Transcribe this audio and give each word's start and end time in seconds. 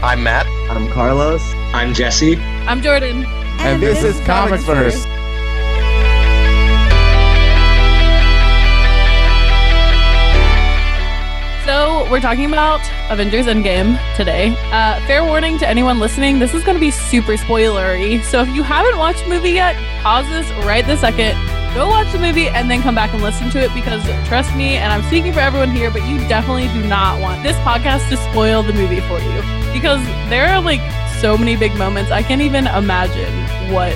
I'm 0.00 0.22
Matt. 0.22 0.46
I'm 0.70 0.88
Carlos. 0.88 1.42
I'm 1.74 1.92
Jesse. 1.92 2.36
I'm 2.36 2.80
Jordan. 2.80 3.24
And, 3.58 3.82
this, 3.82 4.04
is 4.04 4.20
ComicsVerse. 4.20 5.02
So 11.66 12.08
we're 12.12 12.20
talking 12.20 12.46
about 12.46 12.80
Avengers 13.10 13.46
Endgame 13.46 13.98
today. 14.14 14.54
Uh, 14.70 15.04
fair 15.08 15.24
warning 15.24 15.58
to 15.58 15.68
anyone 15.68 15.98
listening: 15.98 16.38
this 16.38 16.54
is 16.54 16.62
going 16.62 16.76
to 16.76 16.80
be 16.80 16.92
super 16.92 17.32
spoilery. 17.32 18.22
So 18.22 18.40
if 18.40 18.48
you 18.54 18.62
haven't 18.62 18.98
watched 18.98 19.24
the 19.24 19.30
movie 19.30 19.50
yet, 19.50 19.74
pause 20.00 20.28
this 20.28 20.48
right 20.64 20.86
this 20.86 21.00
second. 21.00 21.36
Go 21.74 21.86
watch 21.86 22.10
the 22.12 22.18
movie 22.18 22.48
and 22.48 22.70
then 22.70 22.82
come 22.82 22.94
back 22.94 23.12
and 23.12 23.22
listen 23.22 23.50
to 23.50 23.60
it 23.60 23.72
because 23.74 24.02
trust 24.26 24.54
me, 24.56 24.76
and 24.76 24.92
I'm 24.92 25.02
speaking 25.04 25.32
for 25.32 25.40
everyone 25.40 25.70
here, 25.70 25.90
but 25.90 26.02
you 26.08 26.18
definitely 26.26 26.66
do 26.68 26.82
not 26.88 27.20
want 27.20 27.42
this 27.42 27.56
podcast 27.58 28.08
to 28.08 28.16
spoil 28.16 28.62
the 28.62 28.72
movie 28.72 29.00
for 29.00 29.20
you 29.20 29.42
because 29.72 30.04
there 30.28 30.46
are 30.46 30.60
like 30.60 30.80
so 31.20 31.36
many 31.36 31.56
big 31.56 31.74
moments. 31.76 32.10
I 32.10 32.22
can't 32.22 32.40
even 32.40 32.66
imagine 32.66 33.32
what 33.72 33.94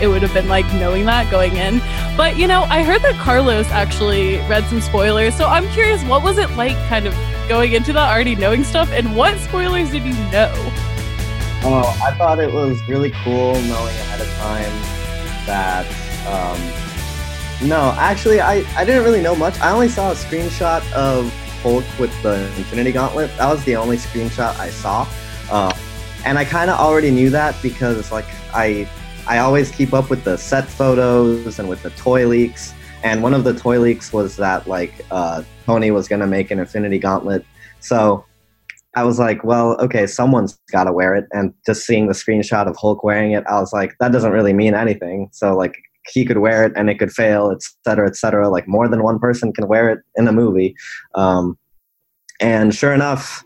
it 0.00 0.06
would 0.06 0.22
have 0.22 0.32
been 0.32 0.48
like 0.48 0.64
knowing 0.74 1.06
that 1.06 1.30
going 1.30 1.56
in. 1.56 1.80
But 2.16 2.38
you 2.38 2.46
know, 2.46 2.62
I 2.70 2.82
heard 2.82 3.02
that 3.02 3.16
Carlos 3.16 3.66
actually 3.70 4.38
read 4.48 4.64
some 4.64 4.80
spoilers, 4.80 5.34
so 5.34 5.46
I'm 5.46 5.68
curious, 5.70 6.02
what 6.04 6.22
was 6.22 6.38
it 6.38 6.50
like 6.52 6.76
kind 6.88 7.06
of 7.06 7.14
going 7.48 7.72
into 7.72 7.92
that 7.94 8.10
already 8.10 8.36
knowing 8.36 8.62
stuff, 8.64 8.90
and 8.92 9.16
what 9.16 9.36
spoilers 9.38 9.90
did 9.90 10.04
you 10.04 10.14
know? 10.30 10.52
Oh, 11.64 12.00
I 12.02 12.12
thought 12.12 12.38
it 12.38 12.52
was 12.52 12.80
really 12.88 13.10
cool 13.24 13.54
knowing 13.54 13.96
ahead 13.96 14.20
of 14.20 14.28
time 14.34 14.72
that. 15.46 15.84
Um, 16.26 16.87
no, 17.62 17.94
actually, 17.98 18.40
I, 18.40 18.64
I 18.76 18.84
didn't 18.84 19.04
really 19.04 19.20
know 19.20 19.34
much. 19.34 19.58
I 19.60 19.72
only 19.72 19.88
saw 19.88 20.12
a 20.12 20.14
screenshot 20.14 20.80
of 20.92 21.32
Hulk 21.62 21.84
with 21.98 22.22
the 22.22 22.44
Infinity 22.56 22.92
Gauntlet. 22.92 23.30
That 23.36 23.50
was 23.50 23.64
the 23.64 23.74
only 23.74 23.96
screenshot 23.96 24.56
I 24.58 24.70
saw. 24.70 25.08
Uh, 25.50 25.76
and 26.24 26.38
I 26.38 26.44
kind 26.44 26.70
of 26.70 26.78
already 26.78 27.10
knew 27.10 27.30
that 27.30 27.60
because 27.62 28.12
like 28.12 28.26
I 28.52 28.88
I 29.26 29.38
always 29.38 29.70
keep 29.70 29.92
up 29.92 30.08
with 30.08 30.24
the 30.24 30.36
set 30.36 30.66
photos 30.66 31.58
and 31.58 31.68
with 31.68 31.82
the 31.82 31.90
toy 31.90 32.26
leaks. 32.26 32.74
And 33.02 33.22
one 33.22 33.34
of 33.34 33.44
the 33.44 33.54
toy 33.54 33.78
leaks 33.80 34.12
was 34.12 34.36
that 34.36 34.66
like 34.66 35.04
uh, 35.10 35.42
Tony 35.66 35.90
was 35.90 36.06
gonna 36.06 36.26
make 36.26 36.50
an 36.50 36.58
Infinity 36.60 36.98
Gauntlet. 36.98 37.44
So 37.80 38.24
I 38.94 39.04
was 39.04 39.18
like, 39.18 39.42
well, 39.44 39.76
okay, 39.80 40.06
someone's 40.06 40.58
got 40.72 40.84
to 40.84 40.92
wear 40.92 41.14
it. 41.14 41.26
And 41.32 41.52
just 41.66 41.86
seeing 41.86 42.06
the 42.06 42.14
screenshot 42.14 42.66
of 42.66 42.76
Hulk 42.76 43.04
wearing 43.04 43.32
it, 43.32 43.44
I 43.48 43.60
was 43.60 43.72
like, 43.72 43.94
that 44.00 44.12
doesn't 44.12 44.32
really 44.32 44.52
mean 44.52 44.74
anything. 44.74 45.28
So 45.32 45.56
like 45.56 45.76
he 46.08 46.24
could 46.24 46.38
wear 46.38 46.64
it 46.64 46.72
and 46.76 46.90
it 46.90 46.98
could 46.98 47.12
fail, 47.12 47.50
et 47.50 47.62
cetera, 47.84 48.06
et 48.06 48.16
cetera. 48.16 48.48
Like 48.48 48.66
more 48.66 48.88
than 48.88 49.02
one 49.02 49.18
person 49.18 49.52
can 49.52 49.68
wear 49.68 49.90
it 49.90 50.00
in 50.16 50.28
a 50.28 50.32
movie. 50.32 50.74
Um, 51.14 51.58
and 52.40 52.74
sure 52.74 52.92
enough, 52.92 53.44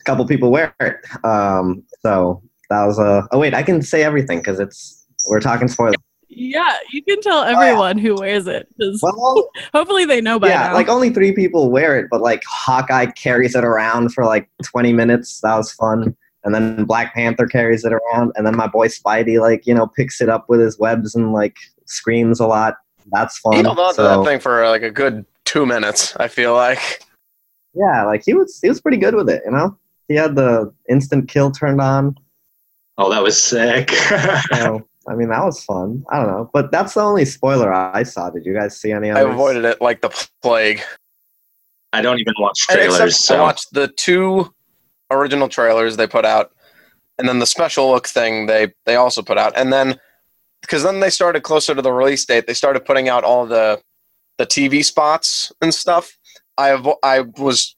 a 0.00 0.04
couple 0.04 0.26
people 0.26 0.50
wear 0.50 0.74
it. 0.80 0.96
Um, 1.24 1.82
so 2.00 2.42
that 2.70 2.84
was 2.84 2.98
a. 2.98 3.26
Oh 3.32 3.38
wait, 3.38 3.54
I 3.54 3.62
can 3.62 3.82
say 3.82 4.02
everything 4.02 4.38
because 4.38 4.60
it's 4.60 5.06
we're 5.28 5.40
talking 5.40 5.68
spoilers. 5.68 5.96
Yeah, 6.28 6.76
you 6.92 7.02
can 7.02 7.20
tell 7.20 7.42
everyone 7.42 7.98
oh, 7.98 8.02
yeah. 8.02 8.08
who 8.08 8.14
wears 8.16 8.46
it. 8.46 8.68
Well, 9.02 9.50
hopefully 9.74 10.04
they 10.04 10.20
know 10.20 10.38
by 10.38 10.48
yeah, 10.48 10.68
now. 10.68 10.74
like 10.74 10.88
only 10.88 11.10
three 11.10 11.32
people 11.32 11.70
wear 11.70 11.98
it, 11.98 12.06
but 12.10 12.20
like 12.20 12.42
Hawkeye 12.46 13.06
carries 13.06 13.54
it 13.54 13.64
around 13.64 14.12
for 14.12 14.24
like 14.24 14.48
20 14.64 14.92
minutes. 14.92 15.40
That 15.40 15.56
was 15.56 15.72
fun. 15.72 16.16
And 16.44 16.54
then 16.54 16.84
Black 16.84 17.14
Panther 17.14 17.46
carries 17.46 17.84
it 17.84 17.92
around, 17.92 18.32
and 18.36 18.46
then 18.46 18.56
my 18.56 18.68
boy 18.68 18.88
Spidey 18.88 19.40
like 19.40 19.66
you 19.66 19.74
know 19.74 19.86
picks 19.86 20.20
it 20.20 20.28
up 20.28 20.48
with 20.48 20.60
his 20.60 20.78
webs 20.78 21.14
and 21.14 21.32
like 21.32 21.56
screams 21.88 22.40
a 22.40 22.46
lot. 22.46 22.76
That's 23.10 23.38
fun. 23.38 23.54
He 23.54 23.62
held 23.62 23.78
on 23.78 23.94
so, 23.94 24.02
to 24.02 24.08
that 24.08 24.24
thing 24.28 24.40
for 24.40 24.64
uh, 24.64 24.70
like 24.70 24.82
a 24.82 24.90
good 24.90 25.24
two 25.44 25.66
minutes. 25.66 26.14
I 26.16 26.28
feel 26.28 26.54
like. 26.54 27.02
Yeah, 27.74 28.04
like 28.04 28.22
he 28.24 28.34
was 28.34 28.58
he 28.60 28.68
was 28.68 28.80
pretty 28.80 28.98
good 28.98 29.14
with 29.14 29.28
it. 29.28 29.42
You 29.44 29.52
know, 29.52 29.78
he 30.08 30.14
had 30.14 30.34
the 30.34 30.72
instant 30.88 31.28
kill 31.28 31.50
turned 31.50 31.80
on. 31.80 32.16
Oh, 32.96 33.10
that 33.10 33.22
was 33.22 33.42
sick. 33.42 33.90
so, 34.52 34.86
I 35.08 35.14
mean, 35.14 35.28
that 35.28 35.44
was 35.44 35.62
fun. 35.62 36.04
I 36.10 36.18
don't 36.18 36.26
know, 36.26 36.50
but 36.52 36.72
that's 36.72 36.94
the 36.94 37.00
only 37.00 37.24
spoiler 37.24 37.72
I 37.72 38.02
saw. 38.02 38.30
Did 38.30 38.44
you 38.44 38.54
guys 38.54 38.78
see 38.78 38.92
any? 38.92 39.10
Others? 39.10 39.24
I 39.24 39.30
avoided 39.30 39.64
it 39.64 39.80
like 39.80 40.00
the 40.00 40.10
plague. 40.42 40.82
I 41.92 42.02
don't 42.02 42.18
even 42.18 42.34
watch 42.38 42.58
trailers. 42.58 43.16
So. 43.18 43.36
I 43.36 43.40
watched 43.40 43.72
the 43.72 43.88
two 43.88 44.52
original 45.10 45.48
trailers 45.48 45.96
they 45.96 46.06
put 46.06 46.24
out, 46.24 46.52
and 47.18 47.28
then 47.28 47.38
the 47.38 47.46
special 47.46 47.90
look 47.90 48.08
thing 48.08 48.46
they 48.46 48.72
they 48.84 48.96
also 48.96 49.22
put 49.22 49.38
out, 49.38 49.52
and 49.56 49.72
then 49.72 49.98
because 50.68 50.82
then 50.82 51.00
they 51.00 51.08
started 51.10 51.42
closer 51.42 51.74
to 51.74 51.80
the 51.80 51.92
release 51.92 52.24
date, 52.26 52.46
they 52.46 52.54
started 52.54 52.84
putting 52.84 53.08
out 53.08 53.24
all 53.24 53.46
the 53.46 53.80
the 54.36 54.46
TV 54.46 54.84
spots 54.84 55.50
and 55.62 55.74
stuff. 55.74 56.16
I 56.58 56.70
avo- 56.70 56.98
I 57.02 57.20
was 57.38 57.74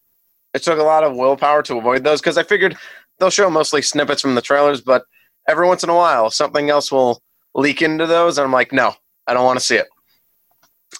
it 0.52 0.62
took 0.62 0.78
a 0.78 0.82
lot 0.82 1.04
of 1.04 1.14
willpower 1.16 1.62
to 1.62 1.76
avoid 1.76 2.02
those 2.02 2.20
because 2.20 2.36
I 2.36 2.42
figured 2.42 2.76
they'll 3.18 3.30
show 3.30 3.48
mostly 3.48 3.80
snippets 3.80 4.20
from 4.20 4.34
the 4.34 4.42
trailers, 4.42 4.80
but 4.80 5.04
every 5.48 5.66
once 5.66 5.84
in 5.84 5.90
a 5.90 5.94
while 5.94 6.30
something 6.30 6.68
else 6.68 6.90
will 6.90 7.22
leak 7.54 7.80
into 7.80 8.06
those, 8.06 8.38
and 8.38 8.44
I'm 8.44 8.52
like, 8.52 8.72
no, 8.72 8.94
I 9.26 9.34
don't 9.34 9.44
want 9.44 9.58
to 9.58 9.64
see 9.64 9.76
it. 9.76 9.86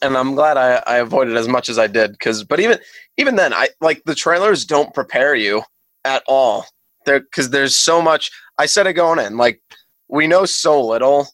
And 0.03 0.17
I'm 0.17 0.35
glad 0.35 0.57
I, 0.57 0.83
I 0.87 0.99
avoided 0.99 1.37
as 1.37 1.49
much 1.49 1.69
as 1.69 1.79
I 1.79 1.89
did 1.89 2.13
because, 2.13 2.45
but 2.45 2.61
even 2.61 2.79
even 3.17 3.35
then, 3.35 3.53
I 3.53 3.69
like 3.81 4.03
the 4.05 4.15
trailers 4.15 4.65
don't 4.65 4.95
prepare 4.95 5.35
you 5.35 5.63
at 6.05 6.23
all. 6.29 6.67
There 7.05 7.21
because 7.21 7.51
there's 7.51 7.77
so 7.77 8.01
much. 8.01 8.31
I 8.59 8.67
said 8.67 8.87
it 8.87 8.93
going 8.93 9.19
in, 9.19 9.37
like 9.37 9.61
we 10.09 10.29
know 10.29 10.45
so 10.45 10.81
little 10.81 11.29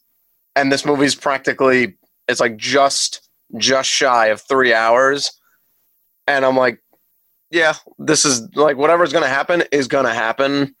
and 0.57 0.71
this 0.71 0.85
movie's 0.85 1.15
practically 1.15 1.95
it's 2.27 2.39
like 2.39 2.57
just 2.57 3.29
just 3.57 3.89
shy 3.89 4.27
of 4.27 4.41
three 4.41 4.73
hours. 4.73 5.31
And 6.27 6.43
i'm 6.43 6.57
like 6.57 6.81
yeah 7.51 7.75
this 7.97 8.25
is 8.25 8.41
like 8.55 8.75
whatever's 8.75 9.13
gonna 9.13 9.27
happen 9.27 9.63
is 9.71 9.87
gonna 9.87 10.13
happen. 10.13 10.75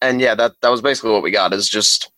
And 0.00 0.20
yeah 0.20 0.34
that 0.36 0.52
that 0.62 0.70
was 0.70 0.80
basically 0.80 1.10
what 1.10 1.22
we 1.22 1.30
got 1.30 1.52
is 1.52 1.68
just 1.68 2.10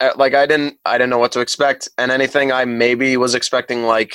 uh, 0.00 0.10
like 0.16 0.34
i 0.34 0.44
didn't 0.44 0.76
i 0.84 0.98
didn't 0.98 1.10
know 1.10 1.18
what 1.18 1.32
to 1.32 1.40
expect. 1.40 1.88
And 1.96 2.10
anything 2.10 2.52
i 2.52 2.64
maybe 2.64 3.16
was 3.16 3.34
expecting 3.34 3.84
like 3.84 4.14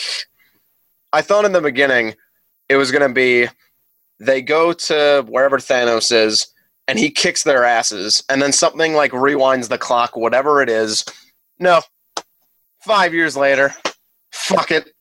i 1.13 1.22
thought 1.22 1.46
in 1.46 1.53
the 1.53 1.62
beginning 1.62 2.16
it 2.67 2.75
was 2.75 2.91
gonna 2.91 3.09
be 3.09 3.47
they 4.19 4.41
go 4.41 4.73
to 4.73 5.25
wherever 5.29 5.57
thanos 5.57 6.12
is 6.12 6.47
and 6.88 7.00
he 7.00 7.09
kicks 7.09 7.44
their 7.44 7.63
asses. 7.63 8.23
And 8.29 8.41
then 8.41 8.52
something 8.52 8.94
like 8.94 9.12
rewinds 9.12 9.69
the 9.69 9.78
clock 9.78 10.16
whatever 10.16 10.62
it 10.62 10.69
is. 10.69 11.06
No 11.57 11.81
five 12.85 13.13
years 13.13 13.35
later, 13.35 13.73
fuck 14.31 14.72
it. 14.72 14.91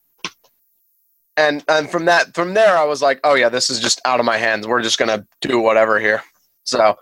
And 1.36 1.64
and 1.68 1.90
from 1.90 2.06
that 2.06 2.34
from 2.34 2.54
there 2.54 2.76
I 2.76 2.84
was 2.84 3.02
like, 3.02 3.20
oh 3.24 3.34
yeah, 3.34 3.48
this 3.48 3.70
is 3.70 3.80
just 3.80 4.00
out 4.04 4.20
of 4.20 4.26
my 4.26 4.38
hands. 4.38 4.66
We're 4.66 4.82
just 4.82 4.98
gonna 4.98 5.26
do 5.40 5.60
whatever 5.60 6.00
here. 6.00 6.22
So 6.64 6.96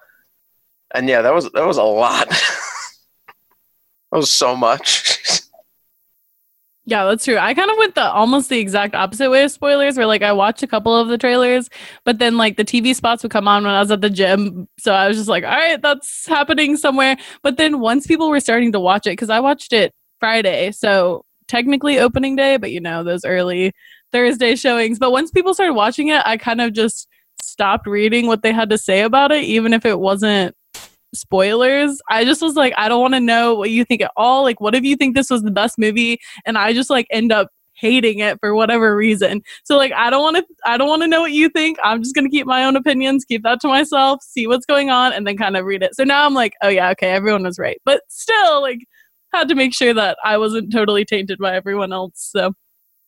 and 0.95 1.09
yeah, 1.09 1.23
that 1.23 1.35
was 1.35 1.51
that 1.53 1.67
was 1.67 1.77
a 1.77 1.83
lot. 1.83 2.29
that 2.29 2.37
was 4.13 4.33
so 4.33 4.57
much. 4.57 5.19
Yeah, 6.85 7.05
that's 7.05 7.25
true. 7.25 7.39
I 7.39 7.55
kind 7.55 7.71
of 7.71 7.77
went 7.79 7.95
the 7.95 8.03
almost 8.03 8.49
the 8.49 8.59
exact 8.59 8.97
opposite 8.97 9.31
way 9.31 9.45
of 9.45 9.53
spoilers, 9.53 9.97
where 9.97 10.05
like 10.05 10.23
I 10.23 10.33
watched 10.33 10.65
a 10.65 10.67
couple 10.67 10.97
of 10.97 11.07
the 11.07 11.17
trailers, 11.17 11.71
but 12.05 12.19
then 12.19 12.37
like 12.37 12.57
the 12.57 12.65
TV 12.65 12.93
spots 12.93 13.23
would 13.23 13.31
come 13.31 13.47
on 13.47 13.63
when 13.63 13.73
I 13.73 13.79
was 13.79 13.93
at 13.93 14.01
the 14.01 14.11
gym. 14.11 14.67
So 14.81 14.93
I 14.93 15.07
was 15.07 15.17
just 15.17 15.29
like, 15.29 15.45
all 15.45 15.51
right, 15.51 15.81
that's 15.81 16.27
happening 16.27 16.77
somewhere. 16.77 17.17
But 17.45 17.57
then 17.57 17.79
once 17.79 18.09
people 18.09 18.29
were 18.29 18.41
starting 18.41 18.73
to 18.73 18.81
watch 18.81 19.07
it, 19.07 19.11
because 19.11 19.31
I 19.31 19.39
watched 19.39 19.73
it 19.73 19.95
Friday. 20.23 20.71
So 20.71 21.25
technically 21.49 21.99
opening 21.99 22.37
day, 22.37 22.57
but 22.57 22.71
you 22.71 22.79
know, 22.79 23.03
those 23.03 23.25
early 23.25 23.73
Thursday 24.13 24.55
showings. 24.55 25.01
But 25.01 25.11
once 25.11 25.33
people 25.33 25.53
started 25.53 25.73
watching 25.73 26.09
it, 26.09 26.23
I 26.25 26.37
kind 26.37 26.61
of 26.61 26.73
just 26.75 27.09
stopped 27.43 27.89
reading 27.89 28.29
what 28.29 28.45
they 28.45 28.53
had 28.53 28.71
to 28.71 28.79
say 28.79 29.01
about 29.01 29.33
it, 29.33 29.43
even 29.43 29.73
if 29.73 29.85
it 29.85 29.99
wasn't 29.99 30.55
spoilers. 31.13 32.01
I 32.09 32.25
just 32.25 32.41
was 32.41 32.55
like, 32.55 32.73
I 32.77 32.89
don't 32.89 33.01
want 33.01 33.15
to 33.15 33.21
know 33.21 33.57
what 33.57 33.71
you 33.71 33.85
think 33.85 34.01
at 34.01 34.13
all. 34.17 34.45
Like, 34.45 34.61
what 34.61 34.77
if 34.77 34.85
you 34.85 34.95
think 34.95 35.17
this 35.17 35.29
was 35.29 35.43
the 35.43 35.51
best 35.51 35.77
movie? 35.77 36.21
And 36.47 36.57
I 36.57 36.73
just 36.73 36.89
like 36.89 37.09
end 37.11 37.33
up 37.33 37.49
hating 37.75 38.21
it 38.21 38.39
for 38.39 38.55
whatever 38.55 38.95
reason. 38.95 39.43
So 39.65 39.77
like 39.77 39.93
I 39.93 40.09
don't 40.09 40.23
want 40.23 40.37
to 40.37 40.45
I 40.65 40.77
don't 40.77 40.89
want 40.89 41.03
to 41.03 41.09
know 41.09 41.21
what 41.21 41.33
you 41.33 41.49
think. 41.49 41.79
I'm 41.83 42.01
just 42.01 42.15
going 42.15 42.25
to 42.25 42.31
keep 42.31 42.47
my 42.47 42.63
own 42.65 42.77
opinions, 42.77 43.25
keep 43.25 43.43
that 43.43 43.61
to 43.63 43.67
myself, 43.67 44.23
see 44.23 44.47
what's 44.47 44.67
going 44.67 44.91
on 44.91 45.13
and 45.13 45.27
then 45.27 45.37
kind 45.37 45.57
of 45.57 45.65
read 45.65 45.83
it. 45.83 45.97
So 45.97 46.05
now 46.05 46.25
I'm 46.25 46.35
like, 46.35 46.53
oh 46.63 46.69
yeah, 46.69 46.91
okay, 46.91 47.11
everyone 47.11 47.43
was 47.43 47.59
right. 47.59 47.81
But 47.85 48.03
still 48.09 48.61
like 48.63 48.79
had 49.33 49.49
to 49.49 49.55
make 49.55 49.75
sure 49.75 49.95
that 49.95 50.19
I 50.25 50.39
wasn't 50.39 50.73
totally 50.73 51.05
tainted 51.05 51.39
by 51.39 51.55
everyone 51.55 51.93
else. 51.93 52.31
So. 52.33 52.53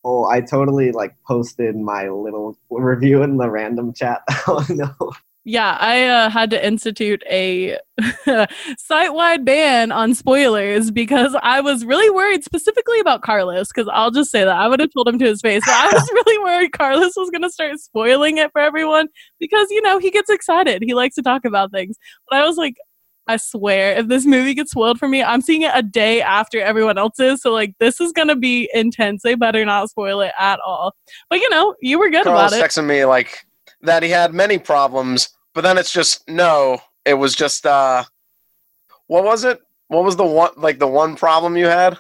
Oh, 0.05 0.27
I 0.27 0.43
totally 0.43 0.93
like 0.93 1.15
posted 1.27 1.77
my 1.77 2.09
little 2.09 2.59
review 2.71 3.23
in 3.23 3.39
the 3.39 3.51
random 3.51 3.95
chat. 3.95 4.23
oh 4.47 4.65
no. 4.69 5.13
Yeah, 5.47 5.77
I 5.79 6.07
uh, 6.07 6.31
had 6.31 6.49
to 6.51 6.67
institute 6.67 7.23
a 7.31 7.79
site-wide 8.79 9.45
ban 9.45 9.93
on 9.93 10.15
spoilers 10.15 10.91
because 10.91 11.37
I 11.43 11.61
was 11.61 11.85
really 11.85 12.09
worried 12.09 12.45
specifically 12.45 12.99
about 12.99 13.21
Carlos. 13.21 13.69
Because 13.69 13.87
I'll 13.93 14.11
just 14.11 14.31
say 14.31 14.43
that 14.43 14.57
I 14.57 14.67
would 14.69 14.81
have 14.81 14.91
told 14.95 15.07
him 15.07 15.19
to 15.19 15.27
his 15.27 15.43
face, 15.43 15.63
but 15.67 15.75
I 15.75 15.91
was 15.93 16.11
really 16.13 16.39
worried 16.43 16.73
Carlos 16.73 17.13
was 17.15 17.29
going 17.29 17.43
to 17.43 17.51
start 17.51 17.79
spoiling 17.79 18.39
it 18.39 18.53
for 18.53 18.61
everyone 18.63 19.09
because 19.39 19.71
you 19.71 19.83
know 19.83 19.99
he 19.99 20.11
gets 20.11 20.31
excited, 20.31 20.83
he 20.83 20.95
likes 20.95 21.15
to 21.17 21.23
talk 21.23 21.45
about 21.45 21.71
things. 21.71 21.97
But 22.31 22.39
I 22.39 22.47
was 22.47 22.57
like, 22.57 22.77
I 23.27 23.37
swear, 23.37 23.97
if 23.97 24.09
this 24.09 24.27
movie 24.27 24.55
gets 24.55 24.73
spoiled 24.73 24.99
for 24.99 25.09
me, 25.09 25.23
I'm 25.23 25.41
seeing 25.41 25.63
it 25.63 25.73
a 25.75 25.83
day 25.83 26.21
after 26.21 26.61
everyone 26.61 26.99
else 26.99 27.19
is. 27.19 27.41
So 27.43 27.53
like, 27.53 27.75
this 27.79 28.01
is 28.01 28.13
gonna 28.13 28.37
be 28.37 28.69
intense. 28.75 29.23
They 29.23 29.35
better 29.35 29.65
not 29.65 29.91
spoil 29.91 30.21
it 30.21 30.33
at 30.39 30.61
all. 30.61 30.95
But 31.31 31.41
you 31.41 31.49
know, 31.51 31.75
you 31.81 31.99
were 31.99 32.11
good 32.11 32.25
Carlos 32.25 32.53
about 32.53 32.59
it. 32.59 32.63
texting 32.63 32.87
me 32.87 33.05
like 33.05 33.47
that 33.83 34.03
he 34.03 34.11
had 34.11 34.35
many 34.35 34.59
problems, 34.59 35.31
but 35.55 35.63
then 35.63 35.79
it's 35.79 35.93
just 35.93 36.29
no. 36.29 36.81
it 37.05 37.15
was 37.15 37.35
just 37.35 37.67
uh, 37.67 38.05
what 39.07 39.25
was 39.25 39.45
it? 39.45 39.61
What 39.89 40.05
was 40.05 40.17
the 40.17 40.25
one 40.25 40.51
like 40.57 40.79
the 40.79 40.87
one 40.87 41.17
problem 41.17 41.57
you 41.57 41.67
had? 41.67 41.99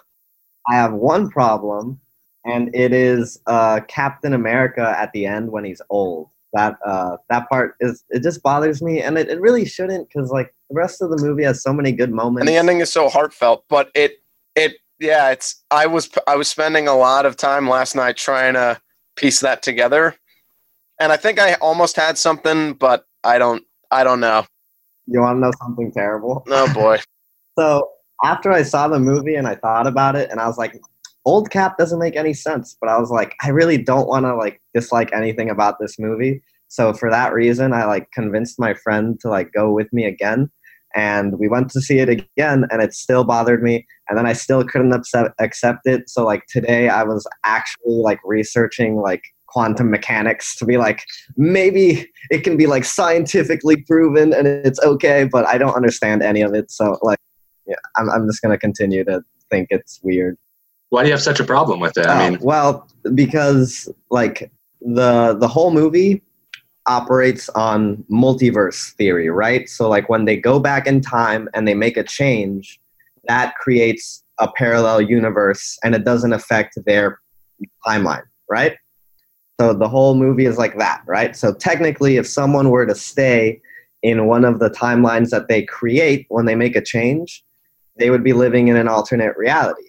I 0.68 0.76
have 0.76 0.92
one 0.92 1.28
problem, 1.30 2.00
and 2.46 2.74
it 2.74 2.92
is 2.92 3.40
uh, 3.46 3.80
Captain 3.86 4.32
America 4.32 4.94
at 4.98 5.12
the 5.12 5.26
end 5.26 5.50
when 5.50 5.64
he's 5.64 5.82
old. 5.90 6.30
That 6.54 6.76
uh, 6.86 7.16
that 7.30 7.48
part 7.48 7.74
is 7.80 8.04
it 8.10 8.22
just 8.22 8.42
bothers 8.42 8.80
me, 8.80 9.02
and 9.02 9.18
it, 9.18 9.28
it 9.28 9.40
really 9.40 9.64
shouldn't 9.64 10.08
because 10.08 10.30
like 10.30 10.54
the 10.70 10.76
rest 10.76 11.02
of 11.02 11.10
the 11.10 11.16
movie 11.16 11.42
has 11.42 11.62
so 11.62 11.72
many 11.72 11.92
good 11.92 12.12
moments. 12.12 12.42
And 12.42 12.48
the 12.48 12.56
ending 12.56 12.80
is 12.80 12.92
so 12.92 13.08
heartfelt, 13.08 13.64
but 13.68 13.90
it 13.94 14.22
it 14.54 14.74
yeah, 15.00 15.30
it's 15.30 15.64
I 15.70 15.86
was 15.86 16.10
I 16.26 16.36
was 16.36 16.48
spending 16.48 16.88
a 16.88 16.96
lot 16.96 17.26
of 17.26 17.36
time 17.36 17.68
last 17.68 17.96
night 17.96 18.16
trying 18.16 18.54
to 18.54 18.80
piece 19.16 19.40
that 19.40 19.62
together. 19.62 20.16
And 21.00 21.10
I 21.10 21.16
think 21.16 21.40
I 21.40 21.54
almost 21.54 21.96
had 21.96 22.16
something, 22.16 22.74
but 22.74 23.06
I 23.24 23.38
don't 23.38 23.64
I 23.90 24.04
don't 24.04 24.20
know. 24.20 24.46
You 25.06 25.20
want 25.20 25.36
to 25.36 25.40
know 25.40 25.52
something 25.60 25.92
terrible? 25.92 26.44
Oh 26.48 26.72
boy. 26.72 26.98
so 27.58 27.90
after 28.22 28.52
I 28.52 28.62
saw 28.62 28.88
the 28.88 29.00
movie 29.00 29.34
and 29.34 29.46
I 29.46 29.56
thought 29.56 29.86
about 29.86 30.16
it, 30.16 30.30
and 30.30 30.40
I 30.40 30.46
was 30.46 30.56
like, 30.56 30.80
old 31.24 31.50
Cap 31.50 31.76
doesn't 31.78 31.98
make 31.98 32.16
any 32.16 32.34
sense. 32.34 32.76
But 32.80 32.90
I 32.90 32.98
was 32.98 33.10
like, 33.10 33.34
I 33.42 33.48
really 33.48 33.78
don't 33.78 34.08
want 34.08 34.26
to 34.26 34.34
like 34.34 34.60
dislike 34.74 35.12
anything 35.12 35.50
about 35.50 35.78
this 35.80 35.98
movie. 35.98 36.42
So 36.68 36.92
for 36.92 37.10
that 37.10 37.32
reason, 37.32 37.72
I 37.72 37.84
like 37.84 38.10
convinced 38.12 38.58
my 38.58 38.74
friend 38.74 39.18
to 39.20 39.28
like 39.28 39.52
go 39.52 39.72
with 39.72 39.92
me 39.92 40.04
again, 40.04 40.50
and 40.94 41.38
we 41.38 41.48
went 41.48 41.70
to 41.70 41.80
see 41.80 41.98
it 41.98 42.08
again, 42.08 42.66
and 42.70 42.82
it 42.82 42.94
still 42.94 43.24
bothered 43.24 43.62
me. 43.62 43.86
And 44.08 44.18
then 44.18 44.26
I 44.26 44.32
still 44.32 44.64
couldn't 44.64 44.92
accept 44.92 45.34
accept 45.38 45.80
it. 45.84 46.08
So 46.10 46.24
like 46.24 46.44
today, 46.48 46.88
I 46.88 47.04
was 47.04 47.26
actually 47.44 47.94
like 47.94 48.18
researching 48.24 48.96
like 48.96 49.22
quantum 49.46 49.88
mechanics 49.88 50.56
to 50.56 50.64
be 50.64 50.76
like 50.76 51.04
maybe 51.36 52.10
it 52.30 52.42
can 52.42 52.56
be 52.56 52.66
like 52.66 52.84
scientifically 52.84 53.76
proven 53.86 54.32
and 54.34 54.48
it's 54.48 54.80
okay 54.80 55.28
but 55.30 55.46
i 55.46 55.56
don't 55.56 55.76
understand 55.76 56.24
any 56.24 56.40
of 56.40 56.54
it 56.54 56.68
so 56.72 56.98
like 57.02 57.20
yeah 57.64 57.76
i'm, 57.94 58.10
I'm 58.10 58.26
just 58.26 58.40
to 58.42 58.58
continue 58.58 59.04
to 59.04 59.22
think 59.50 59.68
it's 59.70 60.00
weird 60.02 60.36
Why 60.94 61.02
do 61.02 61.08
you 61.08 61.14
have 61.14 61.22
such 61.22 61.40
a 61.40 61.44
problem 61.44 61.80
with 61.80 61.98
it? 61.98 62.06
Oh, 62.06 62.10
I 62.10 62.30
mean, 62.30 62.38
well, 62.40 62.88
because 63.16 63.92
like 64.10 64.48
the 64.80 65.36
the 65.38 65.48
whole 65.48 65.72
movie 65.72 66.22
operates 66.86 67.48
on 67.50 68.04
multiverse 68.08 68.92
theory, 68.92 69.28
right? 69.28 69.68
So 69.68 69.88
like 69.88 70.08
when 70.08 70.24
they 70.24 70.36
go 70.36 70.60
back 70.60 70.86
in 70.86 71.00
time 71.00 71.48
and 71.52 71.66
they 71.66 71.74
make 71.74 71.96
a 71.96 72.04
change, 72.04 72.80
that 73.26 73.56
creates 73.56 74.22
a 74.38 74.48
parallel 74.52 75.00
universe 75.00 75.76
and 75.82 75.96
it 75.96 76.04
doesn't 76.04 76.32
affect 76.32 76.78
their 76.86 77.18
timeline, 77.84 78.22
right? 78.48 78.76
So 79.60 79.72
the 79.74 79.88
whole 79.88 80.14
movie 80.14 80.46
is 80.46 80.58
like 80.58 80.78
that, 80.78 81.02
right? 81.06 81.34
So 81.34 81.52
technically 81.52 82.18
if 82.18 82.26
someone 82.28 82.70
were 82.70 82.86
to 82.86 82.94
stay 82.94 83.60
in 84.04 84.26
one 84.26 84.44
of 84.44 84.60
the 84.60 84.70
timelines 84.70 85.30
that 85.30 85.48
they 85.48 85.62
create 85.62 86.26
when 86.28 86.44
they 86.44 86.54
make 86.54 86.76
a 86.76 86.82
change, 86.82 87.44
they 87.98 88.10
would 88.10 88.22
be 88.22 88.32
living 88.32 88.68
in 88.68 88.76
an 88.76 88.86
alternate 88.86 89.36
reality. 89.36 89.88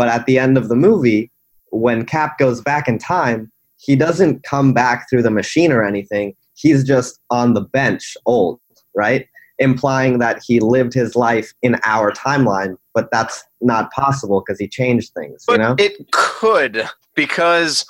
But 0.00 0.08
at 0.08 0.24
the 0.24 0.38
end 0.38 0.56
of 0.56 0.70
the 0.70 0.76
movie, 0.76 1.30
when 1.72 2.06
Cap 2.06 2.38
goes 2.38 2.62
back 2.62 2.88
in 2.88 2.96
time, 2.96 3.52
he 3.76 3.96
doesn't 3.96 4.44
come 4.44 4.72
back 4.72 5.10
through 5.10 5.22
the 5.22 5.30
machine 5.30 5.72
or 5.72 5.84
anything. 5.84 6.34
He's 6.54 6.84
just 6.84 7.20
on 7.28 7.52
the 7.52 7.60
bench, 7.60 8.16
old, 8.24 8.60
right? 8.94 9.28
Implying 9.58 10.18
that 10.20 10.40
he 10.42 10.58
lived 10.58 10.94
his 10.94 11.16
life 11.16 11.52
in 11.60 11.76
our 11.84 12.12
timeline, 12.12 12.78
but 12.94 13.10
that's 13.12 13.44
not 13.60 13.92
possible 13.92 14.40
because 14.40 14.58
he 14.58 14.66
changed 14.66 15.12
things, 15.12 15.44
But 15.46 15.52
you 15.52 15.58
know? 15.58 15.74
it 15.78 16.10
could 16.12 16.88
because 17.14 17.84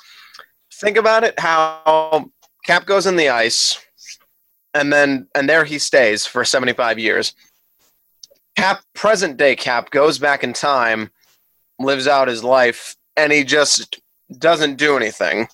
think 0.73 0.97
about 0.97 1.23
it 1.23 1.39
how 1.39 2.29
Cap 2.65 2.85
goes 2.85 3.05
in 3.05 3.15
the 3.15 3.29
ice 3.29 3.79
and 4.73 4.91
then 4.91 5.29
and 5.33 5.47
there 5.47 5.63
he 5.63 5.79
stays 5.79 6.25
for 6.25 6.43
75 6.43 6.99
years. 6.99 7.33
Cap 8.57 8.81
present 8.95 9.37
day 9.37 9.55
Cap 9.55 9.91
goes 9.91 10.19
back 10.19 10.43
in 10.43 10.51
time, 10.51 11.09
lives 11.83 12.07
out 12.07 12.27
his 12.27 12.43
life 12.43 12.95
and 13.17 13.31
he 13.31 13.43
just 13.43 13.99
doesn't 14.37 14.77
do 14.77 14.95
anything. 14.95 15.47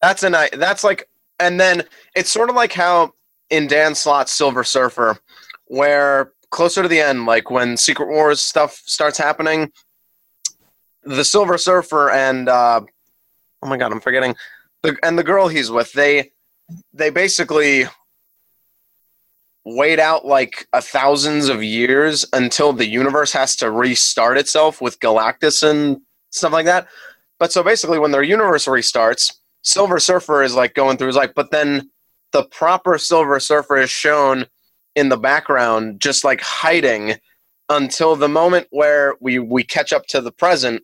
That's 0.00 0.22
a 0.22 0.30
night 0.30 0.54
that's 0.56 0.84
like 0.84 1.08
and 1.40 1.58
then 1.58 1.82
it's 2.14 2.30
sort 2.30 2.50
of 2.50 2.56
like 2.56 2.72
how 2.72 3.14
in 3.50 3.66
Dan 3.66 3.94
Slott's 3.94 4.32
Silver 4.32 4.64
Surfer 4.64 5.18
where 5.66 6.32
closer 6.50 6.82
to 6.82 6.88
the 6.88 7.00
end 7.00 7.26
like 7.26 7.50
when 7.50 7.76
Secret 7.76 8.08
Wars 8.08 8.40
stuff 8.40 8.80
starts 8.86 9.18
happening 9.18 9.72
the 11.08 11.24
Silver 11.24 11.58
Surfer 11.58 12.10
and 12.10 12.48
uh, 12.48 12.80
oh 13.62 13.66
my 13.66 13.76
god, 13.76 13.92
I'm 13.92 14.00
forgetting 14.00 14.36
the 14.82 14.96
and 15.02 15.18
the 15.18 15.24
girl 15.24 15.48
he's 15.48 15.70
with. 15.70 15.92
They 15.92 16.32
they 16.92 17.10
basically 17.10 17.86
wait 19.76 19.98
out 19.98 20.24
like 20.24 20.66
a 20.72 20.80
thousands 20.80 21.48
of 21.48 21.62
years 21.62 22.26
until 22.32 22.72
the 22.72 22.86
universe 22.86 23.32
has 23.32 23.56
to 23.56 23.70
restart 23.70 24.38
itself 24.38 24.80
with 24.80 25.00
Galactus 25.00 25.68
and 25.68 25.98
stuff 26.30 26.52
like 26.52 26.66
that. 26.66 26.88
But 27.38 27.52
so 27.52 27.62
basically, 27.62 27.98
when 27.98 28.10
their 28.10 28.22
universe 28.22 28.66
restarts, 28.66 29.32
Silver 29.62 29.98
Surfer 29.98 30.42
is 30.42 30.54
like 30.54 30.74
going 30.74 30.96
through 30.96 31.08
his 31.08 31.16
life, 31.16 31.32
but 31.34 31.50
then 31.50 31.90
the 32.32 32.44
proper 32.44 32.98
Silver 32.98 33.40
Surfer 33.40 33.76
is 33.76 33.90
shown 33.90 34.46
in 34.94 35.08
the 35.08 35.16
background, 35.16 36.00
just 36.00 36.24
like 36.24 36.40
hiding 36.40 37.14
until 37.68 38.16
the 38.16 38.28
moment 38.28 38.66
where 38.70 39.14
we 39.20 39.38
we 39.38 39.62
catch 39.62 39.92
up 39.92 40.06
to 40.06 40.20
the 40.20 40.32
present 40.32 40.82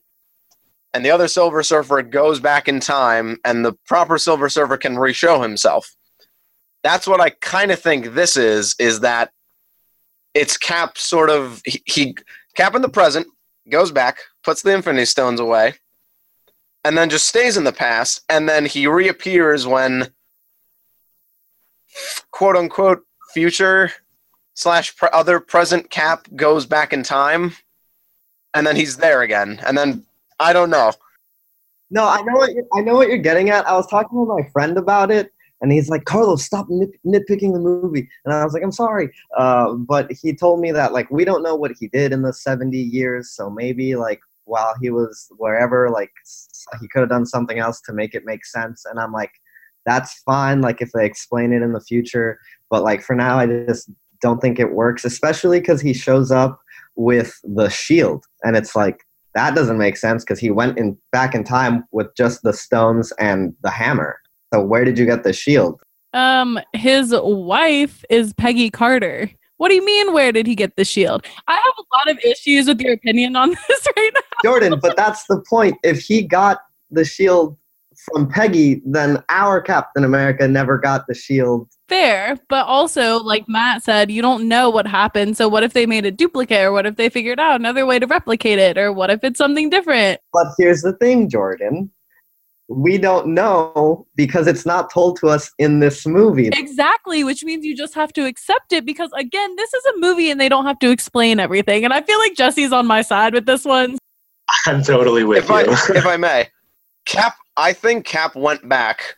and 0.92 1.04
the 1.04 1.10
other 1.10 1.28
silver 1.28 1.62
surfer 1.62 2.02
goes 2.02 2.40
back 2.40 2.68
in 2.68 2.78
time 2.78 3.38
and 3.44 3.64
the 3.64 3.72
proper 3.86 4.18
silver 4.18 4.48
surfer 4.48 4.76
can 4.76 4.98
re-show 4.98 5.40
himself 5.42 5.94
that's 6.84 7.08
what 7.08 7.20
i 7.20 7.30
kind 7.30 7.72
of 7.72 7.80
think 7.80 8.14
this 8.14 8.36
is 8.36 8.76
is 8.78 9.00
that 9.00 9.32
it's 10.34 10.56
cap 10.56 10.96
sort 10.96 11.30
of 11.30 11.60
he, 11.66 11.82
he 11.86 12.16
cap 12.54 12.76
in 12.76 12.82
the 12.82 12.88
present 12.88 13.26
goes 13.68 13.90
back 13.90 14.18
puts 14.44 14.62
the 14.62 14.72
infinity 14.72 15.04
stones 15.06 15.40
away 15.40 15.74
and 16.84 16.96
then 16.96 17.10
just 17.10 17.26
stays 17.26 17.56
in 17.56 17.64
the 17.64 17.72
past 17.72 18.22
and 18.28 18.48
then 18.48 18.64
he 18.66 18.86
reappears 18.86 19.66
when 19.66 20.08
quote 22.30 22.56
unquote 22.56 23.02
future 23.32 23.90
slash 24.54 24.94
pre- 24.96 25.08
other 25.12 25.40
present 25.40 25.90
cap 25.90 26.28
goes 26.36 26.66
back 26.66 26.92
in 26.92 27.02
time 27.02 27.52
and 28.52 28.64
then 28.66 28.76
he's 28.76 28.98
there 28.98 29.22
again 29.22 29.58
and 29.66 29.76
then 29.76 30.04
i 30.38 30.52
don't 30.52 30.70
know 30.70 30.92
No, 31.90 32.06
I 32.08 32.22
know 32.22 32.36
what 32.38 32.50
I 32.72 32.80
know 32.80 32.94
what 32.94 33.08
you're 33.08 33.18
getting 33.18 33.50
at. 33.50 33.68
I 33.68 33.74
was 33.76 33.86
talking 33.86 34.18
with 34.18 34.28
my 34.28 34.42
friend 34.52 34.76
about 34.78 35.10
it, 35.10 35.32
and 35.64 35.72
he's 35.72 35.88
like, 35.88 36.04
"Carlos, 36.04 36.44
stop 36.44 36.66
nit- 36.68 37.00
nitpicking 37.06 37.54
the 37.54 37.58
movie." 37.58 38.06
And 38.26 38.34
I 38.34 38.44
was 38.44 38.52
like, 38.52 38.62
"I'm 38.62 38.70
sorry," 38.70 39.10
uh, 39.38 39.72
but 39.72 40.12
he 40.12 40.34
told 40.34 40.60
me 40.60 40.72
that 40.72 40.92
like 40.92 41.10
we 41.10 41.24
don't 41.24 41.42
know 41.42 41.56
what 41.56 41.72
he 41.80 41.88
did 41.88 42.12
in 42.12 42.20
the 42.20 42.34
70 42.34 42.76
years, 42.76 43.30
so 43.30 43.48
maybe 43.48 43.96
like 43.96 44.20
while 44.44 44.74
he 44.82 44.90
was 44.90 45.26
wherever, 45.38 45.88
like 45.88 46.12
he 46.82 46.88
could 46.88 47.00
have 47.00 47.08
done 47.08 47.24
something 47.24 47.58
else 47.58 47.80
to 47.86 47.94
make 47.94 48.14
it 48.14 48.26
make 48.26 48.44
sense. 48.44 48.84
And 48.84 49.00
I'm 49.00 49.10
like, 49.10 49.32
that's 49.86 50.20
fine, 50.26 50.60
like 50.60 50.82
if 50.82 50.92
they 50.92 51.06
explain 51.06 51.54
it 51.54 51.62
in 51.62 51.72
the 51.72 51.80
future, 51.80 52.38
but 52.68 52.82
like 52.82 53.02
for 53.02 53.16
now, 53.16 53.38
I 53.38 53.46
just 53.46 53.90
don't 54.20 54.40
think 54.40 54.58
it 54.60 54.72
works, 54.72 55.02
especially 55.06 55.60
because 55.60 55.80
he 55.80 55.94
shows 55.94 56.30
up 56.30 56.60
with 56.94 57.40
the 57.42 57.70
shield, 57.70 58.26
and 58.42 58.54
it's 58.54 58.76
like 58.76 59.00
that 59.34 59.54
doesn't 59.54 59.78
make 59.78 59.96
sense 59.96 60.24
because 60.24 60.38
he 60.38 60.50
went 60.50 60.76
in 60.78 60.98
back 61.10 61.34
in 61.34 61.42
time 61.42 61.84
with 61.90 62.14
just 62.14 62.42
the 62.42 62.52
stones 62.52 63.12
and 63.18 63.54
the 63.62 63.70
hammer. 63.70 64.20
So 64.54 64.62
where 64.62 64.84
did 64.84 65.00
you 65.00 65.04
get 65.04 65.24
the 65.24 65.32
shield? 65.32 65.80
Um, 66.12 66.60
his 66.74 67.12
wife 67.12 68.04
is 68.08 68.32
Peggy 68.34 68.70
Carter. 68.70 69.28
What 69.56 69.70
do 69.70 69.74
you 69.74 69.84
mean? 69.84 70.12
Where 70.12 70.30
did 70.30 70.46
he 70.46 70.54
get 70.54 70.76
the 70.76 70.84
shield? 70.84 71.26
I 71.48 71.54
have 71.54 71.74
a 71.76 71.96
lot 71.96 72.16
of 72.16 72.24
issues 72.24 72.68
with 72.68 72.80
your 72.80 72.92
opinion 72.92 73.34
on 73.34 73.50
this 73.68 73.88
right 73.96 74.10
now. 74.14 74.20
Jordan, 74.44 74.78
but 74.80 74.96
that's 74.96 75.26
the 75.26 75.42
point. 75.50 75.76
If 75.82 76.02
he 76.02 76.22
got 76.22 76.60
the 76.92 77.04
shield 77.04 77.56
from 78.12 78.28
Peggy, 78.28 78.80
then 78.86 79.24
our 79.28 79.60
Captain 79.60 80.04
America 80.04 80.46
never 80.46 80.78
got 80.78 81.08
the 81.08 81.14
shield. 81.14 81.68
Fair, 81.88 82.38
but 82.48 82.64
also, 82.66 83.18
like 83.18 83.48
Matt 83.48 83.82
said, 83.82 84.08
you 84.08 84.22
don't 84.22 84.46
know 84.46 84.70
what 84.70 84.86
happened. 84.86 85.36
So, 85.36 85.48
what 85.48 85.64
if 85.64 85.72
they 85.72 85.84
made 85.84 86.06
a 86.06 86.12
duplicate, 86.12 86.62
or 86.62 86.70
what 86.70 86.86
if 86.86 86.94
they 86.94 87.08
figured 87.08 87.40
out 87.40 87.58
another 87.58 87.86
way 87.86 87.98
to 87.98 88.06
replicate 88.06 88.60
it, 88.60 88.78
or 88.78 88.92
what 88.92 89.10
if 89.10 89.24
it's 89.24 89.38
something 89.38 89.68
different? 89.68 90.20
But 90.32 90.46
here's 90.56 90.82
the 90.82 90.92
thing, 90.92 91.28
Jordan. 91.28 91.90
We 92.68 92.96
don't 92.96 93.28
know 93.28 94.06
because 94.14 94.46
it's 94.46 94.64
not 94.64 94.90
told 94.90 95.18
to 95.20 95.28
us 95.28 95.50
in 95.58 95.80
this 95.80 96.06
movie. 96.06 96.48
Exactly, 96.48 97.22
which 97.22 97.44
means 97.44 97.64
you 97.64 97.76
just 97.76 97.94
have 97.94 98.12
to 98.14 98.24
accept 98.24 98.72
it 98.72 98.86
because, 98.86 99.10
again, 99.18 99.54
this 99.56 99.74
is 99.74 99.84
a 99.84 99.98
movie 99.98 100.30
and 100.30 100.40
they 100.40 100.48
don't 100.48 100.64
have 100.64 100.78
to 100.78 100.90
explain 100.90 101.38
everything. 101.40 101.84
And 101.84 101.92
I 101.92 102.00
feel 102.00 102.18
like 102.18 102.34
Jesse's 102.34 102.72
on 102.72 102.86
my 102.86 103.02
side 103.02 103.34
with 103.34 103.44
this 103.44 103.64
one. 103.64 103.98
I'm 104.66 104.82
totally 104.82 105.24
with 105.24 105.44
if 105.44 105.50
I 105.50 105.62
you. 105.64 105.72
if 105.72 106.06
I 106.06 106.16
may, 106.16 106.48
Cap. 107.04 107.36
I 107.56 107.72
think 107.72 108.04
Cap 108.04 108.34
went 108.34 108.68
back 108.68 109.14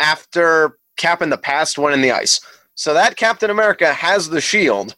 after 0.00 0.78
Cap 0.96 1.22
in 1.22 1.30
the 1.30 1.38
past 1.38 1.78
went 1.78 1.94
in 1.94 2.00
the 2.00 2.10
ice. 2.10 2.40
So 2.74 2.94
that 2.94 3.16
Captain 3.16 3.50
America 3.50 3.92
has 3.92 4.28
the 4.28 4.40
shield, 4.40 4.96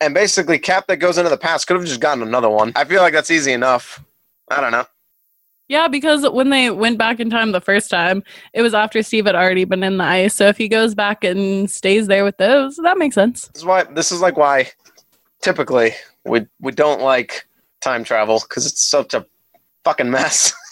and 0.00 0.12
basically 0.12 0.58
Cap 0.58 0.86
that 0.88 0.96
goes 0.96 1.18
into 1.18 1.30
the 1.30 1.38
past 1.38 1.66
could 1.66 1.76
have 1.76 1.86
just 1.86 2.00
gotten 2.00 2.22
another 2.22 2.50
one. 2.50 2.72
I 2.74 2.84
feel 2.84 3.00
like 3.00 3.12
that's 3.12 3.30
easy 3.30 3.52
enough. 3.52 4.02
I 4.50 4.60
don't 4.60 4.72
know. 4.72 4.86
Yeah, 5.70 5.86
because 5.86 6.28
when 6.28 6.50
they 6.50 6.68
went 6.68 6.98
back 6.98 7.20
in 7.20 7.30
time 7.30 7.52
the 7.52 7.60
first 7.60 7.90
time, 7.90 8.24
it 8.52 8.60
was 8.60 8.74
after 8.74 9.04
Steve 9.04 9.26
had 9.26 9.36
already 9.36 9.64
been 9.64 9.84
in 9.84 9.98
the 9.98 10.04
ice. 10.04 10.34
So 10.34 10.48
if 10.48 10.56
he 10.56 10.66
goes 10.66 10.96
back 10.96 11.22
and 11.22 11.70
stays 11.70 12.08
there 12.08 12.24
with 12.24 12.36
those, 12.38 12.74
that 12.82 12.98
makes 12.98 13.14
sense. 13.14 13.46
This 13.46 13.62
is 13.62 13.64
why 13.64 13.84
this 13.84 14.10
is 14.10 14.20
like 14.20 14.36
why 14.36 14.68
typically 15.42 15.92
we 16.24 16.48
we 16.60 16.72
don't 16.72 17.00
like 17.00 17.46
time 17.80 18.02
travel 18.02 18.40
because 18.40 18.66
it's 18.66 18.84
such 18.90 19.14
a 19.14 19.24
fucking 19.84 20.10
mess. 20.10 20.52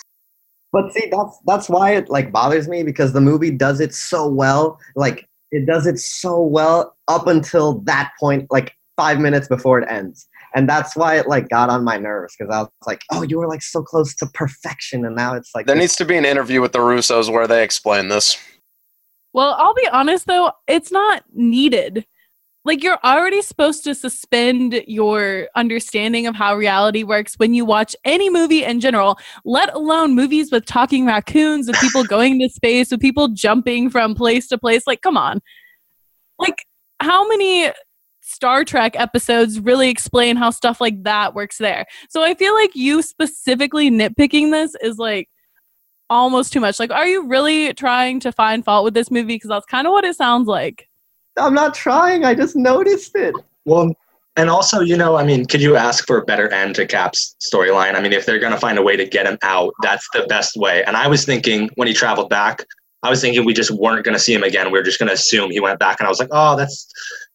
But 0.70 0.92
see, 0.92 1.08
that's 1.10 1.38
that's 1.46 1.70
why 1.70 1.92
it 1.92 2.10
like 2.10 2.30
bothers 2.30 2.68
me 2.68 2.82
because 2.82 3.14
the 3.14 3.22
movie 3.22 3.50
does 3.50 3.80
it 3.80 3.94
so 3.94 4.28
well. 4.28 4.78
Like 4.96 5.26
it 5.50 5.64
does 5.64 5.86
it 5.86 5.98
so 5.98 6.42
well 6.42 6.94
up 7.08 7.26
until 7.26 7.78
that 7.84 8.12
point, 8.20 8.48
like 8.50 8.76
five 8.94 9.18
minutes 9.18 9.48
before 9.48 9.78
it 9.78 9.88
ends. 9.88 10.28
And 10.58 10.68
that's 10.68 10.96
why 10.96 11.14
it 11.14 11.28
like 11.28 11.48
got 11.48 11.70
on 11.70 11.84
my 11.84 11.98
nerves 11.98 12.34
because 12.36 12.52
I 12.52 12.62
was 12.62 12.70
like, 12.84 13.02
oh, 13.12 13.22
you 13.22 13.38
were 13.38 13.46
like 13.46 13.62
so 13.62 13.80
close 13.80 14.12
to 14.16 14.26
perfection, 14.34 15.04
and 15.04 15.14
now 15.14 15.34
it's 15.34 15.52
like 15.54 15.66
there 15.66 15.76
needs 15.76 15.94
to 15.94 16.04
be 16.04 16.16
an 16.16 16.24
interview 16.24 16.60
with 16.60 16.72
the 16.72 16.80
Russos 16.80 17.32
where 17.32 17.46
they 17.46 17.62
explain 17.62 18.08
this. 18.08 18.36
Well, 19.32 19.54
I'll 19.56 19.74
be 19.74 19.86
honest 19.92 20.26
though, 20.26 20.50
it's 20.66 20.90
not 20.90 21.22
needed. 21.32 22.04
Like 22.64 22.82
you're 22.82 22.98
already 23.04 23.40
supposed 23.40 23.84
to 23.84 23.94
suspend 23.94 24.82
your 24.88 25.46
understanding 25.54 26.26
of 26.26 26.34
how 26.34 26.56
reality 26.56 27.04
works 27.04 27.34
when 27.36 27.54
you 27.54 27.64
watch 27.64 27.94
any 28.04 28.28
movie 28.28 28.64
in 28.64 28.80
general, 28.80 29.16
let 29.44 29.72
alone 29.72 30.16
movies 30.16 30.50
with 30.50 30.66
talking 30.66 31.06
raccoons, 31.06 31.68
with 31.68 31.76
people 31.76 32.02
going 32.08 32.40
to 32.40 32.48
space, 32.48 32.90
with 32.90 33.00
people 33.00 33.28
jumping 33.28 33.90
from 33.90 34.16
place 34.16 34.48
to 34.48 34.58
place. 34.58 34.88
Like, 34.88 35.02
come 35.02 35.16
on. 35.16 35.40
Like, 36.40 36.64
how 36.98 37.28
many 37.28 37.70
Star 38.28 38.64
Trek 38.64 38.94
episodes 38.99 39.58
really 39.58 39.88
explain 39.88 40.37
how 40.37 40.50
stuff 40.50 40.80
like 40.80 41.02
that 41.04 41.35
works 41.35 41.58
there? 41.58 41.87
So 42.11 42.23
I 42.23 42.35
feel 42.35 42.54
like 42.54 42.76
you 42.76 43.02
specifically 43.02 43.90
nitpicking 43.90 44.50
this 44.50 44.76
is 44.82 44.99
like 44.99 45.28
almost 46.11 46.52
too 46.52 46.61
much. 46.61 46.78
Like, 46.78 46.90
are 46.90 47.06
you 47.06 47.26
really 47.26 47.73
trying 47.75 48.20
to 48.20 48.30
find 48.32 48.64
fault 48.64 48.85
with 48.85 48.94
this 48.94 49.11
movie? 49.11 49.35
Because 49.35 49.49
that's 49.49 49.66
kind 49.66 49.87
of 49.87 49.92
what 49.92 50.04
it 50.04 50.16
sounds 50.16 50.47
like. 50.47 50.88
I'm 51.38 51.54
not 51.54 51.75
trying. 51.75 52.25
I 52.25 52.35
just 52.35 52.54
noticed 52.54 53.16
it. 53.16 53.35
Well, 53.64 53.94
and 54.37 54.50
also, 54.50 54.80
you 54.80 54.97
know, 54.97 55.16
I 55.16 55.25
mean, 55.25 55.47
could 55.47 55.62
you 55.62 55.76
ask 55.76 56.06
for 56.06 56.18
a 56.18 56.25
better 56.25 56.52
end 56.52 56.76
to 56.76 56.87
Cap's 56.87 57.35
storyline? 57.42 57.94
I 57.94 58.00
mean, 58.00 58.12
if 58.12 58.26
they're 58.26 58.38
going 58.38 58.52
to 58.52 58.58
find 58.58 58.78
a 58.78 58.82
way 58.82 58.97
to 58.97 59.06
get 59.06 59.26
him 59.26 59.38
out, 59.42 59.73
that's 59.82 60.06
the 60.12 60.26
best 60.28 60.56
way. 60.56 60.85
And 60.85 60.97
I 60.97 61.08
was 61.08 61.25
thinking 61.25 61.70
when 61.76 61.88
he 61.88 61.94
traveled 61.94 62.30
back, 62.30 62.64
I 63.02 63.11
was 63.11 63.20
thinking 63.20 63.44
we 63.44 63.54
just 63.54 63.70
weren't 63.70 64.04
going 64.04 64.14
to 64.16 64.20
see 64.20 64.35
him 64.35 64.42
again. 64.42 64.70
We 64.70 64.78
were 64.78 64.85
just 64.85 64.99
going 64.99 65.08
to 65.08 65.14
assume 65.14 65.50
he 65.50 65.61
went 65.61 65.78
back. 65.78 66.00
And 66.00 66.06
I 66.06 66.11
was 66.11 66.18
like, 66.18 66.28
oh, 66.30 66.56
that's 66.56 66.88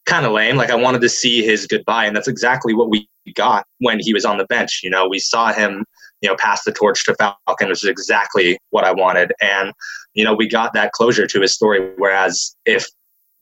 kind 0.06 0.26
of 0.26 0.32
lame. 0.32 0.56
Like, 0.56 0.70
I 0.70 0.74
wanted 0.74 1.00
to 1.02 1.08
see 1.08 1.44
his 1.44 1.66
goodbye. 1.66 2.06
And 2.06 2.16
that's 2.16 2.28
exactly 2.28 2.74
what 2.74 2.90
we 2.90 3.08
got 3.34 3.66
when 3.78 3.98
he 4.00 4.12
was 4.12 4.24
on 4.24 4.38
the 4.38 4.44
bench. 4.46 4.80
You 4.82 4.90
know, 4.90 5.08
we 5.08 5.18
saw 5.18 5.52
him, 5.52 5.84
you 6.20 6.28
know, 6.28 6.36
pass 6.36 6.64
the 6.64 6.72
torch 6.72 7.04
to 7.04 7.14
Falcon, 7.14 7.68
which 7.68 7.82
is 7.82 7.88
exactly 7.88 8.58
what 8.70 8.84
I 8.84 8.92
wanted. 8.92 9.32
And, 9.40 9.72
you 10.14 10.24
know, 10.24 10.34
we 10.34 10.48
got 10.48 10.72
that 10.74 10.92
closure 10.92 11.26
to 11.26 11.40
his 11.40 11.54
story. 11.54 11.92
Whereas 11.96 12.54
if 12.66 12.86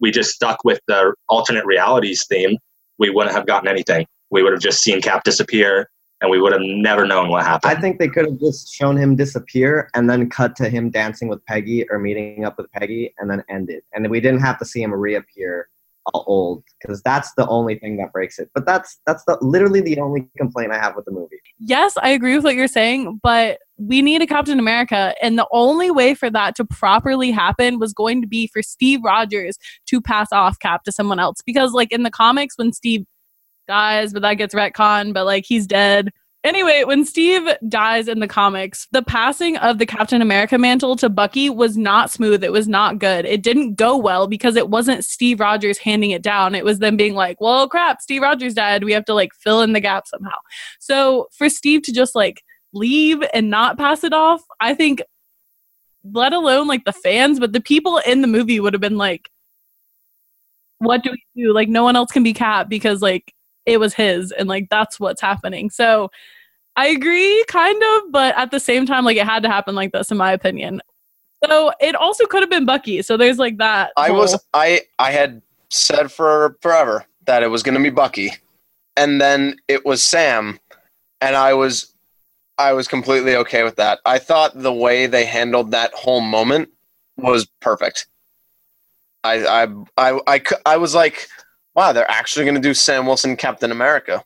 we 0.01 0.11
just 0.11 0.31
stuck 0.31 0.65
with 0.65 0.81
the 0.89 1.15
alternate 1.29 1.65
realities 1.65 2.27
theme, 2.29 2.57
we 2.99 3.11
wouldn't 3.11 3.35
have 3.35 3.47
gotten 3.47 3.69
anything. 3.69 4.07
We 4.31 4.43
would 4.43 4.53
have 4.53 4.63
just 4.63 4.83
seen 4.83 5.01
Cap 5.01 5.25
disappear 5.25 5.89
and 6.21 6.31
we 6.31 6.41
would 6.41 6.53
have 6.53 6.63
never 6.63 7.05
known 7.05 7.29
what 7.29 7.45
happened. 7.45 7.77
I 7.77 7.81
think 7.81 7.99
they 7.99 8.09
could 8.09 8.27
have 8.27 8.39
just 8.39 8.73
shown 8.73 8.97
him 8.97 9.17
disappear 9.17 9.91
and 9.95 10.09
then 10.09 10.31
cut 10.31 10.55
to 10.57 10.69
him 10.69 10.89
dancing 10.89 11.29
with 11.29 11.45
Peggy 11.47 11.85
or 11.91 11.99
meeting 11.99 12.45
up 12.45 12.57
with 12.57 12.71
Peggy 12.71 13.13
and 13.19 13.29
then 13.29 13.43
end 13.51 13.71
it. 13.71 13.85
And 13.93 14.09
we 14.09 14.21
didn't 14.21 14.41
have 14.41 14.59
to 14.61 14.65
see 14.65 14.83
him 14.83 14.95
reappear 14.95 15.69
old 16.15 16.65
because 16.81 17.03
that's 17.03 17.33
the 17.35 17.47
only 17.49 17.79
thing 17.79 17.97
that 17.99 18.13
breaks 18.13 18.39
it. 18.39 18.51
But 18.55 18.67
that's 18.67 18.99
that's 19.07 19.25
the 19.25 19.39
literally 19.41 19.81
the 19.81 19.99
only 20.01 20.29
complaint 20.37 20.73
I 20.73 20.79
have 20.79 20.97
with 20.97 21.05
the 21.05 21.11
movie. 21.11 21.41
Yes, 21.59 21.97
I 21.97 22.11
agree 22.11 22.35
with 22.35 22.45
what 22.45 22.55
you're 22.55 22.67
saying, 22.69 23.21
but 23.23 23.59
we 23.77 24.03
need 24.03 24.23
a 24.23 24.27
Captain 24.27 24.59
America, 24.59 25.15
and 25.23 25.39
the 25.39 25.49
only 25.53 25.91
way 25.91 26.15
for 26.15 26.31
that 26.31 26.57
to 26.57 26.65
properly 26.65 27.31
happen 27.31 27.79
was 27.79 27.93
going 27.93 28.21
to 28.23 28.29
be 28.29 28.47
for 28.47 28.63
Steve 28.63 29.01
Rogers 29.05 29.57
to 29.87 30.01
pass 30.01 30.29
off 30.33 30.59
Cap 30.59 30.85
to 30.85 30.93
someone 30.93 31.19
else. 31.19 31.39
Because 31.45 31.73
like 31.73 31.93
in 31.93 32.03
the 32.03 32.11
comics, 32.11 32.57
when 32.57 32.73
Steve 32.73 33.05
dies, 33.69 34.13
but 34.13 34.23
that 34.23 34.35
gets 34.35 34.55
retconned, 34.55 35.15
but 35.15 35.25
like 35.25 35.45
he's 35.47 35.67
dead. 35.67 36.11
Anyway, 36.45 36.83
when 36.83 37.05
Steve 37.05 37.49
dies 37.69 38.09
in 38.09 38.19
the 38.19 38.27
comics, 38.27 38.89
the 38.91 39.03
passing 39.03 39.57
of 39.59 39.79
the 39.79 39.87
Captain 39.87 40.21
America 40.21 40.59
mantle 40.59 40.97
to 40.97 41.09
Bucky 41.09 41.49
was 41.49 41.77
not 41.77 42.11
smooth. 42.11 42.43
It 42.43 42.51
was 42.51 42.67
not 42.67 42.99
good. 42.99 43.25
It 43.25 43.45
didn't 43.45 43.75
go 43.75 43.97
well 43.97 44.27
because 44.27 44.57
it 44.57 44.69
wasn't 44.69 45.05
Steve 45.05 45.39
Rogers 45.39 45.79
handing 45.79 46.11
it 46.11 46.21
down. 46.21 46.57
It 46.57 46.65
was 46.65 46.81
them 46.81 46.97
being 46.97 47.15
like, 47.15 47.41
well, 47.41 47.69
crap, 47.69 48.01
Steve 48.01 48.23
Rogers 48.23 48.55
died. 48.55 48.83
We 48.83 48.93
have 48.93 49.05
to 49.05 49.15
like 49.15 49.33
fill 49.35 49.63
in 49.63 49.73
the 49.73 49.79
gap 49.79 50.09
somehow. 50.09 50.37
So 50.81 51.29
for 51.31 51.49
Steve 51.49 51.83
to 51.83 51.93
just 51.93 52.17
like 52.17 52.43
leave 52.73 53.23
and 53.33 53.49
not 53.49 53.79
pass 53.79 54.03
it 54.03 54.13
off, 54.13 54.43
I 54.61 54.75
think, 54.75 55.01
let 56.03 56.33
alone 56.33 56.67
like 56.67 56.85
the 56.85 56.93
fans, 56.93 57.39
but 57.39 57.53
the 57.53 57.61
people 57.61 57.99
in 57.99 58.21
the 58.21 58.27
movie 58.27 58.59
would 58.59 58.75
have 58.75 58.81
been 58.81 58.99
like, 58.99 59.31
what 60.79 61.05
do 61.05 61.13
we 61.13 61.45
do? 61.45 61.53
Like, 61.53 61.69
no 61.69 61.85
one 61.85 61.95
else 61.95 62.11
can 62.11 62.25
be 62.25 62.33
Cap 62.33 62.69
because 62.69 63.01
like 63.01 63.33
it 63.67 63.79
was 63.79 63.95
his 63.95 64.33
and 64.33 64.49
like 64.49 64.69
that's 64.71 64.99
what's 64.99 65.21
happening 65.21 65.71
so 65.71 66.11
i 66.77 66.87
agree 66.87 67.45
kind 67.49 67.83
of 67.83 68.13
but 68.13 68.37
at 68.37 68.51
the 68.51 68.61
same 68.61 68.87
time 68.87 69.05
like 69.05 69.17
it 69.17 69.27
had 69.27 69.43
to 69.43 69.49
happen 69.49 69.75
like 69.75 69.93
this 69.93 70.11
in 70.11 70.17
my 70.17 70.33
opinion 70.33 70.81
so 71.45 71.73
it 71.81 71.95
also 71.95 72.25
could 72.27 72.43
have 72.43 72.51
been 72.51 72.67
bucky 72.67 73.03
so 73.03 73.17
there's 73.17 73.39
like 73.39 73.59
that 73.59 73.91
I 73.97 74.09
whole- 74.09 74.19
was 74.19 74.39
I 74.55 74.83
I 74.99 75.11
had 75.13 75.43
said 75.71 76.13
for 76.13 76.57
forever 76.61 77.05
that 77.27 77.43
it 77.43 77.47
was 77.49 77.63
going 77.63 77.77
to 77.77 77.83
be 77.83 77.89
Bucky, 77.89 78.33
and 78.97 79.21
then 79.21 79.57
it 79.69 79.87
was 79.87 80.03
Sam, 80.03 80.59
and 81.21 81.35
I 81.35 81.55
was 81.55 81.95
I 82.59 82.73
was 82.75 82.87
completely 82.89 83.35
okay 83.37 83.63
with 83.63 83.77
that. 83.77 84.01
I 84.05 84.19
thought 84.19 84.53
the 84.61 84.73
way 84.73 85.07
they 85.07 85.25
handled 85.25 85.71
that 85.71 85.93
whole 85.95 86.21
moment 86.21 86.69
was 87.17 87.47
perfect. 87.61 88.07
I 89.25 89.47
I 89.47 89.69
I 89.97 90.21
I, 90.27 90.43
I 90.67 90.77
was 90.77 90.95
like, 90.95 91.27
wow, 91.75 91.93
they're 91.93 92.11
actually 92.11 92.45
going 92.45 92.55
to 92.55 92.61
do 92.61 92.75
Sam 92.75 93.07
Wilson 93.07 93.37
Captain 93.37 93.71
America. 93.71 94.23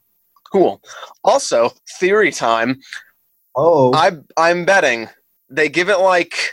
Cool. 0.51 0.81
Also, 1.23 1.71
theory 1.99 2.31
time. 2.31 2.79
Oh, 3.55 3.93
I 3.93 4.11
I'm 4.37 4.65
betting 4.65 5.09
they 5.49 5.69
give 5.69 5.89
it 5.89 5.99
like 5.99 6.51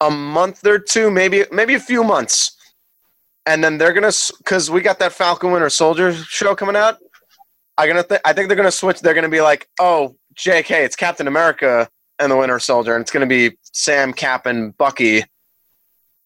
a 0.00 0.10
month 0.10 0.66
or 0.66 0.78
two, 0.78 1.10
maybe 1.10 1.44
maybe 1.50 1.74
a 1.74 1.80
few 1.80 2.02
months, 2.02 2.56
and 3.46 3.62
then 3.62 3.78
they're 3.78 3.92
gonna 3.92 4.12
because 4.38 4.70
we 4.70 4.80
got 4.80 4.98
that 4.98 5.12
Falcon 5.12 5.52
Winter 5.52 5.70
Soldier 5.70 6.12
show 6.12 6.54
coming 6.54 6.76
out. 6.76 6.98
I 7.78 7.86
gonna 7.86 8.02
th- 8.02 8.20
I 8.24 8.32
think 8.32 8.48
they're 8.48 8.56
gonna 8.56 8.70
switch. 8.70 9.00
They're 9.00 9.14
gonna 9.14 9.28
be 9.28 9.40
like, 9.40 9.68
oh, 9.80 10.16
J.K. 10.34 10.84
It's 10.84 10.96
Captain 10.96 11.26
America 11.26 11.88
and 12.18 12.30
the 12.30 12.36
Winter 12.36 12.58
Soldier, 12.58 12.94
and 12.94 13.02
it's 13.02 13.10
gonna 13.10 13.26
be 13.26 13.56
Sam, 13.62 14.12
Cap, 14.12 14.46
and 14.46 14.76
Bucky. 14.76 15.24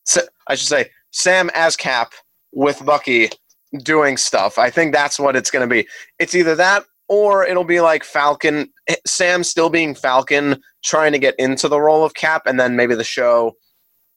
Sa- 0.05 0.23
I 0.47 0.55
should 0.55 0.69
say 0.69 0.91
Sam 1.11 1.51
as 1.55 1.77
Cap 1.77 2.13
with 2.53 2.85
Bucky 2.85 3.31
doing 3.83 4.17
stuff. 4.17 4.59
I 4.59 4.71
think 4.71 4.93
that's 4.93 5.19
what 5.19 5.37
it's 5.37 5.51
gonna 5.51 5.67
be. 5.67 5.87
It's 6.19 6.35
either 6.35 6.55
that 6.57 6.85
or 7.09 7.45
it'll 7.45 7.65
be 7.65 7.81
like 7.81 8.05
Falcon, 8.05 8.71
Sam 9.07 9.43
still 9.43 9.71
being 9.71 9.95
Falcon, 9.95 10.61
trying 10.85 11.13
to 11.13 11.19
get 11.19 11.35
into 11.39 11.69
the 11.69 11.81
role 11.81 12.05
of 12.05 12.15
Cap, 12.15 12.43
and 12.47 12.61
then 12.61 12.77
maybe 12.77 12.95
the 12.95 13.05
show 13.05 13.55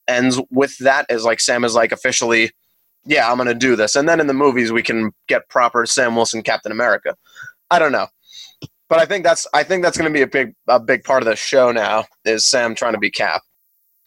ends 0.07 0.41
with 0.51 0.77
that 0.79 1.05
as 1.09 1.23
like 1.23 1.39
Sam 1.39 1.63
is 1.63 1.73
like 1.73 1.91
officially, 1.91 2.51
yeah, 3.05 3.31
I'm 3.31 3.37
gonna 3.37 3.53
do 3.53 3.75
this, 3.75 3.95
and 3.95 4.07
then 4.07 4.19
in 4.19 4.27
the 4.27 4.33
movies 4.33 4.71
we 4.71 4.83
can 4.83 5.11
get 5.27 5.47
proper 5.49 5.85
Sam 5.85 6.15
Wilson 6.15 6.43
Captain 6.43 6.71
America. 6.71 7.15
I 7.69 7.79
don't 7.79 7.93
know, 7.93 8.07
but 8.89 8.99
I 8.99 9.05
think 9.05 9.23
that's 9.23 9.47
I 9.53 9.63
think 9.63 9.83
that's 9.83 9.97
gonna 9.97 10.09
be 10.09 10.21
a 10.21 10.27
big 10.27 10.53
a 10.67 10.79
big 10.79 11.03
part 11.03 11.23
of 11.23 11.27
the 11.29 11.35
show 11.35 11.71
now 11.71 12.05
is 12.25 12.49
Sam 12.49 12.75
trying 12.75 12.93
to 12.93 12.99
be 12.99 13.09
Cap. 13.09 13.41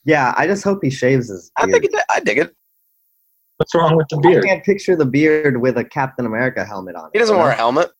yeah. 0.04 0.34
I 0.36 0.46
just 0.46 0.62
hope 0.62 0.80
he 0.82 0.90
shaves 0.90 1.28
his. 1.28 1.50
I 1.56 1.66
think 1.66 1.84
it, 1.84 1.94
I 2.10 2.20
dig 2.20 2.38
it. 2.38 2.54
What's 3.64 3.74
wrong 3.74 3.96
with 3.96 4.08
the 4.08 4.18
beard? 4.18 4.44
I 4.44 4.48
can't 4.48 4.64
picture 4.64 4.94
the 4.94 5.06
beard 5.06 5.58
with 5.60 5.78
a 5.78 5.84
Captain 5.84 6.26
America 6.26 6.64
helmet 6.66 6.96
on. 6.96 7.08
He 7.14 7.18
doesn't 7.18 7.34
wear 7.36 7.48
a 7.50 7.54
helmet. 7.54 7.90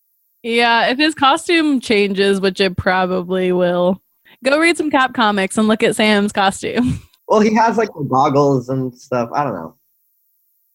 yeah 0.42 0.88
if 0.88 0.98
his 0.98 1.14
costume 1.14 1.80
changes 1.80 2.38
which 2.38 2.60
it 2.60 2.76
probably 2.76 3.50
will 3.50 3.98
go 4.44 4.58
read 4.60 4.76
some 4.76 4.90
cap 4.90 5.14
comics 5.14 5.56
and 5.56 5.66
look 5.68 5.82
at 5.82 5.96
sam's 5.96 6.32
costume 6.32 7.00
Well, 7.28 7.40
he 7.40 7.54
has 7.54 7.78
like 7.78 7.88
the 7.94 8.02
goggles 8.04 8.68
and 8.68 8.94
stuff. 8.94 9.30
I 9.34 9.42
don't 9.44 9.54
know. 9.54 9.74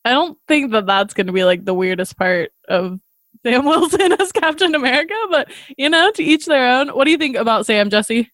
i 0.05 0.11
don't 0.11 0.35
think 0.47 0.71
that 0.71 0.87
that's 0.87 1.13
going 1.13 1.27
to 1.27 1.33
be 1.33 1.43
like 1.43 1.63
the 1.65 1.75
weirdest 1.75 2.17
part 2.17 2.51
of 2.67 2.99
sam 3.45 3.63
wilson 3.71 4.13
as 4.13 4.31
captain 4.31 4.73
america 4.73 5.13
but 5.29 5.51
you 5.77 5.87
know 5.89 6.09
to 6.13 6.23
each 6.23 6.47
their 6.47 6.67
own 6.67 6.87
what 6.89 7.05
do 7.05 7.11
you 7.11 7.17
think 7.19 7.35
about 7.37 7.67
sam 7.67 7.91
jesse 7.91 8.31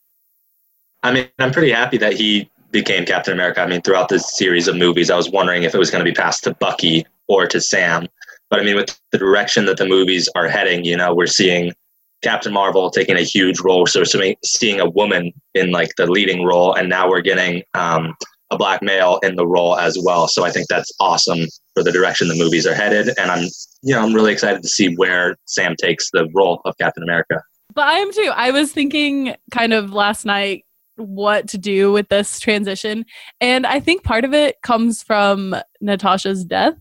I 1.04 1.12
mean, 1.14 1.28
I'm 1.38 1.52
pretty 1.52 1.72
happy 1.72 1.98
that 2.00 2.14
he 2.14 2.50
became 2.76 3.06
Captain 3.06 3.34
America. 3.34 3.62
I 3.62 3.68
mean, 3.68 3.82
throughout 3.82 4.10
the 4.10 4.20
series 4.20 4.68
of 4.68 4.76
movies, 4.76 5.10
I 5.10 5.16
was 5.16 5.30
wondering 5.30 5.64
if 5.64 5.74
it 5.74 5.78
was 5.78 5.90
going 5.90 6.04
to 6.04 6.10
be 6.10 6.14
passed 6.14 6.44
to 6.44 6.54
Bucky 6.56 7.06
or 7.30 7.48
to 7.48 7.62
Sam. 7.62 8.08
But 8.50 8.60
I 8.60 8.64
mean, 8.64 8.76
with 8.76 9.00
the 9.12 9.18
direction 9.18 9.66
that 9.66 9.78
the 9.78 9.88
movies 9.88 10.30
are 10.36 10.50
heading, 10.50 10.84
you 10.84 10.98
know, 10.98 11.16
we're 11.16 11.26
seeing 11.26 11.74
Captain 12.22 12.52
Marvel 12.52 12.90
taking 12.90 13.16
a 13.16 13.22
huge 13.22 13.62
role. 13.62 13.88
So 13.88 14.02
we're 14.02 14.36
seeing 14.44 14.82
a 14.82 14.90
woman 14.90 15.32
in 15.54 15.72
like 15.72 15.92
the 15.98 16.06
leading 16.06 16.44
role, 16.44 16.74
and 16.74 16.90
now 16.90 17.10
we're 17.10 17.22
getting 17.22 17.64
um, 17.76 18.14
a 18.52 18.58
black 18.58 18.82
male 18.82 19.20
in 19.24 19.36
the 19.36 19.48
role 19.48 19.78
as 19.78 19.98
well. 20.04 20.28
So 20.28 20.44
I 20.44 20.52
think 20.52 20.68
that's 20.68 20.92
awesome 21.00 21.48
for 21.74 21.82
the 21.82 21.94
direction 21.94 22.28
the 22.28 22.36
movies 22.36 22.68
are 22.68 22.76
headed, 22.76 23.10
and 23.18 23.32
I'm, 23.32 23.46
you 23.84 23.96
know, 23.96 24.04
I'm 24.04 24.14
really 24.14 24.34
excited 24.34 24.62
to 24.64 24.70
see 24.70 24.94
where 24.96 25.38
Sam 25.46 25.76
takes 25.78 26.12
the 26.12 26.28
role 26.34 26.62
of 26.66 26.78
Captain 26.78 27.04
America. 27.04 27.42
But 27.74 27.88
I 27.88 28.00
am 28.00 28.12
too. 28.12 28.32
I 28.36 28.52
was 28.52 28.74
thinking 28.74 29.36
kind 29.52 29.74
of 29.74 29.94
last 29.94 30.26
night 30.26 30.66
what 30.98 31.48
to 31.50 31.58
do 31.58 31.92
with 31.92 32.10
this 32.10 32.40
transition. 32.40 33.06
And 33.42 33.66
I 33.66 33.80
think 33.80 34.04
part 34.04 34.26
of 34.26 34.34
it 34.34 34.56
comes 34.64 35.04
from 35.04 35.56
Natasha's 35.82 36.46
death 36.46 36.76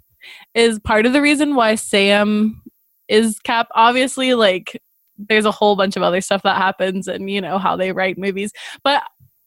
is 0.54 0.78
part 0.78 1.06
of 1.06 1.12
the 1.12 1.23
reason 1.23 1.54
why 1.54 1.75
Sam 1.75 2.62
is 3.09 3.38
Cap. 3.40 3.68
Obviously, 3.75 4.35
like 4.35 4.80
there's 5.16 5.44
a 5.44 5.50
whole 5.50 5.76
bunch 5.76 5.97
of 5.97 6.02
other 6.02 6.21
stuff 6.21 6.42
that 6.42 6.56
happens 6.56 7.06
and 7.06 7.30
you 7.30 7.40
know 7.40 7.59
how 7.59 7.76
they 7.76 7.92
write 7.92 8.18
movies. 8.18 8.52
But 8.83 9.02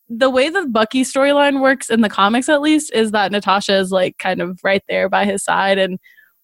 the 0.10 0.30
way 0.30 0.50
the 0.50 0.66
Bucky 0.66 1.04
storyline 1.04 1.62
works 1.62 1.90
in 1.90 2.02
the 2.02 2.10
comics 2.10 2.48
at 2.48 2.62
least 2.62 2.94
is 2.94 3.12
that 3.12 3.32
Natasha 3.32 3.76
is 3.78 3.92
like 3.92 4.18
kind 4.18 4.42
of 4.42 4.60
right 4.64 4.84
there 4.88 5.10
by 5.10 5.26
his 5.26 5.44
side 5.44 5.78
and 5.78 6.00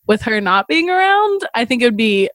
with 0.06 0.22
her 0.24 0.42
not 0.42 0.68
being 0.68 0.90
around, 0.90 1.48
I 1.54 1.64
think 1.64 1.82
it 1.82 1.86
would 1.86 1.98
be 1.98 2.30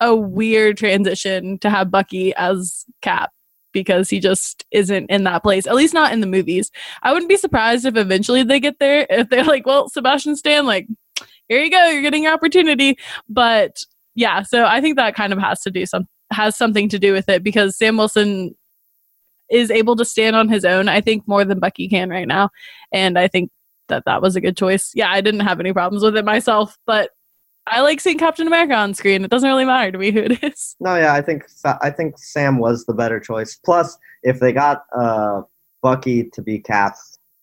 a 0.00 0.14
weird 0.14 0.76
transition 0.76 1.58
to 1.60 1.70
have 1.70 1.90
Bucky 1.90 2.34
as 2.34 2.84
Cap 3.00 3.30
because 3.72 4.10
he 4.10 4.20
just 4.20 4.64
isn't 4.70 5.10
in 5.10 5.24
that 5.24 5.42
place, 5.42 5.66
at 5.66 5.74
least 5.74 5.94
not 5.94 6.12
in 6.12 6.20
the 6.20 6.26
movies. 6.26 6.70
I 7.02 7.12
wouldn't 7.12 7.28
be 7.28 7.36
surprised 7.36 7.84
if 7.84 7.96
eventually 7.96 8.42
they 8.42 8.60
get 8.60 8.78
there, 8.78 9.06
if 9.10 9.28
they're 9.28 9.44
like, 9.44 9.66
well, 9.66 9.88
Sebastian 9.88 10.36
Stan, 10.36 10.66
like, 10.66 10.86
here 11.48 11.62
you 11.62 11.70
go, 11.70 11.86
you're 11.86 12.02
getting 12.02 12.24
your 12.24 12.32
opportunity. 12.32 12.98
But 13.28 13.84
yeah, 14.14 14.42
so 14.42 14.64
I 14.64 14.80
think 14.80 14.96
that 14.96 15.14
kind 15.14 15.32
of 15.32 15.38
has 15.38 15.60
to 15.62 15.70
do 15.70 15.86
some 15.86 16.06
has 16.30 16.56
something 16.56 16.88
to 16.90 16.98
do 16.98 17.12
with 17.12 17.28
it 17.28 17.42
because 17.42 17.76
Sam 17.76 17.96
Wilson 17.96 18.54
is 19.50 19.70
able 19.70 19.96
to 19.96 20.04
stand 20.04 20.36
on 20.36 20.48
his 20.48 20.64
own, 20.64 20.88
I 20.88 21.00
think, 21.00 21.26
more 21.26 21.44
than 21.44 21.58
Bucky 21.58 21.88
can 21.88 22.10
right 22.10 22.28
now. 22.28 22.50
And 22.92 23.18
I 23.18 23.28
think 23.28 23.50
that 23.88 24.04
that 24.04 24.20
was 24.20 24.36
a 24.36 24.40
good 24.40 24.56
choice. 24.56 24.92
Yeah, 24.94 25.10
I 25.10 25.22
didn't 25.22 25.40
have 25.40 25.58
any 25.58 25.72
problems 25.72 26.02
with 26.02 26.16
it 26.16 26.24
myself, 26.24 26.76
but 26.86 27.10
I 27.70 27.80
like 27.80 28.00
seeing 28.00 28.18
Captain 28.18 28.46
America 28.46 28.74
on 28.74 28.94
screen. 28.94 29.24
It 29.24 29.30
doesn't 29.30 29.48
really 29.48 29.64
matter 29.64 29.92
to 29.92 29.98
me 29.98 30.10
who 30.10 30.20
it 30.20 30.42
is. 30.42 30.76
No, 30.80 30.96
yeah, 30.96 31.14
I 31.14 31.22
think 31.22 31.44
I 31.64 31.90
think 31.90 32.18
Sam 32.18 32.58
was 32.58 32.84
the 32.84 32.94
better 32.94 33.20
choice. 33.20 33.56
Plus, 33.56 33.96
if 34.22 34.40
they 34.40 34.52
got 34.52 34.84
uh, 34.96 35.42
Bucky 35.82 36.24
to 36.30 36.42
be 36.42 36.58
Cap, 36.58 36.96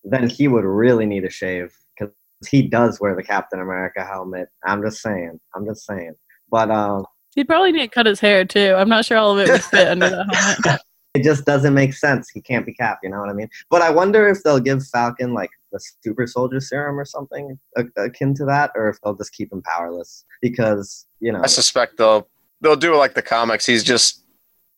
then 0.03 0.29
he 0.29 0.47
would 0.47 0.65
really 0.65 1.05
need 1.05 1.25
a 1.25 1.29
shave 1.29 1.75
because 1.97 2.13
he 2.47 2.61
does 2.61 2.99
wear 2.99 3.15
the 3.15 3.23
Captain 3.23 3.59
America 3.59 4.03
helmet. 4.03 4.49
I'm 4.65 4.81
just 4.81 5.01
saying. 5.01 5.39
I'm 5.55 5.65
just 5.65 5.85
saying. 5.85 6.15
But 6.49 6.71
um, 6.71 7.05
he'd 7.35 7.47
probably 7.47 7.71
need 7.71 7.79
to 7.79 7.87
cut 7.87 8.05
his 8.05 8.19
hair 8.19 8.45
too. 8.45 8.75
I'm 8.77 8.89
not 8.89 9.05
sure 9.05 9.17
all 9.17 9.37
of 9.37 9.39
it 9.39 9.51
would 9.51 9.63
fit 9.63 9.87
under 9.87 10.09
the 10.09 10.23
helmet. 10.63 10.81
It 11.15 11.23
just 11.23 11.45
doesn't 11.45 11.73
make 11.73 11.93
sense. 11.93 12.29
He 12.29 12.41
can't 12.41 12.65
be 12.65 12.73
Cap. 12.73 12.99
You 13.01 13.09
know 13.09 13.19
what 13.19 13.29
I 13.29 13.33
mean? 13.33 13.49
But 13.69 13.81
I 13.81 13.89
wonder 13.89 14.27
if 14.27 14.43
they'll 14.43 14.59
give 14.59 14.85
Falcon 14.85 15.33
like 15.33 15.49
the 15.71 15.79
super 16.03 16.27
soldier 16.27 16.59
serum 16.59 16.99
or 16.99 17.05
something 17.05 17.57
akin 17.97 18.33
to 18.35 18.45
that, 18.45 18.71
or 18.75 18.89
if 18.89 18.99
they'll 19.01 19.15
just 19.15 19.33
keep 19.33 19.51
him 19.51 19.61
powerless 19.61 20.25
because 20.41 21.07
you 21.21 21.31
know. 21.31 21.41
I 21.41 21.47
suspect 21.47 21.97
they'll 21.97 22.27
they'll 22.61 22.75
do 22.75 22.93
it 22.93 22.97
like 22.97 23.13
the 23.13 23.21
comics. 23.21 23.65
He's 23.65 23.83
just 23.83 24.25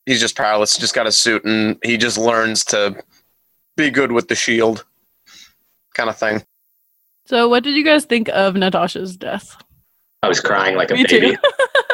he's 0.06 0.20
just 0.20 0.36
powerless. 0.36 0.76
Just 0.78 0.94
got 0.94 1.08
a 1.08 1.12
suit, 1.12 1.44
and 1.44 1.76
he 1.82 1.96
just 1.96 2.16
learns 2.18 2.64
to 2.66 3.02
be 3.76 3.90
good 3.90 4.12
with 4.12 4.28
the 4.28 4.34
shield, 4.34 4.84
kind 5.94 6.08
of 6.08 6.16
thing. 6.16 6.42
So, 7.26 7.48
what 7.48 7.64
did 7.64 7.74
you 7.74 7.84
guys 7.84 8.04
think 8.04 8.28
of 8.28 8.54
Natasha's 8.54 9.16
death? 9.16 9.56
I 10.22 10.28
was 10.28 10.40
crying 10.40 10.76
like 10.76 10.90
a 10.90 10.94
Me 10.94 11.04
baby. 11.08 11.36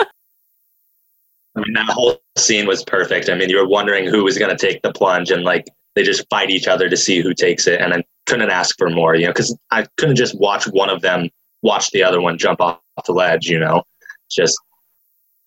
I 1.56 1.60
mean, 1.60 1.72
that 1.74 1.88
whole 1.88 2.20
scene 2.36 2.66
was 2.66 2.84
perfect. 2.84 3.28
I 3.28 3.34
mean, 3.34 3.48
you 3.48 3.58
were 3.58 3.68
wondering 3.68 4.06
who 4.06 4.24
was 4.24 4.38
going 4.38 4.56
to 4.56 4.66
take 4.66 4.82
the 4.82 4.92
plunge, 4.92 5.30
and 5.30 5.44
like 5.44 5.66
they 5.94 6.02
just 6.02 6.28
fight 6.28 6.50
each 6.50 6.66
other 6.66 6.88
to 6.88 6.96
see 6.96 7.20
who 7.20 7.32
takes 7.32 7.66
it. 7.66 7.80
And 7.80 7.94
I 7.94 8.02
couldn't 8.26 8.50
ask 8.50 8.76
for 8.76 8.90
more, 8.90 9.14
you 9.14 9.26
know, 9.26 9.30
because 9.30 9.56
I 9.70 9.86
couldn't 9.96 10.16
just 10.16 10.38
watch 10.38 10.64
one 10.66 10.90
of 10.90 11.02
them 11.02 11.28
watch 11.62 11.90
the 11.90 12.02
other 12.02 12.20
one 12.20 12.38
jump 12.38 12.60
off 12.60 12.80
the 13.06 13.12
ledge, 13.12 13.46
you 13.46 13.58
know, 13.58 13.82
just 14.30 14.58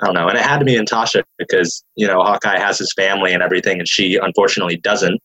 I 0.01 0.05
don't 0.05 0.15
know. 0.15 0.27
And 0.27 0.37
it 0.37 0.43
had 0.43 0.59
to 0.59 0.65
be 0.65 0.77
Natasha 0.77 1.23
because 1.37 1.83
you 1.95 2.07
know 2.07 2.21
Hawkeye 2.21 2.59
has 2.59 2.77
his 2.77 2.93
family 2.93 3.33
and 3.33 3.41
everything, 3.41 3.79
and 3.79 3.87
she 3.87 4.17
unfortunately 4.17 4.77
doesn't. 4.77 5.19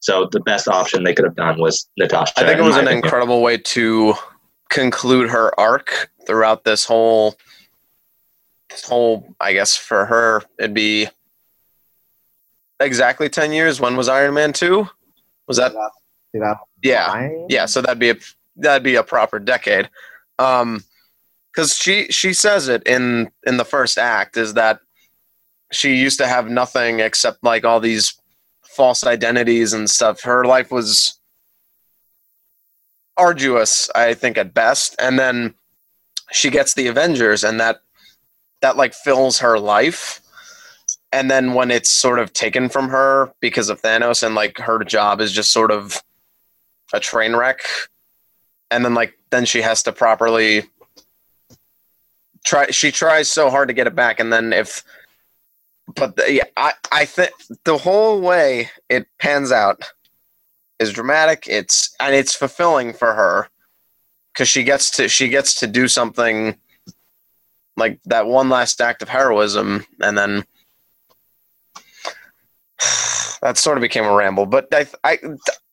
So 0.00 0.28
the 0.30 0.40
best 0.40 0.66
option 0.66 1.04
they 1.04 1.14
could 1.14 1.26
have 1.26 1.36
done 1.36 1.60
was 1.60 1.88
Natasha. 1.98 2.32
I 2.36 2.44
think 2.44 2.58
it 2.58 2.62
was 2.62 2.76
an 2.76 2.84
opinion. 2.84 3.04
incredible 3.04 3.42
way 3.42 3.58
to 3.58 4.14
conclude 4.70 5.28
her 5.28 5.58
arc 5.58 6.10
throughout 6.26 6.64
this 6.64 6.84
whole 6.84 7.36
this 8.70 8.84
whole 8.84 9.34
I 9.40 9.52
guess 9.52 9.76
for 9.76 10.06
her 10.06 10.42
it'd 10.58 10.74
be 10.74 11.08
exactly 12.78 13.28
10 13.28 13.52
years. 13.52 13.80
When 13.80 13.96
was 13.96 14.08
Iron 14.08 14.34
Man 14.34 14.52
2 14.52 14.88
was 15.46 15.56
that 15.56 15.72
yeah. 16.82 17.28
yeah 17.48 17.66
so 17.66 17.82
that'd 17.82 17.98
be 17.98 18.10
a 18.10 18.16
that'd 18.56 18.82
be 18.82 18.94
a 18.94 19.02
proper 19.02 19.38
decade. 19.38 19.90
Um 20.38 20.84
cuz 21.54 21.76
she 21.76 22.06
she 22.08 22.32
says 22.32 22.68
it 22.68 22.82
in 22.86 23.30
in 23.46 23.56
the 23.56 23.64
first 23.64 23.98
act 23.98 24.36
is 24.36 24.54
that 24.54 24.80
she 25.72 25.96
used 25.96 26.18
to 26.18 26.26
have 26.26 26.48
nothing 26.48 27.00
except 27.00 27.42
like 27.44 27.64
all 27.64 27.80
these 27.80 28.14
false 28.62 29.04
identities 29.04 29.72
and 29.72 29.90
stuff. 29.90 30.22
Her 30.22 30.44
life 30.44 30.70
was 30.70 31.20
arduous 33.20 33.90
i 33.94 34.14
think 34.14 34.38
at 34.38 34.54
best. 34.54 34.96
And 34.98 35.18
then 35.18 35.54
she 36.32 36.50
gets 36.50 36.74
the 36.74 36.86
avengers 36.86 37.44
and 37.44 37.60
that 37.60 37.80
that 38.60 38.76
like 38.76 38.94
fills 38.94 39.38
her 39.38 39.58
life. 39.58 40.20
And 41.12 41.30
then 41.30 41.54
when 41.54 41.70
it's 41.70 41.90
sort 41.90 42.18
of 42.18 42.32
taken 42.32 42.68
from 42.68 42.88
her 42.88 43.32
because 43.40 43.68
of 43.68 43.82
thanos 43.82 44.22
and 44.22 44.34
like 44.34 44.58
her 44.58 44.82
job 44.84 45.20
is 45.20 45.32
just 45.32 45.52
sort 45.52 45.70
of 45.70 46.02
a 46.92 47.00
train 47.00 47.34
wreck 47.34 47.60
and 48.70 48.84
then 48.84 48.94
like 48.94 49.18
then 49.30 49.44
she 49.44 49.62
has 49.62 49.82
to 49.84 49.92
properly 49.92 50.64
try 52.44 52.68
she 52.70 52.90
tries 52.90 53.28
so 53.28 53.48
hard 53.48 53.68
to 53.68 53.74
get 53.74 53.86
it 53.86 53.94
back 53.94 54.18
and 54.18 54.32
then 54.32 54.52
if 54.52 54.82
but 55.94 56.16
the, 56.16 56.32
yeah 56.32 56.44
i 56.56 56.72
i 56.90 57.04
think 57.04 57.30
the 57.64 57.78
whole 57.78 58.20
way 58.20 58.68
it 58.88 59.06
pans 59.20 59.52
out 59.52 59.92
is 60.80 60.92
dramatic. 60.92 61.44
It's 61.46 61.94
and 62.00 62.14
it's 62.14 62.34
fulfilling 62.34 62.92
for 62.92 63.14
her 63.14 63.48
because 64.32 64.48
she 64.48 64.64
gets 64.64 64.90
to 64.92 65.08
she 65.08 65.28
gets 65.28 65.54
to 65.56 65.68
do 65.68 65.86
something 65.86 66.56
like 67.80 68.00
that 68.04 68.26
one 68.26 68.48
last 68.48 68.80
act 68.80 69.02
of 69.02 69.08
heroism 69.08 69.84
and 70.00 70.16
then 70.16 70.44
that 73.42 73.58
sort 73.58 73.76
of 73.76 73.82
became 73.82 74.04
a 74.04 74.14
ramble 74.14 74.46
but 74.46 74.68
i 74.72 74.86
i 75.02 75.18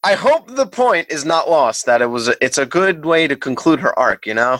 i 0.04 0.16
hope 0.16 0.48
the 0.48 0.66
point 0.66 1.06
is 1.12 1.24
not 1.24 1.50
lost 1.50 1.86
that 1.86 2.02
it 2.02 2.08
was 2.08 2.28
a, 2.28 2.44
it's 2.44 2.58
a 2.58 2.66
good 2.66 3.06
way 3.06 3.28
to 3.28 3.36
conclude 3.36 3.80
her 3.80 3.98
arc 4.00 4.26
you 4.26 4.34
know 4.34 4.60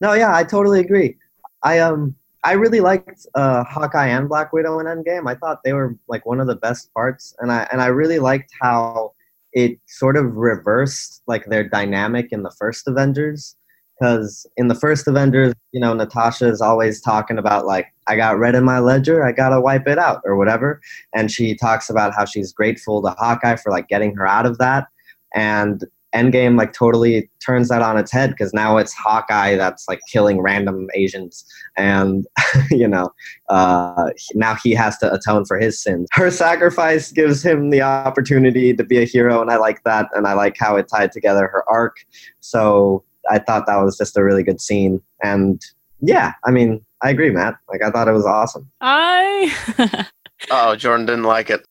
No, 0.00 0.12
yeah, 0.12 0.34
I 0.34 0.44
totally 0.44 0.80
agree. 0.80 1.16
I 1.62 1.80
um 1.80 2.14
I 2.44 2.52
really 2.52 2.80
liked 2.80 3.26
uh, 3.34 3.64
Hawkeye 3.64 4.08
and 4.08 4.28
Black 4.28 4.52
Widow 4.52 4.78
in 4.78 4.86
Endgame. 4.86 5.28
I 5.28 5.34
thought 5.34 5.64
they 5.64 5.72
were 5.72 5.96
like 6.06 6.24
one 6.24 6.38
of 6.40 6.46
the 6.46 6.54
best 6.54 6.92
parts, 6.94 7.34
and 7.40 7.50
I 7.50 7.66
and 7.72 7.82
I 7.82 7.86
really 7.86 8.20
liked 8.20 8.52
how 8.60 9.12
it 9.52 9.78
sort 9.86 10.16
of 10.16 10.36
reversed 10.36 11.22
like 11.26 11.46
their 11.46 11.68
dynamic 11.68 12.28
in 12.30 12.42
the 12.44 12.54
first 12.58 12.86
Avengers. 12.86 13.56
Because 13.98 14.46
in 14.56 14.68
the 14.68 14.74
first 14.74 15.08
Avengers, 15.08 15.54
you 15.72 15.80
know, 15.80 15.92
Natasha 15.92 16.48
is 16.48 16.60
always 16.60 17.00
talking 17.00 17.38
about 17.38 17.66
like 17.66 17.86
I 18.06 18.16
got 18.16 18.38
red 18.38 18.54
in 18.54 18.64
my 18.64 18.78
ledger, 18.78 19.24
I 19.24 19.32
gotta 19.32 19.60
wipe 19.60 19.86
it 19.86 19.98
out 19.98 20.22
or 20.24 20.36
whatever, 20.36 20.80
and 21.14 21.30
she 21.30 21.54
talks 21.54 21.90
about 21.90 22.14
how 22.14 22.24
she's 22.24 22.52
grateful 22.52 23.02
to 23.02 23.10
Hawkeye 23.10 23.56
for 23.56 23.70
like 23.70 23.88
getting 23.88 24.14
her 24.14 24.26
out 24.26 24.46
of 24.46 24.58
that. 24.58 24.86
And 25.34 25.84
Endgame 26.14 26.56
like 26.56 26.72
totally 26.72 27.28
turns 27.44 27.68
that 27.68 27.82
on 27.82 27.98
its 27.98 28.10
head 28.10 28.30
because 28.30 28.54
now 28.54 28.78
it's 28.78 28.94
Hawkeye 28.94 29.56
that's 29.56 29.86
like 29.88 30.00
killing 30.10 30.40
random 30.40 30.88
Asians, 30.94 31.44
and 31.76 32.26
you 32.70 32.88
know, 32.88 33.10
uh, 33.50 34.10
now 34.34 34.56
he 34.62 34.72
has 34.72 34.96
to 34.98 35.12
atone 35.12 35.44
for 35.44 35.58
his 35.58 35.82
sins. 35.82 36.08
Her 36.12 36.30
sacrifice 36.30 37.12
gives 37.12 37.44
him 37.44 37.68
the 37.68 37.82
opportunity 37.82 38.74
to 38.74 38.84
be 38.84 38.98
a 38.98 39.04
hero, 39.04 39.42
and 39.42 39.50
I 39.50 39.56
like 39.56 39.84
that, 39.84 40.08
and 40.14 40.26
I 40.26 40.32
like 40.32 40.56
how 40.58 40.76
it 40.76 40.88
tied 40.88 41.12
together 41.12 41.46
her 41.48 41.68
arc. 41.68 41.98
So 42.40 43.04
I 43.30 43.38
thought 43.38 43.66
that 43.66 43.76
was 43.76 43.96
just 43.96 44.16
a 44.16 44.24
really 44.24 44.42
good 44.42 44.60
scene, 44.60 45.02
and 45.22 45.60
yeah, 46.00 46.32
I 46.46 46.50
mean, 46.50 46.84
I 47.02 47.10
agree, 47.10 47.30
Matt. 47.30 47.56
Like 47.68 47.82
I 47.82 47.90
thought 47.90 48.08
it 48.08 48.12
was 48.12 48.26
awesome. 48.26 48.70
I 48.80 50.06
oh 50.50 50.76
jordan 50.76 51.04
didn't 51.04 51.24
like 51.24 51.50
it 51.50 51.64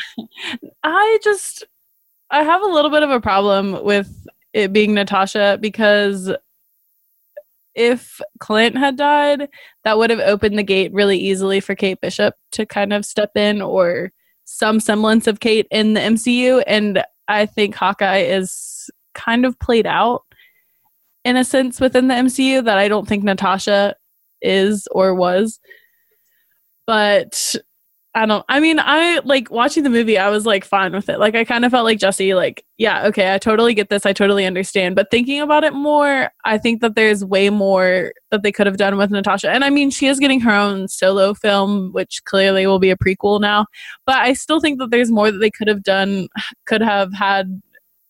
I 0.84 1.18
just 1.22 1.64
I 2.30 2.42
have 2.42 2.62
a 2.62 2.66
little 2.66 2.90
bit 2.90 3.02
of 3.02 3.10
a 3.10 3.20
problem 3.20 3.84
with 3.84 4.26
it 4.52 4.72
being 4.72 4.94
Natasha 4.94 5.58
because 5.60 6.32
if 7.74 8.20
Clint 8.40 8.76
had 8.76 8.96
died, 8.96 9.48
that 9.84 9.98
would 9.98 10.10
have 10.10 10.20
opened 10.20 10.58
the 10.58 10.62
gate 10.62 10.92
really 10.92 11.18
easily 11.18 11.60
for 11.60 11.74
Kate 11.74 12.00
Bishop 12.00 12.34
to 12.52 12.66
kind 12.66 12.92
of 12.92 13.04
step 13.04 13.30
in 13.34 13.62
or 13.62 14.12
some 14.44 14.80
semblance 14.80 15.26
of 15.26 15.40
Kate 15.40 15.66
in 15.70 15.94
the 15.94 16.00
MCU. 16.00 16.62
And 16.66 17.02
I 17.28 17.46
think 17.46 17.74
Hawkeye 17.74 18.18
is 18.18 18.90
kind 19.14 19.46
of 19.46 19.58
played 19.58 19.86
out 19.86 20.24
in 21.24 21.36
a 21.36 21.44
sense 21.44 21.80
within 21.80 22.08
the 22.08 22.14
MCU 22.14 22.64
that 22.64 22.78
I 22.78 22.88
don't 22.88 23.06
think 23.06 23.24
Natasha 23.24 23.94
is 24.40 24.88
or 24.90 25.14
was. 25.14 25.60
But 26.86 27.56
I 28.14 28.26
don't 28.26 28.44
I 28.48 28.60
mean 28.60 28.78
I 28.78 29.20
like 29.24 29.50
watching 29.50 29.84
the 29.84 29.90
movie 29.90 30.18
I 30.18 30.28
was 30.28 30.44
like 30.44 30.64
fine 30.66 30.92
with 30.92 31.08
it. 31.08 31.18
Like 31.18 31.34
I 31.34 31.44
kind 31.44 31.64
of 31.64 31.70
felt 31.70 31.84
like 31.84 31.98
Jesse 31.98 32.34
like 32.34 32.64
yeah, 32.76 33.06
okay, 33.06 33.32
I 33.32 33.38
totally 33.38 33.72
get 33.72 33.88
this. 33.88 34.04
I 34.04 34.12
totally 34.12 34.44
understand. 34.44 34.96
But 34.96 35.10
thinking 35.10 35.40
about 35.40 35.64
it 35.64 35.72
more, 35.72 36.30
I 36.44 36.58
think 36.58 36.82
that 36.82 36.94
there's 36.94 37.24
way 37.24 37.48
more 37.48 38.12
that 38.30 38.42
they 38.42 38.52
could 38.52 38.66
have 38.66 38.76
done 38.76 38.98
with 38.98 39.10
Natasha. 39.10 39.50
And 39.50 39.64
I 39.64 39.70
mean, 39.70 39.90
she 39.90 40.08
is 40.08 40.18
getting 40.18 40.40
her 40.40 40.52
own 40.52 40.88
solo 40.88 41.32
film 41.32 41.92
which 41.92 42.22
clearly 42.24 42.66
will 42.66 42.80
be 42.80 42.90
a 42.90 42.96
prequel 42.96 43.40
now, 43.40 43.66
but 44.04 44.16
I 44.16 44.34
still 44.34 44.60
think 44.60 44.78
that 44.80 44.90
there's 44.90 45.10
more 45.10 45.30
that 45.30 45.38
they 45.38 45.50
could 45.50 45.68
have 45.68 45.82
done 45.82 46.28
could 46.66 46.82
have 46.82 47.14
had 47.14 47.62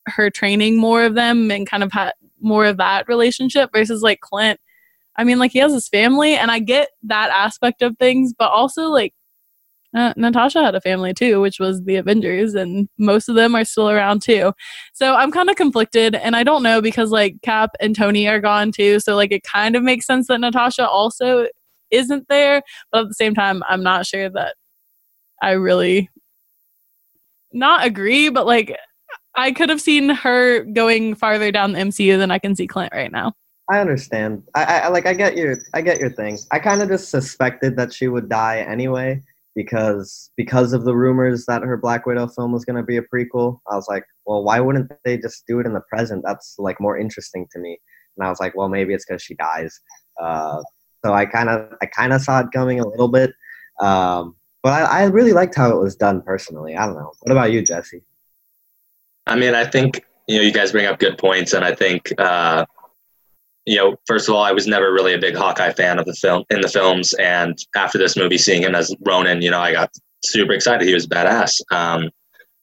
her 0.07 0.31
training 0.31 0.79
more 0.79 1.05
of 1.05 1.15
them 1.15 1.51
and 1.53 1.69
kind 1.69 1.85
of 1.85 1.93
had 1.93 2.13
more 2.43 2.67
of 2.67 2.77
that 2.79 3.09
relationship 3.09 3.71
versus 3.73 4.03
like 4.03 4.21
Clint. 4.21 4.61
I 5.17 5.25
mean, 5.25 5.39
like 5.39 5.53
he 5.53 5.59
has 5.59 5.73
his 5.73 5.89
family 5.89 6.35
and 6.35 6.51
I 6.51 6.59
get 6.59 6.89
that 7.05 7.31
aspect 7.31 7.83
of 7.83 7.97
things, 7.99 8.33
but 8.37 8.51
also 8.51 8.89
like 8.89 9.15
uh, 9.95 10.15
Natasha 10.17 10.63
had 10.63 10.75
a 10.75 10.81
family 10.81 11.13
too, 11.13 11.41
which 11.41 11.61
was 11.61 11.83
the 11.85 11.97
Avengers, 11.97 12.55
and 12.55 12.89
most 12.99 13.29
of 13.29 13.35
them 13.35 13.55
are 13.55 13.65
still 13.65 13.91
around 13.91 14.23
too. 14.23 14.53
So 14.95 15.15
I'm 15.15 15.31
kind 15.31 15.51
of 15.51 15.57
conflicted, 15.57 16.15
and 16.15 16.35
I 16.35 16.45
don't 16.45 16.63
know 16.63 16.81
because 16.81 17.11
like 17.11 17.37
Cap 17.43 17.73
and 17.79 17.95
Tony 17.95 18.27
are 18.27 18.41
gone 18.41 18.73
too. 18.73 19.01
So 19.01 19.17
like 19.17 19.33
it 19.33 19.43
kind 19.43 19.77
of 19.77 19.83
makes 19.83 20.07
sense 20.07 20.29
that 20.29 20.41
Natasha 20.41 20.89
also 20.89 21.47
isn't 21.91 22.27
there, 22.29 22.63
but 22.91 23.03
at 23.03 23.09
the 23.09 23.15
same 23.15 23.35
time, 23.35 23.63
I'm 23.69 23.83
not 23.83 24.07
sure 24.07 24.31
that 24.31 24.57
I 25.43 25.53
really 25.53 26.09
not 27.53 27.85
agree, 27.85 28.31
but 28.31 28.47
like 28.47 28.75
I 29.35 29.53
could 29.53 29.69
have 29.71 29.81
seen 29.81 30.11
her 30.11 30.65
going 30.65 31.15
farther 31.15 31.51
down 31.51 31.73
the 31.73 31.81
MCU 31.81 32.19
than 32.19 32.31
I 32.31 32.39
can 32.39 32.55
see 32.55 32.67
Clint 32.67 32.93
right 32.95 33.11
now. 33.11 33.33
I 33.71 33.81
understand. 33.81 34.43
I, 34.55 34.81
I 34.81 34.89
like. 34.89 35.07
I 35.07 35.15
get 35.15 35.37
your. 35.37 35.57
I 35.73 35.81
get 35.81 36.01
your 36.01 36.11
thing. 36.11 36.39
I 36.51 36.59
kind 36.59 36.83
of 36.83 36.89
just 36.89 37.11
suspected 37.11 37.77
that 37.77 37.93
she 37.93 38.09
would 38.09 38.29
die 38.29 38.59
anyway 38.59 39.23
because 39.55 40.31
because 40.37 40.73
of 40.73 40.85
the 40.85 40.95
rumors 40.95 41.47
that 41.47 41.63
her 41.63 41.77
Black 41.77 42.05
Widow 42.07 42.29
film 42.29 42.53
was 42.53 42.65
going 42.65 42.77
to 42.77 42.83
be 42.83 42.97
a 42.97 43.03
prequel. 43.03 43.61
I 43.71 43.77
was 43.77 43.87
like, 43.89 44.05
well, 44.27 44.43
why 44.45 44.61
wouldn't 44.61 44.91
they 45.05 45.17
just 45.17 45.45
do 45.47 45.61
it 45.61 45.67
in 45.67 45.75
the 45.75 45.81
present? 45.81 46.23
That's 46.27 46.57
like 46.59 46.81
more 46.81 46.99
interesting 46.99 47.47
to 47.53 47.59
me. 47.59 47.79
And 48.17 48.27
I 48.27 48.31
was 48.31 48.41
like, 48.41 48.55
well, 48.57 48.69
maybe 48.69 48.95
it's 48.95 49.05
because 49.07 49.23
she 49.23 49.35
dies. 49.35 49.81
Uh, 50.21 50.63
so 51.05 51.15
I 51.15 51.25
kind 51.25 51.49
of 51.49 51.73
I 51.81 51.87
kind 51.87 52.13
of 52.13 52.21
saw 52.21 52.41
it 52.41 52.47
coming 52.53 52.81
a 52.81 52.87
little 52.87 53.09
bit, 53.09 53.33
um, 53.81 54.37
but 54.63 54.73
I, 54.73 55.03
I 55.03 55.05
really 55.05 55.33
liked 55.33 55.55
how 55.55 55.71
it 55.71 55.81
was 55.81 55.97
done 55.97 56.23
personally. 56.23 56.77
I 56.77 56.87
don't 56.87 56.97
know. 56.97 57.13
What 57.21 57.33
about 57.33 57.53
you, 57.53 57.63
Jesse? 57.63 58.03
I 59.27 59.37
mean, 59.37 59.55
I 59.55 59.65
think 59.65 60.05
you 60.29 60.37
know 60.37 60.43
you 60.43 60.53
guys 60.53 60.73
bring 60.73 60.87
up 60.87 60.99
good 60.99 61.19
points, 61.19 61.53
and 61.53 61.65
I 61.65 61.75
think 61.75 62.13
uh, 62.19 62.65
you 63.67 63.77
know, 63.77 63.97
first 64.07 64.29
of 64.29 64.35
all, 64.35 64.43
I 64.43 64.53
was 64.53 64.67
never 64.67 64.93
really 64.93 65.15
a 65.15 65.19
big 65.19 65.37
Hawkeye 65.37 65.73
fan 65.73 65.99
of 65.99 66.05
the 66.05 66.15
film 66.15 66.45
in 66.51 66.61
the 66.61 66.69
films, 66.69 67.13
and 67.15 67.57
after 67.77 67.99
this 67.99 68.17
movie, 68.17 68.39
seeing 68.39 68.63
him 68.63 68.75
as 68.75 68.95
Ronin, 69.07 69.43
you 69.43 69.51
know, 69.51 69.61
I 69.61 69.73
got 69.73 69.91
super 70.25 70.53
excited. 70.53 70.87
He 70.87 70.95
was 70.95 71.07
badass. 71.07 71.61
Um, 71.71 72.11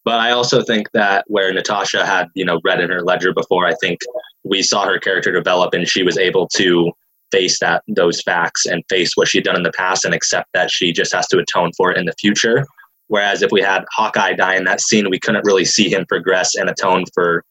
but 0.05 0.19
I 0.19 0.31
also 0.31 0.63
think 0.63 0.89
that 0.93 1.25
where 1.27 1.53
Natasha 1.53 2.05
had, 2.05 2.29
you 2.33 2.45
know, 2.45 2.59
red 2.63 2.79
in 2.79 2.89
her 2.89 3.01
ledger 3.01 3.33
before, 3.33 3.65
I 3.65 3.73
think 3.75 3.99
we 4.43 4.61
saw 4.61 4.85
her 4.85 4.99
character 4.99 5.31
develop, 5.31 5.73
and 5.73 5.87
she 5.87 6.03
was 6.03 6.17
able 6.17 6.47
to 6.55 6.91
face 7.31 7.59
that 7.59 7.83
those 7.87 8.21
facts 8.21 8.65
and 8.65 8.83
face 8.89 9.11
what 9.15 9.27
she'd 9.27 9.43
done 9.43 9.55
in 9.55 9.63
the 9.63 9.71
past, 9.77 10.05
and 10.05 10.13
accept 10.13 10.49
that 10.53 10.71
she 10.71 10.91
just 10.91 11.13
has 11.13 11.27
to 11.27 11.37
atone 11.37 11.71
for 11.77 11.91
it 11.91 11.97
in 11.97 12.05
the 12.05 12.15
future. 12.19 12.65
Whereas 13.09 13.41
if 13.41 13.51
we 13.51 13.61
had 13.61 13.83
Hawkeye 13.91 14.33
die 14.33 14.55
in 14.55 14.63
that 14.65 14.81
scene, 14.81 15.09
we 15.09 15.19
couldn't 15.19 15.45
really 15.45 15.65
see 15.65 15.91
him 15.91 16.05
progress 16.07 16.55
and 16.55 16.69
atone 16.69 17.05
for, 17.13 17.43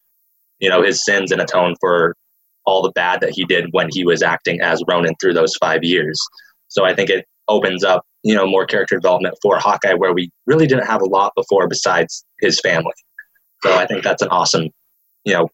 you 0.60 0.70
know, 0.70 0.82
his 0.82 1.04
sins 1.04 1.30
and 1.30 1.40
atone 1.40 1.74
for 1.80 2.16
all 2.64 2.80
the 2.80 2.92
bad 2.92 3.20
that 3.20 3.30
he 3.30 3.44
did 3.44 3.66
when 3.72 3.88
he 3.90 4.04
was 4.04 4.22
acting 4.22 4.60
as 4.60 4.82
Ronin 4.86 5.14
through 5.20 5.34
those 5.34 5.54
five 5.56 5.82
years. 5.82 6.18
So 6.68 6.84
I 6.84 6.94
think 6.94 7.10
it 7.10 7.26
opens 7.48 7.82
up, 7.82 8.04
you 8.22 8.34
know, 8.34 8.46
more 8.46 8.66
character 8.66 8.96
development 8.96 9.34
for 9.42 9.58
Hawkeye 9.58 9.94
where 9.94 10.12
we 10.12 10.30
really 10.46 10.66
didn't 10.66 10.86
have 10.86 11.02
a 11.02 11.08
lot 11.08 11.32
before 11.34 11.66
besides 11.66 12.24
his 12.40 12.60
family. 12.60 12.94
So 13.64 13.76
I 13.76 13.86
think 13.86 14.04
that's 14.04 14.22
an 14.22 14.28
awesome, 14.28 14.68
you 15.24 15.32
know, 15.32 15.48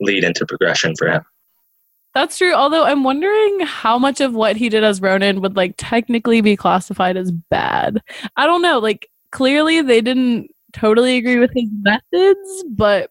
lead 0.00 0.24
into 0.24 0.44
progression 0.44 0.94
for 0.98 1.08
him. 1.08 1.22
That's 2.12 2.36
true. 2.36 2.52
Although 2.52 2.84
I'm 2.84 3.04
wondering 3.04 3.60
how 3.60 3.96
much 3.96 4.20
of 4.20 4.34
what 4.34 4.56
he 4.56 4.68
did 4.68 4.82
as 4.82 5.00
Ronin 5.00 5.40
would 5.40 5.56
like 5.56 5.74
technically 5.78 6.40
be 6.40 6.56
classified 6.56 7.16
as 7.16 7.30
bad. 7.30 8.02
I 8.36 8.46
don't 8.46 8.62
know. 8.62 8.80
Like 8.80 9.06
clearly 9.30 9.82
they 9.82 10.00
didn't 10.00 10.50
totally 10.72 11.16
agree 11.16 11.38
with 11.38 11.50
his 11.54 11.68
methods, 11.82 12.64
but 12.68 13.10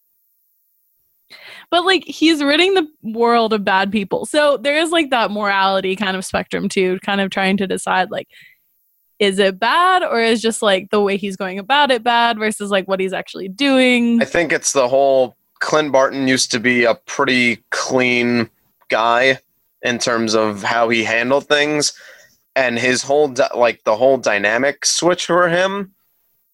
but 1.70 1.86
like 1.86 2.04
he's 2.06 2.44
ridding 2.44 2.74
the 2.74 2.88
world 3.04 3.54
of 3.54 3.64
bad 3.64 3.92
people. 3.92 4.26
So 4.26 4.58
there 4.58 4.78
is 4.78 4.92
like 4.92 5.12
that 5.12 5.32
morality 5.32 5.96
kind 5.96 6.18
of 6.18 6.26
spectrum 6.26 6.70
too, 6.70 7.00
kind 7.04 7.22
of 7.22 7.30
trying 7.30 7.58
to 7.58 7.68
decide 7.68 8.12
like 8.12 8.28
is 9.20 9.38
it 9.38 9.60
bad 9.60 10.02
or 10.02 10.22
is 10.22 10.42
just 10.42 10.62
like 10.62 10.90
the 10.92 11.02
way 11.02 11.18
he's 11.18 11.36
going 11.36 11.60
about 11.60 11.92
it 11.92 12.04
bad 12.04 12.40
versus 12.40 12.72
like 12.72 12.88
what 12.88 13.02
he's 13.02 13.14
actually 13.14 13.50
doing? 13.50 14.22
I 14.22 14.26
think 14.26 14.54
it's 14.54 14.72
the 14.72 14.88
whole 14.88 15.36
Clint 15.60 15.92
Barton 15.92 16.28
used 16.28 16.52
to 16.52 16.60
be 16.60 16.86
a 16.86 16.96
pretty 16.96 17.58
clean 17.70 18.50
guy 18.88 19.40
in 19.82 20.00
terms 20.00 20.36
of 20.36 20.64
how 20.64 20.88
he 20.90 21.04
handled 21.04 21.48
things 21.48 21.94
and 22.56 22.80
his 22.80 23.04
whole 23.04 23.28
di- 23.28 23.50
like 23.56 23.84
the 23.84 23.96
whole 23.96 24.18
dynamic 24.18 24.86
switch 24.86 25.26
for 25.26 25.50
him 25.50 25.94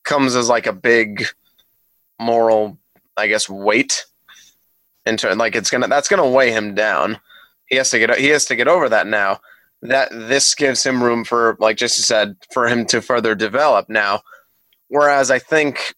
comes 0.06 0.36
as 0.36 0.50
like 0.50 0.68
a 0.68 0.74
big 0.74 1.26
moral 2.20 2.78
I 3.18 3.28
guess 3.28 3.50
weight 3.50 4.06
in 5.06 5.18
turn 5.18 5.38
like 5.38 5.56
it's 5.56 5.70
gonna 5.70 5.88
that's 5.88 6.08
gonna 6.08 6.30
weigh 6.30 6.52
him 6.52 6.76
down. 6.76 7.20
He 7.68 7.78
has 7.78 7.89
to 7.91 8.00
get 8.00 8.18
he 8.18 8.28
has 8.28 8.46
to 8.46 8.56
get 8.56 8.68
over 8.68 8.89
that 8.89 9.08
now. 9.08 9.39
That 9.82 10.10
this 10.12 10.56
gives 10.56 10.84
him 10.84 11.04
room 11.04 11.24
for 11.26 11.58
like 11.60 11.78
just 11.78 11.98
said 11.98 12.38
for 12.54 12.68
him 12.68 12.86
to 12.88 13.02
further 13.02 13.36
develop 13.36 13.89
now. 13.89 14.22
Whereas 14.88 15.32
i 15.32 15.39
think 15.39 15.96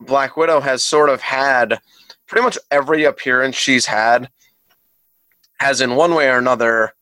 black 0.00 0.36
widow 0.36 0.60
has 0.60 0.84
sort 0.84 1.10
of 1.10 1.20
had 1.20 1.80
pretty 2.26 2.44
much 2.44 2.58
every 2.70 3.04
appearance 3.04 3.56
she's 3.56 3.86
had 3.86 4.30
has 5.58 5.80
in 5.80 5.96
one 5.96 6.14
way 6.14 6.28
or 6.28 6.38
another 6.38 6.92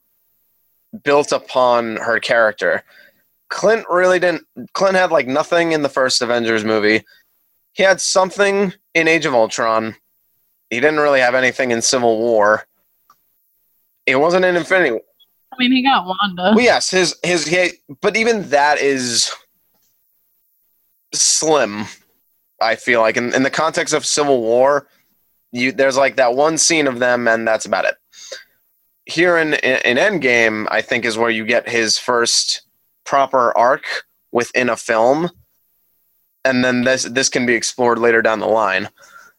built 1.05 1.33
upon 1.33 1.97
her 1.97 2.19
character 2.19 2.83
clint 3.49 3.85
really 3.89 4.19
didn't 4.19 4.43
clint 4.73 4.97
had 4.97 5.11
like 5.11 5.27
nothing 5.27 5.73
in 5.73 5.83
the 5.83 5.89
first 5.89 6.21
avengers 6.23 6.65
movie 6.65 7.03
he 7.73 7.83
had 7.83 8.01
something 8.01 8.73
in 8.95 9.09
age 9.09 9.27
of 9.27 9.35
ultron 9.35 9.95
he 10.71 10.81
didn't 10.81 11.01
really 11.01 11.21
have 11.21 11.35
anything 11.35 11.71
in 11.71 11.81
Civil 11.81 12.19
War. 12.19 12.67
It 14.05 14.17
wasn't 14.17 14.45
in 14.45 14.57
Infinity. 14.57 14.99
I 15.53 15.57
mean, 15.59 15.73
he 15.73 15.83
got 15.83 16.07
Wanda. 16.07 16.53
Well, 16.55 16.61
yes, 16.65 16.91
his 16.91 17.17
his 17.23 17.47
he, 17.47 17.71
but 18.01 18.17
even 18.17 18.51
that 18.51 18.79
is 18.79 19.33
slim. 21.15 21.85
I 22.61 22.77
feel 22.77 23.01
like 23.01 23.17
in, 23.17 23.35
in 23.35 23.43
the 23.43 23.51
context 23.51 23.95
of 23.95 24.05
Civil 24.05 24.41
War, 24.41 24.89
you 25.53 25.73
there's 25.73 25.97
like 25.97 26.17
that 26.17 26.35
one 26.35 26.59
scene 26.59 26.87
of 26.87 26.99
them, 26.99 27.29
and 27.29 27.47
that's 27.47 27.67
about 27.67 27.85
it. 27.85 27.95
Here 29.07 29.39
in 29.39 29.55
in, 29.55 29.81
in 29.85 29.97
Endgame, 29.97 30.67
I 30.71 30.83
think 30.83 31.05
is 31.05 31.17
where 31.17 31.31
you 31.31 31.45
get 31.45 31.69
his 31.69 31.99
first 31.99 32.63
proper 33.07 33.57
arc 33.57 33.85
within 34.33 34.69
a 34.69 34.77
film, 34.77 35.31
and 36.45 36.65
then 36.65 36.85
this 36.85 37.05
this 37.05 37.29
can 37.29 37.47
be 37.47 37.55
explored 37.55 37.99
later 37.99 38.21
down 38.21 38.41
the 38.41 38.47
line. 38.47 38.89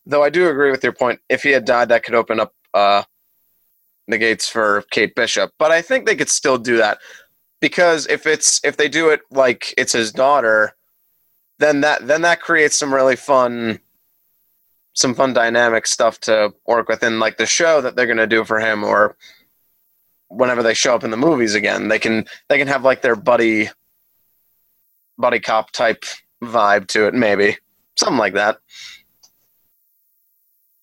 Though 0.05 0.23
I 0.23 0.29
do 0.29 0.49
agree 0.49 0.71
with 0.71 0.83
your 0.83 0.93
point. 0.93 1.19
If 1.29 1.43
he 1.43 1.51
had 1.51 1.65
died, 1.65 1.89
that 1.89 2.03
could 2.03 2.15
open 2.15 2.39
up 2.39 2.53
uh, 2.73 3.03
the 4.07 4.17
gates 4.17 4.49
for 4.49 4.83
Kate 4.89 5.13
Bishop. 5.15 5.51
But 5.59 5.71
I 5.71 5.81
think 5.81 6.05
they 6.05 6.15
could 6.15 6.29
still 6.29 6.57
do 6.57 6.77
that 6.77 6.99
because 7.59 8.07
if 8.07 8.25
it's 8.25 8.61
if 8.63 8.77
they 8.77 8.89
do 8.89 9.09
it 9.09 9.21
like 9.31 9.73
it's 9.77 9.93
his 9.93 10.11
daughter, 10.11 10.75
then 11.59 11.81
that 11.81 12.07
then 12.07 12.21
that 12.21 12.41
creates 12.41 12.77
some 12.77 12.93
really 12.93 13.15
fun 13.15 13.79
some 14.93 15.13
fun 15.13 15.33
dynamic 15.33 15.85
stuff 15.85 16.19
to 16.21 16.53
work 16.65 16.89
within 16.89 17.19
like 17.19 17.37
the 17.37 17.45
show 17.45 17.81
that 17.81 17.95
they're 17.95 18.07
going 18.07 18.17
to 18.17 18.25
do 18.25 18.43
for 18.43 18.59
him 18.59 18.83
or 18.83 19.15
whenever 20.29 20.61
they 20.61 20.73
show 20.73 20.95
up 20.95 21.03
in 21.03 21.11
the 21.11 21.17
movies 21.17 21.55
again 21.55 21.87
they 21.87 21.99
can 21.99 22.25
they 22.49 22.57
can 22.57 22.67
have 22.67 22.83
like 22.83 23.01
their 23.01 23.15
buddy 23.15 23.69
buddy 25.17 25.39
cop 25.39 25.71
type 25.71 26.03
vibe 26.43 26.87
to 26.87 27.07
it 27.07 27.13
maybe 27.13 27.57
something 27.95 28.17
like 28.17 28.33
that 28.33 28.57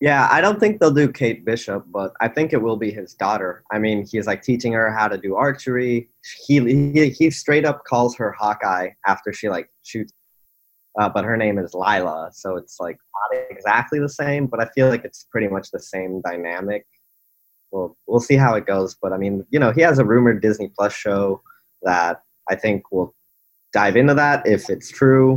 yeah, 0.04 0.28
I 0.30 0.42
don't 0.42 0.60
think 0.60 0.80
they'll 0.80 0.90
do 0.90 1.10
Kate 1.10 1.46
Bishop, 1.46 1.86
but 1.88 2.12
I 2.20 2.28
think 2.28 2.52
it 2.52 2.60
will 2.60 2.76
be 2.76 2.90
his 2.90 3.14
daughter. 3.14 3.64
I 3.72 3.78
mean, 3.78 4.06
he's 4.06 4.26
like 4.26 4.42
teaching 4.42 4.74
her 4.74 4.92
how 4.92 5.08
to 5.08 5.16
do 5.16 5.34
archery. 5.34 6.10
He 6.46 6.60
he, 6.60 7.08
he 7.08 7.30
straight 7.30 7.64
up 7.64 7.84
calls 7.84 8.14
her 8.16 8.30
Hawkeye 8.32 8.90
after 9.06 9.32
she 9.32 9.48
like 9.48 9.70
shoots, 9.82 10.12
uh, 11.00 11.08
but 11.08 11.24
her 11.24 11.38
name 11.38 11.58
is 11.58 11.72
Lila, 11.72 12.28
so 12.34 12.56
it's 12.56 12.80
like 12.80 12.98
not 13.32 13.40
exactly 13.50 13.98
the 13.98 14.10
same, 14.10 14.46
but 14.46 14.60
I 14.60 14.66
feel 14.74 14.90
like 14.90 15.06
it's 15.06 15.26
pretty 15.30 15.48
much 15.48 15.70
the 15.70 15.80
same 15.80 16.20
dynamic. 16.20 16.84
We'll 17.74 17.96
we'll 18.08 18.20
see 18.20 18.36
how 18.36 18.54
it 18.54 18.66
goes, 18.66 18.96
but 19.02 19.12
I 19.12 19.18
mean, 19.18 19.44
you 19.50 19.60
know, 19.60 19.72
he 19.72 19.82
has 19.82 19.98
a 19.98 20.06
rumored 20.06 20.40
Disney 20.42 20.70
Plus 20.76 20.94
show 20.94 21.42
that 21.82 22.22
I 22.50 22.56
think 22.56 22.84
we'll 22.92 23.14
dive 23.72 23.96
into 23.96 24.14
that 24.14 24.46
if 24.46 24.70
it's 24.70 24.90
true. 24.90 25.36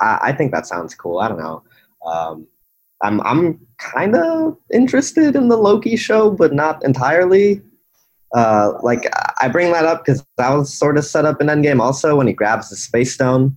I, 0.00 0.18
I 0.28 0.32
think 0.32 0.52
that 0.52 0.66
sounds 0.66 0.94
cool. 0.94 1.18
I 1.20 1.28
don't 1.28 1.38
know. 1.40 1.62
Um, 2.06 2.46
I'm 3.02 3.20
I'm 3.22 3.60
kind 3.78 4.14
of 4.16 4.58
interested 4.72 5.36
in 5.36 5.48
the 5.48 5.56
Loki 5.56 5.96
show, 5.96 6.30
but 6.30 6.52
not 6.52 6.84
entirely. 6.84 7.62
uh, 8.34 8.72
like 8.82 9.04
I 9.40 9.48
bring 9.48 9.72
that 9.72 9.84
up 9.86 10.04
because 10.04 10.24
that 10.38 10.50
was 10.50 10.72
sort 10.72 10.98
of 10.98 11.04
set 11.04 11.24
up 11.24 11.40
in 11.40 11.46
Endgame 11.48 11.80
also 11.80 12.16
when 12.16 12.26
he 12.26 12.32
grabs 12.32 12.70
the 12.70 12.76
space 12.76 13.14
stone. 13.14 13.56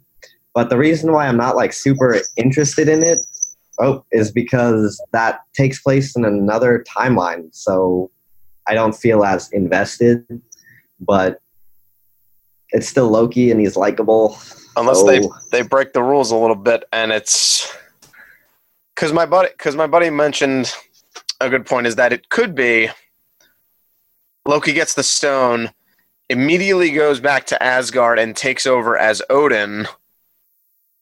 But 0.54 0.69
the 0.69 0.78
reason 0.78 1.12
why 1.12 1.28
I'm 1.28 1.38
not 1.38 1.56
like 1.56 1.74
super 1.74 2.19
interested 2.38 2.88
in 2.89 3.04
it, 3.04 3.19
oh, 3.80 4.06
is 4.12 4.32
because 4.32 5.02
that 5.12 5.42
takes 5.54 5.82
place 5.82 6.15
in 6.15 6.26
another 6.26 6.84
timeline. 6.88 7.54
So 7.54 8.12
I 8.68 8.74
don't 8.74 8.94
feel 8.96 9.24
as 9.24 9.52
invested. 9.52 10.26
But 11.00 11.42
it's 12.72 12.88
still 12.88 13.10
Loki 13.10 13.52
and 13.52 13.60
he's 13.60 13.76
likable. 13.76 14.38
Unless 14.76 15.04
they 15.04 15.22
they 15.52 15.62
break 15.62 15.94
the 15.94 16.04
rules 16.04 16.32
a 16.32 16.36
little 16.36 16.56
bit, 16.56 16.84
and 16.94 17.12
it's 17.12 17.76
because 18.96 19.12
my 19.12 19.26
buddy 19.26 19.50
because 19.50 19.76
my 19.76 19.88
buddy 19.88 20.10
mentioned 20.10 20.74
a 21.42 21.50
good 21.50 21.65
point 21.65 21.88
is 21.88 21.96
that 21.96 22.13
it 22.13 22.30
could 22.30 22.54
be 22.54 22.89
Loki 24.46 24.74
gets 24.74 24.94
the 24.94 25.04
stone, 25.04 25.72
immediately 26.30 26.92
goes 26.92 27.20
back 27.20 27.46
to 27.48 27.62
Asgard 27.62 28.20
and 28.20 28.36
takes 28.36 28.65
over 28.65 28.98
as 28.98 29.22
Odin 29.30 29.88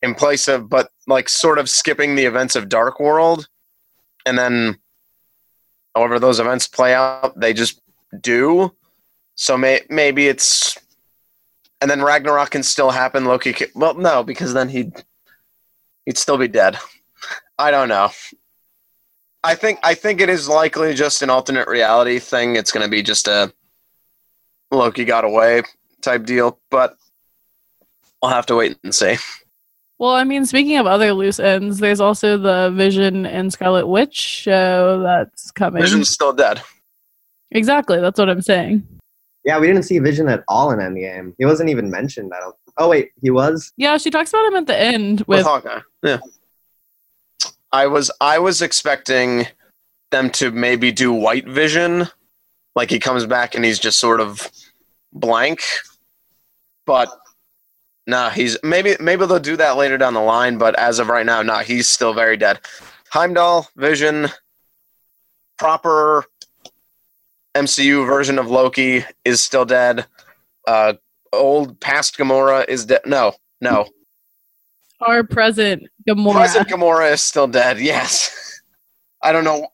in 0.02 0.16
place 0.16 0.48
of, 0.48 0.70
but 0.70 0.90
like 1.08 1.30
sort 1.30 1.60
of 1.60 1.70
skipping 1.70 2.16
the 2.16 2.26
events 2.26 2.56
of 2.56 2.70
Dark 2.70 3.00
World, 3.00 3.48
and 4.26 4.38
then 4.38 4.78
however 5.96 6.20
those 6.20 6.40
events 6.40 6.68
play 6.68 6.94
out, 6.94 7.40
they 7.40 7.54
just 7.54 7.82
do. 8.22 8.74
So 9.36 9.58
may, 9.58 9.82
maybe 9.90 10.28
it's, 10.28 10.78
and 11.82 11.90
then 11.90 12.02
Ragnarok 12.02 12.52
can 12.52 12.64
still 12.64 12.92
happen. 12.92 13.26
Loki, 13.26 13.54
can, 13.54 13.68
well, 13.76 13.94
no, 13.94 14.24
because 14.24 14.54
then 14.54 14.70
he'd 14.70 15.04
he'd 16.06 16.18
still 16.18 16.38
be 16.38 16.48
dead. 16.48 16.78
I 17.60 17.72
don't 17.72 17.90
know. 17.90 18.10
I 19.44 19.56
think 19.56 19.80
I 19.84 19.94
think 19.94 20.20
it 20.20 20.30
is 20.30 20.50
likely 20.50 20.94
just 20.94 21.22
an 21.22 21.30
alternate 21.30 21.68
reality 21.68 22.20
thing. 22.20 22.56
It's 22.56 22.72
going 22.72 22.84
to 22.84 22.90
be 22.90 23.04
just 23.04 23.28
a 23.28 23.54
Loki 24.72 25.06
got 25.06 25.24
away 25.24 25.62
type 26.02 26.26
deal, 26.26 26.60
but 26.70 26.98
I'll 28.22 28.30
have 28.30 28.46
to 28.48 28.56
wait 28.56 28.78
and 28.84 28.94
see. 28.94 29.18
Well, 30.00 30.12
I 30.12 30.24
mean, 30.24 30.46
speaking 30.46 30.78
of 30.78 30.86
other 30.86 31.12
loose 31.14 31.40
ends, 31.40 31.80
there's 31.80 32.00
also 32.00 32.38
the 32.38 32.70
Vision 32.72 33.26
and 33.26 33.52
Scarlet 33.52 33.88
Witch 33.88 34.16
show 34.16 35.02
that's 35.02 35.50
coming. 35.52 35.82
Vision's 35.82 36.10
still 36.10 36.34
dead. 36.34 36.62
Exactly, 37.52 38.00
that's 38.00 38.20
what 38.20 38.30
I'm 38.30 38.42
saying. 38.42 38.88
Yeah, 39.44 39.60
we 39.60 39.68
didn't 39.68 39.84
see 39.84 39.98
Vision 40.00 40.28
at 40.28 40.44
all 40.48 40.72
in 40.72 40.80
Endgame. 40.80 41.34
He 41.38 41.46
wasn't 41.46 41.70
even 41.70 41.90
mentioned. 41.90 42.32
I 42.36 42.40
don't. 42.42 42.56
Oh 42.78 42.90
wait, 42.90 43.12
he 43.22 43.32
was. 43.32 43.74
Yeah, 43.78 43.98
she 43.98 44.12
talks 44.12 44.30
about 44.32 44.46
him 44.48 44.56
at 44.56 44.68
the 44.68 44.78
end 44.78 45.22
with 45.22 45.38
with. 45.38 45.46
Hawkeye. 45.46 45.82
Yeah. 46.04 46.20
I 47.72 47.88
was 47.88 48.12
I 48.22 48.40
was 48.40 48.62
expecting 48.62 49.48
them 50.12 50.30
to 50.32 50.52
maybe 50.52 50.92
do 50.92 51.12
White 51.12 51.48
Vision, 51.48 52.08
like 52.76 52.90
he 52.90 53.00
comes 53.00 53.26
back 53.26 53.56
and 53.56 53.66
he's 53.66 53.80
just 53.80 54.00
sort 54.00 54.20
of 54.20 54.50
blank. 55.14 55.62
But 56.86 57.10
nah, 58.08 58.30
he's 58.30 58.58
maybe 58.64 58.96
maybe 59.00 59.26
they'll 59.26 59.40
do 59.40 59.58
that 59.58 59.78
later 59.78 59.98
down 59.98 60.14
the 60.14 60.22
line. 60.22 60.58
But 60.58 60.78
as 60.80 61.00
of 61.00 61.10
right 61.10 61.26
now, 61.26 61.42
nah, 61.44 61.60
he's 61.60 61.88
still 61.88 62.14
very 62.14 62.38
dead. 62.38 62.60
Heimdall, 63.12 63.68
Vision, 63.76 64.30
proper 65.58 66.26
MCU 67.56 68.06
version 68.06 68.40
of 68.40 68.48
Loki 68.48 69.04
is 69.26 69.42
still 69.42 69.66
dead. 69.66 70.06
Uh, 70.66 70.94
old 71.34 71.80
past 71.80 72.18
Gamora 72.18 72.68
is 72.68 72.86
dead. 72.86 73.02
No, 73.06 73.34
no, 73.62 73.88
Our 75.02 75.24
present 75.24 75.84
Gamora. 76.08 76.34
Present 76.34 76.68
Gamora 76.68 77.12
is 77.12 77.24
still 77.24 77.48
dead. 77.48 77.80
Yes. 77.80 78.62
I 79.22 79.32
don't 79.32 79.44
know. 79.44 79.68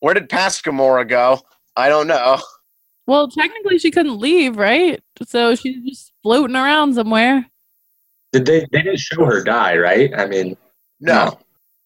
Where 0.00 0.14
did 0.14 0.28
past 0.28 0.64
Gamora 0.64 1.08
go? 1.08 1.40
I 1.76 1.88
don't 1.88 2.06
know. 2.06 2.40
Well, 3.06 3.28
technically, 3.28 3.78
she 3.78 3.90
couldn't 3.90 4.18
leave, 4.18 4.56
right? 4.56 5.02
So 5.26 5.54
she's 5.54 5.82
just 5.84 6.12
floating 6.22 6.56
around 6.56 6.94
somewhere. 6.94 7.46
Did 8.32 8.46
they? 8.46 8.60
They 8.72 8.82
didn't 8.82 8.98
show 9.00 9.24
her 9.24 9.42
die, 9.44 9.76
right? 9.76 10.10
I 10.16 10.26
mean, 10.26 10.56
No. 11.00 11.38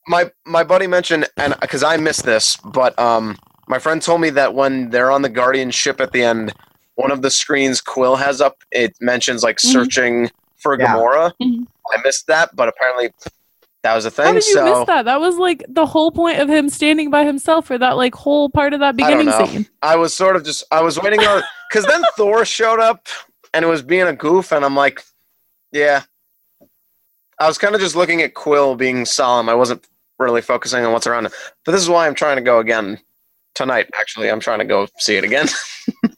My 0.08 0.30
my 0.44 0.62
buddy 0.62 0.86
mentioned 0.86 1.26
and 1.36 1.54
because 1.60 1.82
I 1.82 1.96
missed 1.96 2.24
this, 2.24 2.56
but 2.58 2.96
um 2.98 3.36
my 3.66 3.80
friend 3.80 4.00
told 4.00 4.20
me 4.20 4.30
that 4.30 4.54
when 4.54 4.90
they're 4.90 5.10
on 5.10 5.22
the 5.22 5.28
Guardian 5.28 5.72
ship 5.72 6.00
at 6.00 6.12
the 6.12 6.22
end, 6.22 6.54
one 6.94 7.10
of 7.10 7.22
the 7.22 7.30
screens 7.30 7.80
Quill 7.80 8.14
has 8.14 8.40
up, 8.40 8.62
it 8.70 8.94
mentions 9.00 9.42
like 9.42 9.56
Mhm. 9.56 9.72
searching 9.72 10.30
for 10.58 10.78
Yeah. 10.78 10.94
Gamora. 10.94 11.32
Mhm. 11.42 11.66
I 11.92 12.00
missed 12.04 12.28
that, 12.28 12.54
but 12.54 12.68
apparently 12.68 13.12
that 13.82 13.94
was 13.96 14.04
a 14.04 14.10
thing. 14.12 14.26
How 14.26 14.30
thing. 14.32 14.40
did 14.40 14.46
you 14.46 14.54
so 14.54 14.78
miss 14.78 14.86
that? 14.86 15.04
That 15.06 15.18
was 15.20 15.36
like 15.38 15.64
the 15.68 15.86
whole 15.86 16.12
point 16.12 16.38
of 16.38 16.48
him 16.48 16.68
standing 16.68 17.10
by 17.10 17.24
himself 17.24 17.66
for 17.66 17.76
that 17.78 17.96
like 17.96 18.14
whole 18.14 18.48
part 18.48 18.74
of 18.74 18.78
that 18.80 18.94
I 19.00 19.10
don't 19.10 19.18
beginning 19.18 19.26
know. 19.26 19.46
scene. 19.46 19.66
I 19.82 19.96
was 19.96 20.14
sort 20.14 20.36
of 20.36 20.44
just 20.44 20.62
I 20.70 20.82
was 20.82 21.00
waiting 21.00 21.26
on 21.26 21.42
because 21.68 21.84
then 21.86 22.02
Thor 22.16 22.44
showed 22.44 22.78
up 22.78 23.08
and 23.52 23.64
it 23.64 23.68
was 23.68 23.82
being 23.82 24.02
a 24.06 24.12
goof, 24.12 24.52
and 24.52 24.64
I'm 24.64 24.76
like, 24.76 25.02
yeah. 25.72 26.02
I 27.38 27.46
was 27.46 27.58
kind 27.58 27.74
of 27.74 27.80
just 27.80 27.96
looking 27.96 28.22
at 28.22 28.34
Quill 28.34 28.76
being 28.76 29.04
solemn. 29.04 29.48
I 29.48 29.54
wasn't 29.54 29.86
really 30.18 30.40
focusing 30.40 30.84
on 30.84 30.92
what's 30.92 31.06
around 31.06 31.26
him. 31.26 31.32
But 31.64 31.72
this 31.72 31.82
is 31.82 31.88
why 31.88 32.06
I'm 32.06 32.14
trying 32.14 32.36
to 32.36 32.42
go 32.42 32.58
again 32.58 32.98
tonight. 33.54 33.88
Actually, 33.98 34.30
I'm 34.30 34.40
trying 34.40 34.60
to 34.60 34.64
go 34.64 34.88
see 34.98 35.16
it 35.16 35.24
again. 35.24 35.48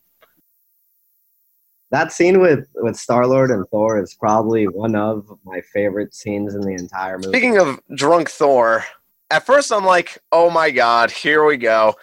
That 1.90 2.12
scene 2.12 2.40
with 2.40 2.66
with 2.74 2.96
Star 2.96 3.26
Lord 3.26 3.50
and 3.50 3.66
Thor 3.68 4.02
is 4.02 4.14
probably 4.14 4.66
one 4.68 4.94
of 4.94 5.38
my 5.44 5.62
favorite 5.72 6.14
scenes 6.14 6.54
in 6.54 6.60
the 6.60 6.74
entire 6.74 7.16
movie. 7.16 7.28
Speaking 7.30 7.58
of 7.58 7.80
drunk 7.94 8.28
Thor, 8.28 8.84
at 9.30 9.46
first 9.46 9.72
I'm 9.72 9.86
like, 9.86 10.18
oh 10.30 10.50
my 10.50 10.70
god, 10.70 11.10
here 11.10 11.44
we 11.44 11.56
go. 11.56 11.94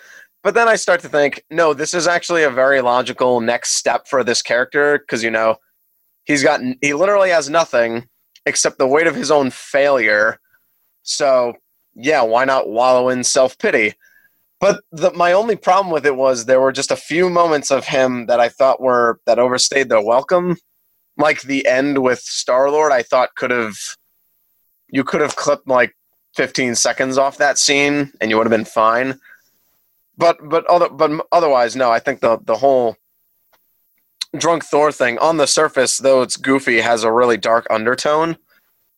But 0.43 0.56
then 0.56 0.67
I 0.67 0.75
start 0.75 1.01
to 1.01 1.10
think, 1.10 1.43
no, 1.51 1.73
this 1.73 1.93
is 1.93 2.08
actually 2.08 2.43
a 2.43 2.49
very 2.49 2.82
logical 2.82 3.41
next 3.41 3.73
step 3.73 4.08
for 4.08 4.23
this 4.23 4.41
character 4.41 4.97
because 4.99 5.23
you 5.23 5.30
know 5.30 5.58
he's 6.23 6.41
got 6.41 6.62
he 6.82 6.95
literally 6.95 7.30
has 7.30 7.47
nothing 7.47 8.08
except 8.46 8.78
the 8.78 8.88
weight 8.88 9.08
of 9.08 9.16
his 9.16 9.32
own 9.32 9.50
failure. 9.52 10.40
So 11.04 11.54
yeah, 11.96 12.22
why 12.22 12.46
not 12.46 12.70
wallow 12.70 13.10
in 13.10 13.24
self 13.24 13.58
pity? 13.58 13.94
But 14.60 14.82
the, 14.92 15.12
my 15.12 15.32
only 15.32 15.56
problem 15.56 15.92
with 15.92 16.06
it 16.06 16.16
was 16.16 16.46
there 16.46 16.62
were 16.62 16.72
just 16.72 16.92
a 16.92 16.96
few 16.96 17.30
moments 17.30 17.72
of 17.72 17.86
him 17.86 18.26
that 18.28 18.40
I 18.40 18.50
thought 18.50 18.82
were 18.82 19.20
that 19.26 19.40
overstayed 19.40 19.90
their 19.90 20.02
welcome. 20.02 20.58
Like 21.18 21.42
the 21.42 21.68
end 21.68 22.02
with 22.02 22.20
Star 22.20 22.70
Lord, 22.70 22.92
I 22.92 23.04
thought 23.04 23.36
could 23.36 23.52
have 23.52 23.76
you 24.90 25.04
could 25.04 25.22
have 25.22 25.36
clipped 25.36 25.68
like 25.68 25.96
15 26.36 26.76
seconds 26.76 27.18
off 27.18 27.38
that 27.38 27.58
scene 27.58 28.12
and 28.20 28.30
you 28.30 28.38
would 28.38 28.46
have 28.46 28.52
been 28.52 28.66
fine. 28.66 29.20
But 30.18 30.38
but 30.50 30.66
other 30.68 30.90
but 30.90 31.12
otherwise, 31.32 31.76
no. 31.76 31.92
I 31.92 32.00
think 32.00 32.22
the 32.22 32.40
the 32.46 32.56
whole 32.56 32.96
drunk 34.39 34.63
Thor 34.63 34.91
thing 34.91 35.17
on 35.19 35.38
the 35.38 35.48
surface, 35.48 35.98
though 35.98 36.21
it's 36.21 36.38
goofy, 36.38 36.82
has 36.82 37.04
a 37.04 37.12
really 37.12 37.38
dark 37.38 37.67
undertone. 37.69 38.38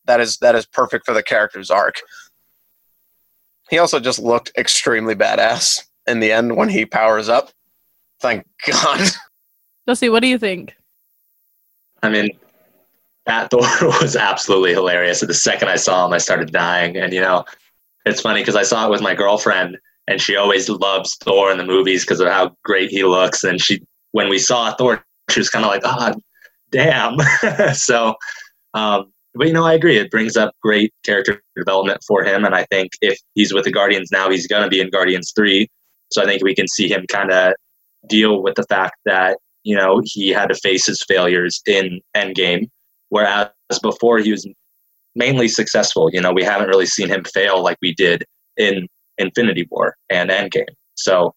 That 0.05 0.21
is 0.21 0.37
that 0.37 0.55
is 0.55 0.65
perfect 0.65 1.05
for 1.05 1.13
the 1.13 1.23
character's 1.23 1.69
arc. 1.69 2.01
He 3.69 3.77
also 3.77 3.99
just 3.99 4.19
looked 4.19 4.51
extremely 4.57 5.15
badass 5.15 5.83
in 6.07 6.19
the 6.19 6.31
end 6.31 6.55
when 6.55 6.69
he 6.69 6.85
powers 6.85 7.29
up. 7.29 7.51
Thank 8.21 8.45
God. 8.65 9.09
Jesse, 9.87 10.09
what 10.09 10.21
do 10.21 10.27
you 10.27 10.37
think? 10.37 10.75
I 12.03 12.09
mean, 12.09 12.29
that 13.25 13.49
Thor 13.51 13.61
was 14.01 14.15
absolutely 14.15 14.73
hilarious. 14.73 15.19
The 15.19 15.33
second 15.33 15.69
I 15.69 15.75
saw 15.75 16.05
him, 16.05 16.13
I 16.13 16.17
started 16.17 16.51
dying. 16.51 16.97
And 16.97 17.13
you 17.13 17.21
know, 17.21 17.45
it's 18.05 18.21
funny 18.21 18.41
because 18.41 18.55
I 18.55 18.63
saw 18.63 18.87
it 18.87 18.89
with 18.89 19.01
my 19.01 19.13
girlfriend, 19.13 19.77
and 20.07 20.21
she 20.21 20.35
always 20.35 20.69
loves 20.69 21.15
Thor 21.15 21.51
in 21.51 21.57
the 21.57 21.65
movies 21.65 22.03
because 22.03 22.19
of 22.19 22.27
how 22.27 22.55
great 22.63 22.89
he 22.89 23.03
looks. 23.03 23.43
And 23.43 23.61
she, 23.61 23.83
when 24.13 24.29
we 24.29 24.39
saw 24.39 24.73
Thor, 24.75 25.03
she 25.29 25.39
was 25.39 25.49
kind 25.49 25.65
of 25.65 25.71
like, 25.71 25.81
"Ah, 25.85 26.13
damn." 26.71 27.17
so, 27.73 28.15
um, 28.73 29.11
but 29.35 29.47
you 29.47 29.53
know, 29.53 29.65
I 29.65 29.73
agree. 29.73 29.97
It 29.97 30.11
brings 30.11 30.37
up 30.37 30.53
great 30.61 30.93
character 31.05 31.41
development 31.55 32.01
for 32.07 32.23
him, 32.23 32.45
and 32.45 32.55
I 32.55 32.65
think 32.65 32.91
if 33.01 33.19
he's 33.35 33.53
with 33.53 33.65
the 33.65 33.71
Guardians 33.71 34.09
now, 34.11 34.29
he's 34.29 34.47
going 34.47 34.63
to 34.63 34.69
be 34.69 34.81
in 34.81 34.89
Guardians 34.89 35.31
three. 35.35 35.67
So 36.11 36.21
I 36.21 36.25
think 36.25 36.43
we 36.43 36.55
can 36.55 36.67
see 36.67 36.89
him 36.89 37.05
kind 37.09 37.31
of 37.31 37.53
deal 38.07 38.41
with 38.41 38.55
the 38.55 38.63
fact 38.63 38.95
that 39.05 39.37
you 39.63 39.75
know 39.75 40.01
he 40.03 40.29
had 40.29 40.49
to 40.49 40.55
face 40.55 40.85
his 40.85 41.03
failures 41.07 41.61
in 41.65 41.99
Endgame, 42.15 42.69
whereas 43.09 43.49
before 43.81 44.19
he 44.19 44.31
was 44.31 44.47
mainly 45.17 45.47
successful. 45.47 46.09
You 46.13 46.21
know, 46.21 46.31
we 46.31 46.43
haven't 46.43 46.69
really 46.69 46.85
seen 46.85 47.09
him 47.09 47.23
fail 47.25 47.61
like 47.61 47.77
we 47.81 47.93
did 47.93 48.23
in 48.55 48.87
Infinity 49.17 49.67
War 49.69 49.95
and 50.09 50.29
Endgame. 50.29 50.67
So, 50.95 51.33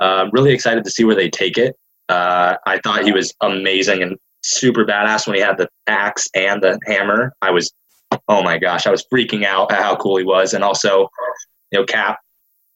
uh, 0.00 0.26
really 0.32 0.52
excited 0.52 0.84
to 0.84 0.90
see 0.90 1.04
where 1.04 1.14
they 1.14 1.30
take 1.30 1.56
it. 1.56 1.74
Uh, 2.08 2.56
I 2.66 2.78
thought 2.78 3.04
he 3.04 3.12
was 3.12 3.34
amazing 3.40 4.02
and 4.02 4.16
super 4.42 4.84
badass 4.84 5.26
when 5.26 5.36
he 5.36 5.42
had 5.42 5.58
the 5.58 5.68
axe 5.86 6.28
and 6.34 6.62
the 6.62 6.78
hammer. 6.86 7.34
I 7.42 7.50
was, 7.50 7.72
oh 8.28 8.42
my 8.42 8.58
gosh, 8.58 8.86
I 8.86 8.90
was 8.90 9.04
freaking 9.12 9.44
out 9.44 9.72
at 9.72 9.82
how 9.82 9.96
cool 9.96 10.16
he 10.16 10.24
was, 10.24 10.54
and 10.54 10.62
also, 10.62 11.08
you 11.72 11.80
know, 11.80 11.84
Cap 11.84 12.18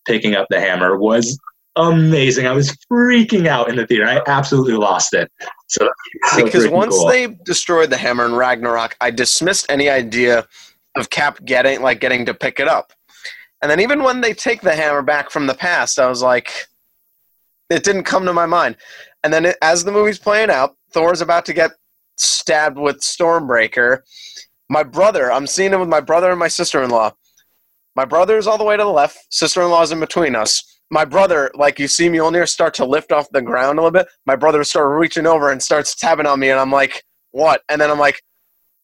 picking 0.06 0.34
up 0.34 0.46
the 0.50 0.60
hammer 0.60 0.98
was 0.98 1.38
amazing. 1.76 2.46
I 2.46 2.52
was 2.52 2.76
freaking 2.90 3.46
out 3.46 3.68
in 3.68 3.76
the 3.76 3.86
theater. 3.86 4.06
I 4.06 4.20
absolutely 4.26 4.74
lost 4.74 5.14
it. 5.14 5.30
So 5.68 5.88
so 6.24 6.44
because 6.44 6.68
once 6.68 6.96
cool. 6.96 7.06
they 7.08 7.28
destroyed 7.44 7.90
the 7.90 7.96
hammer 7.96 8.26
in 8.26 8.34
Ragnarok, 8.34 8.96
I 9.00 9.10
dismissed 9.10 9.66
any 9.68 9.88
idea 9.88 10.46
of 10.96 11.10
Cap 11.10 11.44
getting 11.44 11.82
like 11.82 12.00
getting 12.00 12.26
to 12.26 12.34
pick 12.34 12.58
it 12.60 12.68
up. 12.68 12.92
And 13.62 13.70
then 13.70 13.80
even 13.80 14.02
when 14.02 14.20
they 14.20 14.32
take 14.32 14.62
the 14.62 14.74
hammer 14.74 15.02
back 15.02 15.30
from 15.30 15.46
the 15.46 15.54
past, 15.54 15.98
I 15.98 16.08
was 16.08 16.22
like, 16.22 16.66
it 17.68 17.84
didn't 17.84 18.04
come 18.04 18.24
to 18.24 18.32
my 18.32 18.46
mind. 18.46 18.76
And 19.22 19.32
then 19.32 19.52
as 19.62 19.84
the 19.84 19.92
movie's 19.92 20.18
playing 20.18 20.50
out, 20.50 20.76
Thor's 20.92 21.20
about 21.20 21.44
to 21.46 21.52
get 21.52 21.72
stabbed 22.16 22.78
with 22.78 23.00
Stormbreaker. 23.00 24.00
My 24.68 24.82
brother, 24.82 25.32
I'm 25.32 25.46
seeing 25.46 25.72
him 25.72 25.80
with 25.80 25.88
my 25.88 26.00
brother 26.00 26.30
and 26.30 26.38
my 26.38 26.48
sister-in-law. 26.48 27.12
My 27.96 28.04
brother 28.04 28.38
is 28.38 28.46
all 28.46 28.58
the 28.58 28.64
way 28.64 28.76
to 28.76 28.84
the 28.84 28.90
left. 28.90 29.18
Sister-in-law's 29.30 29.92
in 29.92 30.00
between 30.00 30.34
us. 30.34 30.80
My 30.90 31.04
brother, 31.04 31.50
like 31.54 31.78
you 31.78 31.86
see 31.86 32.08
Mjolnir 32.08 32.48
start 32.48 32.74
to 32.74 32.84
lift 32.84 33.12
off 33.12 33.28
the 33.30 33.42
ground 33.42 33.78
a 33.78 33.82
little 33.82 33.92
bit. 33.92 34.08
My 34.26 34.36
brother 34.36 34.64
starts 34.64 34.98
reaching 34.98 35.26
over 35.26 35.50
and 35.50 35.62
starts 35.62 35.94
tapping 35.94 36.26
on 36.26 36.40
me, 36.40 36.50
and 36.50 36.58
I'm 36.58 36.72
like, 36.72 37.04
"What?" 37.30 37.62
And 37.68 37.80
then 37.80 37.90
I'm 37.90 37.98
like, 37.98 38.20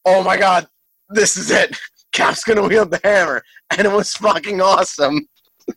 "Oh 0.05 0.23
my 0.23 0.37
god, 0.37 0.67
this 1.09 1.35
is 1.35 1.51
it! 1.51 1.77
Cap's 2.13 2.43
gonna 2.45 2.65
wield 2.65 2.91
the 2.91 3.01
hammer!" 3.03 3.43
And 3.71 3.85
it 3.85 3.91
was 3.91 4.13
fucking 4.13 4.61
awesome. 4.61 5.27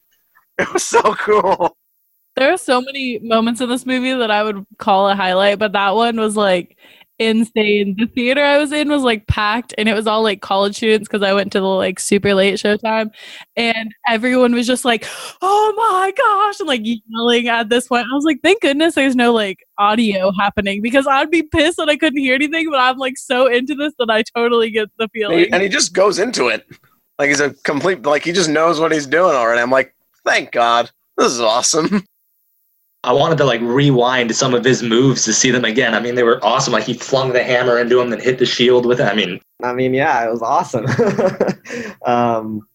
It 0.59 0.71
was 0.75 0.85
so 0.85 1.01
cool. 1.15 1.75
There 2.41 2.51
are 2.51 2.57
so 2.57 2.81
many 2.81 3.19
moments 3.19 3.61
in 3.61 3.69
this 3.69 3.85
movie 3.85 4.15
that 4.15 4.31
I 4.31 4.43
would 4.43 4.65
call 4.79 5.11
a 5.11 5.15
highlight, 5.15 5.59
but 5.59 5.73
that 5.73 5.95
one 5.95 6.19
was 6.19 6.39
like 6.39 6.75
insane. 7.19 7.97
The 7.99 8.07
theater 8.07 8.43
I 8.43 8.57
was 8.57 8.73
in 8.73 8.89
was 8.89 9.03
like 9.03 9.27
packed 9.27 9.75
and 9.77 9.91
it 9.91 9.95
was 9.95 10.07
all 10.07 10.23
like 10.23 10.41
college 10.41 10.77
students 10.77 11.07
because 11.07 11.23
I 11.23 11.35
went 11.35 11.53
to 11.53 11.61
the 11.61 11.67
like 11.67 12.01
super 12.01 12.33
late 12.33 12.55
showtime 12.55 13.11
and 13.57 13.95
everyone 14.09 14.55
was 14.55 14.67
just 14.67 14.87
like, 14.87 15.05
oh 15.43 15.75
my 15.77 16.13
gosh, 16.17 16.61
and 16.61 16.67
like 16.67 16.81
yelling 16.83 17.49
at 17.49 17.69
this 17.69 17.89
point. 17.89 18.07
I 18.11 18.15
was 18.15 18.25
like, 18.25 18.41
thank 18.43 18.63
goodness 18.63 18.95
there's 18.95 19.15
no 19.15 19.35
like 19.35 19.59
audio 19.77 20.33
happening 20.41 20.81
because 20.81 21.07
I'd 21.07 21.31
be 21.31 21.43
pissed 21.43 21.77
that 21.77 21.91
I 21.91 21.99
couldn't 21.99 22.21
hear 22.21 22.35
anything, 22.35 22.71
but 22.71 22.81
I'm 22.81 22.97
like 22.97 23.19
so 23.19 23.49
into 23.49 23.75
this 23.75 23.93
that 23.99 24.09
I 24.09 24.23
totally 24.35 24.71
get 24.71 24.89
the 24.97 25.09
feeling. 25.13 25.53
and 25.53 25.63
he 25.63 25.69
just 25.69 25.93
goes 25.93 26.19
into 26.19 26.49
it. 26.49 26.67
Like 27.19 27.29
he's 27.29 27.41
a 27.41 27.51
complete 27.65 28.03
like 28.03 28.25
he 28.25 28.33
just 28.33 28.49
knows 28.49 28.81
what 28.81 28.93
he's 28.93 29.07
doing 29.07 29.35
already. 29.35 29.61
I'm 29.61 29.71
like, 29.71 29.95
thank 30.25 30.53
God. 30.53 30.91
This 31.19 31.33
is 31.33 31.41
awesome. 31.43 32.03
I 33.03 33.13
wanted 33.13 33.39
to 33.39 33.45
like 33.45 33.61
rewind 33.63 34.35
some 34.37 34.53
of 34.55 34.63
his 34.65 34.83
moves 34.83 35.25
to 35.25 35.33
see 35.33 35.51
them 35.51 35.65
again. 35.65 35.95
I 35.95 36.01
mean, 36.01 36.15
they 36.17 36.23
were 36.23 36.39
awesome. 36.45 36.73
Like 36.75 36.85
he 36.85 36.95
flung 36.95 37.33
the 37.33 37.43
hammer 37.43 37.79
into 37.79 37.99
him, 38.01 38.11
then 38.11 38.21
hit 38.21 38.39
the 38.39 38.45
shield 38.47 38.85
with 38.85 39.01
it. 39.01 39.05
I 39.05 39.15
mean, 39.15 39.41
I 39.63 39.73
mean, 39.73 39.95
yeah, 39.95 40.27
it 40.27 40.31
was 40.31 40.43
awesome. 40.43 40.87
um, 42.07 42.67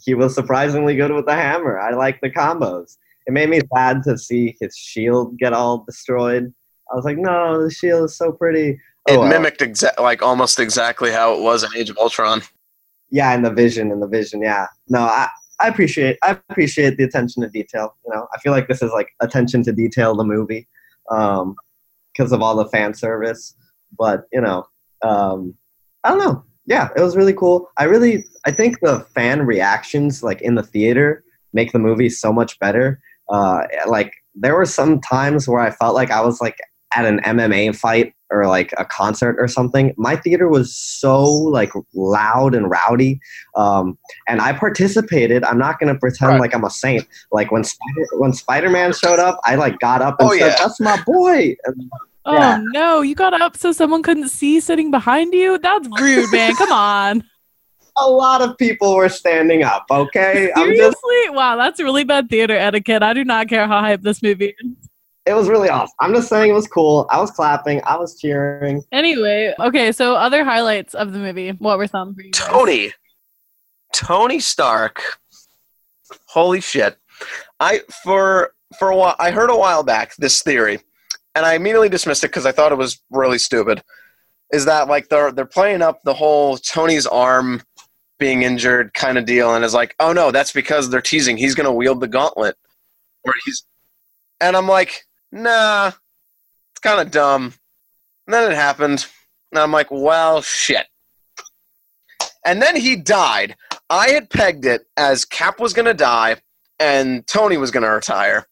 he 0.00 0.14
was 0.14 0.34
surprisingly 0.34 0.94
good 0.96 1.10
with 1.12 1.26
the 1.26 1.34
hammer. 1.34 1.78
I 1.78 1.92
like 1.94 2.20
the 2.20 2.30
combos. 2.30 2.96
It 3.26 3.32
made 3.32 3.48
me 3.48 3.60
sad 3.74 4.02
to 4.04 4.18
see 4.18 4.56
his 4.60 4.76
shield 4.76 5.38
get 5.38 5.52
all 5.52 5.78
destroyed. 5.84 6.52
I 6.92 6.94
was 6.94 7.04
like, 7.04 7.16
no, 7.18 7.62
the 7.64 7.70
shield 7.70 8.04
is 8.04 8.16
so 8.16 8.32
pretty. 8.32 8.78
It 9.08 9.16
Oh, 9.16 9.20
well. 9.20 9.28
mimicked 9.28 9.60
exa- 9.60 9.98
like 10.00 10.22
almost 10.22 10.58
exactly 10.60 11.10
how 11.10 11.34
it 11.34 11.40
was 11.42 11.62
in 11.64 11.70
Age 11.76 11.90
of 11.90 11.98
Ultron. 11.98 12.42
yeah, 13.10 13.34
in 13.34 13.42
the 13.42 13.50
vision, 13.50 13.90
in 13.90 14.00
the 14.00 14.06
vision, 14.06 14.40
yeah. 14.42 14.66
No, 14.88 15.00
I, 15.00 15.28
I 15.60 15.68
appreciate 15.68 16.18
I 16.22 16.32
appreciate 16.48 16.96
the 16.96 17.04
attention 17.04 17.42
to 17.42 17.48
detail. 17.48 17.96
You 18.04 18.14
know, 18.14 18.26
I 18.34 18.38
feel 18.38 18.52
like 18.52 18.68
this 18.68 18.82
is 18.82 18.90
like 18.92 19.08
attention 19.20 19.62
to 19.64 19.72
detail 19.72 20.14
the 20.14 20.24
movie, 20.24 20.68
um, 21.10 21.54
because 22.12 22.32
of 22.32 22.42
all 22.42 22.56
the 22.56 22.66
fan 22.66 22.94
service. 22.94 23.54
But 23.96 24.24
you 24.32 24.40
know, 24.40 24.66
um, 25.02 25.54
I 26.02 26.10
don't 26.10 26.18
know. 26.18 26.44
Yeah, 26.66 26.88
it 26.96 27.00
was 27.00 27.16
really 27.16 27.34
cool. 27.34 27.68
I 27.76 27.84
really 27.84 28.24
I 28.46 28.50
think 28.50 28.80
the 28.80 29.00
fan 29.14 29.46
reactions 29.46 30.22
like 30.22 30.40
in 30.42 30.54
the 30.54 30.62
theater 30.62 31.24
make 31.52 31.72
the 31.72 31.78
movie 31.78 32.08
so 32.08 32.32
much 32.32 32.58
better. 32.58 33.00
Uh, 33.28 33.62
like 33.86 34.12
there 34.34 34.54
were 34.54 34.66
some 34.66 35.00
times 35.00 35.48
where 35.48 35.60
I 35.60 35.70
felt 35.70 35.94
like 35.94 36.10
I 36.10 36.20
was 36.20 36.40
like 36.40 36.56
at 36.94 37.04
an 37.06 37.20
MMA 37.20 37.76
fight 37.76 38.14
or 38.34 38.46
like 38.46 38.72
a 38.78 38.84
concert 38.84 39.36
or 39.38 39.46
something. 39.48 39.94
My 39.96 40.16
theater 40.16 40.48
was 40.48 40.74
so 40.76 41.22
like 41.24 41.72
loud 41.94 42.54
and 42.54 42.68
rowdy, 42.70 43.20
um, 43.56 43.96
and 44.28 44.40
I 44.40 44.52
participated. 44.52 45.44
I'm 45.44 45.58
not 45.58 45.78
gonna 45.78 45.94
pretend 45.98 46.32
Right. 46.32 46.40
like 46.40 46.54
I'm 46.54 46.64
a 46.64 46.70
saint. 46.70 47.06
Like 47.32 47.52
when 47.52 47.64
Spider- 47.64 48.08
when 48.18 48.32
Spider 48.32 48.70
Man 48.70 48.92
showed 48.92 49.18
up, 49.18 49.38
I 49.44 49.54
like 49.54 49.78
got 49.78 50.02
up 50.02 50.16
and 50.20 50.28
Oh, 50.28 50.32
said, 50.32 50.38
yeah. 50.48 50.56
"That's 50.58 50.80
my 50.80 51.00
boy." 51.06 51.54
And 51.64 51.90
oh 52.26 52.32
yeah. 52.34 52.60
no, 52.72 53.00
you 53.02 53.14
got 53.14 53.40
up 53.40 53.56
so 53.56 53.72
someone 53.72 54.02
couldn't 54.02 54.28
see 54.30 54.60
sitting 54.60 54.90
behind 54.90 55.32
you? 55.34 55.58
That's 55.58 55.88
rude, 56.00 56.30
man. 56.32 56.54
Come 56.56 56.72
on. 56.72 57.24
a 57.96 58.10
lot 58.10 58.42
of 58.42 58.58
people 58.58 58.96
were 58.96 59.08
standing 59.08 59.62
up. 59.62 59.84
Okay, 59.90 60.50
I'm 60.56 60.64
Seriously? 60.64 60.82
just. 61.26 61.34
Wow, 61.34 61.56
that's 61.56 61.80
really 61.80 62.02
bad 62.02 62.28
theater 62.28 62.56
etiquette. 62.56 63.02
I 63.04 63.12
do 63.14 63.24
not 63.24 63.48
care 63.48 63.68
how 63.68 63.80
hype 63.80 64.02
this 64.02 64.20
movie 64.22 64.54
is. 64.58 64.88
It 65.26 65.32
was 65.32 65.48
really 65.48 65.70
awesome. 65.70 65.94
I'm 66.00 66.12
just 66.12 66.28
saying 66.28 66.50
it 66.50 66.54
was 66.54 66.66
cool. 66.66 67.06
I 67.10 67.18
was 67.18 67.30
clapping. 67.30 67.80
I 67.84 67.96
was 67.96 68.20
cheering. 68.20 68.82
Anyway, 68.92 69.54
okay, 69.58 69.90
so 69.90 70.14
other 70.14 70.44
highlights 70.44 70.94
of 70.94 71.12
the 71.12 71.18
movie. 71.18 71.50
What 71.50 71.78
were 71.78 71.86
some 71.86 72.14
for 72.14 72.20
you? 72.20 72.30
Tony. 72.30 72.92
Tony 73.94 74.40
Stark. 74.40 75.02
Holy 76.26 76.60
shit. 76.60 76.98
I 77.60 77.80
for 78.02 78.52
for 78.78 78.90
a 78.90 78.96
while 78.96 79.16
I 79.18 79.30
heard 79.30 79.50
a 79.50 79.56
while 79.56 79.82
back 79.82 80.14
this 80.16 80.42
theory, 80.42 80.80
and 81.34 81.46
I 81.46 81.54
immediately 81.54 81.88
dismissed 81.88 82.24
it 82.24 82.28
because 82.28 82.44
I 82.44 82.52
thought 82.52 82.72
it 82.72 82.78
was 82.78 83.00
really 83.10 83.38
stupid. 83.38 83.82
Is 84.52 84.66
that 84.66 84.88
like 84.88 85.08
they're 85.08 85.32
they're 85.32 85.46
playing 85.46 85.80
up 85.80 86.02
the 86.04 86.14
whole 86.14 86.58
Tony's 86.58 87.06
arm 87.06 87.62
being 88.18 88.42
injured 88.42 88.92
kind 88.94 89.16
of 89.16 89.24
deal, 89.24 89.54
and 89.54 89.64
is 89.64 89.74
like, 89.74 89.94
oh 90.00 90.12
no, 90.12 90.30
that's 90.30 90.52
because 90.52 90.90
they're 90.90 91.00
teasing 91.00 91.36
he's 91.36 91.54
gonna 91.54 91.72
wield 91.72 92.00
the 92.00 92.08
gauntlet, 92.08 92.56
or 93.24 93.32
he's, 93.44 93.64
and 94.40 94.56
I'm 94.56 94.68
like, 94.68 95.04
nah, 95.34 95.88
it's 95.88 96.80
kind 96.80 97.00
of 97.00 97.10
dumb. 97.10 97.54
And 98.26 98.34
then 98.34 98.50
it 98.50 98.54
happened, 98.54 99.06
and 99.52 99.58
I'm 99.58 99.72
like, 99.72 99.90
well, 99.90 100.40
shit. 100.40 100.86
And 102.46 102.60
then 102.62 102.76
he 102.76 102.96
died. 102.96 103.56
I 103.90 104.10
had 104.10 104.30
pegged 104.30 104.64
it 104.64 104.86
as 104.96 105.24
Cap 105.24 105.60
was 105.60 105.72
going 105.72 105.86
to 105.86 105.94
die 105.94 106.36
and 106.78 107.26
Tony 107.26 107.56
was 107.56 107.70
going 107.70 107.82
to 107.82 107.90
retire. 107.90 108.46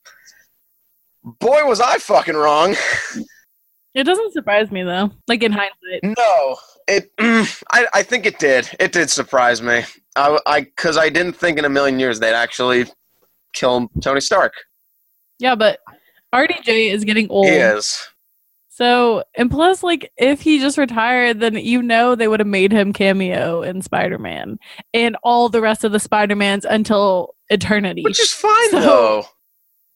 Boy, 1.25 1.67
was 1.67 1.81
I 1.81 1.99
fucking 1.99 2.35
wrong. 2.37 2.75
It 3.95 4.05
doesn't 4.05 4.33
surprise 4.33 4.71
me 4.71 4.83
though. 4.83 5.11
Like 5.29 5.43
in 5.43 5.53
hindsight. 5.53 6.17
No, 6.17 6.57
it. 6.89 7.15
Mm, 7.19 7.63
I, 7.73 7.87
I 7.93 8.03
think 8.03 8.25
it 8.25 8.39
did. 8.39 8.69
It 8.81 8.93
did 8.93 9.11
surprise 9.11 9.61
me. 9.61 9.83
I, 10.17 10.39
I, 10.47 10.61
because 10.63 10.97
I 10.97 11.11
didn't 11.11 11.35
think 11.35 11.59
in 11.59 11.65
a 11.65 11.69
million 11.69 11.99
years 12.01 12.19
they'd 12.19 12.33
actually 12.33 12.87
kill 13.53 13.91
Tony 14.01 14.21
Stark. 14.21 14.55
Yeah, 15.39 15.55
but 15.55 15.79
RDJ 16.35 16.91
is 16.93 17.05
getting 17.05 17.29
old. 17.31 17.47
He 17.47 17.53
is. 17.53 18.01
So, 18.69 19.23
and 19.37 19.51
plus, 19.51 19.83
like, 19.83 20.11
if 20.17 20.41
he 20.41 20.59
just 20.59 20.79
retired, 20.79 21.41
then 21.41 21.57
you 21.57 21.83
know 21.83 22.15
they 22.15 22.27
would 22.27 22.41
have 22.41 22.47
made 22.47 22.73
him 22.73 22.93
cameo 22.95 23.61
in 23.63 23.83
Spider 23.83 24.19
Man 24.19 24.59
and 24.95 25.15
all 25.23 25.51
the 25.51 25.61
rest 25.61 25.85
of 25.85 25.93
the 25.93 26.01
Spider 26.01 26.35
Mans 26.35 26.65
until 26.65 27.35
eternity. 27.51 28.03
Which 28.03 28.19
is 28.21 28.33
fine 28.33 28.71
So- 28.71 28.81
though. 28.81 29.25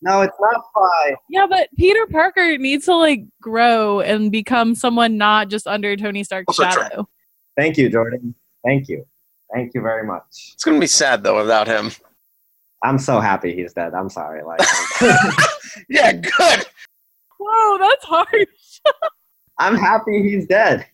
No, 0.02 0.20
it's 0.20 0.36
not 0.38 0.60
fine. 0.74 1.16
yeah, 1.30 1.46
but 1.48 1.68
Peter 1.78 2.06
Parker 2.08 2.58
needs 2.58 2.84
to 2.84 2.94
like 2.94 3.24
grow 3.40 4.00
and 4.00 4.30
become 4.30 4.74
someone 4.74 5.16
not 5.16 5.48
just 5.48 5.66
under 5.66 5.96
Tony 5.96 6.22
Stark's 6.22 6.44
Also 6.48 6.64
true. 6.64 6.82
shadow. 6.82 7.08
Thank 7.56 7.78
you, 7.78 7.88
Jordan. 7.88 8.34
Thank 8.62 8.88
you. 8.88 9.06
Thank 9.54 9.72
you 9.74 9.80
very 9.80 10.06
much. 10.06 10.50
It's 10.52 10.64
gonna 10.64 10.78
be 10.78 10.86
sad 10.86 11.22
though 11.22 11.36
without 11.38 11.66
him. 11.66 11.92
I'm 12.86 12.98
so 12.98 13.18
happy 13.18 13.54
he's 13.54 13.72
dead. 13.72 13.94
I'm 13.94 14.08
sorry. 14.08 14.44
Like, 14.44 14.60
Yeah, 15.88 16.12
good. 16.12 16.66
Whoa, 17.38 17.78
that's 17.78 18.04
hard. 18.04 18.46
I'm 19.58 19.74
happy 19.74 20.22
he's 20.22 20.46
dead. 20.46 20.86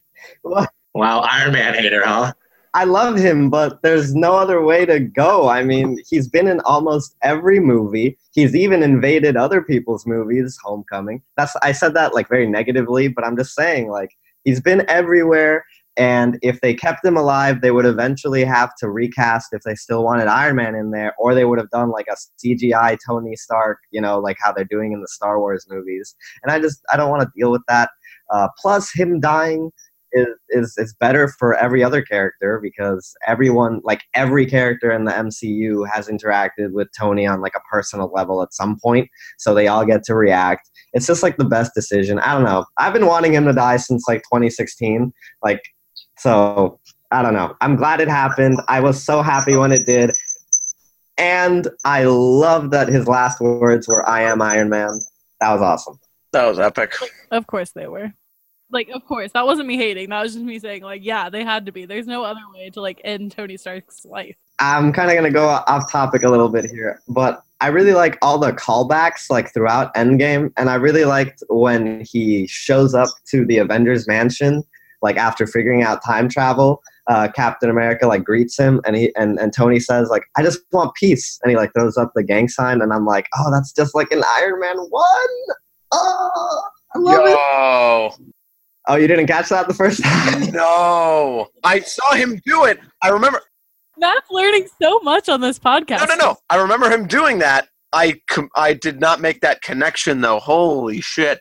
wow, 0.42 0.66
Iron 0.94 1.52
Man 1.52 1.74
hater, 1.74 2.02
huh? 2.04 2.32
I 2.74 2.84
love 2.84 3.16
him, 3.18 3.50
but 3.50 3.82
there's 3.82 4.14
no 4.14 4.34
other 4.34 4.62
way 4.62 4.86
to 4.86 4.98
go. 4.98 5.50
I 5.50 5.62
mean, 5.62 5.98
he's 6.08 6.26
been 6.26 6.48
in 6.48 6.60
almost 6.60 7.14
every 7.22 7.60
movie. 7.60 8.16
He's 8.32 8.56
even 8.56 8.82
invaded 8.82 9.36
other 9.36 9.60
people's 9.60 10.06
movies. 10.06 10.58
Homecoming. 10.64 11.22
That's 11.36 11.54
I 11.62 11.72
said 11.72 11.92
that 11.94 12.14
like 12.14 12.28
very 12.28 12.46
negatively, 12.46 13.08
but 13.08 13.24
I'm 13.24 13.36
just 13.36 13.54
saying 13.54 13.90
like 13.90 14.16
he's 14.44 14.60
been 14.60 14.88
everywhere. 14.88 15.66
And 15.96 16.38
if 16.42 16.60
they 16.60 16.72
kept 16.72 17.04
him 17.04 17.16
alive, 17.16 17.60
they 17.60 17.70
would 17.70 17.84
eventually 17.84 18.44
have 18.44 18.74
to 18.78 18.88
recast 18.88 19.48
if 19.52 19.62
they 19.62 19.74
still 19.74 20.02
wanted 20.04 20.26
Iron 20.26 20.56
Man 20.56 20.74
in 20.74 20.90
there, 20.90 21.14
or 21.18 21.34
they 21.34 21.44
would 21.44 21.58
have 21.58 21.70
done 21.70 21.90
like 21.90 22.06
a 22.08 22.16
CGI 22.42 22.98
Tony 23.06 23.36
Stark, 23.36 23.78
you 23.90 24.00
know, 24.00 24.18
like 24.18 24.38
how 24.40 24.52
they're 24.52 24.64
doing 24.64 24.92
in 24.92 25.02
the 25.02 25.08
Star 25.08 25.38
Wars 25.38 25.66
movies. 25.68 26.14
And 26.42 26.50
I 26.50 26.60
just 26.60 26.80
I 26.92 26.96
don't 26.96 27.10
want 27.10 27.22
to 27.22 27.30
deal 27.36 27.50
with 27.50 27.62
that. 27.68 27.90
Uh, 28.30 28.48
plus, 28.58 28.90
him 28.92 29.20
dying 29.20 29.70
is, 30.12 30.28
is 30.50 30.74
is 30.78 30.94
better 30.94 31.28
for 31.28 31.54
every 31.56 31.82
other 31.82 32.02
character 32.02 32.60
because 32.62 33.14
everyone 33.26 33.80
like 33.84 34.02
every 34.14 34.46
character 34.46 34.90
in 34.90 35.04
the 35.04 35.12
MCU 35.12 35.88
has 35.88 36.08
interacted 36.08 36.72
with 36.72 36.88
Tony 36.98 37.26
on 37.26 37.40
like 37.40 37.54
a 37.54 37.60
personal 37.70 38.10
level 38.14 38.42
at 38.42 38.52
some 38.52 38.78
point 38.82 39.08
so 39.38 39.54
they 39.54 39.68
all 39.68 39.84
get 39.84 40.04
to 40.04 40.14
react 40.14 40.70
it's 40.92 41.06
just 41.06 41.22
like 41.22 41.36
the 41.36 41.44
best 41.44 41.72
decision 41.74 42.18
I 42.18 42.34
don't 42.34 42.44
know 42.44 42.66
I've 42.78 42.92
been 42.92 43.06
wanting 43.06 43.32
him 43.32 43.46
to 43.46 43.52
die 43.52 43.78
since 43.78 44.04
like 44.06 44.22
2016 44.22 45.12
like 45.42 45.62
so 46.22 46.78
I 47.10 47.22
don't 47.22 47.34
know 47.34 47.56
I'm 47.60 47.76
glad 47.76 48.00
it 48.00 48.08
happened 48.08 48.60
I 48.68 48.80
was 48.80 49.02
so 49.02 49.22
happy 49.22 49.56
when 49.56 49.72
it 49.72 49.86
did 49.86 50.12
and 51.18 51.68
I 51.84 52.04
love 52.04 52.70
that 52.70 52.88
his 52.88 53.06
last 53.06 53.40
words 53.40 53.86
were 53.88 54.08
I 54.08 54.22
am 54.22 54.40
Iron 54.40 54.68
Man 54.68 54.90
that 55.40 55.52
was 55.52 55.60
awesome 55.60 55.98
That 56.32 56.46
was 56.46 56.58
epic. 56.58 56.94
Of 57.30 57.46
course 57.46 57.72
they 57.72 57.86
were. 57.86 58.12
Like, 58.70 58.88
of 58.88 59.04
course. 59.04 59.32
That 59.32 59.44
wasn't 59.44 59.68
me 59.68 59.76
hating. 59.76 60.08
That 60.08 60.22
was 60.22 60.32
just 60.32 60.44
me 60.44 60.58
saying, 60.58 60.82
like, 60.82 61.04
yeah, 61.04 61.28
they 61.28 61.44
had 61.44 61.66
to 61.66 61.72
be. 61.72 61.84
There's 61.84 62.06
no 62.06 62.24
other 62.24 62.40
way 62.54 62.70
to 62.70 62.80
like 62.80 63.00
end 63.04 63.32
Tony 63.32 63.58
Stark's 63.58 64.06
life. 64.06 64.36
I'm 64.58 64.92
kind 64.92 65.10
of 65.10 65.16
gonna 65.16 65.30
go 65.30 65.46
off 65.46 65.90
topic 65.90 66.22
a 66.22 66.30
little 66.30 66.48
bit 66.48 66.64
here, 66.64 67.02
but 67.08 67.42
I 67.60 67.68
really 67.68 67.92
like 67.92 68.16
all 68.22 68.38
the 68.38 68.52
callbacks 68.52 69.28
like 69.28 69.52
throughout 69.52 69.94
Endgame, 69.94 70.52
and 70.56 70.70
I 70.70 70.76
really 70.76 71.04
liked 71.04 71.42
when 71.48 72.04
he 72.10 72.46
shows 72.46 72.94
up 72.94 73.08
to 73.26 73.44
the 73.44 73.58
Avengers 73.58 74.08
mansion, 74.08 74.62
like 75.02 75.16
after 75.16 75.46
figuring 75.46 75.82
out 75.82 76.04
time 76.04 76.28
travel. 76.28 76.82
Uh, 77.10 77.26
Captain 77.34 77.68
America 77.68 78.06
like 78.06 78.22
greets 78.22 78.56
him, 78.56 78.80
and 78.86 78.94
he 78.94 79.12
and, 79.16 79.38
and 79.40 79.52
Tony 79.52 79.80
says 79.80 80.08
like, 80.08 80.22
"I 80.36 80.42
just 80.42 80.60
want 80.70 80.94
peace," 80.94 81.38
and 81.42 81.50
he 81.50 81.56
like 81.56 81.72
throws 81.74 81.96
up 81.96 82.12
the 82.14 82.22
gang 82.22 82.48
sign, 82.48 82.80
and 82.80 82.92
I'm 82.92 83.04
like, 83.04 83.26
"Oh, 83.36 83.50
that's 83.50 83.72
just 83.72 83.92
like 83.94 84.12
an 84.12 84.22
Iron 84.38 84.60
Man 84.60 84.76
one." 84.76 85.54
Oh, 85.92 86.62
I 86.94 86.98
love 86.98 87.26
it. 87.26 87.30
Yo, 87.30 88.32
Oh, 88.88 88.96
you 88.96 89.06
didn't 89.06 89.26
catch 89.26 89.48
that 89.50 89.68
the 89.68 89.74
first 89.74 90.02
time? 90.04 90.50
no, 90.52 91.48
I 91.64 91.80
saw 91.80 92.14
him 92.14 92.40
do 92.46 92.64
it. 92.64 92.78
I 93.02 93.08
remember. 93.08 93.40
Matt's 93.98 94.30
learning 94.30 94.68
so 94.80 94.98
much 95.00 95.28
on 95.28 95.40
this 95.40 95.58
podcast. 95.58 96.00
No, 96.08 96.14
no, 96.14 96.16
no. 96.16 96.36
I 96.50 96.56
remember 96.56 96.90
him 96.90 97.06
doing 97.06 97.38
that. 97.40 97.68
I 97.92 98.14
com- 98.30 98.48
I 98.56 98.74
did 98.74 99.00
not 99.00 99.20
make 99.20 99.40
that 99.42 99.60
connection 99.62 100.20
though. 100.20 100.38
Holy 100.38 101.00
shit! 101.00 101.40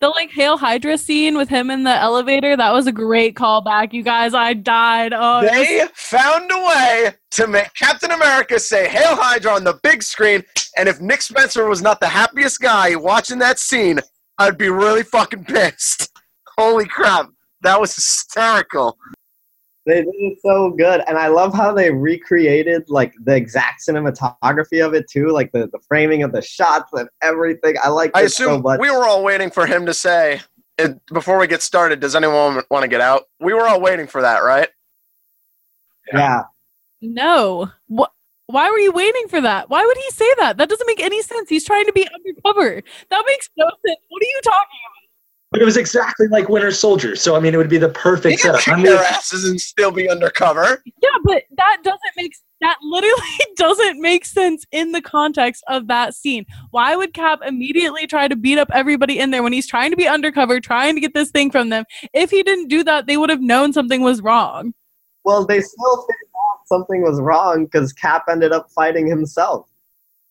The 0.00 0.08
like 0.10 0.30
Hail 0.30 0.58
Hydra 0.58 0.98
scene 0.98 1.38
with 1.38 1.48
him 1.48 1.70
in 1.70 1.82
the 1.84 1.94
elevator, 1.94 2.54
that 2.54 2.72
was 2.72 2.86
a 2.86 2.92
great 2.92 3.34
callback. 3.34 3.94
You 3.94 4.02
guys, 4.02 4.34
I 4.34 4.52
died. 4.52 5.14
Oh, 5.14 5.40
it 5.40 5.44
was- 5.44 5.50
They 5.52 5.86
found 5.94 6.50
a 6.52 6.58
way 6.66 7.14
to 7.30 7.46
make 7.46 7.72
Captain 7.74 8.10
America 8.10 8.58
say 8.58 8.88
"Hail 8.88 9.16
Hydra" 9.16 9.52
on 9.54 9.64
the 9.64 9.78
big 9.82 10.02
screen, 10.02 10.44
and 10.76 10.86
if 10.88 11.00
Nick 11.00 11.22
Spencer 11.22 11.66
was 11.66 11.80
not 11.80 12.00
the 12.00 12.08
happiest 12.08 12.60
guy 12.60 12.94
watching 12.94 13.38
that 13.38 13.58
scene, 13.58 14.00
I'd 14.38 14.58
be 14.58 14.68
really 14.68 15.02
fucking 15.02 15.44
pissed. 15.46 16.10
Holy 16.58 16.84
crap, 16.86 17.30
that 17.62 17.80
was 17.80 17.94
hysterical. 17.94 18.98
They 19.86 20.02
did 20.02 20.08
it 20.08 20.38
so 20.42 20.70
good, 20.70 21.02
and 21.06 21.16
I 21.16 21.28
love 21.28 21.54
how 21.54 21.72
they 21.72 21.92
recreated 21.92 22.90
like 22.90 23.14
the 23.24 23.36
exact 23.36 23.82
cinematography 23.88 24.84
of 24.84 24.94
it 24.94 25.08
too, 25.08 25.28
like 25.28 25.52
the, 25.52 25.68
the 25.68 25.78
framing 25.86 26.24
of 26.24 26.32
the 26.32 26.42
shots 26.42 26.92
and 26.92 27.08
everything. 27.22 27.76
I 27.82 27.88
like 27.90 28.10
I 28.14 28.24
it 28.24 28.30
so 28.32 28.50
assume 28.50 28.62
much. 28.62 28.80
we 28.80 28.90
were 28.90 29.04
all 29.06 29.22
waiting 29.22 29.48
for 29.50 29.64
him 29.64 29.86
to 29.86 29.94
say. 29.94 30.40
it- 30.76 31.00
Before 31.06 31.38
we 31.38 31.46
get 31.46 31.62
started, 31.62 32.00
does 32.00 32.16
anyone 32.16 32.62
want 32.68 32.82
to 32.82 32.88
get 32.88 33.00
out? 33.00 33.24
We 33.38 33.54
were 33.54 33.66
all 33.68 33.80
waiting 33.80 34.08
for 34.08 34.22
that, 34.22 34.40
right? 34.40 34.68
yeah, 36.12 36.42
no. 37.00 37.70
What? 37.86 38.10
Why 38.48 38.70
were 38.70 38.78
you 38.78 38.92
waiting 38.92 39.26
for 39.28 39.40
that? 39.40 39.70
Why 39.70 39.84
would 39.84 39.96
he 39.96 40.10
say 40.12 40.28
that? 40.38 40.56
That 40.56 40.68
doesn't 40.68 40.86
make 40.86 41.00
any 41.02 41.20
sense. 41.20 41.48
He's 41.48 41.64
trying 41.64 41.84
to 41.86 41.92
be 41.92 42.06
undercover. 42.14 42.80
That 43.10 43.24
makes 43.26 43.50
no 43.56 43.66
sense. 43.66 43.98
What 44.08 44.22
are 44.22 44.24
you 44.24 44.40
talking 44.44 44.78
But 45.56 45.62
it 45.62 45.64
was 45.64 45.78
exactly 45.78 46.28
like 46.28 46.50
Winter 46.50 46.70
Soldier. 46.70 47.16
So 47.16 47.34
I 47.34 47.40
mean, 47.40 47.54
it 47.54 47.56
would 47.56 47.70
be 47.70 47.78
the 47.78 47.88
perfect 47.88 48.42
can 48.42 48.50
setup. 48.52 48.60
kick 48.60 48.74
I'm 48.74 48.82
their 48.82 49.02
asses 49.02 49.48
and 49.48 49.58
still 49.58 49.90
be 49.90 50.06
undercover. 50.06 50.82
Yeah, 50.84 51.08
but 51.24 51.44
that 51.56 51.78
doesn't 51.82 52.00
make 52.14 52.34
that 52.60 52.76
literally 52.82 53.38
doesn't 53.56 53.98
make 53.98 54.26
sense 54.26 54.66
in 54.70 54.92
the 54.92 55.00
context 55.00 55.64
of 55.66 55.86
that 55.86 56.14
scene. 56.14 56.44
Why 56.72 56.94
would 56.94 57.14
Cap 57.14 57.40
immediately 57.42 58.06
try 58.06 58.28
to 58.28 58.36
beat 58.36 58.58
up 58.58 58.68
everybody 58.74 59.18
in 59.18 59.30
there 59.30 59.42
when 59.42 59.54
he's 59.54 59.66
trying 59.66 59.92
to 59.92 59.96
be 59.96 60.06
undercover, 60.06 60.60
trying 60.60 60.94
to 60.94 61.00
get 61.00 61.14
this 61.14 61.30
thing 61.30 61.50
from 61.50 61.70
them? 61.70 61.84
If 62.12 62.30
he 62.30 62.42
didn't 62.42 62.68
do 62.68 62.84
that, 62.84 63.06
they 63.06 63.16
would 63.16 63.30
have 63.30 63.40
known 63.40 63.72
something 63.72 64.02
was 64.02 64.20
wrong. 64.20 64.74
well, 65.24 65.46
they 65.46 65.62
still 65.62 66.02
figured 66.02 66.32
out 66.36 66.58
something 66.66 67.00
was 67.00 67.18
wrong 67.18 67.64
because 67.64 67.94
Cap 67.94 68.24
ended 68.30 68.52
up 68.52 68.70
fighting 68.74 69.06
himself. 69.06 69.70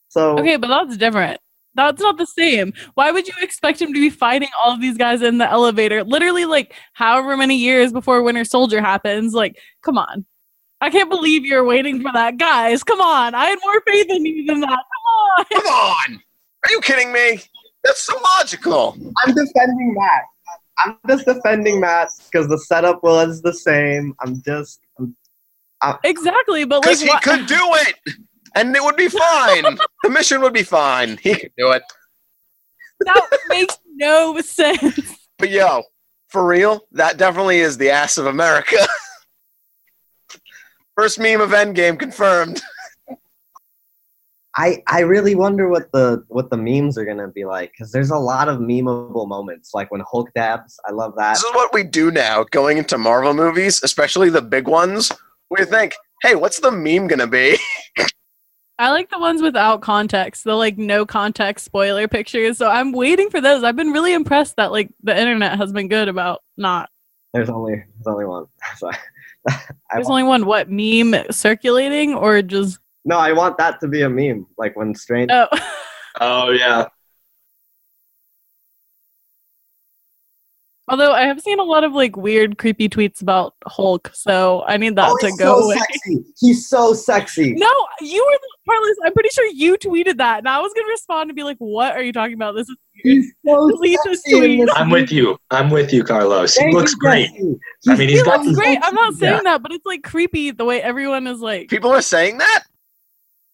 So 0.10 0.38
Okay, 0.38 0.58
but 0.58 0.68
that's 0.68 0.98
different. 0.98 1.40
That's 1.76 2.02
not 2.02 2.18
the 2.18 2.26
same. 2.26 2.74
Why 2.94 3.12
would 3.12 3.28
you 3.28 3.34
expect 3.42 3.82
him 3.82 3.94
to 3.94 4.00
be 4.00 4.10
fighting 4.10 4.50
all 4.64 4.74
of 4.74 4.82
these 4.82 4.98
guys 4.98 5.22
in 5.22 5.38
the 5.38 5.50
elevator? 5.50 6.04
Literally, 6.04 6.46
like 6.46 6.74
however 6.94 7.36
many 7.38 7.56
years 7.58 7.92
before 7.92 8.24
Winter 8.24 8.46
Soldier 8.46 8.82
happens. 8.82 9.34
Like, 9.34 9.58
come 9.82 9.98
on. 9.98 10.26
I 10.82 10.90
can't 10.90 11.10
believe 11.10 11.46
you're 11.46 11.64
waiting 11.64 12.02
for 12.02 12.12
that, 12.14 12.38
guys. 12.38 12.84
Come 12.84 13.02
on. 13.02 13.34
I 13.36 13.46
had 13.46 13.60
more 13.66 13.82
faith 13.88 14.08
in 14.10 14.26
you 14.26 14.46
than 14.46 14.60
that. 14.62 14.70
Come 14.70 14.78
on. 14.78 15.46
Come 15.54 15.68
on, 15.68 16.16
are 16.66 16.72
you 16.72 16.82
kidding 16.82 17.12
me? 17.12 17.42
That's 17.84 18.02
so 18.02 18.18
logical. 18.38 18.96
I'm 19.26 19.34
defending 19.34 19.94
Matt. 19.98 20.24
I'm 20.80 20.98
just 21.08 21.26
defending 21.26 21.80
Matt 21.80 22.10
because 22.32 22.48
the 22.48 22.58
setup 22.58 23.04
was 23.04 23.42
the 23.42 23.54
same. 23.54 24.14
I'm 24.22 24.42
just 24.44 24.82
I'm, 25.82 25.98
Exactly, 26.04 26.66
but 26.66 26.78
like, 26.78 26.84
Because 26.84 27.02
he 27.02 27.10
why- 27.10 27.20
could 27.20 27.46
do 27.48 27.58
it, 27.60 27.96
and 28.56 28.76
it 28.76 28.84
would 28.84 28.96
be 28.96 29.10
fine. 29.10 29.78
the 30.04 30.10
mission 30.10 30.42
would 30.42 30.54
be 30.54 30.64
fine. 30.64 31.18
He 31.22 31.36
could 31.36 31.52
do 31.58 31.72
it. 31.72 31.84
that 33.02 33.40
makes 33.50 33.78
no 33.96 34.40
sense. 34.42 35.18
But 35.38 35.50
yo, 35.50 35.84
for 36.30 36.48
real, 36.48 36.88
that 36.94 37.18
definitely 37.18 37.60
is 37.60 37.78
the 37.78 37.90
ass 37.90 38.18
of 38.18 38.26
America. 38.26 38.78
First 40.96 41.20
meme 41.20 41.42
of 41.42 41.50
Endgame 41.50 42.00
confirmed. 42.00 42.62
I 44.58 44.82
I 44.88 45.02
really 45.02 45.36
wonder 45.36 45.68
what 45.68 45.92
the 45.92 46.24
what 46.30 46.50
the 46.50 46.56
memes 46.56 46.98
are 46.98 47.04
gonna 47.04 47.28
be 47.28 47.44
like 47.44 47.72
because 47.72 47.92
there's 47.92 48.12
a 48.12 48.18
lot 48.18 48.48
of 48.48 48.60
memeable 48.60 49.28
moments 49.28 49.72
like 49.74 49.92
when 49.92 50.02
Hulk 50.10 50.30
dabs. 50.34 50.80
I 50.88 50.92
love 50.92 51.16
that. 51.18 51.34
This 51.34 51.44
is 51.44 51.54
what 51.54 51.74
we 51.74 51.84
do 51.84 52.12
now, 52.12 52.46
going 52.52 52.78
into 52.78 52.98
Marvel 52.98 53.34
movies, 53.34 53.84
especially 53.84 54.30
the 54.30 54.42
big 54.42 54.70
ones. 54.70 55.12
We 55.50 55.66
think, 55.66 55.94
hey, 56.22 56.36
what's 56.36 56.62
the 56.62 56.72
meme 56.72 57.08
gonna 57.08 57.28
be? 57.28 57.58
I 58.78 58.92
like 58.92 59.10
the 59.10 59.20
ones 59.20 59.42
without 59.42 59.82
context, 59.82 60.44
the 60.44 60.56
like 60.56 60.78
no 60.78 61.06
context 61.06 61.66
spoiler 61.66 62.08
pictures. 62.08 62.58
So 62.58 62.70
I'm 62.70 62.92
waiting 62.92 63.30
for 63.30 63.40
those. 63.40 63.64
I've 63.64 63.76
been 63.76 63.92
really 63.92 64.14
impressed 64.14 64.58
that 64.58 64.72
like 64.72 64.90
the 65.04 65.18
internet 65.18 65.58
has 65.58 65.72
been 65.72 65.88
good 65.88 66.10
about 66.10 66.44
not. 66.58 66.90
There's 67.34 67.50
only 67.50 67.76
there's 67.76 68.08
only 68.08 68.26
one. 68.26 68.46
So 68.78 68.90
I 69.50 69.60
There's 69.94 70.10
only 70.10 70.24
one 70.24 70.46
what 70.46 70.70
meme 70.70 71.16
circulating 71.32 72.16
or 72.16 72.42
just 72.42 72.80
no, 73.06 73.20
I 73.20 73.32
want 73.34 73.58
that 73.60 73.80
to 73.82 73.88
be 73.88 74.02
a 74.02 74.10
meme. 74.10 74.48
Like 74.58 74.76
when 74.76 74.96
Strange. 74.96 75.30
oh 75.32 75.48
Oh 76.20 76.50
yeah. 76.50 76.88
Although 80.88 81.14
I 81.14 81.22
have 81.24 81.42
seen 81.42 81.60
a 81.60 81.64
lot 81.64 81.84
of 81.84 81.94
like 81.94 82.16
weird, 82.16 82.60
creepy 82.60 82.88
tweets 82.88 83.22
about 83.22 83.56
Hulk, 83.66 84.12
so 84.14 84.64
I 84.68 84.78
need 84.78 84.96
that 84.98 85.10
oh, 85.12 85.18
to 85.18 85.32
go 85.38 85.60
so 85.60 85.66
away. 85.66 85.78
sexy. 85.78 86.24
He's 86.40 86.70
so 86.70 86.94
sexy. 86.94 87.54
No, 87.58 87.72
you 88.02 88.24
were 88.24 88.38
the 88.40 88.50
Carlos. 88.70 88.96
I'm 89.04 89.14
pretty 89.14 89.30
sure 89.30 89.46
you 89.48 89.78
tweeted 89.78 90.18
that, 90.18 90.40
and 90.40 90.48
I 90.48 90.60
was 90.60 90.72
gonna 90.76 90.88
respond 90.88 91.30
and 91.32 91.36
be 91.36 91.42
like, 91.44 91.58
"What 91.58 91.96
are 91.96 92.04
you 92.04 92.14
talking 92.14 92.36
about? 92.36 92.54
This 92.56 92.70
is 92.70 92.76
weird." 93.04 93.18
He's 93.18 93.34
so 93.46 93.70
Delete 93.72 94.00
this 94.06 94.22
sexy 94.24 94.58
tweet. 94.58 94.70
I'm 94.76 94.90
with 94.92 95.12
you. 95.12 95.38
I'm 95.50 95.70
with 95.72 95.92
you, 95.92 96.04
Carlos. 96.04 96.54
He 96.56 96.62
Thank 96.62 96.74
you, 96.74 96.78
looks 96.78 96.94
great. 96.94 97.32
Jesse. 97.32 97.60
I 97.90 97.96
mean, 97.96 98.10
he's 98.10 98.20
He 98.20 98.26
got 98.26 98.46
looks 98.46 98.56
great. 98.58 98.78
I'm 98.84 98.94
not 98.94 99.16
saying 99.16 99.34
Yeah. 99.38 99.42
that, 99.44 99.64
but 99.64 99.72
it's 99.72 99.86
like 99.86 100.04
creepy 100.04 100.52
the 100.52 100.66
way 100.66 100.82
everyone 100.84 101.26
is 101.26 101.40
like. 101.40 101.68
People 101.70 101.92
are 101.92 102.02
saying 102.02 102.38
that? 102.38 102.64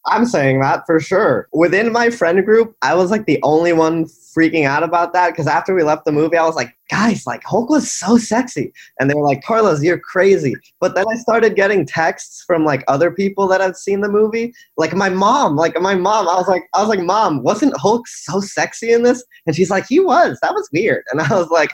I'm 0.05 0.25
saying 0.25 0.61
that 0.61 0.83
for 0.85 0.99
sure. 0.99 1.47
Within 1.53 1.91
my 1.91 2.09
friend 2.09 2.43
group, 2.43 2.75
I 2.81 2.95
was 2.95 3.11
like 3.11 3.25
the 3.25 3.39
only 3.43 3.71
one 3.71 4.05
freaking 4.05 4.65
out 4.65 4.81
about 4.81 5.13
that 5.13 5.31
because 5.31 5.45
after 5.45 5.75
we 5.75 5.83
left 5.83 6.05
the 6.05 6.11
movie, 6.11 6.37
I 6.37 6.45
was 6.45 6.55
like, 6.55 6.75
guys, 6.89 7.27
like 7.27 7.43
Hulk 7.43 7.69
was 7.69 7.91
so 7.91 8.17
sexy. 8.17 8.73
And 8.99 9.09
they 9.09 9.13
were 9.13 9.27
like, 9.27 9.43
Carlos, 9.43 9.83
you're 9.83 9.99
crazy. 9.99 10.55
But 10.79 10.95
then 10.95 11.05
I 11.11 11.15
started 11.17 11.55
getting 11.55 11.85
texts 11.85 12.43
from 12.47 12.65
like 12.65 12.83
other 12.87 13.11
people 13.11 13.47
that 13.49 13.61
had 13.61 13.77
seen 13.77 14.01
the 14.01 14.09
movie. 14.09 14.53
Like 14.77 14.93
my 14.93 15.09
mom, 15.09 15.55
like 15.55 15.79
my 15.79 15.95
mom, 15.95 16.27
I 16.27 16.35
was 16.35 16.47
like, 16.47 16.63
I 16.73 16.79
was 16.79 16.89
like, 16.89 17.01
Mom, 17.05 17.43
wasn't 17.43 17.77
Hulk 17.77 18.07
so 18.07 18.39
sexy 18.39 18.91
in 18.91 19.03
this? 19.03 19.23
And 19.45 19.55
she's 19.55 19.69
like, 19.69 19.85
He 19.87 19.99
was. 19.99 20.39
That 20.41 20.53
was 20.53 20.67
weird. 20.73 21.03
And 21.11 21.21
I 21.21 21.29
was 21.29 21.49
like, 21.49 21.71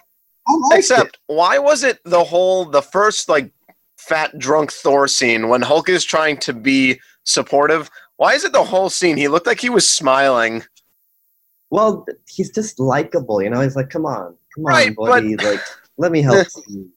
I 0.47 0.53
liked 0.53 0.73
it. 0.73 0.79
Except, 0.79 1.19
why 1.27 1.59
was 1.59 1.83
it 1.83 1.99
the 2.03 2.23
whole, 2.23 2.65
the 2.65 2.81
first, 2.81 3.29
like, 3.29 3.51
fat 3.97 4.37
drunk 4.37 4.71
Thor 4.71 5.07
scene 5.07 5.49
when 5.49 5.61
Hulk 5.61 5.89
is 5.89 6.03
trying 6.03 6.37
to 6.37 6.53
be 6.53 6.99
supportive? 7.25 7.89
Why 8.17 8.33
is 8.33 8.43
it 8.43 8.51
the 8.51 8.63
whole 8.63 8.89
scene? 8.89 9.17
He 9.17 9.27
looked 9.27 9.47
like 9.47 9.59
he 9.61 9.69
was 9.69 9.87
smiling. 9.87 10.63
Well, 11.69 12.05
he's 12.27 12.51
just 12.51 12.79
likable, 12.79 13.41
you 13.41 13.49
know. 13.49 13.61
He's 13.61 13.75
like, 13.75 13.89
"Come 13.89 14.05
on, 14.05 14.35
come 14.55 14.65
on, 14.65 14.71
Right, 14.71 14.95
but- 14.95 15.07
buddy, 15.07 15.35
like, 15.37 15.59
let 15.97 16.11
me 16.11 16.21
help 16.21 16.47
you." 16.67 16.89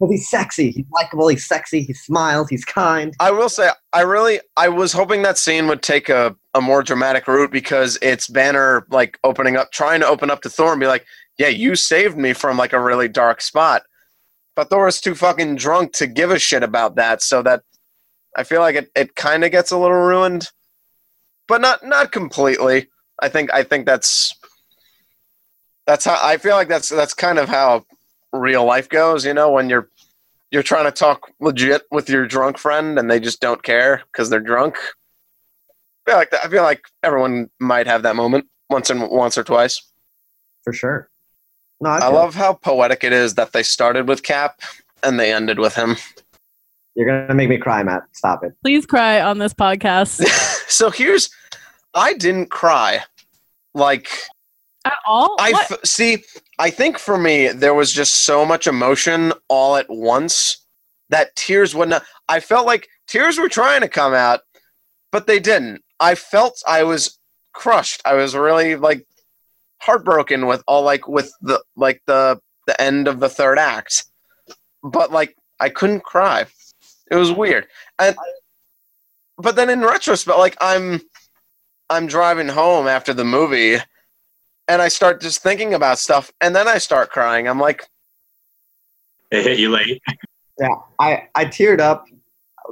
But 0.00 0.08
he's 0.10 0.28
sexy. 0.28 0.72
He's 0.72 0.86
likable. 0.92 1.28
He's 1.28 1.46
sexy. 1.46 1.82
He 1.82 1.92
smiles. 1.92 2.48
He's 2.48 2.64
kind. 2.64 3.14
I 3.20 3.30
will 3.30 3.48
say, 3.48 3.70
I 3.92 4.00
really, 4.02 4.40
I 4.56 4.68
was 4.68 4.92
hoping 4.92 5.22
that 5.22 5.38
scene 5.38 5.68
would 5.68 5.82
take 5.82 6.08
a, 6.08 6.34
a 6.52 6.60
more 6.60 6.82
dramatic 6.82 7.28
route 7.28 7.52
because 7.52 7.96
it's 8.02 8.26
Banner 8.26 8.86
like 8.90 9.18
opening 9.22 9.56
up, 9.56 9.70
trying 9.70 10.00
to 10.00 10.08
open 10.08 10.30
up 10.30 10.42
to 10.42 10.50
Thor 10.50 10.72
and 10.72 10.80
be 10.80 10.88
like, 10.88 11.06
"Yeah, 11.38 11.48
you 11.48 11.76
saved 11.76 12.16
me 12.18 12.32
from 12.32 12.56
like 12.56 12.72
a 12.72 12.80
really 12.80 13.08
dark 13.08 13.40
spot," 13.40 13.82
but 14.56 14.68
Thor 14.68 14.88
is 14.88 15.00
too 15.00 15.14
fucking 15.14 15.56
drunk 15.56 15.92
to 15.94 16.06
give 16.08 16.30
a 16.32 16.38
shit 16.40 16.64
about 16.64 16.96
that. 16.96 17.22
So 17.22 17.42
that 17.42 17.62
I 18.36 18.42
feel 18.42 18.60
like 18.60 18.74
it, 18.74 18.90
it 18.96 19.14
kind 19.14 19.44
of 19.44 19.52
gets 19.52 19.70
a 19.70 19.78
little 19.78 19.96
ruined, 19.96 20.50
but 21.48 21.60
not 21.60 21.84
not 21.84 22.12
completely. 22.12 22.88
I 23.20 23.28
think 23.28 23.52
I 23.52 23.62
think 23.62 23.86
that's 23.86 24.34
that's 25.86 26.04
how 26.04 26.18
I 26.20 26.36
feel 26.38 26.54
like 26.56 26.68
that's 26.68 26.88
that's 26.88 27.14
kind 27.14 27.38
of 27.38 27.48
how 27.48 27.84
real 28.32 28.64
life 28.64 28.88
goes. 28.88 29.24
You 29.24 29.34
know, 29.34 29.50
when 29.50 29.68
you're 29.68 29.88
you're 30.50 30.62
trying 30.62 30.84
to 30.84 30.92
talk 30.92 31.30
legit 31.40 31.82
with 31.90 32.08
your 32.08 32.26
drunk 32.26 32.58
friend 32.58 32.98
and 32.98 33.10
they 33.10 33.20
just 33.20 33.40
don't 33.40 33.62
care 33.62 34.02
because 34.12 34.30
they're 34.30 34.40
drunk. 34.40 34.76
I 36.06 36.10
feel 36.10 36.18
like 36.18 36.30
that, 36.30 36.44
I 36.44 36.48
feel 36.48 36.62
like 36.62 36.82
everyone 37.02 37.50
might 37.58 37.86
have 37.86 38.02
that 38.02 38.14
moment 38.16 38.46
once 38.70 38.90
and 38.90 39.08
once 39.10 39.38
or 39.38 39.42
twice. 39.44 39.82
For 40.62 40.72
sure. 40.72 41.08
No, 41.80 41.90
I 41.90 42.00
feel- 42.00 42.12
love 42.12 42.34
how 42.34 42.54
poetic 42.54 43.04
it 43.04 43.12
is 43.12 43.34
that 43.34 43.52
they 43.52 43.62
started 43.62 44.06
with 44.08 44.22
Cap 44.22 44.60
and 45.02 45.18
they 45.18 45.32
ended 45.32 45.58
with 45.58 45.74
him. 45.74 45.96
You're 46.94 47.06
gonna 47.06 47.34
make 47.34 47.48
me 47.48 47.58
cry, 47.58 47.82
Matt. 47.82 48.04
Stop 48.12 48.44
it. 48.44 48.52
Please 48.62 48.86
cry 48.86 49.20
on 49.20 49.38
this 49.38 49.52
podcast 49.52 50.20
so 50.68 50.90
here's, 50.90 51.30
I 51.94 52.14
didn't 52.14 52.50
cry. 52.50 53.00
Like 53.74 54.08
at 54.84 54.98
all. 55.06 55.36
I 55.38 55.52
see. 55.84 56.22
I 56.58 56.70
think 56.70 56.98
for 56.98 57.16
me 57.16 57.48
there 57.48 57.74
was 57.74 57.92
just 57.92 58.24
so 58.24 58.44
much 58.44 58.66
emotion 58.66 59.32
all 59.48 59.76
at 59.76 59.86
once 59.88 60.64
that 61.08 61.34
tears 61.36 61.74
would 61.74 61.88
not. 61.88 62.04
I 62.28 62.40
felt 62.40 62.66
like 62.66 62.88
tears 63.08 63.38
were 63.38 63.48
trying 63.48 63.80
to 63.80 63.88
come 63.88 64.14
out, 64.14 64.40
but 65.10 65.26
they 65.26 65.40
didn't. 65.40 65.82
I 66.00 66.14
felt 66.14 66.62
I 66.66 66.82
was 66.84 67.18
crushed. 67.52 68.02
I 68.04 68.14
was 68.14 68.34
really 68.34 68.76
like 68.76 69.06
heartbroken 69.80 70.46
with 70.46 70.62
all 70.66 70.82
like 70.82 71.08
with 71.08 71.32
the 71.40 71.62
like 71.76 72.02
the 72.06 72.40
the 72.66 72.80
end 72.80 73.08
of 73.08 73.20
the 73.20 73.28
third 73.28 73.58
act, 73.58 74.04
but 74.82 75.10
like 75.10 75.36
I 75.60 75.68
couldn't 75.68 76.04
cry. 76.04 76.46
It 77.10 77.16
was 77.16 77.32
weird. 77.32 77.66
And 77.98 78.16
but 79.38 79.56
then 79.56 79.70
in 79.70 79.80
retrospect, 79.80 80.38
like 80.38 80.56
I'm 80.60 81.00
I'm 81.90 82.06
driving 82.06 82.48
home 82.48 82.86
after 82.86 83.12
the 83.12 83.24
movie 83.24 83.76
and 84.68 84.80
I 84.82 84.88
start 84.88 85.20
just 85.20 85.42
thinking 85.42 85.74
about 85.74 85.98
stuff 85.98 86.32
and 86.40 86.54
then 86.56 86.66
I 86.68 86.78
start 86.78 87.10
crying. 87.10 87.46
I'm 87.46 87.60
like, 87.60 87.84
It 89.30 89.44
hit 89.44 89.58
you 89.58 89.70
late. 89.70 90.02
Yeah, 90.60 90.68
I 91.00 91.24
I 91.34 91.46
teared 91.46 91.80
up. 91.80 92.04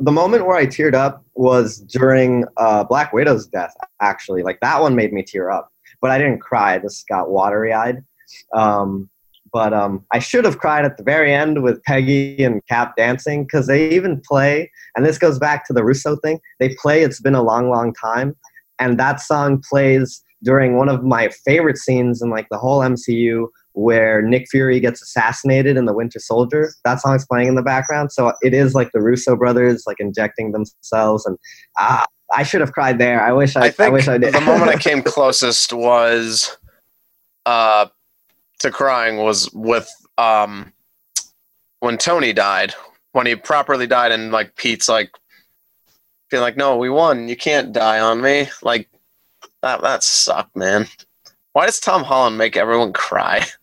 The 0.02 0.12
moment 0.12 0.46
where 0.46 0.56
I 0.56 0.66
teared 0.66 0.94
up 0.94 1.24
was 1.34 1.78
during 1.78 2.44
uh, 2.56 2.84
Black 2.84 3.12
Widow's 3.12 3.48
death. 3.48 3.74
Actually, 4.00 4.44
like 4.44 4.60
that 4.60 4.80
one 4.80 4.94
made 4.94 5.12
me 5.12 5.24
tear 5.24 5.50
up, 5.50 5.72
but 6.00 6.12
I 6.12 6.18
didn't 6.18 6.38
cry. 6.38 6.74
I 6.74 6.78
just 6.78 7.08
got 7.08 7.28
watery 7.28 7.72
eyed. 7.72 8.04
Um, 8.54 9.10
but 9.52 9.74
um, 9.74 10.04
I 10.12 10.18
should 10.18 10.44
have 10.44 10.58
cried 10.58 10.84
at 10.84 10.96
the 10.96 11.02
very 11.02 11.32
end 11.32 11.62
with 11.62 11.82
Peggy 11.84 12.42
and 12.42 12.64
Cap 12.68 12.96
dancing 12.96 13.44
because 13.44 13.66
they 13.66 13.90
even 13.90 14.20
play, 14.26 14.70
and 14.96 15.04
this 15.04 15.18
goes 15.18 15.38
back 15.38 15.66
to 15.66 15.72
the 15.72 15.84
Russo 15.84 16.16
thing. 16.16 16.40
They 16.58 16.74
play 16.80 17.02
"It's 17.02 17.20
Been 17.20 17.34
a 17.34 17.42
Long, 17.42 17.68
Long 17.68 17.92
Time," 17.94 18.34
and 18.78 18.98
that 18.98 19.20
song 19.20 19.62
plays 19.68 20.22
during 20.42 20.76
one 20.76 20.88
of 20.88 21.04
my 21.04 21.28
favorite 21.44 21.78
scenes 21.78 22.20
in 22.22 22.30
like 22.30 22.48
the 22.50 22.58
whole 22.58 22.80
MCU, 22.80 23.46
where 23.72 24.22
Nick 24.22 24.46
Fury 24.50 24.80
gets 24.80 25.02
assassinated 25.02 25.76
in 25.76 25.84
the 25.84 25.92
Winter 25.94 26.18
Soldier. 26.18 26.72
That 26.84 27.00
song's 27.00 27.26
playing 27.26 27.48
in 27.48 27.54
the 27.54 27.62
background, 27.62 28.10
so 28.10 28.32
it 28.40 28.54
is 28.54 28.74
like 28.74 28.90
the 28.92 29.02
Russo 29.02 29.36
brothers 29.36 29.84
like 29.86 30.00
injecting 30.00 30.52
themselves, 30.52 31.26
and 31.26 31.36
ah, 31.78 32.06
I 32.34 32.42
should 32.42 32.62
have 32.62 32.72
cried 32.72 32.98
there. 32.98 33.22
I 33.22 33.32
wish 33.32 33.54
I, 33.56 33.66
I 33.66 33.70
think 33.70 33.92
wish 33.92 34.08
I 34.08 34.16
did. 34.16 34.34
the 34.34 34.40
moment 34.40 34.70
I 34.70 34.78
came 34.78 35.02
closest 35.02 35.72
was 35.72 36.56
uh 37.44 37.86
to 38.62 38.70
crying 38.70 39.18
was 39.18 39.50
with 39.52 39.88
um 40.18 40.72
when 41.80 41.98
Tony 41.98 42.32
died. 42.32 42.74
When 43.12 43.26
he 43.26 43.36
properly 43.36 43.86
died 43.86 44.10
and 44.12 44.32
like 44.32 44.56
Pete's 44.56 44.88
like 44.88 45.10
being 46.30 46.40
like, 46.42 46.56
No, 46.56 46.76
we 46.78 46.88
won, 46.88 47.28
you 47.28 47.36
can't 47.36 47.72
die 47.72 48.00
on 48.00 48.20
me. 48.22 48.48
Like 48.62 48.88
that 49.62 49.82
that 49.82 50.02
sucked, 50.02 50.56
man. 50.56 50.86
Why 51.52 51.66
does 51.66 51.78
Tom 51.80 52.02
Holland 52.02 52.38
make 52.38 52.56
everyone 52.56 52.92
cry? 52.92 53.44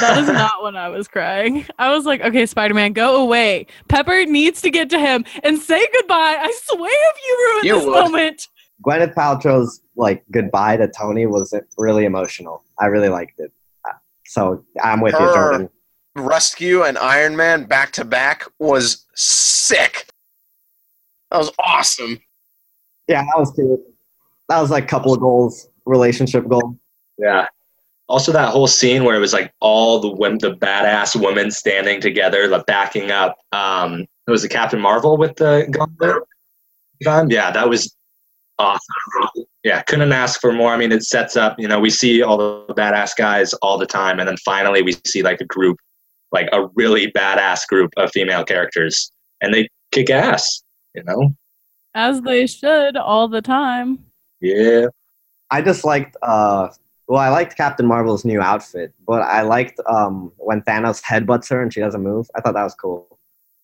That 0.00 0.18
is 0.18 0.26
not 0.26 0.64
when 0.64 0.74
I 0.74 0.88
was 0.88 1.06
crying. 1.06 1.64
I 1.78 1.94
was 1.94 2.04
like, 2.04 2.20
okay, 2.20 2.46
Spider 2.46 2.74
Man, 2.74 2.92
go 2.92 3.22
away. 3.22 3.66
Pepper 3.88 4.24
needs 4.26 4.60
to 4.62 4.70
get 4.70 4.90
to 4.90 4.98
him 4.98 5.24
and 5.44 5.56
say 5.56 5.86
goodbye. 5.92 6.36
I 6.40 6.52
swear 6.64 6.90
if 6.90 7.16
you 7.26 7.52
ruin 7.52 7.64
You 7.66 7.74
this 7.76 7.84
would. 7.86 7.92
moment. 8.12 8.48
Gwyneth 8.84 9.14
Paltrow's 9.14 9.80
like 9.96 10.24
goodbye 10.30 10.76
to 10.76 10.88
Tony 10.88 11.26
was 11.26 11.52
really 11.76 12.04
emotional. 12.04 12.64
I 12.78 12.86
really 12.86 13.08
liked 13.08 13.40
it. 13.40 13.52
Uh, 13.88 13.94
So 14.26 14.64
I'm 14.82 15.00
with 15.00 15.14
you, 15.14 15.18
Jordan. 15.34 15.68
Rescue 16.16 16.82
and 16.82 16.98
Iron 16.98 17.36
Man 17.36 17.64
back 17.64 17.92
to 17.92 18.04
back 18.04 18.44
was 18.58 19.06
sick. 19.14 20.06
That 21.30 21.38
was 21.38 21.52
awesome. 21.64 22.20
Yeah, 23.08 23.22
that 23.22 23.38
was 23.38 23.52
cute. 23.52 23.80
That 24.48 24.60
was 24.60 24.70
like 24.70 24.88
couple 24.88 25.12
of 25.12 25.20
goals, 25.20 25.68
relationship 25.86 26.46
goal. 26.48 26.78
Yeah. 27.18 27.46
Also, 28.08 28.32
that 28.32 28.50
whole 28.50 28.66
scene 28.66 29.04
where 29.04 29.14
it 29.16 29.20
was 29.20 29.34
like 29.34 29.52
all 29.60 30.00
the 30.00 30.10
women, 30.10 30.38
the 30.38 30.54
badass 30.54 31.20
women 31.20 31.50
standing 31.50 32.00
together, 32.00 32.48
like 32.48 32.64
backing 32.64 33.10
up. 33.10 33.36
Um, 33.52 34.06
it 34.26 34.30
was 34.30 34.42
the 34.42 34.48
Captain 34.48 34.80
Marvel 34.80 35.18
with 35.18 35.36
the 35.36 35.68
gauntlet 35.70 36.22
gun. 37.04 37.28
Yeah, 37.28 37.50
that 37.50 37.68
was 37.68 37.94
awesome. 38.58 39.44
Yeah, 39.64 39.82
couldn't 39.82 40.12
ask 40.12 40.40
for 40.40 40.52
more. 40.52 40.72
I 40.72 40.76
mean, 40.76 40.92
it 40.92 41.02
sets 41.02 41.36
up. 41.36 41.56
You 41.58 41.68
know, 41.68 41.80
we 41.80 41.90
see 41.90 42.22
all 42.22 42.36
the 42.38 42.74
badass 42.74 43.16
guys 43.16 43.52
all 43.54 43.78
the 43.78 43.86
time, 43.86 44.18
and 44.18 44.28
then 44.28 44.36
finally 44.44 44.82
we 44.82 44.94
see 45.06 45.22
like 45.22 45.40
a 45.40 45.44
group, 45.46 45.78
like 46.32 46.48
a 46.52 46.66
really 46.74 47.10
badass 47.12 47.66
group 47.66 47.92
of 47.96 48.10
female 48.12 48.44
characters, 48.44 49.10
and 49.40 49.52
they 49.52 49.68
kick 49.92 50.10
ass. 50.10 50.62
You 50.94 51.04
know. 51.04 51.34
As 51.94 52.20
they 52.22 52.46
should 52.46 52.96
all 52.96 53.28
the 53.28 53.42
time. 53.42 54.04
Yeah. 54.40 54.86
I 55.50 55.62
just 55.62 55.84
liked 55.84 56.16
uh 56.22 56.68
well, 57.06 57.20
I 57.20 57.30
liked 57.30 57.56
Captain 57.56 57.86
Marvel's 57.86 58.24
new 58.24 58.40
outfit, 58.40 58.92
but 59.06 59.22
I 59.22 59.42
liked 59.42 59.80
um 59.88 60.32
when 60.36 60.62
Thanos 60.62 61.02
headbutts 61.02 61.48
her 61.50 61.62
and 61.62 61.72
she 61.72 61.80
doesn't 61.80 62.02
move. 62.02 62.28
I 62.36 62.40
thought 62.40 62.54
that 62.54 62.62
was 62.62 62.74
cool. 62.74 63.18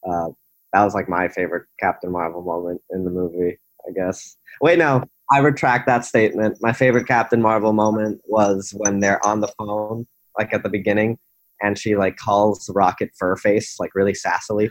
Uh 0.09 0.29
that 0.73 0.83
was 0.83 0.95
like 0.95 1.09
my 1.09 1.29
favorite 1.29 1.67
Captain 1.79 2.11
Marvel 2.11 2.43
moment 2.43 2.81
in 2.91 3.05
the 3.05 3.11
movie, 3.11 3.59
I 3.89 3.93
guess. 3.93 4.37
Wait, 4.61 4.79
no, 4.79 5.05
I 5.33 5.39
retract 5.39 5.87
that 5.87 6.05
statement. 6.05 6.59
My 6.61 6.73
favorite 6.73 7.07
Captain 7.07 7.41
Marvel 7.43 7.73
moment 7.73 8.21
was 8.27 8.73
when 8.77 9.01
they're 9.01 9.25
on 9.27 9.41
the 9.41 9.49
phone, 9.59 10.07
like 10.39 10.53
at 10.53 10.63
the 10.63 10.69
beginning, 10.69 11.19
and 11.63 11.79
she 11.79 11.97
like 11.97 12.17
calls 12.17 12.71
Rocket 12.75 13.11
Furface, 13.21 13.75
like 13.79 13.95
really 13.95 14.13
sassily. 14.15 14.71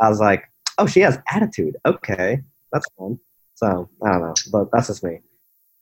I 0.00 0.08
was 0.08 0.20
like, 0.20 0.44
oh, 0.78 0.86
she 0.86 1.00
has 1.00 1.18
attitude. 1.30 1.76
Okay, 1.86 2.40
that's 2.72 2.86
fun. 2.98 3.18
So 3.54 3.88
I 4.04 4.12
don't 4.12 4.20
know, 4.20 4.34
but 4.52 4.68
that's 4.72 4.88
just 4.88 5.02
me. 5.02 5.20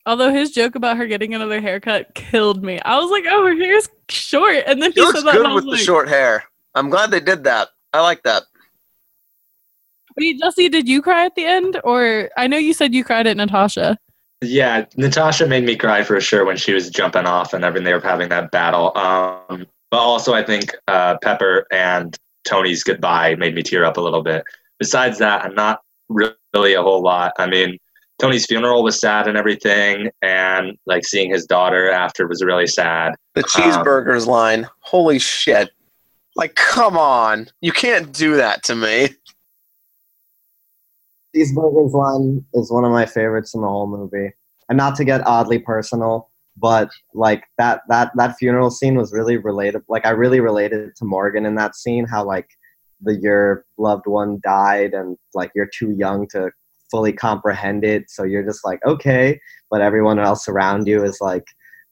Although 0.07 0.31
his 0.33 0.51
joke 0.51 0.75
about 0.75 0.99
her 0.99 1.07
getting 1.07 1.35
another 1.35 1.61
haircut 1.61 2.15
killed 2.15 2.63
me. 2.63 2.79
I 2.81 2.99
was 2.99 3.11
like, 3.11 3.25
oh, 3.27 3.47
her 3.47 3.55
hair's 3.57 3.89
short. 4.11 4.63
And 4.67 4.81
then 4.83 4.93
he, 4.93 5.01
He 5.01 5.07
looks 5.07 5.19
said 5.21 5.27
that. 5.27 5.35
and 5.37 5.45
good 5.45 5.51
I 5.51 5.55
with 5.55 5.65
was 5.65 5.79
the 5.79 5.85
short 5.85 6.09
hair. 6.09 6.45
I'm 6.75 6.91
glad 6.91 7.11
they 7.11 7.21
did 7.21 7.45
that. 7.45 7.69
I 7.95 8.03
like 8.03 8.23
that. 8.25 8.43
Wait, 10.17 10.39
Jesse, 10.39 10.69
did 10.69 10.89
you 10.89 11.03
cry 11.03 11.27
at 11.27 11.35
the 11.35 11.45
end? 11.45 11.81
Or 11.85 12.31
I 12.37 12.47
know 12.47 12.57
you 12.57 12.73
said 12.75 12.95
you 12.95 13.05
cried 13.05 13.27
at 13.27 13.37
Natasha. 13.37 13.99
Yeah, 14.41 14.85
Natasha 14.97 15.47
made 15.47 15.65
me 15.65 15.75
cry 15.77 16.05
for 16.05 16.21
sure 16.21 16.45
when 16.45 16.57
she 16.57 16.73
was 16.73 16.91
jumping 16.91 17.27
off 17.27 17.53
and 17.55 17.65
everything. 17.65 17.85
They 17.85 17.95
were 17.95 18.01
having 18.01 18.29
that 18.29 18.51
battle. 18.51 18.97
Um, 18.97 19.67
but 19.91 19.99
also, 19.99 20.35
I 20.35 20.45
think 20.45 20.75
uh, 20.89 21.17
Pepper 21.23 21.67
and 21.73 22.17
Tony's 22.47 22.83
goodbye 22.85 23.37
made 23.37 23.55
me 23.55 23.63
tear 23.63 23.85
up 23.85 23.97
a 23.97 24.01
little 24.01 24.23
bit. 24.23 24.45
Besides 24.79 25.19
that, 25.19 25.45
I'm 25.45 25.55
not 25.55 25.81
really 26.09 26.75
a 26.75 26.83
whole 26.83 27.03
lot. 27.03 27.33
I 27.39 27.47
mean, 27.47 27.79
Tony's 28.19 28.45
funeral 28.47 28.83
was 28.83 29.01
sad 29.01 29.27
and 29.27 29.37
everything, 29.39 30.11
and 30.21 30.77
like 30.87 31.05
seeing 31.07 31.31
his 31.33 31.47
daughter 31.47 31.91
after 31.91 32.27
was 32.29 32.45
really 32.45 32.67
sad. 32.67 33.15
The 33.35 33.41
Um, 33.41 33.49
cheeseburgers 33.49 34.27
line. 34.27 34.69
Holy 34.81 35.19
shit. 35.19 35.71
Like, 36.37 36.55
come 36.57 36.99
on. 36.99 37.49
You 37.61 37.73
can't 37.73 38.13
do 38.13 38.37
that 38.37 38.63
to 38.65 38.75
me. 38.75 39.11
Cheeseburgers 41.35 41.93
line 41.93 42.45
is 42.55 42.71
one 42.71 42.85
of 42.85 42.93
my 42.93 43.07
favorites 43.07 43.55
in 43.55 43.63
the 43.63 43.69
whole 43.69 43.87
movie. 43.87 44.33
And 44.69 44.79
not 44.79 44.95
to 44.97 45.05
get 45.05 45.27
oddly 45.27 45.59
personal, 45.59 46.31
but 46.57 46.89
like 47.13 47.45
that 47.59 47.83
that 47.89 48.13
that 48.17 48.37
funeral 48.37 48.71
scene 48.71 48.97
was 48.97 49.13
really 49.13 49.37
related. 49.37 49.83
Like 49.89 50.07
I 50.07 50.11
really 50.11 50.41
related 50.41 50.95
to 50.97 51.05
Morgan 51.05 51.45
in 51.45 51.57
that 51.57 51.77
scene. 51.77 52.07
How 52.07 52.25
like 52.25 52.49
the 53.01 53.19
your 53.21 53.65
loved 53.77 54.07
one 54.07 54.41
died, 54.43 54.95
and 54.95 55.17
like 55.35 55.51
you're 55.55 55.69
too 55.77 55.95
young 55.99 56.27
to 56.29 56.51
fully 56.91 57.13
comprehend 57.13 57.85
it. 57.85 58.05
So 58.09 58.23
you're 58.23 58.45
just 58.45 58.65
like 58.65 58.81
okay, 58.87 59.39
but 59.71 59.81
everyone 59.81 60.19
else 60.19 60.49
around 60.49 60.87
you 60.87 61.05
is 61.05 61.19
like, 61.21 61.45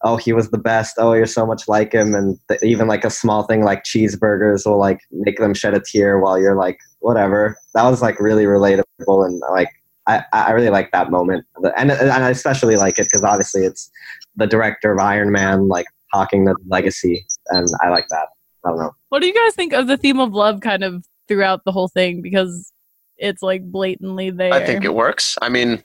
oh, 0.05 0.17
he 0.17 0.33
was 0.33 0.51
the 0.51 0.59
best. 0.59 0.95
Oh, 0.99 1.13
you're 1.13 1.27
so 1.27 1.47
much 1.47 1.69
like 1.69 1.93
him. 1.93 2.15
And 2.15 2.39
th- 2.49 2.61
even 2.63 2.87
like 2.89 3.05
a 3.05 3.11
small 3.11 3.45
thing 3.45 3.63
like 3.65 3.85
cheeseburgers 3.85 4.67
will 4.67 4.79
like 4.79 5.01
make 5.11 5.39
them 5.39 5.55
shed 5.55 5.75
a 5.75 5.81
tear 5.81 6.19
while 6.19 6.39
you're 6.39 6.57
like 6.57 6.79
whatever. 7.01 7.57
That 7.75 7.85
was 7.89 8.03
like 8.03 8.19
really 8.21 8.45
relatable 8.45 9.27
and 9.27 9.41
like 9.51 9.69
I, 10.09 10.25
I 10.33 10.51
really 10.51 10.71
like 10.71 10.91
that 10.91 11.13
moment, 11.13 11.47
and 11.79 11.93
and 11.93 12.11
I 12.11 12.31
especially 12.31 12.77
like 12.77 12.99
it 12.99 13.05
because 13.05 13.23
obviously 13.23 13.65
it's 13.65 13.89
the 14.35 14.49
director 14.49 14.93
of 14.93 14.99
Iron 14.99 15.31
Man 15.31 15.69
like 15.69 15.87
talking 16.13 16.45
the 16.45 16.57
legacy, 16.67 17.25
and 17.51 17.69
I 17.83 17.89
like 17.91 18.09
that. 18.09 18.27
I 18.65 18.71
don't 18.71 18.79
know. 18.79 18.91
What 19.11 19.21
do 19.23 19.29
you 19.29 19.35
guys 19.35 19.55
think 19.55 19.73
of 19.73 19.87
the 19.87 19.97
theme 19.97 20.19
of 20.19 20.33
love 20.33 20.61
kind 20.61 20.83
of 20.83 21.05
throughout 21.29 21.65
the 21.65 21.71
whole 21.71 21.87
thing? 21.87 22.21
Because 22.21 22.73
it's 23.17 23.43
like 23.43 23.63
blatantly 23.71 24.31
there. 24.31 24.53
I 24.53 24.65
think 24.67 24.85
it 24.85 24.93
works. 24.95 25.39
I 25.41 25.49
mean, 25.49 25.85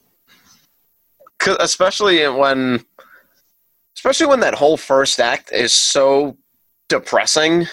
'cause- 1.38 1.56
especially 1.60 2.26
when, 2.28 2.84
especially 3.98 4.28
when 4.28 4.38
that 4.38 4.54
whole 4.54 4.76
first 4.76 5.18
act 5.18 5.50
is 5.50 5.72
so 5.72 6.36
depressing. 6.88 7.66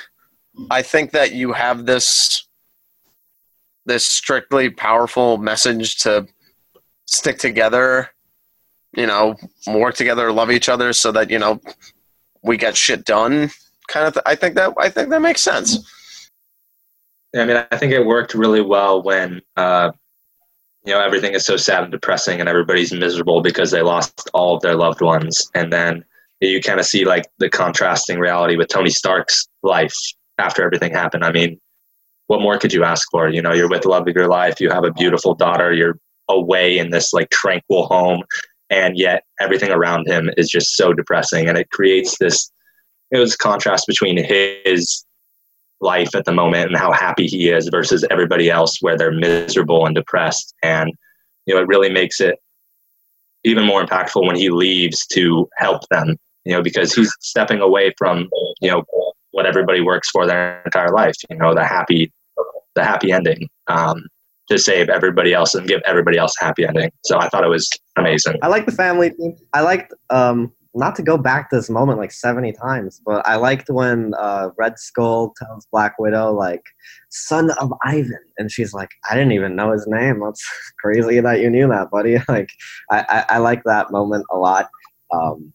I 0.72 0.82
think 0.82 1.12
that 1.12 1.34
you 1.34 1.54
have 1.54 1.86
this, 1.86 2.48
this 3.86 4.08
strictly 4.08 4.72
powerful 4.72 5.38
message 5.38 5.98
to 5.98 6.26
stick 7.06 7.38
together, 7.38 8.10
you 8.98 9.06
know, 9.06 9.36
work 9.68 9.94
together, 9.94 10.32
love 10.32 10.50
each 10.50 10.68
other, 10.68 10.94
so 10.94 11.12
that 11.12 11.30
you 11.30 11.38
know 11.38 11.62
we 12.42 12.58
get 12.58 12.76
shit 12.76 13.06
done. 13.06 13.52
Kind 13.88 14.08
of. 14.08 14.14
Th- 14.16 14.24
I 14.26 14.34
think 14.34 14.56
that 14.56 14.74
I 14.80 14.90
think 14.90 15.10
that 15.10 15.22
makes 15.22 15.42
sense. 15.42 15.78
I 17.36 17.46
mean, 17.46 17.64
I 17.72 17.78
think 17.78 17.92
it 17.92 18.04
worked 18.04 18.34
really 18.34 18.62
well 18.62 19.04
when 19.04 19.44
uh, 19.58 19.92
you 20.86 20.94
know 20.94 21.06
everything 21.06 21.34
is 21.34 21.46
so 21.46 21.56
sad 21.56 21.84
and 21.84 21.92
depressing, 21.92 22.40
and 22.40 22.50
everybody's 22.50 22.92
miserable 22.92 23.44
because 23.44 23.70
they 23.70 23.84
lost 23.84 24.28
all 24.34 24.56
of 24.56 24.64
their 24.64 24.76
loved 24.76 25.02
ones, 25.02 25.52
and 25.54 25.72
then 25.72 26.04
you 26.42 26.62
kind 26.62 26.80
of 26.80 26.86
see 26.86 27.06
like 27.06 27.26
the 27.40 27.50
contrasting 27.50 28.20
reality 28.20 28.58
with 28.58 28.68
Tony 28.68 28.90
Stark's 28.90 29.48
life 29.64 29.94
after 30.38 30.64
everything 30.64 30.92
happened. 30.92 31.24
I 31.24 31.32
mean, 31.32 31.60
what 32.28 32.42
more 32.42 32.58
could 32.58 32.74
you 32.74 32.84
ask 32.84 33.08
for? 33.12 33.30
You 33.30 33.42
know, 33.42 33.54
you're 33.54 33.70
with 33.70 33.84
the 33.84 33.90
love 33.90 34.08
of 34.08 34.16
your 34.16 34.28
life, 34.28 34.60
you 34.60 34.70
have 34.70 34.84
a 34.84 34.92
beautiful 34.92 35.36
daughter, 35.36 35.72
you're 35.72 35.98
away 36.30 36.78
in 36.78 36.90
this 36.90 37.14
like 37.14 37.30
tranquil 37.30 37.86
home, 37.88 38.24
and 38.70 38.98
yet 38.98 39.24
everything 39.40 39.72
around 39.72 40.08
him 40.08 40.30
is 40.38 40.50
just 40.50 40.76
so 40.76 40.94
depressing, 40.94 41.48
and 41.48 41.58
it 41.58 41.70
creates 41.70 42.18
this. 42.18 42.52
It 43.12 43.20
was 43.20 43.36
contrast 43.36 43.86
between 43.88 44.18
his 44.18 45.06
life 45.82 46.16
at 46.16 46.26
the 46.26 46.32
moment 46.32 46.68
and 46.68 46.78
how 46.78 46.92
happy 46.92 47.28
he 47.28 47.50
is 47.50 47.70
versus 47.70 48.06
everybody 48.10 48.50
else 48.50 48.78
where 48.82 48.98
they're 48.98 49.12
miserable 49.12 49.86
and 49.86 49.94
depressed 49.94 50.54
and 50.64 50.90
you 51.46 51.54
know 51.54 51.62
it 51.62 51.68
really 51.68 51.90
makes 51.90 52.22
it 52.22 52.40
even 53.44 53.66
more 53.66 53.86
impactful 53.86 54.26
when 54.26 54.38
he 54.38 54.50
leaves 54.50 55.06
to 55.06 55.48
help 55.58 55.82
them 55.92 56.16
you 56.46 56.54
know 56.54 56.62
because 56.62 56.94
he's 56.94 57.12
stepping 57.22 57.60
away 57.60 57.94
from 57.98 58.30
you 58.62 58.72
know 58.72 58.84
what 59.32 59.46
everybody 59.46 59.82
works 59.82 60.10
for 60.12 60.26
their 60.26 60.62
entire 60.66 60.92
life 60.92 61.16
you 61.30 61.38
know 61.38 61.54
the 61.54 61.64
happy 61.64 62.12
the 62.76 62.84
happy 62.84 63.12
ending 63.12 63.48
um, 63.68 64.04
to 64.50 64.58
save 64.58 64.90
everybody 64.90 65.34
else 65.34 65.56
and 65.56 65.68
give 65.68 65.82
everybody 65.86 66.18
else 66.18 66.34
a 66.42 66.46
happy 66.46 66.66
ending 66.66 66.90
so 67.06 67.18
i 67.20 67.28
thought 67.30 67.44
it 67.44 67.50
was 67.50 67.68
amazing 67.98 68.38
I 68.42 68.48
like 68.48 68.66
the 68.66 68.72
family. 68.72 69.12
I 69.54 69.62
liked 69.62 69.94
um 70.10 70.52
not 70.76 70.96
to 70.98 71.02
go 71.02 71.18
back 71.18 71.50
to 71.50 71.56
this 71.56 71.70
moment 71.70 72.00
like 72.00 72.12
70 72.12 72.52
times, 72.52 73.02
but 73.06 73.26
I 73.26 73.38
liked 73.38 73.70
when 73.70 74.14
uh, 74.20 74.50
Red 74.58 74.78
Skull 74.78 75.34
tells 75.42 75.66
Black 75.72 75.98
Widow 75.98 76.34
like 76.34 76.62
son 77.10 77.50
of 77.62 77.74
Ivan 77.86 78.20
and 78.38 78.52
she's 78.52 78.74
like, 78.74 78.90
I 79.10 79.16
didn't 79.16 79.32
even 79.32 79.56
know 79.56 79.72
his 79.72 79.88
name. 79.88 80.20
That's 80.20 80.44
crazy 80.80 81.22
that 81.22 81.40
you 81.40 81.50
knew 81.50 81.68
that, 81.70 81.90
buddy. 81.92 82.18
Like 82.28 82.50
I, 82.92 83.06
I, 83.10 83.26
I 83.30 83.38
like 83.38 83.64
that 83.64 83.92
moment 83.92 84.26
a 84.32 84.38
lot. 84.38 84.70
Um, 85.14 85.54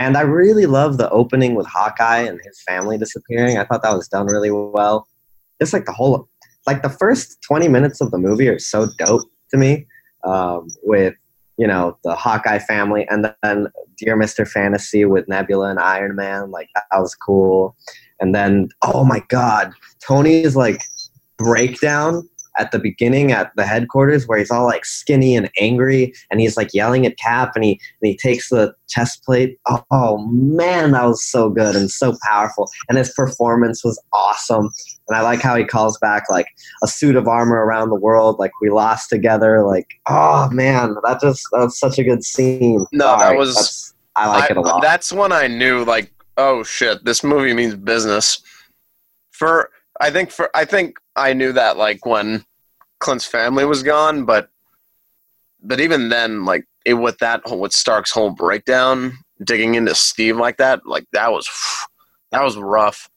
and 0.00 0.16
I 0.16 0.22
really 0.22 0.64
love 0.64 0.96
the 0.96 1.10
opening 1.10 1.54
with 1.54 1.66
Hawkeye 1.66 2.22
and 2.22 2.40
his 2.42 2.60
family 2.62 2.96
disappearing. 2.96 3.58
I 3.58 3.64
thought 3.64 3.82
that 3.82 3.94
was 3.94 4.08
done 4.08 4.26
really 4.26 4.50
well. 4.50 5.06
Just 5.60 5.74
like 5.74 5.84
the 5.84 5.92
whole 5.92 6.28
like 6.66 6.82
the 6.82 6.88
first 6.88 7.38
20 7.42 7.68
minutes 7.68 8.00
of 8.00 8.10
the 8.10 8.18
movie 8.18 8.48
are 8.48 8.58
so 8.58 8.88
dope 8.98 9.30
to 9.50 9.58
me. 9.58 9.86
Um, 10.24 10.68
with 10.82 11.14
you 11.58 11.66
know 11.66 11.98
the 12.04 12.14
Hawkeye 12.14 12.58
family, 12.58 13.06
and 13.10 13.30
then 13.42 13.68
Dear 13.98 14.16
Mister 14.16 14.46
Fantasy 14.46 15.04
with 15.04 15.28
Nebula 15.28 15.70
and 15.70 15.78
Iron 15.78 16.16
Man. 16.16 16.50
Like 16.50 16.68
that 16.74 16.86
was 16.92 17.14
cool. 17.14 17.76
And 18.20 18.34
then 18.34 18.70
oh 18.82 19.04
my 19.04 19.22
god, 19.28 19.72
Tony's 20.06 20.56
like 20.56 20.82
breakdown 21.36 22.26
at 22.60 22.70
the 22.72 22.78
beginning 22.78 23.32
at 23.32 23.50
the 23.56 23.64
headquarters 23.64 24.26
where 24.26 24.38
he's 24.38 24.50
all 24.50 24.64
like 24.64 24.84
skinny 24.84 25.34
and 25.34 25.50
angry 25.58 26.12
and 26.30 26.40
he's 26.40 26.56
like 26.56 26.74
yelling 26.74 27.06
at 27.06 27.16
Cap 27.16 27.52
and 27.54 27.64
he 27.64 27.72
and 27.72 28.10
he 28.10 28.16
takes 28.16 28.50
the 28.50 28.74
chest 28.88 29.24
plate. 29.24 29.58
Oh, 29.66 29.82
oh, 29.90 30.18
man, 30.26 30.92
that 30.92 31.04
was 31.04 31.24
so 31.24 31.48
good 31.48 31.74
and 31.74 31.90
so 31.90 32.16
powerful. 32.22 32.68
And 32.88 32.98
his 32.98 33.12
performance 33.12 33.82
was 33.84 34.00
awesome. 34.12 34.70
And 35.08 35.16
I 35.16 35.22
like 35.22 35.40
how 35.40 35.56
he 35.56 35.64
calls 35.64 35.98
back 35.98 36.24
like 36.30 36.46
a 36.82 36.86
suit 36.86 37.16
of 37.16 37.26
armor 37.26 37.64
around 37.64 37.88
the 37.88 37.96
world, 37.96 38.38
like 38.38 38.52
we 38.60 38.70
lost 38.70 39.08
together. 39.08 39.64
Like, 39.66 39.86
oh 40.08 40.50
man, 40.50 40.94
that 41.04 41.20
just 41.20 41.42
that 41.52 41.60
was 41.60 41.78
such 41.78 41.98
a 41.98 42.04
good 42.04 42.22
scene. 42.24 42.84
No, 42.92 43.06
All 43.06 43.18
that 43.18 43.30
right, 43.30 43.38
was- 43.38 43.94
I 44.16 44.28
like 44.28 44.50
it 44.50 44.56
a 44.56 44.60
lot. 44.60 44.82
That's 44.82 45.12
when 45.12 45.32
I 45.32 45.46
knew, 45.46 45.84
like, 45.84 46.12
oh 46.36 46.62
shit, 46.64 47.04
this 47.04 47.22
movie 47.22 47.54
means 47.54 47.74
business. 47.76 48.42
For 49.30 49.70
I 50.00 50.10
think 50.10 50.30
for 50.30 50.50
I 50.54 50.64
think 50.64 50.96
I 51.16 51.32
knew 51.32 51.52
that 51.52 51.76
like 51.76 52.04
when 52.04 52.44
Clint's 53.00 53.26
family 53.26 53.64
was 53.64 53.82
gone, 53.82 54.24
but 54.24 54.50
but 55.62 55.80
even 55.80 56.08
then, 56.08 56.44
like 56.44 56.66
it 56.86 56.94
with 56.94 57.18
that 57.18 57.42
with 57.50 57.72
Stark's 57.72 58.10
whole 58.10 58.30
breakdown, 58.30 59.12
digging 59.44 59.74
into 59.74 59.94
Steve 59.94 60.36
like 60.36 60.56
that, 60.58 60.86
like 60.86 61.04
that 61.12 61.32
was 61.32 61.48
that 62.30 62.42
was 62.42 62.56
rough. 62.56 63.10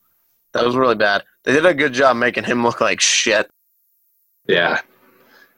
That 0.53 0.65
was 0.65 0.75
really 0.75 0.95
bad. 0.95 1.23
They 1.43 1.53
did 1.53 1.65
a 1.65 1.73
good 1.73 1.93
job 1.93 2.17
making 2.17 2.43
him 2.43 2.63
look 2.63 2.79
like 2.79 3.01
shit. 3.01 3.49
Yeah, 4.47 4.81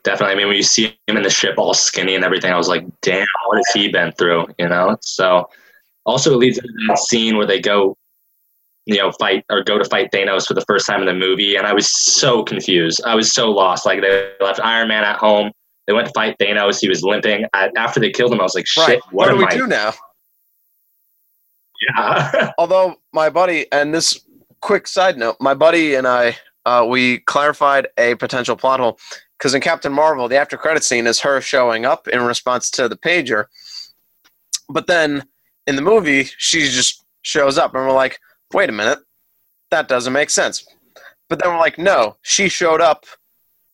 definitely. 0.04 0.34
I 0.34 0.38
mean, 0.38 0.48
when 0.48 0.58
you 0.58 0.64
see 0.64 0.98
him 1.08 1.18
in 1.18 1.24
the 1.24 1.30
ship 1.30 1.56
all 1.58 1.74
skinny 1.74 2.16
and 2.16 2.24
everything, 2.24 2.52
I 2.52 2.58
was 2.58 2.68
like, 2.68 2.86
damn, 3.02 3.28
what 3.48 3.58
has 3.58 3.72
he 3.74 3.90
been 3.90 4.12
through? 4.14 4.48
You 4.58 4.70
know? 4.70 4.98
So 5.02 5.50
also 6.06 6.34
it 6.34 6.38
leads 6.38 6.58
into 6.58 6.74
that 6.88 7.00
scene 7.00 7.38
where 7.38 7.48
they 7.48 7.60
go, 7.60 7.98
you 8.86 8.98
know, 8.98 9.12
fight 9.14 9.44
or 9.50 9.64
go 9.64 9.78
to 9.78 9.86
fight 9.86 10.12
Thanos 10.12 10.46
for 10.48 10.54
the 10.54 10.64
first 10.68 10.86
time 10.86 11.00
in 11.02 11.08
the 11.08 11.14
movie. 11.14 11.56
And 11.56 11.66
I 11.66 11.74
was 11.74 11.90
so 11.90 12.44
confused. 12.44 13.02
I 13.06 13.16
was 13.16 13.34
so 13.34 13.52
lost. 13.52 13.86
Like 13.86 14.02
they 14.02 14.32
left 14.40 14.60
Iron 14.60 14.88
Man 14.88 15.04
at 15.04 15.18
home. 15.18 15.52
They 15.88 15.94
went 15.94 16.08
to 16.08 16.14
fight 16.14 16.36
Thanos. 16.40 16.80
He 16.80 16.88
was 16.88 17.04
limping. 17.04 17.46
I, 17.54 17.70
after 17.78 18.00
they 18.00 18.12
killed 18.12 18.32
him, 18.32 18.40
I 18.40 18.44
was 18.44 18.56
like, 18.56 18.68
shit, 18.68 18.88
right. 18.88 19.00
what, 19.12 19.28
What, 19.28 19.32
do 19.32 19.38
we 19.38 19.46
I? 19.46 19.56
do 19.56 19.68
now? 19.68 19.94
Yeah. 21.96 22.52
Although 22.58 22.96
my 23.14 23.30
buddy, 23.30 23.72
and 23.72 23.94
this 23.94 24.20
quick 24.62 24.88
side 24.88 25.18
note, 25.18 25.38
my 25.40 25.54
buddy 25.54 25.96
and 25.96 26.08
I, 26.08 26.38
uh, 26.66 26.86
we 26.88 27.20
clarified 27.20 27.88
a 27.98 28.16
potential 28.16 28.56
plot 28.56 28.80
hole 28.80 28.98
because 29.38 29.54
in 29.54 29.62
Captain 29.62 29.94
Marvel, 29.94 30.28
the 30.28 30.38
after 30.38 30.58
credit 30.58 30.84
scene 30.84 31.06
is 31.06 31.20
her 31.20 31.42
showing 31.42 31.86
up 31.86 32.08
in 32.08 32.22
response 32.22 32.72
to 32.72 32.88
the 32.90 32.96
pager, 32.98 33.46
but 34.70 34.88
then 34.88 35.24
in 35.68 35.76
the 35.76 35.82
movie 35.82 36.24
she 36.38 36.62
just 36.62 37.04
shows 37.22 37.58
up, 37.58 37.76
and 37.76 37.86
we're 37.86 37.94
like, 37.94 38.20
wait 38.56 38.70
a 38.70 38.74
minute, 38.74 39.00
that 39.72 39.88
doesn't 39.88 40.14
make 40.14 40.30
sense. 40.30 40.66
But 41.30 41.40
then 41.42 41.52
we're 41.52 41.60
like, 41.60 41.78
no, 41.78 42.16
she 42.22 42.48
showed 42.50 42.82
up 42.82 43.06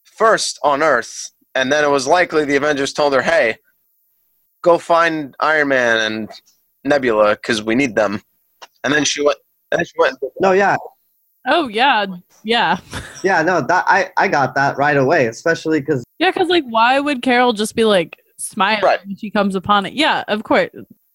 first 0.04 0.60
on 0.64 0.82
Earth, 0.82 1.32
and 1.56 1.72
then 1.72 1.84
it 1.84 1.90
was 1.90 2.08
likely 2.08 2.46
the 2.46 2.56
Avengers 2.56 2.92
told 2.94 3.14
her, 3.14 3.22
hey, 3.22 3.58
go 4.64 4.78
find 4.78 5.36
Iron 5.40 5.68
Man 5.70 5.98
and 6.12 6.30
Nebula 6.84 7.36
because 7.36 7.62
we 7.64 7.76
need 7.76 7.96
them. 7.96 8.22
And 8.84 8.92
then 8.94 9.06
she 9.06 9.24
went. 9.24 9.38
And 9.72 9.80
then 9.80 9.86
she 9.86 9.94
went. 9.98 10.18
no, 10.40 10.52
yeah, 10.52 10.76
Oh 11.48 11.68
yeah, 11.70 12.06
yeah, 12.44 12.78
yeah, 13.24 13.42
no, 13.42 13.62
that 13.62 13.86
I 13.88 14.12
I 14.18 14.28
got 14.28 14.54
that 14.56 14.78
right 14.78 14.98
away, 14.98 15.28
especially 15.28 15.80
because 15.80 16.04
yeah. 16.20 16.30
Because 16.32 16.50
like, 16.50 16.66
why 16.68 17.00
would 17.00 17.22
Carol 17.22 17.54
just 17.54 17.76
be 17.76 17.84
like 17.86 18.18
smiling 18.38 18.84
Right. 18.84 19.00
when 19.06 19.16
she 19.16 19.30
comes 19.32 19.56
upon 19.56 19.86
it? 19.86 19.94
Yeah, 19.94 20.24
of 20.28 20.44
course. 20.44 20.70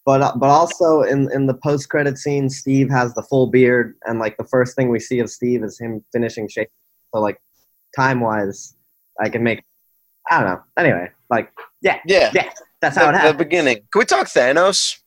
But 0.07 0.39
but 0.39 0.47
also 0.47 1.01
in 1.01 1.29
in 1.33 1.47
the 1.47 1.53
post 1.53 1.89
credit 1.89 2.17
scene, 2.17 2.49
Steve 2.49 2.89
has 2.89 3.13
the 3.13 3.23
full 3.23 3.47
beard, 3.47 3.95
and 4.05 4.19
like 4.19 4.37
the 4.37 4.45
first 4.45 4.73
thing 4.73 4.87
we 4.87 5.01
see 5.01 5.19
of 5.19 5.29
Steve 5.29 5.63
is 5.65 5.77
him 5.77 6.01
finishing 6.13 6.47
shape. 6.47 6.69
So 7.13 7.19
like 7.19 7.41
time 7.93 8.21
wise, 8.21 8.73
I 9.19 9.27
can 9.27 9.43
make. 9.43 9.65
I 10.31 10.39
don't 10.39 10.47
know. 10.47 10.61
Anyway, 10.77 11.11
like 11.29 11.51
yeah, 11.81 11.99
Yeah. 12.05 12.31
yeah, 12.33 12.49
that's 12.79 12.95
how 12.95 13.11
the, 13.11 13.17
it 13.17 13.33
the 13.33 13.37
beginning. 13.37 13.75
Can 13.91 13.99
we 13.99 14.05
talk 14.05 14.27
Thanos? 14.27 14.97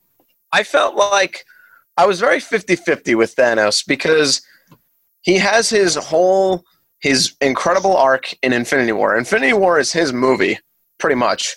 I 0.52 0.64
felt 0.64 0.96
like 0.96 1.46
I 1.96 2.04
was 2.04 2.20
very 2.20 2.38
50-50 2.38 3.16
with 3.16 3.34
Thanos 3.34 3.82
because 3.86 4.42
he 5.22 5.38
has 5.38 5.70
his 5.70 5.94
whole 5.94 6.62
his 7.00 7.36
incredible 7.40 7.96
arc 7.96 8.34
in 8.42 8.52
Infinity 8.52 8.92
War. 8.92 9.16
Infinity 9.16 9.54
War 9.54 9.78
is 9.78 9.92
his 9.92 10.12
movie, 10.12 10.58
pretty 10.98 11.16
much. 11.16 11.56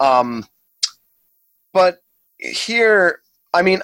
Um, 0.00 0.44
but 1.72 2.02
here, 2.38 3.20
I 3.52 3.62
mean, 3.62 3.82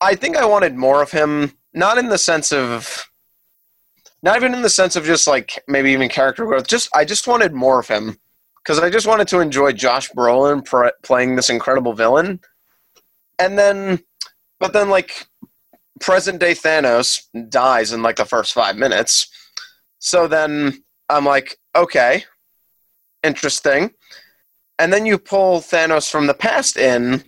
I 0.00 0.14
think 0.14 0.36
I 0.36 0.44
wanted 0.44 0.74
more 0.76 1.02
of 1.02 1.10
him. 1.10 1.52
Not 1.74 1.98
in 1.98 2.08
the 2.08 2.18
sense 2.18 2.52
of, 2.52 3.06
not 4.22 4.36
even 4.36 4.54
in 4.54 4.62
the 4.62 4.70
sense 4.70 4.96
of 4.96 5.04
just 5.04 5.26
like 5.26 5.62
maybe 5.68 5.92
even 5.92 6.08
character 6.08 6.46
growth. 6.46 6.66
Just 6.66 6.88
I 6.94 7.04
just 7.04 7.26
wanted 7.26 7.52
more 7.52 7.78
of 7.78 7.88
him 7.88 8.16
because 8.58 8.78
I 8.78 8.88
just 8.88 9.06
wanted 9.06 9.28
to 9.28 9.40
enjoy 9.40 9.72
Josh 9.72 10.10
Brolin 10.10 10.64
pr- 10.64 10.88
playing 11.02 11.36
this 11.36 11.50
incredible 11.50 11.92
villain, 11.92 12.40
and 13.38 13.58
then, 13.58 14.00
but 14.58 14.72
then 14.72 14.88
like 14.88 15.26
present 16.00 16.40
day 16.40 16.52
Thanos 16.52 17.20
dies 17.48 17.92
in 17.92 18.02
like 18.02 18.16
the 18.16 18.24
first 18.24 18.54
five 18.54 18.76
minutes, 18.76 19.28
so 19.98 20.26
then 20.26 20.82
I'm 21.08 21.26
like, 21.26 21.58
okay, 21.76 22.24
interesting, 23.22 23.92
and 24.78 24.92
then 24.92 25.04
you 25.04 25.18
pull 25.18 25.60
Thanos 25.60 26.10
from 26.10 26.26
the 26.26 26.34
past 26.34 26.76
in, 26.76 27.22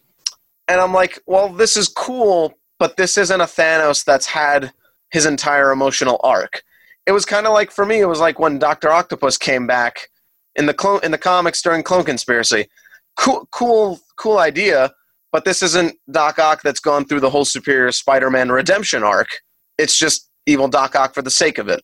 and 0.69 0.81
I'm 0.81 0.93
like, 0.93 1.19
well, 1.27 1.49
this 1.49 1.77
is 1.77 1.89
cool, 1.89 2.55
but 2.79 2.97
this 2.97 3.17
isn't 3.19 3.41
a 3.41 3.45
Thanos 3.45 4.05
that's 4.05 4.27
had 4.27 4.73
his 5.11 5.27
entire 5.27 5.73
emotional 5.73 6.21
arc. 6.23 6.63
It 7.07 7.13
was 7.13 7.25
kind 7.25 7.47
of 7.47 7.53
like 7.53 7.71
for 7.71 7.87
me, 7.87 8.01
it 8.01 8.07
was 8.07 8.21
like 8.21 8.39
when 8.39 8.59
Doctor 8.59 8.91
Octopus 8.91 9.39
came 9.39 9.67
back 9.67 10.09
in 10.57 10.67
the 10.67 10.75
clone 10.75 11.01
in 11.03 11.11
the 11.11 11.19
comics 11.19 11.63
during 11.63 11.83
Clone 11.83 12.05
Conspiracy. 12.05 12.69
Cool, 13.17 13.49
cool, 13.51 14.01
cool 14.17 14.39
idea. 14.39 14.93
But 15.33 15.45
this 15.45 15.63
isn't 15.63 15.97
Doc 16.11 16.39
Ock 16.39 16.63
that's 16.63 16.81
gone 16.81 17.05
through 17.05 17.21
the 17.21 17.31
whole 17.31 17.45
Superior 17.45 17.93
Spider-Man 17.93 18.51
redemption 18.51 19.03
arc. 19.03 19.29
It's 19.77 19.99
just 19.99 20.31
evil 20.47 20.69
Doc 20.69 20.97
Ock 20.97 21.15
for 21.15 21.23
the 21.23 21.31
sake 21.31 21.59
of 21.59 21.69
it. 21.69 21.83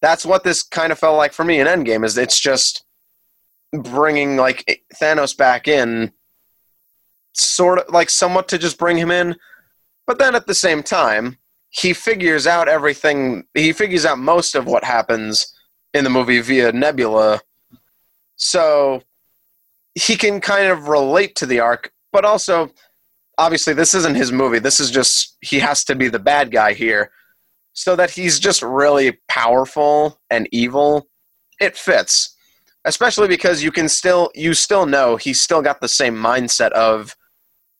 That's 0.00 0.24
what 0.24 0.44
this 0.44 0.62
kind 0.62 0.90
of 0.92 0.98
felt 0.98 1.18
like 1.18 1.32
for 1.32 1.44
me 1.44 1.60
in 1.60 1.66
Endgame. 1.66 2.04
Is 2.04 2.16
it's 2.16 2.40
just 2.40 2.84
bringing 3.72 4.36
like 4.36 4.82
Thanos 5.00 5.36
back 5.36 5.68
in, 5.68 6.12
sort 7.32 7.78
of 7.78 7.92
like 7.92 8.10
somewhat 8.10 8.48
to 8.48 8.58
just 8.58 8.78
bring 8.78 8.96
him 8.96 9.10
in, 9.10 9.36
but 10.06 10.18
then 10.18 10.34
at 10.34 10.46
the 10.46 10.54
same 10.54 10.82
time 10.82 11.38
he 11.70 11.92
figures 11.92 12.46
out 12.46 12.68
everything. 12.68 13.44
He 13.54 13.72
figures 13.72 14.04
out 14.04 14.18
most 14.18 14.54
of 14.54 14.66
what 14.66 14.84
happens 14.84 15.54
in 15.94 16.04
the 16.04 16.10
movie 16.10 16.40
via 16.40 16.72
Nebula. 16.72 17.40
So 18.36 19.02
he 19.94 20.16
can 20.16 20.40
kind 20.40 20.66
of 20.66 20.88
relate 20.88 21.36
to 21.36 21.46
the 21.46 21.60
arc, 21.60 21.92
but 22.12 22.24
also 22.24 22.70
obviously 23.38 23.72
this 23.72 23.94
isn't 23.94 24.16
his 24.16 24.32
movie. 24.32 24.58
This 24.58 24.80
is 24.80 24.90
just 24.90 25.36
he 25.40 25.60
has 25.60 25.84
to 25.84 25.94
be 25.94 26.08
the 26.08 26.18
bad 26.18 26.50
guy 26.50 26.72
here. 26.72 27.10
So 27.72 27.94
that 27.96 28.10
he's 28.10 28.40
just 28.40 28.62
really 28.62 29.18
powerful 29.28 30.20
and 30.28 30.48
evil. 30.50 31.08
It 31.60 31.76
fits. 31.76 32.36
Especially 32.84 33.28
because 33.28 33.62
you 33.62 33.70
can 33.70 33.88
still 33.88 34.30
you 34.34 34.54
still 34.54 34.86
know 34.86 35.16
he's 35.16 35.40
still 35.40 35.62
got 35.62 35.80
the 35.80 35.88
same 35.88 36.16
mindset 36.16 36.72
of 36.72 37.14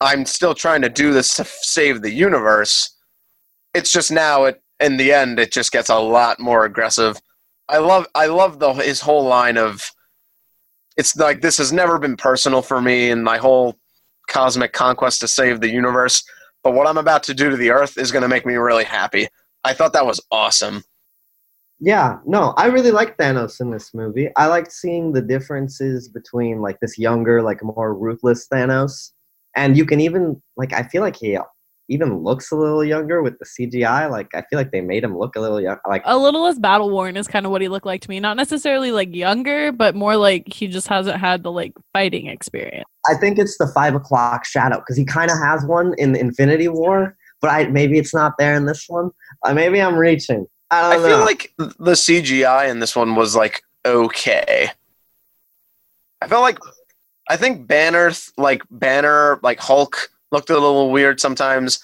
I'm 0.01 0.25
still 0.25 0.55
trying 0.55 0.83
to 0.83 0.89
do 0.89 1.13
this 1.13 1.35
to 1.37 1.45
save 1.45 2.03
the 2.03 2.11
universe. 2.11 2.97
It's 3.75 3.93
just 3.93 4.11
now 4.11 4.45
it 4.45 4.63
in 4.81 4.97
the 4.97 5.13
end 5.13 5.39
it 5.39 5.53
just 5.53 5.73
gets 5.73 5.91
a 5.91 5.99
lot 5.99 6.41
more 6.41 6.65
aggressive. 6.65 7.21
I 7.69 7.79
love 7.79 8.07
I 8.15 8.27
love 8.27 8.59
the 8.59 8.73
his 8.73 9.01
whole 9.01 9.25
line 9.25 9.59
of 9.59 9.91
it's 10.97 11.17
like 11.17 11.41
this 11.41 11.59
has 11.59 11.73
never 11.73 11.99
been 11.99 12.17
personal 12.17 12.63
for 12.63 12.81
me 12.81 13.11
and 13.11 13.23
my 13.23 13.39
whole 13.39 13.77
cosmic 14.29 14.73
conquest 14.73 15.21
to 15.21 15.29
save 15.29 15.61
the 15.61 15.71
universe, 15.71 16.23
but 16.63 16.73
what 16.73 16.87
I'm 16.87 16.99
about 16.99 17.23
to 17.25 17.35
do 17.35 17.51
to 17.51 17.57
the 17.57 17.71
earth 17.71 17.99
is 17.99 18.13
going 18.13 18.23
to 18.23 18.29
make 18.29 18.47
me 18.47 18.55
really 18.55 18.85
happy. 18.85 19.29
I 19.65 19.75
thought 19.75 19.93
that 19.93 20.07
was 20.07 20.21
awesome. 20.31 20.83
Yeah, 21.79 22.19
no, 22.27 22.53
I 22.57 22.67
really 22.67 22.91
like 22.91 23.17
Thanos 23.17 23.61
in 23.61 23.71
this 23.71 23.95
movie. 23.95 24.29
I 24.37 24.47
liked 24.47 24.71
seeing 24.71 25.13
the 25.13 25.23
differences 25.23 26.09
between 26.09 26.61
like 26.61 26.79
this 26.81 26.99
younger, 26.99 27.43
like 27.43 27.63
more 27.63 27.95
ruthless 27.95 28.47
Thanos, 28.49 29.13
and 29.57 29.77
you 29.77 29.85
can 29.85 30.01
even 30.01 30.41
like 30.57 30.73
I 30.73 30.85
feel 30.85 31.03
like 31.03 31.17
he 31.17 31.37
even 31.91 32.23
looks 32.23 32.53
a 32.53 32.57
little 32.57 32.85
younger 32.85 33.21
with 33.21 33.37
the 33.39 33.45
CGI. 33.45 34.09
Like 34.09 34.29
I 34.33 34.43
feel 34.43 34.59
like 34.59 34.71
they 34.71 34.81
made 34.81 35.03
him 35.03 35.19
look 35.19 35.35
a 35.37 35.41
little 35.41 35.61
young. 35.61 35.77
Like 35.87 36.03
a 36.05 36.17
little 36.17 36.45
less 36.45 36.59
battle 36.59 36.89
worn 36.89 37.17
is 37.17 37.27
kind 37.27 37.45
of 37.45 37.53
what 37.53 37.61
he 37.61 37.69
looked 37.69 37.85
like 37.85 38.01
to 38.03 38.09
me. 38.09 38.21
Not 38.21 38.37
necessarily 38.37 38.93
like 38.93 39.15
younger, 39.15 39.73
but 39.73 39.95
more 39.95 40.17
like 40.17 40.53
he 40.53 40.69
just 40.69 40.87
hasn't 40.87 41.19
had 41.19 41.43
the 41.43 41.51
like 41.51 41.73
fighting 41.93 42.29
experience. 42.29 42.85
I 43.09 43.15
think 43.15 43.39
it's 43.39 43.59
the 43.59 43.67
five 43.67 43.95
o'clock 43.95 44.47
shadow 44.47 44.79
because 44.79 44.97
he 44.97 45.05
kind 45.05 45.31
of 45.31 45.39
has 45.39 45.65
one 45.65 45.95
in 45.99 46.15
Infinity 46.15 46.69
War, 46.69 47.17
but 47.41 47.51
I 47.51 47.67
maybe 47.67 47.99
it's 47.99 48.15
not 48.15 48.35
there 48.39 48.55
in 48.55 48.67
this 48.67 48.85
one. 48.89 49.11
Uh, 49.45 49.53
maybe 49.53 49.83
I'm 49.83 49.97
reaching. 49.97 50.47
I, 50.71 50.95
don't 50.95 51.05
I 51.05 51.09
feel 51.09 51.19
like 51.21 51.53
the 51.59 51.93
CGI 51.93 52.71
in 52.71 52.79
this 52.79 52.95
one 52.95 53.17
was 53.17 53.35
like 53.35 53.63
okay. 53.85 54.69
I 56.23 56.29
felt 56.29 56.43
like 56.43 56.59
I 57.31 57.37
think 57.37 57.69
Banner, 57.69 58.11
like 58.39 58.65
Banner, 58.73 59.39
like 59.45 59.61
Hulk 59.61 60.11
looked 60.33 60.51
a 60.51 60.55
little 60.55 60.91
weird 60.91 61.21
sometimes. 61.21 61.79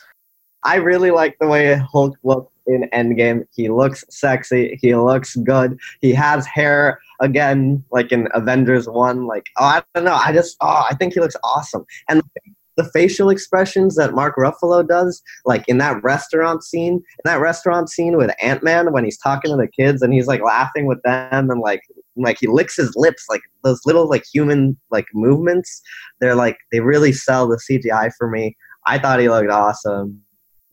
I 0.64 0.74
really 0.74 1.12
like 1.12 1.38
the 1.38 1.46
way 1.46 1.76
Hulk 1.76 2.16
looked 2.24 2.52
in 2.66 2.88
Endgame. 2.92 3.46
He 3.54 3.68
looks 3.68 4.04
sexy. 4.10 4.76
He 4.82 4.96
looks 4.96 5.36
good. 5.36 5.78
He 6.00 6.12
has 6.14 6.46
hair 6.46 6.98
again, 7.20 7.84
like 7.92 8.10
in 8.10 8.26
Avengers 8.34 8.88
One. 8.88 9.28
Like 9.28 9.46
oh, 9.58 9.66
I 9.66 9.82
don't 9.94 10.02
know. 10.02 10.14
I 10.14 10.32
just 10.32 10.56
oh, 10.62 10.84
I 10.90 10.96
think 10.96 11.14
he 11.14 11.20
looks 11.20 11.36
awesome. 11.44 11.86
And 12.08 12.22
the 12.76 12.90
facial 12.92 13.30
expressions 13.30 13.94
that 13.94 14.14
Mark 14.14 14.34
Ruffalo 14.34 14.84
does, 14.84 15.22
like 15.44 15.64
in 15.68 15.78
that 15.78 16.02
restaurant 16.02 16.64
scene, 16.64 16.94
in 16.94 17.22
that 17.24 17.40
restaurant 17.40 17.88
scene 17.88 18.16
with 18.16 18.34
Ant 18.42 18.64
Man 18.64 18.92
when 18.92 19.04
he's 19.04 19.16
talking 19.16 19.52
to 19.52 19.56
the 19.56 19.68
kids 19.68 20.02
and 20.02 20.12
he's 20.12 20.26
like 20.26 20.42
laughing 20.42 20.86
with 20.86 21.00
them 21.02 21.50
and 21.50 21.60
like 21.60 21.82
like 22.16 22.38
he 22.40 22.46
licks 22.46 22.76
his 22.76 22.94
lips, 22.96 23.26
like 23.28 23.42
those 23.62 23.80
little 23.84 24.08
like 24.08 24.24
human 24.32 24.78
like 24.90 25.06
movements. 25.14 25.82
They're 26.20 26.34
like 26.34 26.58
they 26.72 26.80
really 26.80 27.12
sell 27.12 27.48
the 27.48 27.60
CGI 27.70 28.10
for 28.16 28.28
me. 28.28 28.56
I 28.86 28.98
thought 28.98 29.20
he 29.20 29.28
looked 29.28 29.50
awesome, 29.50 30.22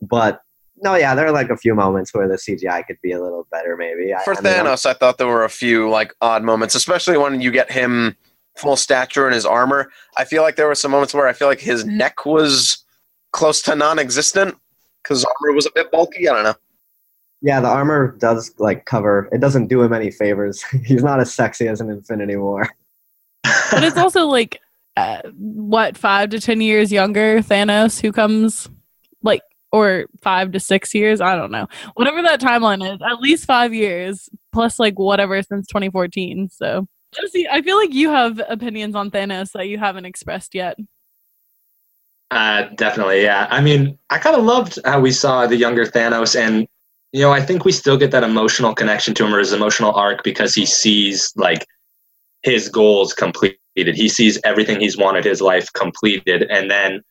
but 0.01 0.41
no, 0.77 0.95
yeah, 0.95 1.15
there 1.15 1.25
are 1.27 1.31
like 1.31 1.49
a 1.49 1.57
few 1.57 1.73
moments 1.73 2.13
where 2.13 2.27
the 2.27 2.35
CGI 2.35 2.85
could 2.85 2.97
be 3.01 3.13
a 3.13 3.21
little 3.21 3.47
better, 3.51 3.77
maybe. 3.77 4.13
For 4.25 4.33
I, 4.33 4.37
Thanos, 4.37 4.85
I, 4.85 4.89
mean, 4.89 4.95
I 4.95 4.99
thought 4.99 5.17
there 5.17 5.27
were 5.27 5.45
a 5.45 5.49
few 5.49 5.89
like 5.89 6.13
odd 6.21 6.43
moments, 6.43 6.75
especially 6.75 7.17
when 7.17 7.41
you 7.41 7.51
get 7.51 7.71
him 7.71 8.15
full 8.57 8.75
stature 8.75 9.27
in 9.27 9.33
his 9.33 9.45
armor. 9.45 9.89
I 10.17 10.25
feel 10.25 10.43
like 10.43 10.57
there 10.57 10.67
were 10.67 10.75
some 10.75 10.91
moments 10.91 11.13
where 11.13 11.27
I 11.27 11.33
feel 11.33 11.47
like 11.47 11.59
his 11.59 11.85
neck 11.85 12.25
was 12.25 12.83
close 13.31 13.61
to 13.63 13.75
non-existent 13.75 14.55
because 15.01 15.25
armor 15.25 15.55
was 15.55 15.65
a 15.65 15.71
bit 15.73 15.89
bulky. 15.91 16.27
I 16.27 16.33
don't 16.33 16.43
know. 16.43 16.55
Yeah, 17.43 17.59
the 17.59 17.67
armor 17.67 18.15
does 18.19 18.53
like 18.57 18.85
cover. 18.85 19.29
It 19.33 19.41
doesn't 19.41 19.67
do 19.67 19.81
him 19.81 19.91
any 19.93 20.09
favors. 20.09 20.63
He's 20.85 21.03
not 21.03 21.19
as 21.19 21.33
sexy 21.33 21.67
as 21.67 21.81
an 21.81 21.89
Infinity 21.89 22.37
War. 22.37 22.67
but 23.43 23.83
it's 23.83 23.97
also 23.97 24.25
like 24.25 24.61
uh, 24.95 25.21
what 25.35 25.97
five 25.97 26.29
to 26.29 26.39
ten 26.39 26.61
years 26.61 26.91
younger 26.91 27.39
Thanos, 27.39 27.99
who 27.99 28.13
comes 28.13 28.69
like 29.23 29.41
or 29.73 30.05
five 30.21 30.53
to 30.53 30.59
six 30.59 30.95
years. 30.95 31.19
I 31.19 31.35
don't 31.35 31.51
know. 31.51 31.67
Whatever 31.95 32.21
that 32.21 32.39
timeline 32.39 32.81
is, 32.81 33.01
at 33.01 33.19
least 33.19 33.45
five 33.45 33.73
years 33.73 34.29
plus 34.53 34.79
like 34.79 34.97
whatever 34.97 35.41
since 35.41 35.67
2014. 35.67 36.49
So 36.49 36.87
Josie, 37.13 37.47
I 37.49 37.61
feel 37.61 37.75
like 37.75 37.93
you 37.93 38.09
have 38.09 38.41
opinions 38.47 38.95
on 38.95 39.11
Thanos 39.11 39.51
that 39.51 39.67
you 39.67 39.77
haven't 39.77 40.05
expressed 40.05 40.55
yet. 40.55 40.77
Uh, 42.31 42.69
definitely, 42.75 43.21
yeah. 43.21 43.47
I 43.51 43.61
mean, 43.61 43.97
I 44.09 44.17
kind 44.17 44.35
of 44.35 44.43
loved 44.43 44.79
how 44.85 44.99
we 44.99 45.11
saw 45.11 45.45
the 45.45 45.55
younger 45.55 45.85
Thanos, 45.85 46.35
and 46.35 46.67
you 47.13 47.21
know, 47.21 47.31
I 47.31 47.41
think 47.41 47.63
we 47.63 47.71
still 47.71 47.95
get 47.95 48.09
that 48.11 48.23
emotional 48.23 48.73
connection 48.73 49.13
to 49.13 49.25
him 49.25 49.33
or 49.33 49.39
his 49.39 49.53
emotional 49.53 49.93
arc 49.93 50.23
because 50.23 50.55
he 50.55 50.65
sees 50.65 51.31
like 51.35 51.65
his 52.41 52.69
goals 52.69 53.13
completed. 53.13 53.59
He 53.75 54.09
sees 54.09 54.39
everything 54.43 54.81
he's 54.81 54.97
wanted 54.97 55.23
his 55.23 55.39
life 55.39 55.71
completed, 55.73 56.47
and 56.49 56.71
then 56.71 57.01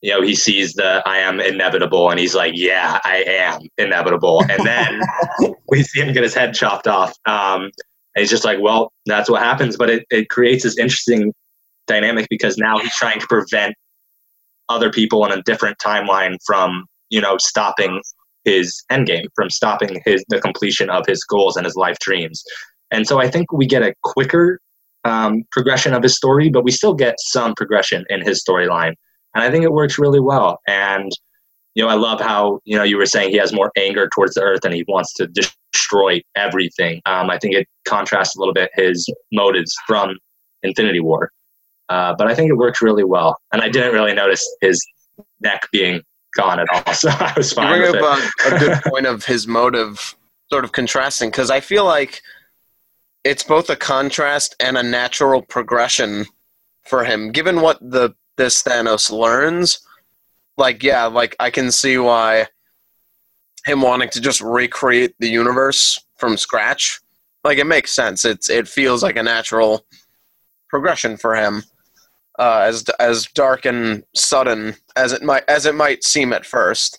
you 0.00 0.10
know 0.10 0.22
he 0.22 0.34
sees 0.34 0.72
the 0.72 1.02
I 1.04 1.18
am 1.18 1.38
inevitable, 1.38 2.10
and 2.10 2.18
he's 2.18 2.34
like, 2.34 2.54
yeah, 2.56 2.98
I 3.04 3.24
am 3.28 3.60
inevitable, 3.76 4.42
and 4.48 4.66
then 4.66 5.02
we 5.68 5.82
see 5.82 6.00
him 6.00 6.14
get 6.14 6.22
his 6.22 6.34
head 6.34 6.54
chopped 6.54 6.88
off. 6.88 7.12
Um, 7.26 7.70
and 8.14 8.22
he's 8.22 8.30
just 8.30 8.44
like, 8.44 8.58
well, 8.60 8.90
that's 9.04 9.28
what 9.28 9.42
happens. 9.42 9.76
But 9.76 9.90
it, 9.90 10.06
it 10.10 10.30
creates 10.30 10.64
this 10.64 10.78
interesting 10.78 11.34
dynamic 11.86 12.26
because 12.30 12.56
now 12.56 12.78
he's 12.78 12.94
trying 12.96 13.20
to 13.20 13.26
prevent 13.26 13.74
other 14.70 14.90
people 14.90 15.26
in 15.26 15.38
a 15.38 15.42
different 15.42 15.76
timeline 15.78 16.38
from, 16.46 16.86
you 17.10 17.20
know, 17.20 17.36
stopping 17.38 18.00
his 18.46 18.82
endgame, 18.90 19.26
from 19.34 19.50
stopping 19.50 20.00
his 20.06 20.24
the 20.28 20.40
completion 20.40 20.88
of 20.88 21.04
his 21.06 21.22
goals 21.24 21.56
and 21.56 21.66
his 21.66 21.76
life 21.76 21.98
dreams. 22.00 22.42
And 22.90 23.06
so 23.06 23.20
I 23.20 23.28
think 23.28 23.52
we 23.52 23.66
get 23.66 23.82
a 23.82 23.92
quicker 24.04 24.60
um, 25.04 25.42
progression 25.50 25.92
of 25.92 26.02
his 26.02 26.16
story, 26.16 26.48
but 26.48 26.64
we 26.64 26.70
still 26.70 26.94
get 26.94 27.16
some 27.18 27.54
progression 27.54 28.04
in 28.08 28.22
his 28.22 28.42
storyline. 28.42 28.94
And 29.34 29.44
I 29.44 29.50
think 29.50 29.64
it 29.64 29.72
works 29.72 29.98
really 29.98 30.20
well. 30.20 30.60
And 30.66 31.10
you 31.74 31.82
know, 31.82 31.90
I 31.90 31.94
love 31.94 32.20
how 32.20 32.60
you 32.64 32.76
know 32.76 32.84
you 32.84 32.96
were 32.96 33.04
saying 33.04 33.30
he 33.30 33.36
has 33.36 33.52
more 33.52 33.70
anger 33.76 34.08
towards 34.14 34.34
the 34.34 34.40
earth 34.40 34.64
and 34.64 34.72
he 34.72 34.84
wants 34.88 35.12
to 35.14 35.26
destroy 35.26 36.22
everything. 36.34 37.02
Um, 37.04 37.28
I 37.28 37.38
think 37.38 37.54
it 37.54 37.66
contrasts 37.86 38.34
a 38.34 38.38
little 38.38 38.54
bit 38.54 38.70
his 38.74 39.06
motives 39.30 39.74
from 39.86 40.16
Infinity 40.62 41.00
War, 41.00 41.30
uh, 41.90 42.14
but 42.16 42.28
I 42.28 42.34
think 42.34 42.48
it 42.48 42.54
works 42.54 42.80
really 42.80 43.04
well. 43.04 43.36
And 43.52 43.60
I 43.60 43.68
didn't 43.68 43.92
really 43.92 44.14
notice 44.14 44.42
his 44.62 44.80
neck 45.40 45.68
being 45.70 46.00
gone 46.36 46.60
at 46.60 46.68
all, 46.72 46.92
so 46.94 47.08
I 47.10 47.32
was 47.36 47.52
fine. 47.52 47.80
You 47.80 47.90
bring 47.90 48.02
up 48.04 48.20
a, 48.46 48.54
a 48.54 48.58
good 48.58 48.82
point 48.86 49.06
of 49.06 49.24
his 49.24 49.46
motive, 49.46 50.14
sort 50.50 50.64
of 50.64 50.72
contrasting, 50.72 51.30
because 51.30 51.50
I 51.50 51.60
feel 51.60 51.84
like 51.84 52.22
it's 53.24 53.42
both 53.42 53.70
a 53.70 53.76
contrast 53.76 54.54
and 54.60 54.78
a 54.78 54.82
natural 54.82 55.42
progression 55.42 56.26
for 56.84 57.04
him, 57.04 57.32
given 57.32 57.60
what 57.60 57.78
the 57.80 58.14
this 58.36 58.62
Thanos 58.62 59.10
learns 59.10 59.80
like 60.56 60.82
yeah, 60.82 61.04
like 61.06 61.36
I 61.38 61.50
can 61.50 61.70
see 61.70 61.98
why 61.98 62.48
him 63.64 63.82
wanting 63.82 64.10
to 64.10 64.20
just 64.20 64.40
recreate 64.40 65.14
the 65.18 65.28
universe 65.28 66.00
from 66.16 66.36
scratch. 66.36 67.00
Like 67.44 67.58
it 67.58 67.66
makes 67.66 67.92
sense. 67.92 68.24
It's 68.24 68.48
it 68.48 68.68
feels 68.68 69.02
like 69.02 69.16
a 69.16 69.22
natural 69.22 69.86
progression 70.68 71.16
for 71.16 71.34
him. 71.34 71.62
Uh, 72.38 72.60
as 72.66 72.84
as 73.00 73.26
dark 73.34 73.64
and 73.64 74.04
sudden 74.14 74.74
as 74.96 75.12
it 75.12 75.22
might 75.22 75.44
as 75.48 75.66
it 75.66 75.74
might 75.74 76.04
seem 76.04 76.32
at 76.32 76.44
first. 76.44 76.98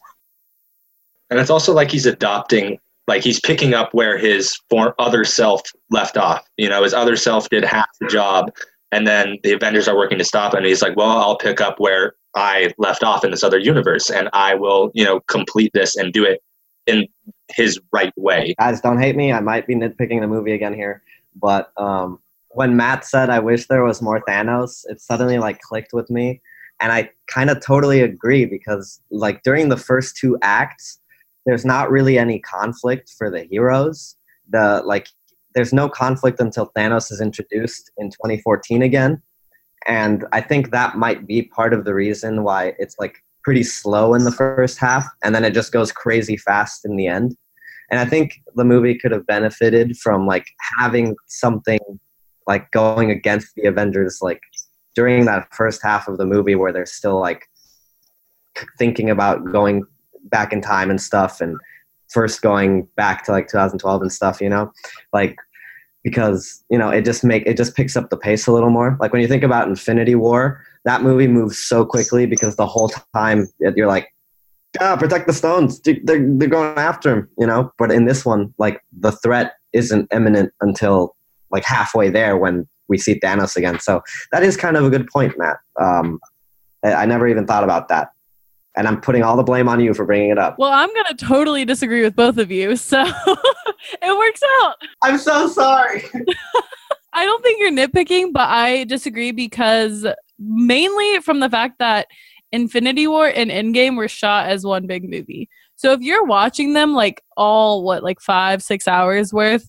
And 1.29 1.39
it's 1.39 1.49
also 1.49 1.73
like 1.73 1.91
he's 1.91 2.05
adopting, 2.05 2.79
like 3.07 3.21
he's 3.23 3.39
picking 3.39 3.73
up 3.73 3.93
where 3.93 4.17
his 4.17 4.55
for 4.69 4.95
other 4.99 5.25
self 5.25 5.61
left 5.91 6.17
off. 6.17 6.47
You 6.57 6.69
know, 6.69 6.83
his 6.83 6.93
other 6.93 7.15
self 7.15 7.49
did 7.49 7.63
half 7.63 7.87
the 7.99 8.07
job, 8.07 8.51
and 8.91 9.05
then 9.05 9.37
the 9.43 9.53
Avengers 9.53 9.87
are 9.87 9.95
working 9.95 10.17
to 10.17 10.23
stop 10.23 10.53
him. 10.53 10.59
And 10.59 10.65
he's 10.65 10.81
like, 10.81 10.95
"Well, 10.95 11.09
I'll 11.09 11.37
pick 11.37 11.61
up 11.61 11.79
where 11.79 12.15
I 12.35 12.73
left 12.77 13.03
off 13.03 13.25
in 13.25 13.31
this 13.31 13.43
other 13.43 13.57
universe, 13.57 14.09
and 14.09 14.29
I 14.33 14.55
will, 14.55 14.91
you 14.93 15.03
know, 15.03 15.19
complete 15.21 15.71
this 15.73 15.95
and 15.95 16.13
do 16.13 16.23
it 16.23 16.41
in 16.85 17.07
his 17.49 17.79
right 17.91 18.13
way. 18.17 18.55
Guys, 18.59 18.81
don't 18.81 18.99
hate 18.99 19.15
me. 19.15 19.31
I 19.31 19.39
might 19.39 19.67
be 19.67 19.75
nitpicking 19.75 20.21
the 20.21 20.27
movie 20.27 20.53
again 20.53 20.73
here, 20.73 21.03
but 21.35 21.71
um, 21.77 22.19
when 22.51 22.75
Matt 22.75 23.05
said, 23.05 23.29
"I 23.29 23.39
wish 23.39 23.67
there 23.67 23.83
was 23.83 24.01
more 24.01 24.21
Thanos," 24.27 24.83
it 24.85 25.01
suddenly 25.01 25.37
like 25.37 25.59
clicked 25.61 25.93
with 25.93 26.09
me, 26.09 26.41
and 26.81 26.91
I 26.91 27.09
kind 27.27 27.49
of 27.49 27.59
totally 27.59 28.01
agree 28.01 28.45
because 28.45 29.01
like 29.11 29.43
during 29.43 29.69
the 29.69 29.77
first 29.77 30.17
two 30.17 30.37
acts, 30.41 30.99
there's 31.45 31.65
not 31.65 31.91
really 31.91 32.17
any 32.17 32.39
conflict 32.39 33.13
for 33.17 33.29
the 33.29 33.43
heroes. 33.43 34.15
The 34.49 34.81
like, 34.85 35.07
there's 35.55 35.73
no 35.73 35.89
conflict 35.89 36.39
until 36.39 36.71
Thanos 36.75 37.11
is 37.11 37.21
introduced 37.21 37.91
in 37.97 38.09
2014 38.11 38.81
again 38.81 39.21
and 39.87 40.25
I 40.33 40.41
think 40.41 40.71
that 40.71 40.97
might 40.97 41.25
be 41.25 41.43
part 41.43 41.73
of 41.73 41.85
the 41.85 41.93
reason 41.93 42.43
why 42.43 42.73
it's 42.77 42.95
like 42.99 43.23
pretty 43.43 43.63
slow 43.63 44.13
in 44.13 44.25
the 44.25 44.31
first 44.31 44.77
half 44.77 45.05
and 45.23 45.33
then 45.33 45.45
it 45.45 45.53
just 45.53 45.71
goes 45.71 45.91
crazy 45.91 46.35
fast 46.35 46.85
in 46.85 46.97
the 46.97 47.07
end. 47.07 47.35
And 47.89 47.99
I 48.01 48.05
think 48.05 48.41
the 48.55 48.65
movie 48.65 48.97
could 48.97 49.13
have 49.13 49.25
benefited 49.25 49.97
from 49.97 50.27
like 50.27 50.45
having 50.77 51.15
something 51.27 51.79
like 52.47 52.71
going 52.71 53.11
against 53.11 53.53
the 53.55 53.67
Avengers 53.67 54.19
like 54.21 54.41
during 54.95 55.25
that 55.25 55.47
first 55.53 55.81
half 55.83 56.07
of 56.07 56.17
the 56.17 56.25
movie 56.25 56.55
where 56.55 56.73
they're 56.73 56.85
still 56.85 57.19
like 57.19 57.47
thinking 58.79 59.09
about 59.09 59.43
going 59.51 59.83
back 60.23 60.51
in 60.51 60.61
time 60.61 60.89
and 60.89 61.01
stuff 61.01 61.41
and 61.41 61.57
first 62.09 62.41
going 62.41 62.87
back 62.95 63.23
to 63.25 63.31
like 63.31 63.47
2012 63.47 64.01
and 64.01 64.11
stuff, 64.11 64.41
you 64.41 64.49
know? 64.49 64.71
Like 65.13 65.35
because, 66.03 66.63
you 66.69 66.77
know, 66.77 66.89
it 66.89 67.03
just 67.03 67.23
make 67.23 67.43
it 67.45 67.57
just 67.57 67.75
picks 67.75 67.97
up 67.97 68.09
the 68.09 68.17
pace 68.17 68.47
a 68.47 68.51
little 68.51 68.69
more. 68.69 68.97
Like 68.99 69.11
when 69.11 69.21
you 69.21 69.27
think 69.27 69.43
about 69.43 69.67
Infinity 69.67 70.15
War, 70.15 70.63
that 70.85 71.03
movie 71.03 71.27
moves 71.27 71.59
so 71.59 71.85
quickly 71.85 72.25
because 72.25 72.55
the 72.55 72.65
whole 72.65 72.89
time 73.13 73.47
you're 73.59 73.87
like 73.87 74.13
ah, 74.79 74.95
protect 74.95 75.27
the 75.27 75.33
stones. 75.33 75.79
They're, 75.81 75.97
they're 76.03 76.47
going 76.47 76.77
after 76.77 77.11
him, 77.11 77.29
you 77.37 77.47
know? 77.47 77.71
But 77.77 77.91
in 77.91 78.05
this 78.05 78.25
one, 78.25 78.53
like 78.57 78.81
the 78.97 79.11
threat 79.11 79.53
isn't 79.73 80.07
imminent 80.13 80.53
until 80.61 81.15
like 81.51 81.63
halfway 81.63 82.09
there 82.09 82.37
when 82.37 82.67
we 82.87 82.97
see 82.97 83.19
Thanos 83.19 83.55
again. 83.55 83.79
So 83.79 84.01
that 84.31 84.43
is 84.43 84.55
kind 84.57 84.77
of 84.77 84.85
a 84.85 84.89
good 84.89 85.07
point, 85.07 85.37
Matt. 85.37 85.57
Um, 85.79 86.19
I, 86.83 86.93
I 86.93 87.05
never 87.05 87.27
even 87.27 87.45
thought 87.45 87.63
about 87.63 87.89
that 87.89 88.09
and 88.77 88.87
I'm 88.87 89.01
putting 89.01 89.23
all 89.23 89.35
the 89.35 89.43
blame 89.43 89.67
on 89.67 89.79
you 89.79 89.93
for 89.93 90.05
bringing 90.05 90.29
it 90.29 90.37
up. 90.37 90.57
Well, 90.59 90.71
I'm 90.71 90.93
going 90.93 91.07
to 91.09 91.25
totally 91.25 91.65
disagree 91.65 92.03
with 92.03 92.15
both 92.15 92.37
of 92.37 92.51
you. 92.51 92.75
So 92.77 93.03
it 94.01 94.17
works 94.17 94.41
out. 94.61 94.75
I'm 95.01 95.17
so 95.17 95.49
sorry. 95.49 96.03
I 97.13 97.25
don't 97.25 97.43
think 97.43 97.59
you're 97.59 97.71
nitpicking, 97.71 98.33
but 98.33 98.47
I 98.47 98.83
disagree 98.83 99.31
because 99.31 100.05
mainly 100.37 101.19
from 101.21 101.39
the 101.39 101.49
fact 101.49 101.79
that 101.79 102.07
Infinity 102.51 103.07
War 103.07 103.27
and 103.27 103.49
Endgame 103.49 103.97
were 103.97 104.07
shot 104.07 104.47
as 104.47 104.63
one 104.63 104.85
big 104.85 105.09
movie. 105.09 105.49
So 105.75 105.91
if 105.93 106.01
you're 106.01 106.25
watching 106.25 106.73
them 106.73 106.93
like 106.93 107.23
all 107.35 107.83
what 107.83 108.03
like 108.03 108.21
5 108.21 108.61
6 108.61 108.87
hours 108.87 109.33
worth, 109.33 109.67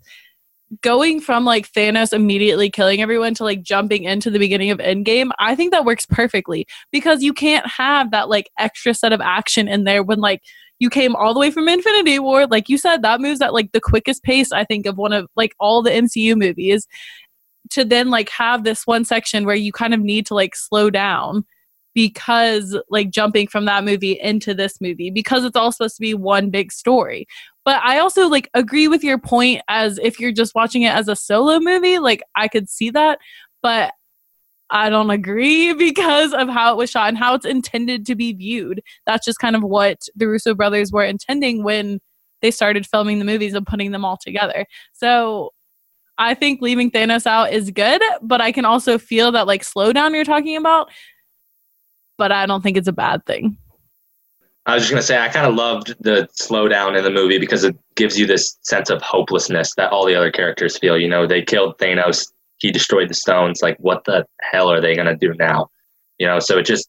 going 0.82 1.20
from 1.20 1.44
like 1.44 1.70
Thanos 1.72 2.12
immediately 2.12 2.70
killing 2.70 3.00
everyone 3.00 3.34
to 3.34 3.44
like 3.44 3.62
jumping 3.62 4.04
into 4.04 4.30
the 4.30 4.38
beginning 4.38 4.70
of 4.70 4.78
Endgame, 4.78 5.30
I 5.38 5.54
think 5.54 5.72
that 5.72 5.84
works 5.84 6.06
perfectly 6.06 6.66
because 6.92 7.22
you 7.22 7.32
can't 7.32 7.66
have 7.66 8.10
that 8.10 8.28
like 8.28 8.50
extra 8.58 8.94
set 8.94 9.12
of 9.12 9.20
action 9.20 9.68
in 9.68 9.84
there 9.84 10.02
when 10.02 10.20
like 10.20 10.42
you 10.78 10.90
came 10.90 11.16
all 11.16 11.34
the 11.34 11.40
way 11.40 11.50
from 11.50 11.68
Infinity 11.68 12.18
War. 12.18 12.46
Like 12.46 12.68
you 12.68 12.78
said, 12.78 13.02
that 13.02 13.20
moves 13.20 13.40
at 13.40 13.54
like 13.54 13.72
the 13.72 13.80
quickest 13.80 14.22
pace, 14.22 14.52
I 14.52 14.64
think, 14.64 14.86
of 14.86 14.96
one 14.96 15.12
of 15.12 15.26
like 15.36 15.54
all 15.58 15.82
the 15.82 15.90
MCU 15.90 16.36
movies 16.36 16.86
to 17.70 17.84
then 17.84 18.10
like 18.10 18.28
have 18.30 18.64
this 18.64 18.86
one 18.86 19.04
section 19.04 19.44
where 19.44 19.54
you 19.54 19.72
kind 19.72 19.92
of 19.94 20.00
need 20.00 20.26
to 20.26 20.34
like 20.34 20.54
slow 20.54 20.90
down 20.90 21.44
because 21.94 22.78
like 22.90 23.10
jumping 23.10 23.48
from 23.48 23.64
that 23.64 23.84
movie 23.84 24.12
into 24.12 24.54
this 24.54 24.80
movie 24.80 25.10
because 25.10 25.44
it's 25.44 25.56
all 25.56 25.72
supposed 25.72 25.96
to 25.96 26.00
be 26.00 26.14
one 26.14 26.50
big 26.50 26.70
story. 26.70 27.26
But 27.68 27.82
I 27.84 27.98
also 27.98 28.28
like 28.28 28.48
agree 28.54 28.88
with 28.88 29.04
your 29.04 29.18
point 29.18 29.60
as 29.68 29.98
if 29.98 30.18
you're 30.18 30.32
just 30.32 30.54
watching 30.54 30.84
it 30.84 30.94
as 30.94 31.06
a 31.06 31.14
solo 31.14 31.60
movie, 31.60 31.98
like 31.98 32.22
I 32.34 32.48
could 32.48 32.66
see 32.66 32.88
that, 32.92 33.18
but 33.62 33.92
I 34.70 34.88
don't 34.88 35.10
agree 35.10 35.74
because 35.78 36.32
of 36.32 36.48
how 36.48 36.72
it 36.72 36.78
was 36.78 36.88
shot 36.88 37.10
and 37.10 37.18
how 37.18 37.34
it's 37.34 37.44
intended 37.44 38.06
to 38.06 38.14
be 38.14 38.32
viewed. 38.32 38.80
That's 39.04 39.22
just 39.22 39.38
kind 39.38 39.54
of 39.54 39.62
what 39.62 39.98
the 40.16 40.26
Russo 40.26 40.54
brothers 40.54 40.92
were 40.92 41.04
intending 41.04 41.62
when 41.62 42.00
they 42.40 42.50
started 42.50 42.86
filming 42.86 43.18
the 43.18 43.26
movies 43.26 43.52
and 43.52 43.66
putting 43.66 43.90
them 43.90 44.02
all 44.02 44.16
together. 44.16 44.64
So 44.94 45.50
I 46.16 46.32
think 46.32 46.62
leaving 46.62 46.90
Thanos 46.90 47.26
out 47.26 47.52
is 47.52 47.70
good, 47.70 48.00
but 48.22 48.40
I 48.40 48.50
can 48.50 48.64
also 48.64 48.96
feel 48.96 49.30
that 49.32 49.46
like 49.46 49.60
slowdown 49.62 50.14
you're 50.14 50.24
talking 50.24 50.56
about 50.56 50.88
but 52.16 52.32
I 52.32 52.46
don't 52.46 52.62
think 52.62 52.78
it's 52.78 52.88
a 52.88 52.92
bad 52.92 53.26
thing. 53.26 53.58
I 54.68 54.74
was 54.74 54.82
just 54.82 54.90
gonna 54.90 55.02
say 55.02 55.18
I 55.18 55.30
kind 55.30 55.46
of 55.46 55.54
loved 55.54 55.94
the 56.00 56.28
slowdown 56.38 56.96
in 56.96 57.02
the 57.02 57.10
movie 57.10 57.38
because 57.38 57.64
it 57.64 57.74
gives 57.96 58.18
you 58.18 58.26
this 58.26 58.58
sense 58.60 58.90
of 58.90 59.00
hopelessness 59.00 59.74
that 59.76 59.90
all 59.90 60.04
the 60.04 60.14
other 60.14 60.30
characters 60.30 60.76
feel. 60.76 60.98
You 60.98 61.08
know, 61.08 61.26
they 61.26 61.40
killed 61.40 61.78
Thanos, 61.78 62.30
he 62.58 62.70
destroyed 62.70 63.08
the 63.08 63.14
stones. 63.14 63.62
Like, 63.62 63.78
what 63.78 64.04
the 64.04 64.26
hell 64.42 64.70
are 64.70 64.82
they 64.82 64.94
gonna 64.94 65.16
do 65.16 65.32
now? 65.38 65.68
You 66.18 66.26
know, 66.26 66.38
so 66.38 66.58
it 66.58 66.66
just 66.66 66.86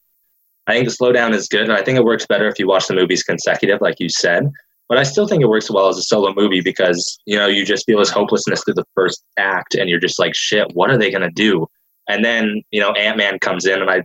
I 0.68 0.74
think 0.74 0.90
the 0.90 0.94
slowdown 0.94 1.34
is 1.34 1.48
good, 1.48 1.64
and 1.64 1.72
I 1.72 1.82
think 1.82 1.98
it 1.98 2.04
works 2.04 2.28
better 2.28 2.50
if 2.50 2.60
you 2.60 2.68
watch 2.68 2.88
the 2.88 2.96
movies 2.96 3.24
consecutive, 3.24 3.80
like 3.80 4.02
you 4.02 4.10
said. 4.10 4.52
But 4.90 4.98
I 4.98 5.04
still 5.04 5.26
think 5.26 5.42
it 5.42 5.48
works 5.48 5.72
well 5.72 5.88
as 5.88 5.98
a 5.98 6.04
solo 6.04 6.34
movie 6.34 6.62
because 6.62 7.18
you 7.26 7.38
know 7.38 7.48
you 7.48 7.66
just 7.66 7.86
feel 7.86 8.00
this 8.00 8.10
hopelessness 8.10 8.62
through 8.66 8.74
the 8.74 8.86
first 8.94 9.24
act, 9.38 9.76
and 9.76 9.90
you're 9.90 10.02
just 10.02 10.20
like, 10.20 10.36
shit, 10.36 10.68
what 10.74 10.92
are 10.92 10.98
they 10.98 11.12
gonna 11.12 11.32
do? 11.32 11.66
And 12.10 12.26
then 12.26 12.62
you 12.72 12.82
know 12.82 12.92
Ant 12.92 13.18
Man 13.18 13.40
comes 13.40 13.66
in, 13.66 13.82
and 13.82 13.90
I 13.90 14.04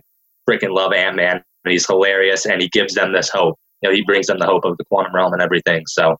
freaking 0.49 0.73
love 0.73 0.93
Ant 0.93 1.17
Man. 1.17 1.43
He's 1.67 1.85
hilarious, 1.85 2.45
and 2.45 2.61
he 2.61 2.69
gives 2.69 2.93
them 2.93 3.11
this 3.11 3.27
hope. 3.27 3.59
You 3.81 3.89
know, 3.89 3.95
he 3.95 4.03
brings 4.03 4.27
them 4.27 4.39
the 4.39 4.45
hope 4.45 4.65
of 4.65 4.77
the 4.77 4.85
quantum 4.85 5.15
realm 5.15 5.33
and 5.33 5.41
everything. 5.41 5.83
So, 5.87 6.17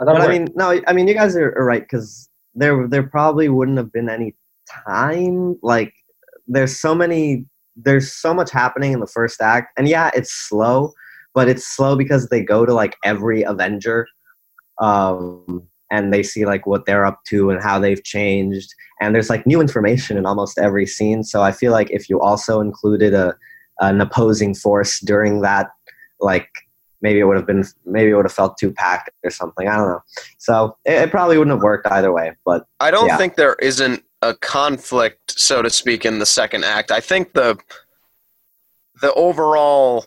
I 0.00 0.04
but 0.04 0.20
I 0.20 0.28
mean, 0.28 0.48
no, 0.54 0.80
I 0.86 0.92
mean, 0.92 1.08
you 1.08 1.14
guys 1.14 1.36
are, 1.36 1.52
are 1.56 1.64
right 1.64 1.82
because 1.82 2.28
there 2.54 2.86
there 2.88 3.02
probably 3.02 3.48
wouldn't 3.48 3.78
have 3.78 3.92
been 3.92 4.08
any 4.08 4.34
time. 4.86 5.58
Like, 5.62 5.94
there's 6.46 6.78
so 6.78 6.94
many, 6.94 7.46
there's 7.76 8.12
so 8.12 8.34
much 8.34 8.50
happening 8.50 8.92
in 8.92 9.00
the 9.00 9.06
first 9.06 9.40
act, 9.40 9.72
and 9.76 9.88
yeah, 9.88 10.10
it's 10.14 10.32
slow, 10.32 10.92
but 11.34 11.48
it's 11.48 11.66
slow 11.66 11.96
because 11.96 12.28
they 12.28 12.42
go 12.42 12.66
to 12.66 12.74
like 12.74 12.96
every 13.04 13.42
Avenger. 13.42 14.06
Um, 14.80 15.68
and 15.90 16.12
they 16.12 16.22
see 16.22 16.44
like 16.44 16.66
what 16.66 16.86
they're 16.86 17.06
up 17.06 17.22
to 17.24 17.50
and 17.50 17.62
how 17.62 17.78
they've 17.78 18.02
changed 18.02 18.74
and 19.00 19.14
there's 19.14 19.30
like 19.30 19.46
new 19.46 19.60
information 19.60 20.16
in 20.16 20.26
almost 20.26 20.58
every 20.58 20.86
scene 20.86 21.22
so 21.22 21.42
i 21.42 21.52
feel 21.52 21.72
like 21.72 21.90
if 21.90 22.08
you 22.08 22.20
also 22.20 22.60
included 22.60 23.14
a 23.14 23.34
an 23.80 24.00
opposing 24.00 24.54
force 24.54 25.00
during 25.00 25.40
that 25.42 25.68
like 26.20 26.48
maybe 27.04 27.20
it 27.20 27.24
would 27.24 27.36
have 27.36 27.46
been 27.46 27.62
maybe 27.84 28.10
it 28.10 28.14
would 28.14 28.24
have 28.24 28.32
felt 28.32 28.56
too 28.58 28.72
packed 28.72 29.10
or 29.22 29.30
something 29.30 29.68
i 29.68 29.76
don't 29.76 29.88
know 29.88 30.00
so 30.38 30.76
it, 30.84 30.94
it 30.94 31.10
probably 31.10 31.38
wouldn't 31.38 31.54
have 31.54 31.62
worked 31.62 31.86
either 31.92 32.12
way 32.12 32.32
but 32.44 32.66
i 32.80 32.90
don't 32.90 33.08
yeah. 33.08 33.16
think 33.16 33.36
there 33.36 33.56
isn't 33.60 34.02
a 34.22 34.34
conflict 34.34 35.38
so 35.38 35.62
to 35.62 35.68
speak 35.68 36.04
in 36.04 36.18
the 36.18 36.26
second 36.26 36.64
act 36.64 36.90
i 36.90 37.00
think 37.00 37.34
the 37.34 37.56
the 39.02 39.12
overall 39.12 40.06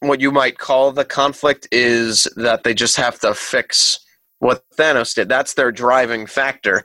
what 0.00 0.20
you 0.20 0.32
might 0.32 0.58
call 0.58 0.90
the 0.92 1.04
conflict 1.04 1.68
is 1.70 2.26
that 2.36 2.64
they 2.64 2.74
just 2.74 2.96
have 2.96 3.18
to 3.20 3.34
fix 3.34 4.00
what 4.38 4.64
Thanos 4.78 5.14
did. 5.14 5.28
That's 5.28 5.54
their 5.54 5.72
driving 5.72 6.26
factor. 6.26 6.84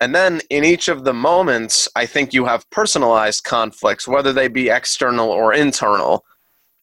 And 0.00 0.14
then 0.14 0.40
in 0.50 0.64
each 0.64 0.88
of 0.88 1.04
the 1.04 1.12
moments, 1.12 1.88
I 1.96 2.06
think 2.06 2.32
you 2.32 2.44
have 2.44 2.68
personalized 2.70 3.44
conflicts, 3.44 4.06
whether 4.06 4.32
they 4.32 4.48
be 4.48 4.68
external 4.68 5.28
or 5.28 5.52
internal. 5.52 6.24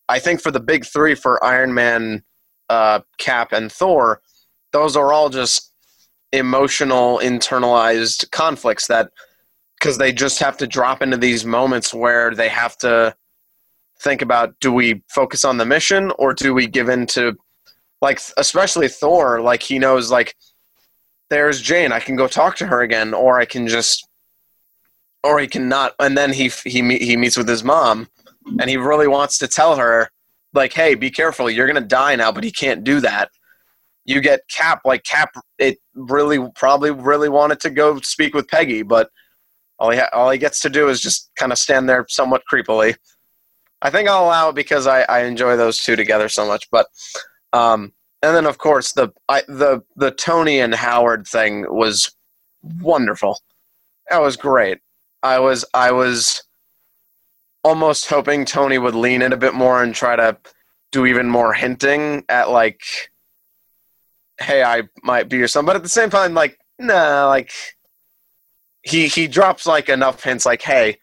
I 0.08 0.20
think 0.20 0.42
for 0.42 0.52
the 0.52 0.60
big 0.60 0.86
three, 0.86 1.16
for 1.16 1.44
Iron 1.44 1.74
Man, 1.74 2.24
uh, 2.70 3.02
Cap, 3.18 3.52
and 3.52 3.72
Thor, 3.72 4.22
those 4.72 4.96
are 4.96 5.12
all 5.12 5.30
just 5.30 5.72
emotional, 6.32 7.20
internalized 7.20 8.30
conflicts 8.32 8.88
that, 8.88 9.12
because 9.80 9.98
they 9.98 10.12
just 10.12 10.40
have 10.40 10.58
to 10.58 10.68
drop 10.68 11.02
into 11.02 11.18
these 11.18 11.46
moments 11.46 11.94
where 11.94 12.34
they 12.34 12.50
have 12.50 12.78
to 12.78 13.16
think 14.02 14.22
about 14.22 14.60
do 14.60 14.72
we 14.72 15.02
focus 15.10 15.46
on 15.46 15.58
the 15.58 15.66
mission 15.66 16.12
or 16.20 16.34
do 16.34 16.54
we 16.54 16.68
give 16.68 16.90
in 16.90 17.06
to 17.08 17.38
like 18.02 18.20
especially 18.38 18.88
Thor, 18.88 19.42
like 19.42 19.64
he 19.64 19.80
knows 19.80 20.12
like 20.12 20.36
there's 21.30 21.62
Jane, 21.62 21.92
I 21.92 22.00
can 22.00 22.16
go 22.16 22.28
talk 22.28 22.56
to 22.58 22.68
her 22.68 22.82
again, 22.82 23.14
or 23.14 23.40
I 23.40 23.46
can 23.46 23.68
just, 23.68 24.08
or 25.24 25.40
he 25.40 25.48
cannot. 25.48 25.94
And 26.00 26.18
then 26.18 26.32
he 26.32 26.50
he 26.64 26.98
he 26.98 27.18
meets 27.18 27.38
with 27.38 27.48
his 27.48 27.64
mom, 27.64 28.08
and 28.60 28.70
he 28.70 28.78
really 28.78 29.08
wants 29.08 29.38
to 29.40 29.48
tell 29.48 29.76
her 29.76 30.10
like, 30.54 30.74
hey, 30.74 30.96
be 30.96 31.10
careful, 31.10 31.50
you're 31.50 31.68
gonna 31.68 31.82
die 31.82 32.16
now, 32.16 32.32
but 32.32 32.44
he 32.44 32.52
can't 32.52 32.84
do 32.84 33.00
that. 33.02 33.30
You 34.06 34.22
get 34.22 34.42
Cap, 34.50 34.82
like 34.86 35.04
Cap, 35.04 35.32
it 35.58 35.78
really 35.96 36.40
probably 36.56 36.92
really 36.92 37.30
wanted 37.30 37.60
to 37.62 37.70
go 37.70 38.00
speak 38.02 38.34
with 38.34 38.48
Peggy, 38.48 38.84
but 38.84 39.10
all 39.80 39.90
he 39.92 39.98
ha- 39.98 40.10
all 40.14 40.30
he 40.30 40.38
gets 40.38 40.60
to 40.62 40.70
do 40.70 40.88
is 40.90 41.02
just 41.02 41.32
kind 41.36 41.52
of 41.52 41.58
stand 41.58 41.90
there 41.90 42.06
somewhat 42.10 42.44
creepily. 42.52 42.96
I 43.82 43.90
think 43.90 44.08
I'll 44.08 44.26
allow 44.26 44.50
it 44.50 44.56
because 44.56 44.88
I, 44.88 45.02
I 45.04 45.24
enjoy 45.24 45.58
those 45.58 45.80
two 45.80 45.96
together 45.96 46.30
so 46.30 46.48
much. 46.48 46.70
But 46.72 46.88
um, 47.54 47.94
and 48.22 48.36
then 48.36 48.46
of 48.46 48.58
course 48.58 48.94
the 48.94 49.10
I, 49.30 49.44
the 49.48 49.82
the 49.96 50.12
Tony 50.12 50.60
and 50.60 50.74
Howard 50.74 51.28
thing 51.28 51.66
was 51.70 52.12
wonderful. 52.80 53.40
That 54.10 54.22
was 54.22 54.38
great. 54.38 54.80
I 55.24 55.40
was 55.40 55.66
I 55.74 55.92
was 55.92 56.44
almost 57.66 58.08
hoping 58.08 58.46
Tony 58.46 58.78
would 58.78 58.94
lean 58.94 59.24
in 59.24 59.34
a 59.34 59.38
bit 59.38 59.56
more 59.56 59.82
and 59.82 59.96
try 59.96 60.16
to 60.16 60.38
do 60.92 61.06
even 61.06 61.28
more 61.28 61.52
hinting 61.52 62.24
at 62.30 62.50
like 62.50 62.82
hey 64.40 64.64
I 64.64 64.84
might 65.02 65.30
be 65.30 65.38
your 65.38 65.48
son 65.48 65.66
but 65.66 65.76
at 65.76 65.84
the 65.84 65.90
same 65.90 66.10
time 66.10 66.34
like 66.34 66.60
nah 66.78 67.28
like 67.28 67.52
he 68.84 69.08
he 69.08 69.28
drops 69.28 69.66
like 69.66 69.90
enough 69.90 70.24
hints 70.24 70.46
like 70.46 70.62
hey 70.62 71.00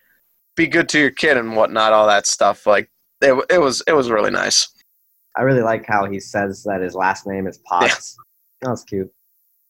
be 0.56 0.68
good 0.68 0.88
to 0.90 1.00
your 1.00 1.10
kid 1.10 1.36
and 1.36 1.56
whatnot 1.56 1.92
all 1.92 2.06
that 2.06 2.26
stuff 2.26 2.64
like 2.64 2.88
it, 3.20 3.34
it 3.50 3.58
was 3.58 3.82
it 3.88 3.92
was 3.92 4.08
really 4.08 4.30
nice 4.30 4.72
I 5.36 5.42
really 5.42 5.62
like 5.62 5.84
how 5.86 6.06
he 6.06 6.20
says 6.20 6.62
that 6.64 6.80
his 6.80 6.94
last 6.94 7.26
name 7.26 7.46
is 7.46 7.58
Potts. 7.58 8.16
Yeah. 8.62 8.70
was 8.70 8.84
cute. 8.84 9.10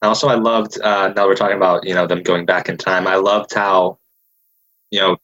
Also, 0.03 0.29
I 0.29 0.35
loved. 0.35 0.81
Uh, 0.81 1.13
now 1.15 1.27
we're 1.27 1.37
talking 1.37 1.57
about 1.57 1.87
you 1.87 1.95
know 1.95 2.07
them 2.07 2.23
going 2.23 2.45
back 2.45 2.69
in 2.69 2.77
time. 2.77 3.07
I 3.07 3.17
loved 3.17 3.55
how, 3.55 3.99
you 4.91 5.01
know, 5.01 5.17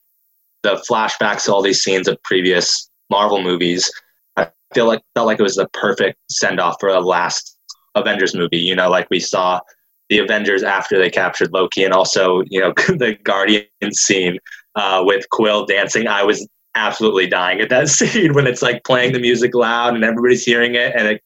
the 0.63 0.83
flashbacks 0.89 1.45
to 1.45 1.55
all 1.55 1.63
these 1.63 1.83
scenes 1.83 2.09
of 2.09 2.23
previous 2.23 2.89
Marvel 3.11 3.43
movies. 3.43 3.91
I 4.37 4.49
feel 4.75 4.87
like 4.87 5.03
felt 5.15 5.27
like 5.27 5.41
it 5.41 5.43
was 5.43 5.57
the 5.57 5.69
perfect 5.73 6.19
send 6.31 6.61
off 6.61 6.77
for 6.81 6.93
the 6.93 7.01
last 7.01 7.57
Avengers 7.95 8.35
movie. 8.35 8.59
You 8.59 8.75
know, 8.75 8.91
like 8.91 9.09
we 9.11 9.21
saw 9.21 9.61
the 10.09 10.19
Avengers 10.19 10.63
after 10.63 10.99
they 10.99 11.11
captured 11.11 11.53
Loki, 11.53 11.85
and 11.85 11.93
also 11.93 12.43
you 12.47 12.61
know 12.61 12.73
the 12.89 13.17
Guardian 13.23 13.67
scene 13.93 14.39
uh, 14.75 15.03
with 15.05 15.29
Quill 15.31 15.67
dancing. 15.67 16.07
I 16.07 16.23
was 16.23 16.47
absolutely 16.75 17.27
dying 17.27 17.61
at 17.61 17.71
that 17.71 17.89
scene 17.89 18.35
when 18.35 18.47
it's 18.47 18.63
like 18.63 18.85
playing 18.85 19.13
the 19.13 19.21
music 19.21 19.55
loud 19.55 19.95
and 19.95 20.05
everybody's 20.05 20.45
hearing 20.45 20.75
it, 20.75 20.95
and 20.97 21.09
it 21.09 21.23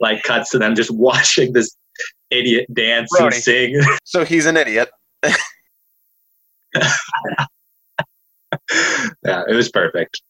like 0.00 0.22
cuts 0.22 0.50
to 0.50 0.58
them 0.58 0.74
just 0.74 0.90
watching 0.94 1.52
this 1.52 1.76
idiot 2.30 2.66
dance 2.72 3.10
Brody. 3.16 3.36
and 3.36 3.44
sing. 3.44 3.82
So 4.04 4.24
he's 4.24 4.46
an 4.46 4.56
idiot. 4.56 4.90
yeah, 9.24 9.42
it 9.48 9.54
was 9.54 9.70
perfect. 9.70 10.22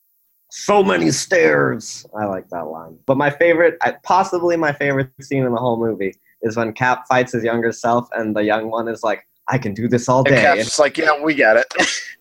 So 0.50 0.82
many 0.82 1.10
stairs. 1.12 2.04
I 2.18 2.24
like 2.24 2.48
that 2.50 2.66
line. 2.66 2.98
But 3.06 3.16
my 3.16 3.30
favorite, 3.30 3.78
possibly 4.02 4.56
my 4.56 4.72
favorite 4.72 5.10
scene 5.20 5.44
in 5.44 5.52
the 5.52 5.60
whole 5.60 5.78
movie, 5.78 6.14
is 6.42 6.56
when 6.56 6.72
Cap 6.72 7.06
fights 7.08 7.32
his 7.32 7.44
younger 7.44 7.70
self, 7.70 8.08
and 8.12 8.34
the 8.34 8.42
young 8.42 8.70
one 8.70 8.88
is 8.88 9.02
like, 9.02 9.26
"I 9.48 9.58
can 9.58 9.74
do 9.74 9.88
this 9.88 10.08
all 10.08 10.20
And 10.20 10.34
day." 10.34 10.42
Cap's 10.42 10.64
just 10.64 10.78
like, 10.78 10.98
yeah, 10.98 11.22
we 11.22 11.34
get 11.34 11.56
it. 11.56 11.72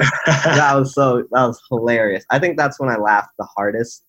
that 0.26 0.74
was 0.74 0.94
so 0.94 1.24
that 1.30 1.46
was 1.46 1.60
hilarious. 1.68 2.24
I 2.30 2.38
think 2.38 2.56
that's 2.56 2.80
when 2.80 2.88
I 2.88 2.96
laughed 2.96 3.32
the 3.38 3.46
hardest. 3.56 4.04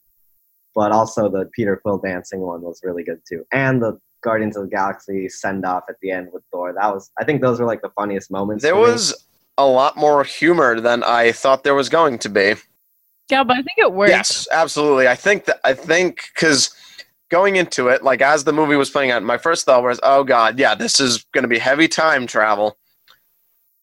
But 0.74 0.94
also 0.94 1.30
the 1.30 1.50
Peter 1.54 1.76
Quill 1.76 1.98
dancing 1.98 2.40
one 2.40 2.62
was 2.62 2.80
really 2.84 3.04
good 3.04 3.22
too, 3.28 3.46
and 3.52 3.82
the 3.82 4.00
Guardians 4.24 4.56
of 4.56 4.64
the 4.64 4.70
Galaxy 4.70 5.28
send 5.28 5.66
off 5.66 5.84
at 5.90 5.96
the 6.02 6.12
end 6.12 6.30
with 6.32 6.44
Thor. 6.52 6.74
That 6.74 6.94
was 6.94 7.12
I 7.20 7.26
think 7.26 7.42
those 7.42 7.60
were 7.60 7.66
like 7.66 7.82
the 7.82 7.90
funniest 7.90 8.32
moments. 8.32 8.64
There 8.64 8.74
for 8.74 8.86
me. 8.86 8.92
was 8.92 9.26
a 9.58 9.66
lot 9.66 9.98
more 9.98 10.24
humor 10.24 10.80
than 10.80 11.04
I 11.04 11.32
thought 11.32 11.64
there 11.64 11.76
was 11.76 11.90
going 11.90 12.20
to 12.20 12.30
be. 12.30 12.56
Yeah, 13.30 13.44
but 13.44 13.54
I 13.54 13.62
think 13.62 13.78
it 13.78 13.94
worked. 13.94 14.10
Yes, 14.10 14.48
absolutely. 14.52 15.08
I 15.08 15.16
think 15.16 15.46
that 15.46 15.60
I 15.64 15.74
think 15.74 16.30
because 16.34 16.76
going 17.30 17.56
into 17.56 17.88
it, 17.88 18.04
like 18.04 18.22
as 18.22 18.44
the 18.44 18.54
movie 18.54 18.76
was 18.76 18.90
playing 18.90 19.12
out, 19.12 19.24
my 19.24 19.38
first 19.38 19.66
thought 19.66 19.84
was, 19.84 20.00
"Oh 20.04 20.24
God, 20.24 20.60
yeah, 20.60 20.76
this 20.76 21.00
is 21.00 21.26
going 21.32 21.44
to 21.44 21.48
be 21.48 21.60
heavy 21.60 21.88
time 21.88 22.28
travel." 22.28 22.78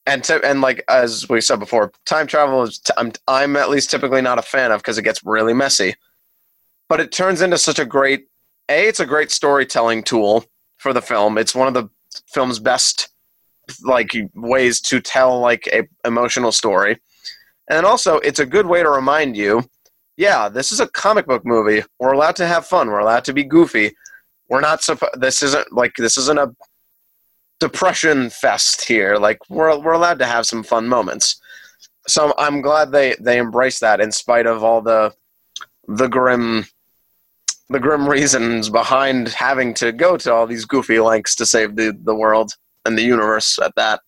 And 0.07 0.23
to, 0.25 0.41
and 0.45 0.61
like 0.61 0.85
as 0.89 1.29
we 1.29 1.41
said 1.41 1.59
before, 1.59 1.93
time 2.05 2.27
travel 2.27 2.63
is 2.63 2.79
t- 2.79 2.93
I'm 2.97 3.13
I'm 3.27 3.57
at 3.57 3.71
least 3.71 3.91
typically 3.91 4.21
not 4.21 4.39
a 4.39 4.43
fan 4.43 4.71
of 4.71 4.81
because 4.81 4.99
it 4.99 5.03
gets 5.03 5.25
really 5.25 5.55
messy. 5.55 5.95
But 6.89 7.01
it 7.01 7.13
turns 7.13 7.41
into 7.41 7.59
such 7.59 7.79
a 7.79 7.85
great 7.85 8.27
a. 8.69 8.87
It's 8.87 9.01
a 9.01 9.07
great 9.07 9.31
storytelling 9.31 10.03
tool 10.03 10.45
for 10.77 10.93
the 10.93 11.03
film. 11.03 11.39
It's 11.39 11.55
one 11.55 11.69
of 11.69 11.75
the 11.75 11.89
film's 12.27 12.59
best 12.59 13.09
like 13.83 14.11
ways 14.35 14.81
to 14.83 15.01
tell 15.01 15.41
like 15.41 15.67
a 15.73 15.85
emotional 16.07 16.53
story. 16.53 16.99
And 17.71 17.85
also, 17.85 18.17
it's 18.19 18.41
a 18.41 18.47
good 18.47 18.67
way 18.67 18.83
to 18.83 18.89
remind 18.91 19.37
you 19.37 19.63
yeah, 20.19 20.49
this 20.49 20.73
is 20.73 20.81
a 20.81 20.89
comic 20.89 21.27
book 21.27 21.47
movie. 21.47 21.85
We're 22.01 22.13
allowed 22.13 22.35
to 22.37 22.47
have 22.47 22.67
fun. 22.67 22.89
We're 22.89 22.99
allowed 22.99 23.25
to 23.27 23.33
be 23.33 23.45
goofy. 23.45 23.95
We're 24.49 24.61
not 24.61 24.83
supposed. 24.83 25.21
This 25.21 25.43
isn't 25.43 25.73
like 25.73 25.95
this 25.97 26.19
isn't 26.19 26.39
a 26.39 26.53
depression 27.61 28.29
fest 28.29 28.85
here. 28.85 29.17
Like 29.17 29.39
we're 29.49 29.79
we're 29.79 29.93
allowed 29.93 30.19
to 30.19 30.27
have 30.27 30.45
some 30.45 30.65
fun 30.65 30.89
moments. 30.89 31.41
So 32.09 32.35
I'm 32.37 32.61
glad 32.61 32.91
they 32.91 33.15
they 33.21 33.39
embrace 33.39 33.79
that 33.79 34.01
in 34.01 34.11
spite 34.11 34.47
of 34.47 34.65
all 34.65 34.83
the 34.83 35.15
the 35.87 36.09
grim 36.09 36.67
the 37.71 37.79
grim 37.79 38.09
reasons 38.09 38.71
behind 38.71 39.29
having 39.29 39.73
to 39.75 39.93
go 39.93 40.17
to 40.17 40.33
all 40.33 40.49
these 40.49 40.65
goofy 40.65 40.99
lengths 40.99 41.37
to 41.37 41.47
save 41.47 41.77
the 41.77 41.97
the 42.03 42.15
world 42.15 42.55
and 42.89 42.99
the 42.99 43.03
universe 43.03 43.59
at 43.63 43.75
that. 43.77 44.01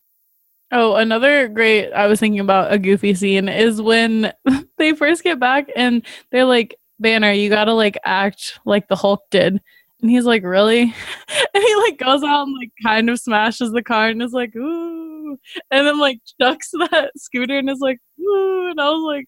Oh, 0.72 0.96
another 0.96 1.48
great 1.48 1.92
I 1.92 2.06
was 2.06 2.18
thinking 2.18 2.40
about 2.40 2.72
a 2.72 2.78
goofy 2.78 3.14
scene 3.14 3.48
is 3.48 3.82
when 3.82 4.32
they 4.78 4.94
first 4.94 5.22
get 5.22 5.38
back 5.38 5.68
and 5.76 6.02
they're 6.30 6.44
like, 6.44 6.76
Banner, 6.98 7.32
you 7.32 7.48
gotta 7.48 7.74
like 7.74 7.98
act 8.04 8.58
like 8.64 8.88
the 8.88 8.96
Hulk 8.96 9.22
did. 9.30 9.60
And 10.00 10.10
he's 10.10 10.24
like, 10.24 10.42
Really? 10.42 10.82
And 11.54 11.64
he 11.64 11.74
like 11.76 11.98
goes 11.98 12.22
out 12.22 12.46
and 12.46 12.56
like 12.56 12.70
kind 12.82 13.10
of 13.10 13.18
smashes 13.18 13.72
the 13.72 13.82
car 13.82 14.08
and 14.08 14.22
is 14.22 14.32
like, 14.32 14.54
ooh. 14.54 15.36
And 15.70 15.86
then 15.86 15.98
like 15.98 16.20
chucks 16.40 16.70
that 16.90 17.10
scooter 17.16 17.58
and 17.58 17.68
is 17.68 17.80
like, 17.80 17.98
ooh. 18.20 18.70
And 18.70 18.80
I 18.80 18.90
was 18.90 19.02
like, 19.02 19.26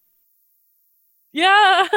Yeah. 1.33 1.89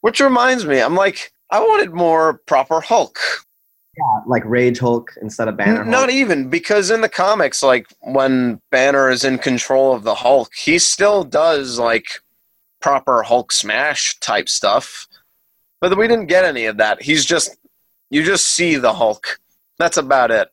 Which 0.00 0.20
reminds 0.20 0.64
me, 0.64 0.80
I'm 0.80 0.94
like, 0.94 1.32
I 1.50 1.60
wanted 1.60 1.92
more 1.92 2.40
proper 2.46 2.80
Hulk. 2.80 3.18
Like 4.26 4.44
Rage 4.44 4.78
Hulk 4.78 5.12
instead 5.20 5.48
of 5.48 5.56
Banner. 5.56 5.82
N- 5.82 5.90
Not 5.90 6.10
even 6.10 6.48
because 6.48 6.90
in 6.90 7.00
the 7.00 7.08
comics, 7.08 7.62
like 7.62 7.86
when 8.00 8.60
Banner 8.70 9.10
is 9.10 9.24
in 9.24 9.38
control 9.38 9.94
of 9.94 10.02
the 10.04 10.14
Hulk, 10.14 10.50
he 10.54 10.78
still 10.78 11.24
does 11.24 11.78
like 11.78 12.06
proper 12.80 13.22
Hulk 13.22 13.52
smash 13.52 14.18
type 14.20 14.48
stuff. 14.48 15.06
But 15.80 15.96
we 15.96 16.08
didn't 16.08 16.26
get 16.26 16.44
any 16.44 16.66
of 16.66 16.76
that. 16.78 17.02
He's 17.02 17.24
just 17.24 17.56
you 18.10 18.22
just 18.24 18.46
see 18.46 18.76
the 18.76 18.94
Hulk. 18.94 19.38
That's 19.78 19.96
about 19.96 20.30
it. 20.30 20.48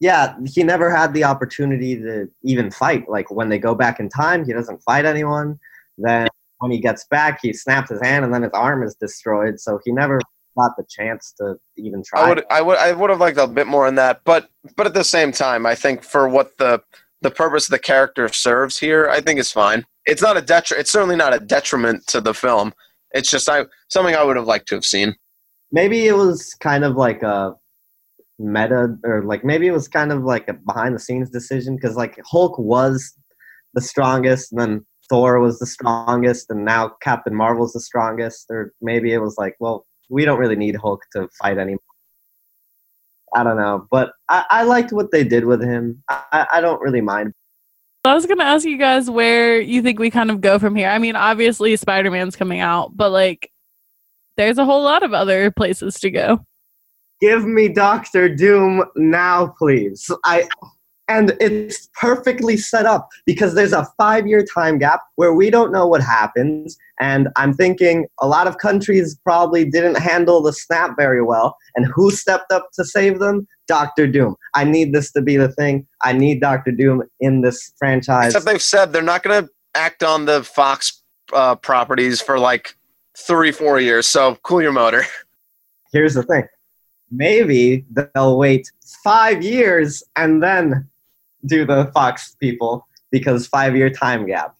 yeah, 0.00 0.36
he 0.46 0.62
never 0.62 0.90
had 0.90 1.12
the 1.14 1.24
opportunity 1.24 1.96
to 1.96 2.28
even 2.42 2.70
fight. 2.70 3.08
Like 3.08 3.30
when 3.30 3.48
they 3.48 3.58
go 3.58 3.74
back 3.74 4.00
in 4.00 4.08
time, 4.08 4.44
he 4.44 4.52
doesn't 4.52 4.82
fight 4.82 5.04
anyone. 5.04 5.58
Then 5.98 6.28
when 6.58 6.70
he 6.70 6.78
gets 6.78 7.04
back, 7.06 7.40
he 7.42 7.52
snaps 7.52 7.90
his 7.90 8.00
hand 8.02 8.24
and 8.24 8.32
then 8.32 8.42
his 8.42 8.52
arm 8.52 8.82
is 8.82 8.94
destroyed. 8.94 9.58
So 9.60 9.80
he 9.84 9.92
never 9.92 10.20
got 10.58 10.72
the 10.76 10.84
chance 10.88 11.34
to 11.38 11.54
even 11.76 12.02
try. 12.04 12.22
I 12.22 12.28
would 12.28 12.44
I 12.50 12.60
would 12.62 12.78
I 12.78 12.92
would 12.92 13.10
have 13.10 13.20
liked 13.20 13.38
a 13.38 13.46
bit 13.46 13.66
more 13.66 13.86
in 13.86 13.94
that, 13.96 14.20
but 14.24 14.48
but 14.76 14.86
at 14.86 14.94
the 14.94 15.04
same 15.04 15.32
time, 15.32 15.66
I 15.66 15.74
think 15.74 16.02
for 16.02 16.28
what 16.28 16.56
the 16.58 16.82
the 17.22 17.30
purpose 17.30 17.68
the 17.68 17.78
character 17.78 18.28
serves 18.28 18.78
here, 18.78 19.08
I 19.08 19.20
think 19.20 19.40
is 19.40 19.50
fine. 19.50 19.84
It's 20.04 20.20
not 20.22 20.36
a 20.36 20.42
detri- 20.42 20.78
It's 20.78 20.92
certainly 20.92 21.16
not 21.16 21.34
a 21.34 21.40
detriment 21.40 22.06
to 22.08 22.20
the 22.20 22.34
film. 22.34 22.74
It's 23.12 23.30
just 23.30 23.48
I 23.48 23.64
something 23.88 24.14
I 24.14 24.24
would 24.24 24.36
have 24.36 24.46
liked 24.46 24.68
to 24.68 24.74
have 24.74 24.84
seen. 24.84 25.14
maybe 25.72 26.06
it 26.06 26.16
was 26.16 26.54
kind 26.54 26.84
of 26.84 26.96
like 26.96 27.22
a 27.22 27.54
meta, 28.38 28.96
or 29.04 29.22
like 29.22 29.44
maybe 29.44 29.66
it 29.66 29.72
was 29.72 29.88
kind 29.88 30.12
of 30.12 30.22
like 30.24 30.48
a 30.48 30.54
behind 30.54 30.94
the 30.94 31.00
scenes 31.00 31.30
decision 31.30 31.76
because 31.76 31.96
like 31.96 32.18
Hulk 32.26 32.58
was 32.58 33.14
the 33.74 33.80
strongest, 33.80 34.52
and 34.52 34.60
then 34.60 34.86
Thor 35.08 35.38
was 35.38 35.58
the 35.58 35.66
strongest, 35.66 36.50
and 36.50 36.64
now 36.64 36.92
Captain 37.00 37.34
Marvel's 37.34 37.72
the 37.72 37.80
strongest. 37.80 38.46
Or 38.50 38.72
maybe 38.82 39.12
it 39.12 39.18
was 39.18 39.36
like, 39.38 39.54
well, 39.60 39.86
we 40.08 40.24
don't 40.24 40.38
really 40.38 40.56
need 40.56 40.76
Hulk 40.76 41.02
to 41.12 41.28
fight 41.40 41.58
anymore. 41.58 41.80
I 43.34 43.42
don't 43.42 43.56
know, 43.56 43.86
but 43.90 44.12
I, 44.28 44.44
I 44.48 44.62
liked 44.62 44.92
what 44.92 45.10
they 45.10 45.24
did 45.24 45.44
with 45.44 45.60
him. 45.60 46.02
I, 46.08 46.46
I 46.54 46.60
don't 46.60 46.80
really 46.80 47.00
mind. 47.00 47.32
I 48.04 48.14
was 48.14 48.26
gonna 48.26 48.44
ask 48.44 48.66
you 48.66 48.76
guys 48.76 49.10
where 49.10 49.60
you 49.60 49.82
think 49.82 49.98
we 49.98 50.10
kind 50.10 50.30
of 50.30 50.40
go 50.40 50.58
from 50.58 50.76
here. 50.76 50.88
I 50.88 50.98
mean, 50.98 51.16
obviously 51.16 51.74
Spider 51.76 52.10
Man's 52.10 52.36
coming 52.36 52.60
out, 52.60 52.96
but 52.96 53.10
like 53.10 53.50
there's 54.36 54.58
a 54.58 54.64
whole 54.64 54.82
lot 54.82 55.02
of 55.02 55.14
other 55.14 55.50
places 55.50 55.94
to 56.00 56.10
go. 56.10 56.44
Give 57.20 57.46
me 57.46 57.68
Doctor 57.68 58.28
Doom 58.28 58.84
now, 58.96 59.54
please. 59.58 60.10
I 60.24 60.46
and 61.08 61.36
it's 61.40 61.88
perfectly 62.00 62.56
set 62.56 62.86
up 62.86 63.08
because 63.26 63.54
there's 63.54 63.72
a 63.72 63.86
five 63.98 64.26
year 64.26 64.44
time 64.54 64.78
gap 64.78 65.00
where 65.16 65.34
we 65.34 65.50
don't 65.50 65.72
know 65.72 65.86
what 65.86 66.00
happens. 66.00 66.76
And 67.00 67.28
I'm 67.36 67.52
thinking 67.52 68.06
a 68.20 68.26
lot 68.26 68.46
of 68.46 68.58
countries 68.58 69.18
probably 69.22 69.68
didn't 69.68 69.96
handle 69.96 70.40
the 70.42 70.52
snap 70.52 70.92
very 70.96 71.22
well. 71.22 71.56
And 71.74 71.86
who 71.86 72.10
stepped 72.10 72.52
up 72.52 72.68
to 72.74 72.84
save 72.84 73.18
them? 73.18 73.46
Doctor 73.66 74.06
Doom. 74.06 74.36
I 74.54 74.64
need 74.64 74.92
this 74.92 75.10
to 75.12 75.22
be 75.22 75.36
the 75.36 75.48
thing. 75.48 75.86
I 76.02 76.12
need 76.12 76.40
Doctor 76.40 76.70
Doom 76.70 77.02
in 77.20 77.42
this 77.42 77.72
franchise. 77.78 78.26
Except 78.26 78.46
they've 78.46 78.62
said 78.62 78.92
they're 78.92 79.02
not 79.02 79.22
going 79.22 79.44
to 79.44 79.50
act 79.74 80.02
on 80.02 80.26
the 80.26 80.44
Fox 80.44 81.02
uh, 81.32 81.56
properties 81.56 82.20
for 82.20 82.38
like 82.38 82.76
three, 83.16 83.52
four 83.52 83.80
years. 83.80 84.08
So 84.08 84.36
cool 84.42 84.62
your 84.62 84.72
motor. 84.72 85.04
Here's 85.92 86.14
the 86.14 86.22
thing 86.22 86.44
maybe 87.10 87.84
they'll 87.90 88.36
wait 88.36 88.68
five 89.04 89.42
years 89.42 90.02
and 90.16 90.42
then 90.42 90.88
do 91.46 91.64
the 91.64 91.90
Fox 91.94 92.36
people 92.40 92.86
because 93.10 93.46
five 93.46 93.76
year 93.76 93.90
time 93.90 94.26
gap. 94.26 94.54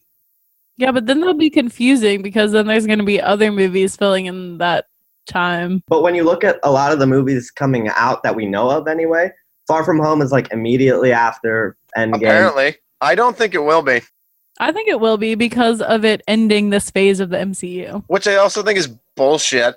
Yeah, 0.77 0.91
but 0.91 1.05
then 1.05 1.21
they'll 1.21 1.33
be 1.33 1.49
confusing 1.49 2.21
because 2.21 2.51
then 2.51 2.67
there's 2.67 2.85
gonna 2.85 3.03
be 3.03 3.21
other 3.21 3.51
movies 3.51 3.95
filling 3.95 4.25
in 4.25 4.57
that 4.57 4.85
time. 5.27 5.83
But 5.87 6.01
when 6.03 6.15
you 6.15 6.23
look 6.23 6.43
at 6.43 6.59
a 6.63 6.71
lot 6.71 6.91
of 6.91 6.99
the 6.99 7.07
movies 7.07 7.51
coming 7.51 7.89
out 7.89 8.23
that 8.23 8.35
we 8.35 8.45
know 8.45 8.69
of 8.69 8.87
anyway, 8.87 9.31
Far 9.67 9.83
From 9.83 9.99
Home 9.99 10.21
is 10.21 10.31
like 10.31 10.51
immediately 10.51 11.11
after 11.11 11.77
Endgame. 11.97 12.17
Apparently, 12.17 12.75
I 13.01 13.15
don't 13.15 13.37
think 13.37 13.53
it 13.55 13.63
will 13.63 13.81
be, 13.81 14.01
I 14.59 14.71
think 14.71 14.87
it 14.87 14.99
will 14.99 15.17
be 15.17 15.35
because 15.35 15.81
of 15.81 16.05
it 16.05 16.21
ending 16.27 16.69
this 16.69 16.89
phase 16.89 17.19
of 17.19 17.29
the 17.29 17.37
MCU. 17.37 18.03
which 18.07 18.27
I 18.27 18.35
also 18.35 18.63
think 18.63 18.79
is 18.79 18.87
bullshit. 19.15 19.75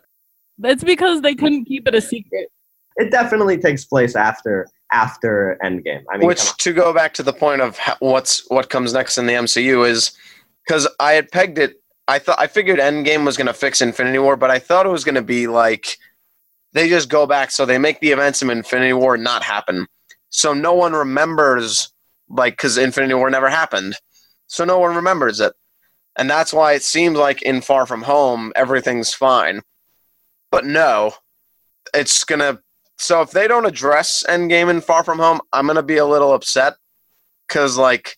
It's 0.63 0.85
because 0.85 1.21
they 1.23 1.35
couldn't 1.35 1.65
keep 1.65 1.87
it 1.87 1.95
a 1.95 2.01
secret. 2.01 2.51
It 2.97 3.11
definitely 3.11 3.59
takes 3.59 3.85
place 3.85 4.17
after 4.17 4.67
after 4.93 5.59
Endgame. 5.63 6.05
I 6.11 6.19
mean, 6.19 6.27
Which, 6.27 6.57
to 6.59 6.73
go 6.73 6.93
back 6.93 7.15
to 7.15 7.23
the 7.23 7.33
point 7.33 7.61
of 7.61 7.79
what's 8.01 8.49
what 8.49 8.71
comes 8.71 8.93
next 8.93 9.19
in 9.19 9.27
the 9.27 9.35
MCU 9.35 9.89
is 9.89 10.13
because 10.67 10.89
I 10.99 11.13
had 11.13 11.31
pegged 11.31 11.59
it. 11.59 11.83
I 12.07 12.19
thought 12.19 12.41
I 12.41 12.47
figured 12.47 12.79
Endgame 12.79 13.25
was 13.25 13.37
going 13.37 13.49
to 13.49 13.53
fix 13.53 13.83
Infinity 13.83 14.19
War, 14.19 14.37
but 14.37 14.51
I 14.51 14.59
thought 14.59 14.87
it 14.87 14.91
was 14.91 15.05
going 15.05 15.15
to 15.17 15.23
be 15.23 15.47
like 15.47 15.99
they 16.73 16.89
just 16.89 17.09
go 17.09 17.27
back, 17.27 17.51
so 17.51 17.65
they 17.65 17.79
make 17.79 18.01
the 18.01 18.11
events 18.11 18.43
of 18.43 18.49
Infinity 18.49 18.95
War 18.95 19.17
not 19.17 19.43
happen, 19.43 19.87
so 20.31 20.55
no 20.55 20.75
one 20.75 20.93
remembers 20.93 21.93
like 22.29 22.55
because 22.55 22.79
Infinity 22.79 23.15
War 23.15 23.31
never 23.31 23.49
happened, 23.49 23.95
so 24.47 24.65
no 24.65 24.79
one 24.79 24.95
remembers 24.95 25.41
it, 25.41 25.53
and 26.17 26.31
that's 26.31 26.53
why 26.53 26.73
it 26.73 26.83
seems 26.83 27.19
like 27.19 27.43
in 27.43 27.61
Far 27.61 27.87
From 27.87 28.03
Home 28.03 28.53
everything's 28.57 29.13
fine, 29.13 29.63
but 30.51 30.65
no, 30.65 31.13
it's 31.95 32.25
gonna 32.25 32.61
so 32.99 33.23
if 33.23 33.31
they 33.31 33.49
don't 33.49 33.65
address 33.65 34.25
Endgame 34.29 34.71
and 34.71 34.83
Far 34.83 35.05
From 35.05 35.19
Home, 35.19 35.41
I'm 35.53 35.67
gonna 35.67 35.83
be 35.83 35.97
a 35.97 36.07
little 36.07 36.33
upset 36.33 36.75
because 37.47 37.79
like 37.79 38.17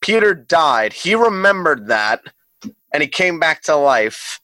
Peter 0.00 0.34
died, 0.34 0.92
he 0.92 1.14
remembered 1.14 1.88
that, 1.88 2.20
and 2.92 3.02
he 3.02 3.08
came 3.08 3.40
back 3.40 3.62
to 3.62 3.76
life. 3.76 4.40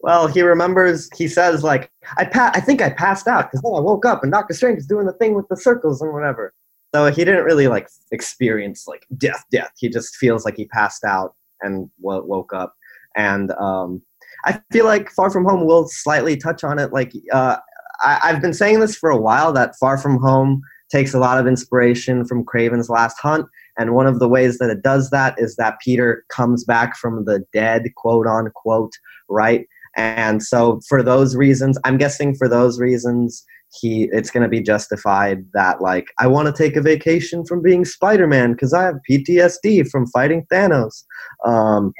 Well, 0.00 0.26
he 0.26 0.42
remembers. 0.42 1.08
He 1.16 1.28
says 1.28 1.62
like, 1.62 1.90
"I 2.16 2.24
pa- 2.24 2.50
I 2.54 2.60
think 2.60 2.82
I 2.82 2.90
passed 2.90 3.28
out 3.28 3.50
because 3.50 3.62
then 3.62 3.72
I 3.74 3.80
woke 3.80 4.04
up 4.04 4.24
and 4.24 4.32
Doctor 4.32 4.52
Strange 4.52 4.78
is 4.78 4.86
doing 4.86 5.06
the 5.06 5.12
thing 5.12 5.34
with 5.34 5.46
the 5.48 5.56
circles 5.56 6.02
and 6.02 6.12
whatever." 6.12 6.52
So 6.94 7.10
he 7.10 7.24
didn't 7.24 7.44
really 7.44 7.68
like 7.68 7.88
experience 8.10 8.86
like 8.86 9.06
death, 9.16 9.44
death. 9.50 9.70
He 9.78 9.88
just 9.88 10.16
feels 10.16 10.44
like 10.44 10.56
he 10.56 10.66
passed 10.66 11.04
out 11.04 11.34
and 11.62 11.88
w- 12.02 12.24
woke 12.24 12.52
up. 12.52 12.74
And 13.16 13.52
um, 13.52 14.02
I 14.44 14.60
feel 14.72 14.84
like 14.84 15.10
Far 15.10 15.30
From 15.30 15.44
Home 15.44 15.66
will 15.66 15.88
slightly 15.88 16.36
touch 16.36 16.64
on 16.64 16.78
it. 16.78 16.92
Like 16.92 17.12
uh, 17.32 17.58
I- 18.02 18.20
I've 18.22 18.42
been 18.42 18.54
saying 18.54 18.80
this 18.80 18.96
for 18.96 19.10
a 19.10 19.16
while 19.16 19.52
that 19.52 19.76
Far 19.78 19.96
From 19.96 20.18
Home 20.18 20.62
takes 20.90 21.14
a 21.14 21.18
lot 21.18 21.38
of 21.38 21.46
inspiration 21.46 22.24
from 22.24 22.44
Kraven's 22.44 22.90
Last 22.90 23.16
Hunt. 23.20 23.46
And 23.78 23.94
one 23.94 24.06
of 24.06 24.18
the 24.18 24.28
ways 24.28 24.58
that 24.58 24.70
it 24.70 24.82
does 24.82 25.10
that 25.10 25.34
is 25.38 25.56
that 25.56 25.80
Peter 25.82 26.24
comes 26.28 26.64
back 26.64 26.96
from 26.96 27.24
the 27.24 27.44
dead, 27.52 27.84
quote 27.96 28.26
unquote, 28.26 28.92
right? 29.28 29.66
And 29.96 30.42
so 30.42 30.80
for 30.88 31.02
those 31.02 31.34
reasons, 31.36 31.78
I'm 31.84 31.96
guessing 31.96 32.34
for 32.34 32.48
those 32.48 32.78
reasons, 32.78 33.44
he 33.80 34.08
it's 34.12 34.30
going 34.30 34.42
to 34.42 34.50
be 34.50 34.60
justified 34.60 35.46
that 35.54 35.80
like 35.80 36.08
I 36.18 36.26
want 36.26 36.54
to 36.54 36.62
take 36.62 36.76
a 36.76 36.82
vacation 36.82 37.44
from 37.46 37.62
being 37.62 37.86
Spider-Man 37.86 38.52
because 38.52 38.74
I 38.74 38.82
have 38.82 38.96
PTSD 39.10 39.88
from 39.90 40.06
fighting 40.08 40.46
Thanos. 40.52 41.04
Um, 41.46 41.94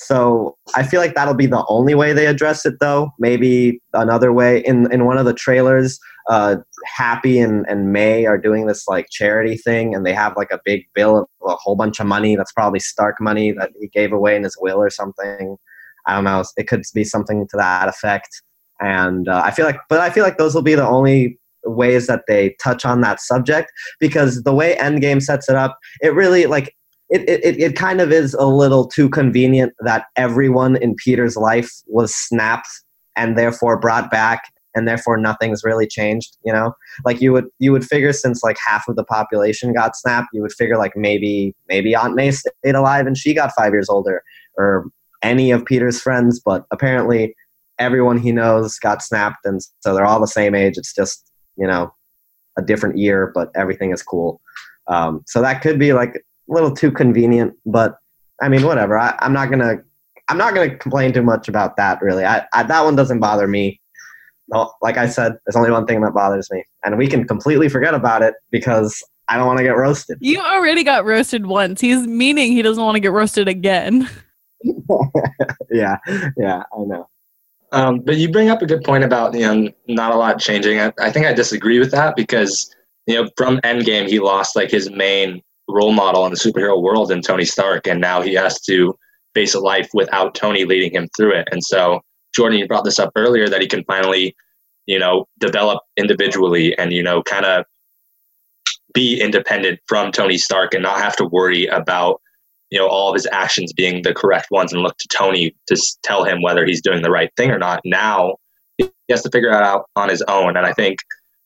so 0.00 0.56
I 0.76 0.84
feel 0.84 1.00
like 1.00 1.16
that'll 1.16 1.34
be 1.34 1.46
the 1.46 1.64
only 1.68 1.96
way 1.96 2.12
they 2.12 2.26
address 2.26 2.64
it, 2.64 2.74
though. 2.78 3.10
Maybe 3.18 3.82
another 3.92 4.32
way 4.32 4.60
in 4.60 4.90
in 4.92 5.06
one 5.06 5.18
of 5.18 5.26
the 5.26 5.34
trailers, 5.34 5.98
uh, 6.30 6.56
Happy 6.86 7.40
and 7.40 7.66
and 7.68 7.92
May 7.92 8.24
are 8.24 8.38
doing 8.38 8.66
this 8.66 8.86
like 8.86 9.08
charity 9.10 9.56
thing, 9.56 9.96
and 9.96 10.06
they 10.06 10.14
have 10.14 10.36
like 10.36 10.52
a 10.52 10.60
big 10.64 10.84
bill 10.94 11.18
of 11.18 11.26
a 11.44 11.56
whole 11.56 11.74
bunch 11.74 11.98
of 11.98 12.06
money. 12.06 12.36
That's 12.36 12.52
probably 12.52 12.78
Stark 12.78 13.16
money 13.20 13.50
that 13.52 13.72
he 13.80 13.88
gave 13.88 14.12
away 14.12 14.36
in 14.36 14.44
his 14.44 14.56
will 14.60 14.78
or 14.80 14.88
something. 14.88 15.56
I 16.06 16.14
don't 16.14 16.24
know. 16.24 16.44
It 16.56 16.68
could 16.68 16.82
be 16.94 17.02
something 17.02 17.48
to 17.48 17.56
that 17.56 17.88
effect. 17.88 18.40
And 18.80 19.28
uh, 19.28 19.42
I 19.44 19.50
feel 19.50 19.66
like, 19.66 19.80
but 19.88 19.98
I 19.98 20.10
feel 20.10 20.22
like 20.22 20.38
those 20.38 20.54
will 20.54 20.62
be 20.62 20.76
the 20.76 20.86
only 20.86 21.40
ways 21.64 22.06
that 22.06 22.22
they 22.28 22.54
touch 22.62 22.84
on 22.84 23.00
that 23.00 23.20
subject 23.20 23.72
because 23.98 24.44
the 24.44 24.54
way 24.54 24.76
Endgame 24.76 25.20
sets 25.20 25.48
it 25.48 25.56
up, 25.56 25.76
it 26.00 26.14
really 26.14 26.46
like 26.46 26.72
it, 27.10 27.28
it, 27.28 27.60
it 27.60 27.76
kind 27.76 28.00
of 28.00 28.12
is 28.12 28.34
a 28.34 28.46
little 28.46 28.86
too 28.86 29.08
convenient 29.08 29.72
that 29.80 30.06
everyone 30.16 30.76
in 30.76 30.94
Peter's 30.94 31.36
life 31.36 31.70
was 31.86 32.14
snapped 32.14 32.68
and 33.16 33.36
therefore 33.36 33.78
brought 33.78 34.10
back 34.10 34.52
and 34.74 34.86
therefore 34.86 35.16
nothing's 35.16 35.64
really 35.64 35.86
changed 35.86 36.36
you 36.44 36.52
know? 36.52 36.74
Like 37.04 37.20
you 37.20 37.32
would 37.32 37.46
you 37.58 37.72
would 37.72 37.84
figure 37.84 38.12
since 38.12 38.42
like 38.42 38.58
half 38.64 38.88
of 38.88 38.96
the 38.96 39.04
population 39.04 39.72
got 39.72 39.96
snapped 39.96 40.28
you 40.32 40.42
would 40.42 40.52
figure 40.52 40.76
like 40.76 40.96
maybe 40.96 41.54
maybe 41.68 41.94
aunt 41.94 42.14
may 42.14 42.30
stayed 42.30 42.74
alive 42.74 43.06
and 43.06 43.16
she 43.16 43.34
got 43.34 43.54
five 43.56 43.72
years 43.72 43.88
older 43.88 44.22
or 44.56 44.86
any 45.22 45.50
of 45.50 45.64
peter's 45.64 46.00
friends 46.00 46.38
but 46.38 46.64
apparently 46.70 47.34
everyone 47.80 48.18
he 48.18 48.30
knows 48.30 48.78
got 48.78 49.02
snapped 49.02 49.44
and 49.44 49.60
so 49.80 49.94
they're 49.94 50.06
all 50.06 50.20
the 50.20 50.26
same 50.26 50.54
age 50.54 50.76
it's 50.76 50.94
just 50.94 51.32
you 51.56 51.66
know 51.66 51.92
a 52.58 52.62
different 52.62 52.98
year 52.98 53.30
but 53.34 53.50
everything 53.54 53.92
is 53.92 54.02
cool. 54.02 54.40
Um, 54.88 55.22
so 55.26 55.40
that 55.40 55.62
could 55.62 55.78
be 55.78 55.92
like 55.92 56.24
a 56.48 56.52
little 56.52 56.74
too 56.74 56.90
convenient 56.90 57.54
but 57.66 57.96
i 58.42 58.48
mean 58.48 58.62
whatever 58.64 58.98
I, 58.98 59.14
i'm 59.20 59.32
not 59.32 59.50
gonna 59.50 59.76
i'm 60.28 60.38
not 60.38 60.54
gonna 60.54 60.76
complain 60.76 61.12
too 61.12 61.22
much 61.22 61.48
about 61.48 61.76
that 61.76 62.00
really 62.02 62.24
I, 62.24 62.44
I 62.52 62.62
that 62.64 62.84
one 62.84 62.96
doesn't 62.96 63.20
bother 63.20 63.46
me 63.46 63.80
no, 64.48 64.72
like 64.82 64.96
i 64.96 65.06
said 65.08 65.32
there's 65.46 65.56
only 65.56 65.70
one 65.70 65.86
thing 65.86 66.00
that 66.02 66.14
bothers 66.14 66.48
me 66.50 66.64
and 66.84 66.96
we 66.98 67.06
can 67.06 67.26
completely 67.26 67.68
forget 67.68 67.94
about 67.94 68.22
it 68.22 68.34
because 68.50 69.02
i 69.28 69.36
don't 69.36 69.46
want 69.46 69.58
to 69.58 69.64
get 69.64 69.76
roasted 69.76 70.18
You 70.20 70.40
already 70.40 70.84
got 70.84 71.04
roasted 71.04 71.46
once. 71.46 71.80
He's 71.80 72.06
meaning 72.06 72.52
he 72.52 72.62
doesn't 72.62 72.82
want 72.82 72.96
to 72.96 73.00
get 73.00 73.12
roasted 73.12 73.46
again. 73.48 74.08
yeah 75.70 75.96
yeah 76.36 76.62
i 76.72 76.78
know 76.84 77.06
Um, 77.72 78.00
but 78.00 78.16
you 78.16 78.30
bring 78.30 78.48
up 78.48 78.62
a 78.62 78.66
good 78.66 78.82
point 78.82 79.04
about 79.04 79.34
you 79.34 79.40
know 79.40 79.70
not 79.86 80.12
a 80.12 80.16
lot 80.16 80.40
changing. 80.40 80.80
I, 80.80 80.90
I 80.98 81.12
think 81.12 81.26
I 81.26 81.34
disagree 81.34 81.78
with 81.78 81.90
that 81.90 82.16
because 82.16 82.74
you 83.06 83.14
know 83.14 83.28
from 83.36 83.58
Endgame 83.58 84.08
he 84.08 84.18
lost 84.18 84.56
like 84.56 84.70
his 84.70 84.90
main 84.90 85.42
role 85.68 85.92
model 85.92 86.24
in 86.24 86.32
the 86.32 86.38
superhero 86.38 86.80
world 86.80 87.10
in 87.10 87.22
Tony 87.22 87.44
Stark, 87.44 87.86
and 87.86 88.00
now 88.00 88.22
he 88.22 88.34
has 88.34 88.60
to 88.62 88.96
face 89.34 89.54
a 89.54 89.60
life 89.60 89.88
without 89.92 90.34
Tony 90.34 90.64
leading 90.64 90.92
him 90.92 91.08
through 91.16 91.32
it. 91.32 91.48
And 91.52 91.62
so 91.62 92.00
Jordan, 92.34 92.58
you 92.58 92.66
brought 92.66 92.84
this 92.84 92.98
up 92.98 93.12
earlier 93.16 93.48
that 93.48 93.60
he 93.60 93.66
can 93.66 93.84
finally 93.84 94.34
you 94.88 94.98
know 94.98 95.28
develop 95.38 95.80
individually 95.96 96.76
and 96.78 96.92
you 96.92 97.02
know 97.02 97.22
kind 97.22 97.44
of 97.44 97.64
be 98.94 99.20
independent 99.20 99.78
from 99.86 100.10
Tony 100.10 100.38
Stark 100.38 100.74
and 100.74 100.82
not 100.82 100.98
have 100.98 101.14
to 101.16 101.26
worry 101.26 101.66
about 101.66 102.20
you 102.70 102.78
know 102.78 102.88
all 102.88 103.10
of 103.10 103.14
his 103.14 103.28
actions 103.30 103.72
being 103.72 104.02
the 104.02 104.14
correct 104.14 104.50
ones 104.50 104.72
and 104.72 104.82
look 104.82 104.96
to 104.98 105.08
Tony 105.08 105.54
to 105.68 105.76
tell 106.02 106.24
him 106.24 106.42
whether 106.42 106.66
he's 106.66 106.82
doing 106.82 107.02
the 107.02 107.10
right 107.10 107.30
thing 107.36 107.50
or 107.50 107.58
not. 107.58 107.80
Now 107.84 108.36
he 108.78 108.90
has 109.10 109.22
to 109.22 109.30
figure 109.30 109.50
it 109.50 109.62
out 109.62 109.84
on 109.94 110.08
his 110.08 110.22
own, 110.22 110.56
and 110.56 110.66
I 110.66 110.72
think 110.72 110.98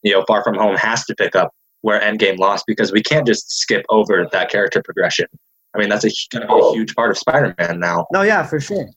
you 0.02 0.12
know 0.12 0.24
Far 0.26 0.42
From 0.42 0.54
Home 0.54 0.76
has 0.76 1.04
to 1.06 1.14
pick 1.14 1.36
up 1.36 1.52
where 1.82 2.00
Endgame 2.00 2.38
lost 2.38 2.64
because 2.66 2.90
we 2.92 3.02
can't 3.02 3.26
just 3.26 3.50
skip 3.50 3.84
over 3.90 4.26
that 4.32 4.50
character 4.50 4.82
progression. 4.82 5.26
I 5.74 5.78
mean 5.78 5.88
that's 5.88 6.04
a 6.04 6.10
going 6.30 6.46
to 6.46 6.54
be 6.54 6.60
a 6.60 6.72
huge 6.72 6.94
part 6.94 7.10
of 7.10 7.18
Spider-Man 7.18 7.78
now. 7.78 8.06
No, 8.12 8.22
yeah, 8.22 8.42
for 8.44 8.60
sure. 8.60 8.88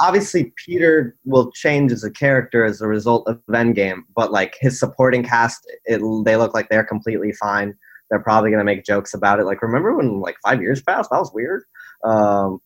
Obviously, 0.00 0.52
Peter 0.66 1.16
will 1.24 1.52
change 1.52 1.92
as 1.92 2.02
a 2.02 2.10
character 2.10 2.64
as 2.64 2.80
a 2.80 2.88
result 2.88 3.28
of 3.28 3.40
Endgame, 3.48 4.00
but 4.16 4.32
like 4.32 4.56
his 4.60 4.78
supporting 4.78 5.22
cast, 5.22 5.60
it, 5.84 6.00
they 6.24 6.36
look 6.36 6.52
like 6.52 6.68
they're 6.68 6.84
completely 6.84 7.32
fine. 7.32 7.74
They're 8.10 8.22
probably 8.22 8.50
gonna 8.50 8.64
make 8.64 8.84
jokes 8.84 9.14
about 9.14 9.38
it. 9.38 9.44
Like, 9.44 9.62
remember 9.62 9.96
when 9.96 10.20
like 10.20 10.36
five 10.44 10.60
years 10.60 10.82
passed? 10.82 11.10
That 11.10 11.18
was 11.18 11.30
weird. 11.32 11.62
Um, 12.04 12.58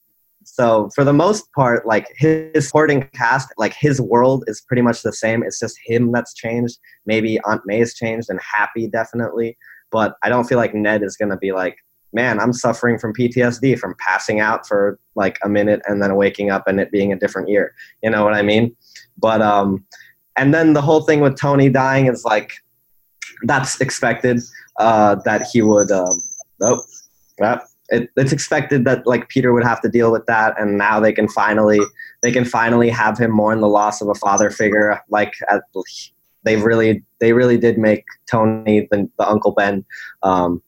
so 0.44 0.90
for 0.94 1.04
the 1.04 1.12
most 1.12 1.50
part, 1.52 1.86
like 1.86 2.06
his 2.16 2.66
supporting 2.66 3.08
cast, 3.14 3.48
like 3.58 3.74
his 3.74 4.00
world 4.00 4.44
is 4.46 4.60
pretty 4.60 4.82
much 4.82 5.02
the 5.02 5.12
same. 5.12 5.42
It's 5.42 5.58
just 5.58 5.78
him 5.84 6.12
that's 6.12 6.34
changed. 6.34 6.78
Maybe 7.06 7.40
Aunt 7.40 7.62
May 7.66 7.78
has 7.78 7.94
changed, 7.94 8.28
and 8.30 8.40
Happy 8.40 8.86
definitely. 8.86 9.56
But 9.90 10.14
I 10.22 10.28
don't 10.28 10.44
feel 10.44 10.58
like 10.58 10.74
Ned 10.74 11.02
is 11.02 11.16
gonna 11.16 11.36
be 11.36 11.52
like, 11.52 11.76
man, 12.12 12.40
I'm 12.40 12.52
suffering 12.52 12.98
from 12.98 13.14
PTSD 13.14 13.78
from 13.78 13.94
passing 13.98 14.40
out 14.40 14.66
for 14.66 14.98
like 15.14 15.38
a 15.44 15.48
minute 15.48 15.80
and 15.86 16.02
then 16.02 16.14
waking 16.16 16.50
up 16.50 16.66
and 16.66 16.80
it 16.80 16.90
being 16.90 17.12
a 17.12 17.18
different 17.18 17.48
year. 17.48 17.74
You 18.02 18.10
know 18.10 18.24
what 18.24 18.34
I 18.34 18.42
mean? 18.42 18.76
But 19.18 19.42
um, 19.42 19.84
and 20.36 20.52
then 20.52 20.72
the 20.72 20.82
whole 20.82 21.02
thing 21.02 21.20
with 21.20 21.38
Tony 21.38 21.68
dying 21.68 22.06
is 22.06 22.24
like 22.24 22.52
that's 23.44 23.80
expected. 23.80 24.40
Uh, 24.78 25.16
that 25.24 25.46
he 25.52 25.62
would. 25.62 25.90
Um, 25.90 26.22
nope. 26.60 26.84
Yep. 27.38 27.64
It, 27.92 28.10
it's 28.16 28.32
expected 28.32 28.84
that 28.86 29.06
like 29.06 29.28
Peter 29.28 29.52
would 29.52 29.64
have 29.64 29.80
to 29.82 29.88
deal 29.88 30.10
with 30.10 30.26
that, 30.26 30.58
and 30.58 30.78
now 30.78 30.98
they 30.98 31.12
can 31.12 31.28
finally 31.28 31.80
they 32.22 32.32
can 32.32 32.44
finally 32.44 32.88
have 32.88 33.18
him 33.18 33.30
mourn 33.30 33.60
the 33.60 33.68
loss 33.68 34.00
of 34.00 34.08
a 34.08 34.14
father 34.14 34.50
figure. 34.50 35.00
Like 35.10 35.34
at, 35.50 35.62
they 36.44 36.56
really 36.56 37.04
they 37.20 37.32
really 37.32 37.58
did 37.58 37.78
make 37.78 38.04
Tony 38.30 38.88
the, 38.90 39.08
the 39.18 39.28
Uncle 39.28 39.52
Ben. 39.52 39.84
Um, 40.22 40.62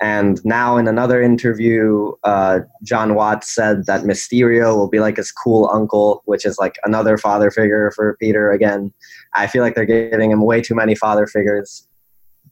and 0.00 0.44
now, 0.44 0.76
in 0.76 0.88
another 0.88 1.22
interview, 1.22 2.12
uh, 2.22 2.60
Jon 2.82 3.14
Watts 3.14 3.54
said 3.54 3.86
that 3.86 4.02
Mysterio 4.02 4.76
will 4.76 4.88
be 4.88 5.00
like 5.00 5.16
his 5.16 5.32
cool 5.32 5.70
uncle, 5.72 6.22
which 6.26 6.44
is 6.44 6.58
like 6.58 6.76
another 6.84 7.16
father 7.16 7.50
figure 7.50 7.90
for 7.92 8.16
Peter 8.20 8.50
again. 8.50 8.92
I 9.34 9.46
feel 9.46 9.62
like 9.62 9.74
they're 9.74 9.86
giving 9.86 10.30
him 10.30 10.42
way 10.44 10.60
too 10.60 10.74
many 10.74 10.94
father 10.94 11.26
figures, 11.26 11.88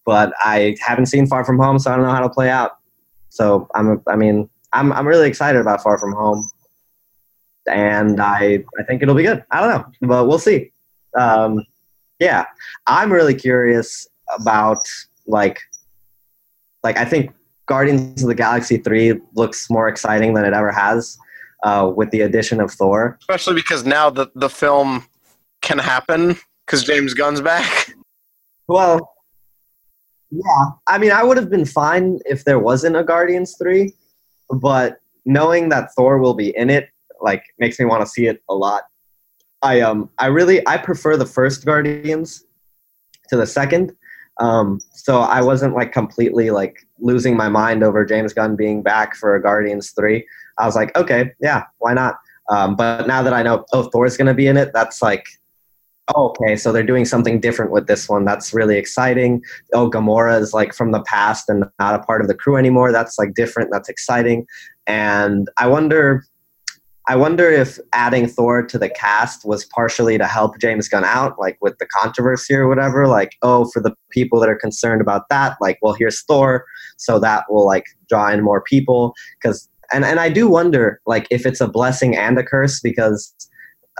but 0.06 0.32
I 0.38 0.76
haven't 0.80 1.06
seen 1.06 1.26
Far 1.26 1.44
From 1.44 1.58
Home, 1.58 1.78
so 1.78 1.92
I 1.92 1.96
don't 1.96 2.06
know 2.06 2.12
how 2.12 2.22
to 2.22 2.30
play 2.30 2.48
out. 2.48 2.78
So 3.34 3.68
I'm, 3.74 4.00
I 4.06 4.14
mean, 4.14 4.48
I'm, 4.72 4.92
I'm 4.92 5.08
really 5.08 5.26
excited 5.26 5.60
about 5.60 5.82
Far 5.82 5.98
From 5.98 6.12
Home, 6.12 6.48
and 7.66 8.20
I, 8.20 8.64
I 8.78 8.84
think 8.84 9.02
it'll 9.02 9.16
be 9.16 9.24
good. 9.24 9.42
I 9.50 9.60
don't 9.60 9.70
know, 9.70 10.08
but 10.08 10.28
we'll 10.28 10.38
see. 10.38 10.70
Um, 11.18 11.66
yeah, 12.20 12.44
I'm 12.86 13.12
really 13.12 13.34
curious 13.34 14.06
about 14.38 14.78
like 15.26 15.58
like 16.84 16.96
I 16.96 17.04
think 17.04 17.34
Guardians 17.66 18.22
of 18.22 18.28
the 18.28 18.36
Galaxy 18.36 18.76
three 18.78 19.20
looks 19.34 19.68
more 19.68 19.88
exciting 19.88 20.34
than 20.34 20.44
it 20.44 20.52
ever 20.52 20.70
has 20.70 21.18
uh, 21.64 21.90
with 21.94 22.10
the 22.10 22.20
addition 22.20 22.60
of 22.60 22.70
Thor. 22.70 23.18
Especially 23.20 23.54
because 23.54 23.84
now 23.84 24.10
the, 24.10 24.30
the 24.36 24.48
film 24.48 25.06
can 25.60 25.78
happen 25.80 26.36
because 26.66 26.84
James 26.84 27.14
Gunn's 27.14 27.40
back. 27.40 27.94
Well, 28.68 29.13
yeah, 30.34 30.70
I 30.88 30.98
mean, 30.98 31.12
I 31.12 31.22
would 31.22 31.36
have 31.36 31.50
been 31.50 31.64
fine 31.64 32.18
if 32.26 32.44
there 32.44 32.58
wasn't 32.58 32.96
a 32.96 33.04
Guardians 33.04 33.56
three, 33.56 33.92
but 34.50 35.00
knowing 35.24 35.68
that 35.68 35.90
Thor 35.94 36.18
will 36.18 36.34
be 36.34 36.56
in 36.56 36.70
it 36.70 36.88
like 37.20 37.44
makes 37.58 37.78
me 37.78 37.84
want 37.84 38.02
to 38.02 38.06
see 38.06 38.26
it 38.26 38.42
a 38.48 38.54
lot. 38.54 38.82
I 39.62 39.80
um 39.80 40.10
I 40.18 40.26
really 40.26 40.66
I 40.66 40.76
prefer 40.76 41.16
the 41.16 41.26
first 41.26 41.64
Guardians 41.64 42.44
to 43.28 43.36
the 43.36 43.46
second. 43.46 43.92
Um, 44.40 44.80
so 44.92 45.20
I 45.20 45.40
wasn't 45.40 45.74
like 45.74 45.92
completely 45.92 46.50
like 46.50 46.76
losing 46.98 47.36
my 47.36 47.48
mind 47.48 47.84
over 47.84 48.04
James 48.04 48.32
Gunn 48.32 48.56
being 48.56 48.82
back 48.82 49.14
for 49.14 49.36
a 49.36 49.42
Guardians 49.42 49.92
three. 49.92 50.26
I 50.58 50.66
was 50.66 50.74
like, 50.74 50.96
okay, 50.96 51.30
yeah, 51.40 51.64
why 51.78 51.94
not? 51.94 52.16
Um, 52.50 52.74
but 52.74 53.06
now 53.06 53.22
that 53.22 53.32
I 53.32 53.42
know 53.42 53.64
oh 53.72 53.84
Thor's 53.84 54.16
gonna 54.16 54.34
be 54.34 54.48
in 54.48 54.56
it, 54.56 54.72
that's 54.74 55.00
like 55.00 55.26
oh, 56.14 56.28
okay, 56.30 56.56
so 56.56 56.72
they're 56.72 56.82
doing 56.82 57.04
something 57.04 57.40
different 57.40 57.70
with 57.70 57.86
this 57.86 58.08
one. 58.08 58.24
That's 58.24 58.52
really 58.52 58.76
exciting. 58.76 59.42
Oh, 59.72 59.88
Gamora 59.88 60.40
is 60.40 60.52
like 60.52 60.74
from 60.74 60.92
the 60.92 61.02
past 61.02 61.48
and 61.48 61.64
not 61.78 61.94
a 61.94 62.02
part 62.02 62.20
of 62.20 62.28
the 62.28 62.34
crew 62.34 62.56
anymore. 62.56 62.92
That's 62.92 63.18
like 63.18 63.34
different. 63.34 63.70
That's 63.72 63.88
exciting. 63.88 64.46
And 64.86 65.48
I 65.56 65.66
wonder 65.66 66.24
I 67.06 67.16
wonder 67.16 67.50
if 67.50 67.78
adding 67.92 68.26
Thor 68.26 68.62
to 68.62 68.78
the 68.78 68.88
cast 68.88 69.44
was 69.44 69.66
partially 69.66 70.16
to 70.16 70.26
help 70.26 70.58
James 70.58 70.88
Gunn 70.88 71.04
out, 71.04 71.38
like 71.38 71.58
with 71.60 71.76
the 71.76 71.86
controversy 71.86 72.54
or 72.54 72.66
whatever. 72.66 73.06
Like, 73.06 73.32
oh, 73.42 73.66
for 73.66 73.82
the 73.82 73.94
people 74.08 74.40
that 74.40 74.48
are 74.48 74.56
concerned 74.56 75.02
about 75.02 75.28
that, 75.28 75.56
like, 75.60 75.78
well, 75.82 75.92
here's 75.92 76.22
Thor, 76.22 76.64
so 76.96 77.18
that 77.18 77.44
will 77.50 77.66
like 77.66 77.84
draw 78.08 78.30
in 78.30 78.42
more 78.42 78.62
people. 78.62 79.14
Because, 79.38 79.68
and 79.92 80.02
and 80.04 80.18
I 80.18 80.30
do 80.30 80.48
wonder, 80.48 81.00
like, 81.04 81.26
if 81.30 81.44
it's 81.44 81.60
a 81.60 81.68
blessing 81.68 82.16
and 82.16 82.38
a 82.38 82.42
curse 82.42 82.80
because, 82.80 83.34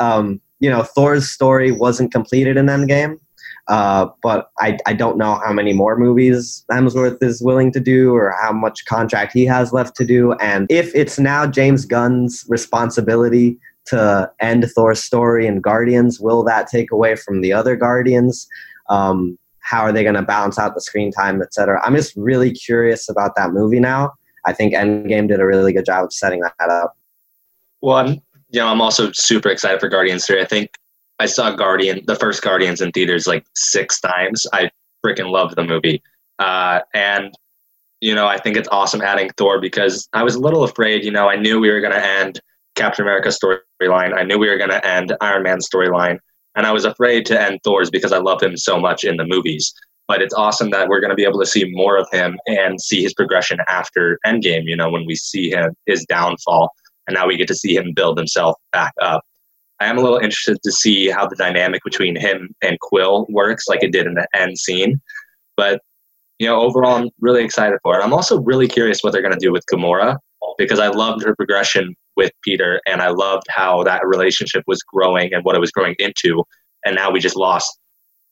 um, 0.01 0.41
you 0.65 0.71
know, 0.71 0.83
Thor's 0.83 1.29
story 1.29 1.73
wasn't 1.73 2.11
completed 2.11 2.57
in 2.57 2.67
Endgame, 2.67 3.19
uh, 3.69 4.07
but 4.23 4.49
I, 4.61 4.79
I 4.87 4.95
don't 4.95 5.19
know 5.19 5.39
how 5.45 5.53
many 5.53 5.75
more 5.75 5.95
movies 5.99 6.65
Hemsworth 6.73 7.23
is 7.23 7.43
willing 7.43 7.71
to 7.73 7.81
do 7.81 8.15
or 8.15 8.35
how 8.41 8.51
much 8.51 8.87
contract 8.87 9.35
he 9.35 9.45
has 9.45 9.75
left 9.75 9.95
to 9.97 10.07
do. 10.07 10.33
And 10.41 10.67
if 10.71 10.95
it's 10.95 11.19
now 11.19 11.47
James 11.47 11.85
Gunn's 11.85 12.47
responsibility 12.49 13.59
to 13.89 14.33
end 14.41 14.65
Thor's 14.75 15.05
story 15.05 15.47
in 15.47 15.61
Guardians, 15.61 16.19
will 16.19 16.43
that 16.45 16.67
take 16.67 16.91
away 16.91 17.15
from 17.15 17.43
the 17.43 17.53
other 17.53 17.77
Guardians? 17.77 18.49
Um, 18.89 19.39
how 19.59 19.83
are 19.83 19.93
they 19.93 20.03
going 20.03 20.15
to 20.15 20.23
balance 20.23 20.59
out 20.59 20.75
the 20.75 20.81
screen 20.81 21.13
time, 21.13 21.43
etc.? 21.43 21.79
I'm 21.85 21.95
just 21.95 22.17
really 22.17 22.53
curious 22.53 23.11
about 23.11 23.37
that 23.37 23.53
movie 23.53 23.81
now. 23.81 24.15
I 24.47 24.55
think 24.55 24.73
Endgame 24.73 25.29
did 25.29 25.41
a 25.41 25.47
really 25.47 25.75
good 25.75 25.85
job 25.85 26.05
of 26.05 26.13
setting 26.15 26.41
that 26.41 26.71
up. 26.71 26.97
Well, 27.83 27.97
I'm, 27.97 28.23
you 28.55 28.61
know, 28.61 28.69
I'm 28.69 28.81
also 28.81 29.11
super 29.13 29.49
excited 29.49 29.81
for 29.81 29.89
Guardians 29.89 30.27
3. 30.27 30.41
I 30.41 30.45
think 30.45 30.71
I 31.19 31.27
saw 31.27 31.51
Guardian, 31.51 32.03
the 32.07 32.15
first 32.15 32.41
Guardians 32.41 32.81
in 32.81 32.93
theaters 32.93 33.27
like 33.27 33.45
six 33.57 34.01
times. 34.01 34.47
I 34.53 34.71
freaking 35.05 35.31
loved 35.31 35.57
the 35.57 35.65
movie. 35.65 36.01
Uh, 36.39 36.81
and, 36.95 37.35
you 38.01 38.15
know, 38.15 38.29
I 38.29 38.39
think 38.39 38.57
it's 38.57 38.69
awesome 38.71 39.03
adding 39.03 39.29
Thor 39.37 39.61
because 39.61 40.09
I 40.13 40.23
was 40.23 40.37
a 40.37 40.41
little 40.41 40.63
afraid, 40.63 41.05
you 41.05 41.11
know, 41.11 41.29
I 41.29 41.35
knew 41.35 41.59
we 41.59 41.69
were 41.69 41.81
going 41.81 41.95
to 41.95 42.07
end 42.07 42.41
Captain 42.77 43.05
America's 43.05 43.41
storyline. 43.41 44.17
I 44.17 44.23
knew 44.23 44.39
we 44.39 44.49
were 44.49 44.59
going 44.59 44.71
to 44.71 44.87
end 44.87 45.17
Iron 45.21 45.43
Man's 45.43 45.69
storyline. 45.69 46.19
And 46.55 46.65
I 46.65 46.71
was 46.71 46.85
afraid 46.85 47.27
to 47.27 47.41
end 47.41 47.59
Thor's 47.65 47.91
because 47.91 48.13
I 48.13 48.19
love 48.19 48.41
him 48.41 48.57
so 48.57 48.79
much 48.79 49.03
in 49.03 49.17
the 49.17 49.27
movies. 49.27 49.75
But 50.07 50.23
it's 50.23 50.35
awesome 50.35 50.71
that 50.71 50.89
we're 50.89 51.01
going 51.01 51.11
to 51.11 51.17
be 51.17 51.25
able 51.25 51.41
to 51.41 51.47
see 51.47 51.65
more 51.73 51.97
of 51.97 52.07
him 52.13 52.39
and 52.47 52.81
see 52.81 53.03
his 53.03 53.15
progression 53.15 53.59
after 53.67 54.21
Endgame, 54.25 54.65
you 54.67 54.77
know, 54.77 54.91
when 54.91 55.07
we 55.07 55.17
see 55.17 55.51
him, 55.51 55.75
his 55.87 56.05
downfall. 56.05 56.71
And 57.07 57.15
now 57.15 57.27
we 57.27 57.37
get 57.37 57.49
to 57.49 57.55
see 57.55 57.77
him 57.77 57.93
build 57.95 58.19
himself 58.19 58.57
back 58.73 58.93
up. 59.01 59.23
I 59.81 59.87
am 59.87 59.99
a 59.99 60.01
little 60.01 60.19
interested 60.19 60.59
to 60.63 60.73
see 60.73 61.09
how 61.09 61.27
the 61.27 61.37
dynamic 61.37 61.83
between 61.85 62.17
him 62.17 62.55
and 62.63 62.79
Quill 62.81 63.27
works, 63.29 63.67
like 63.69 63.83
it 63.83 63.93
did 63.93 64.07
in 64.07 64.15
the 64.15 64.27
end 64.35 64.59
scene. 64.59 65.01
But 65.57 65.81
you 66.39 66.49
know, 66.49 66.61
overall, 66.61 66.97
I'm 66.97 67.11
really 67.21 67.45
excited 67.45 67.79
for 67.83 67.99
it. 67.99 68.03
I'm 68.03 68.13
also 68.13 68.41
really 68.41 68.69
curious 68.69 69.01
what 69.03 69.13
they're 69.13 69.23
going 69.23 69.35
to 69.35 69.39
do 69.39 69.53
with 69.53 69.65
Gamora 69.73 70.19
because 70.59 70.79
I 70.79 70.89
loved 70.89 71.25
her 71.25 71.35
progression 71.35 71.95
with 72.17 72.31
Peter, 72.43 72.81
and 72.87 73.03
I 73.03 73.09
loved 73.09 73.47
how 73.49 73.83
that 73.85 74.07
relationship 74.07 74.63
was 74.67 74.83
growing 74.83 75.33
and 75.35 75.45
what 75.45 75.57
it 75.57 75.59
was 75.59 75.71
growing 75.71 75.95
into. 75.99 76.45
And 76.85 76.95
now 76.95 77.11
we 77.11 77.19
just 77.19 77.37
lost 77.37 77.79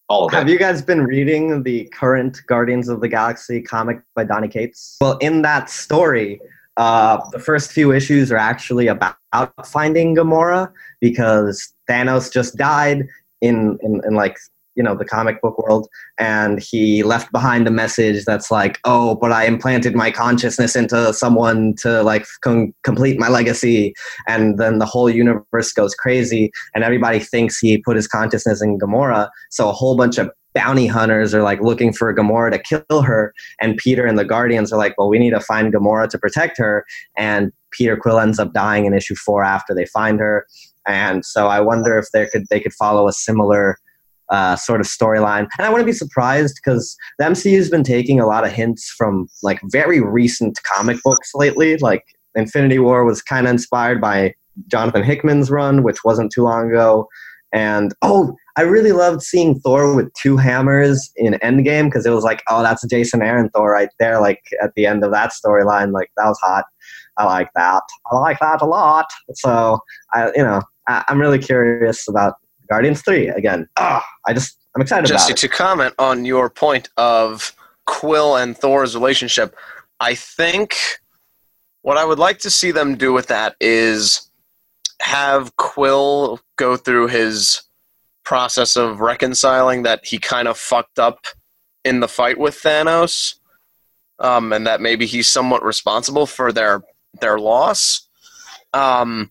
all 0.08 0.26
of 0.26 0.32
it. 0.32 0.36
Have 0.36 0.48
you 0.48 0.58
guys 0.58 0.82
been 0.82 1.04
reading 1.04 1.62
the 1.62 1.84
current 1.92 2.40
Guardians 2.46 2.88
of 2.88 3.00
the 3.00 3.08
Galaxy 3.08 3.60
comic 3.62 4.00
by 4.14 4.24
Donny 4.24 4.48
Cates? 4.48 4.98
Well, 5.00 5.16
in 5.18 5.42
that 5.42 5.70
story, 5.70 6.40
uh, 6.76 7.20
the 7.32 7.38
first 7.38 7.72
few 7.72 7.92
issues 7.92 8.32
are 8.32 8.38
actually 8.38 8.86
about 8.86 9.16
finding 9.64 10.16
Gamora 10.16 10.72
because 11.00 11.72
Thanos 11.88 12.32
just 12.32 12.56
died 12.56 13.06
in, 13.40 13.78
in, 13.82 14.00
in 14.04 14.14
like 14.14 14.36
you 14.74 14.82
know 14.82 14.96
the 14.96 15.04
comic 15.04 15.40
book 15.42 15.58
world 15.58 15.86
and 16.18 16.58
he 16.58 17.02
left 17.02 17.30
behind 17.32 17.66
a 17.66 17.70
message 17.70 18.24
that's 18.24 18.50
like 18.50 18.78
oh 18.84 19.14
but 19.16 19.30
i 19.30 19.44
implanted 19.44 19.94
my 19.94 20.10
consciousness 20.10 20.74
into 20.74 21.12
someone 21.12 21.74
to 21.74 22.02
like 22.02 22.26
com- 22.42 22.74
complete 22.82 23.18
my 23.18 23.28
legacy 23.28 23.92
and 24.26 24.58
then 24.58 24.78
the 24.78 24.86
whole 24.86 25.10
universe 25.10 25.72
goes 25.72 25.94
crazy 25.94 26.50
and 26.74 26.84
everybody 26.84 27.18
thinks 27.18 27.58
he 27.58 27.76
put 27.78 27.96
his 27.96 28.08
consciousness 28.08 28.62
in 28.62 28.78
gamora 28.78 29.28
so 29.50 29.68
a 29.68 29.72
whole 29.72 29.96
bunch 29.96 30.16
of 30.18 30.30
bounty 30.54 30.86
hunters 30.86 31.34
are 31.34 31.42
like 31.42 31.60
looking 31.60 31.92
for 31.92 32.14
Gamora 32.14 32.50
to 32.52 32.58
kill 32.58 33.02
her, 33.02 33.32
and 33.60 33.76
Peter 33.76 34.06
and 34.06 34.18
the 34.18 34.24
Guardians 34.24 34.72
are 34.72 34.78
like, 34.78 34.96
well, 34.98 35.08
we 35.08 35.18
need 35.18 35.30
to 35.30 35.40
find 35.40 35.72
Gamora 35.72 36.08
to 36.10 36.18
protect 36.18 36.58
her, 36.58 36.84
and 37.16 37.52
Peter 37.70 37.96
Quill 37.96 38.20
ends 38.20 38.38
up 38.38 38.52
dying 38.52 38.84
in 38.84 38.94
issue 38.94 39.14
four 39.14 39.42
after 39.42 39.74
they 39.74 39.86
find 39.86 40.20
her, 40.20 40.46
and 40.86 41.24
so 41.24 41.48
I 41.48 41.60
wonder 41.60 41.98
if 41.98 42.06
they 42.12 42.26
could 42.26 42.44
they 42.50 42.60
could 42.60 42.74
follow 42.74 43.08
a 43.08 43.12
similar. 43.12 43.76
Uh, 44.28 44.56
sort 44.56 44.80
of 44.80 44.86
storyline, 44.86 45.46
and 45.58 45.66
I 45.66 45.68
wouldn't 45.68 45.84
be 45.84 45.92
surprised 45.92 46.58
because 46.64 46.96
the 47.18 47.26
MCU 47.26 47.54
has 47.56 47.68
been 47.68 47.82
taking 47.82 48.18
a 48.18 48.26
lot 48.26 48.46
of 48.46 48.52
hints 48.52 48.88
from 48.96 49.28
like 49.42 49.60
very 49.64 50.00
recent 50.00 50.58
comic 50.62 50.96
books 51.04 51.32
lately. 51.34 51.76
Like 51.76 52.02
Infinity 52.34 52.78
War 52.78 53.04
was 53.04 53.20
kind 53.20 53.46
of 53.46 53.50
inspired 53.50 54.00
by 54.00 54.34
Jonathan 54.68 55.02
Hickman's 55.02 55.50
run, 55.50 55.82
which 55.82 56.04
wasn't 56.04 56.32
too 56.32 56.44
long 56.44 56.70
ago. 56.70 57.08
And 57.52 57.94
oh, 58.02 58.34
I 58.56 58.62
really 58.62 58.92
loved 58.92 59.22
seeing 59.22 59.58
Thor 59.60 59.94
with 59.94 60.12
two 60.14 60.36
hammers 60.36 61.10
in 61.16 61.34
Endgame 61.34 61.86
because 61.86 62.04
it 62.04 62.10
was 62.10 62.24
like, 62.24 62.42
oh, 62.48 62.62
that's 62.62 62.86
Jason 62.86 63.22
Aaron 63.22 63.48
Thor 63.50 63.70
right 63.72 63.88
there. 63.98 64.20
Like 64.20 64.42
at 64.62 64.72
the 64.74 64.86
end 64.86 65.04
of 65.04 65.10
that 65.12 65.32
storyline, 65.32 65.92
like 65.92 66.10
that 66.16 66.26
was 66.26 66.38
hot. 66.42 66.64
I 67.16 67.24
like 67.24 67.48
that. 67.54 67.82
I 68.10 68.16
like 68.16 68.38
that 68.40 68.62
a 68.62 68.66
lot. 68.66 69.06
So 69.34 69.78
I, 70.12 70.28
you 70.34 70.42
know, 70.42 70.62
I, 70.88 71.04
am 71.08 71.20
really 71.20 71.38
curious 71.38 72.08
about 72.08 72.34
Guardians 72.68 73.02
Three 73.02 73.28
again. 73.28 73.68
Ah, 73.78 74.04
I 74.26 74.32
just 74.32 74.58
I'm 74.74 74.82
excited 74.82 75.10
it. 75.10 75.36
to 75.36 75.48
comment 75.48 75.94
on 75.98 76.24
your 76.24 76.48
point 76.48 76.88
of 76.96 77.54
Quill 77.86 78.36
and 78.36 78.56
Thor's 78.56 78.94
relationship, 78.94 79.54
I 80.00 80.14
think 80.14 80.76
what 81.82 81.98
I 81.98 82.04
would 82.04 82.18
like 82.18 82.38
to 82.40 82.50
see 82.50 82.70
them 82.70 82.96
do 82.96 83.12
with 83.12 83.26
that 83.26 83.56
is 83.60 84.30
have 85.02 85.56
Quill 85.56 86.40
go 86.56 86.76
through 86.76 87.08
his 87.08 87.62
process 88.24 88.76
of 88.76 89.00
reconciling 89.00 89.82
that 89.82 90.04
he 90.04 90.18
kind 90.18 90.48
of 90.48 90.58
fucked 90.58 90.98
up 90.98 91.26
in 91.84 92.00
the 92.00 92.08
fight 92.08 92.38
with 92.38 92.54
Thanos, 92.54 93.34
um, 94.18 94.52
and 94.52 94.66
that 94.66 94.80
maybe 94.80 95.06
he's 95.06 95.28
somewhat 95.28 95.64
responsible 95.64 96.26
for 96.26 96.52
their 96.52 96.82
their 97.20 97.38
loss. 97.38 98.08
Um, 98.72 99.30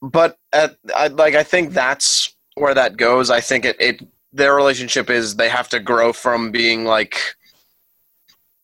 but 0.00 0.38
at, 0.52 0.76
I, 0.94 1.08
like 1.08 1.34
I 1.34 1.42
think 1.42 1.72
that's 1.72 2.34
where 2.54 2.74
that 2.74 2.96
goes. 2.96 3.30
I 3.30 3.40
think 3.40 3.64
it, 3.64 3.76
it 3.80 4.02
their 4.32 4.54
relationship 4.54 5.10
is 5.10 5.36
they 5.36 5.48
have 5.48 5.68
to 5.70 5.80
grow 5.80 6.12
from 6.12 6.50
being 6.50 6.84
like 6.84 7.18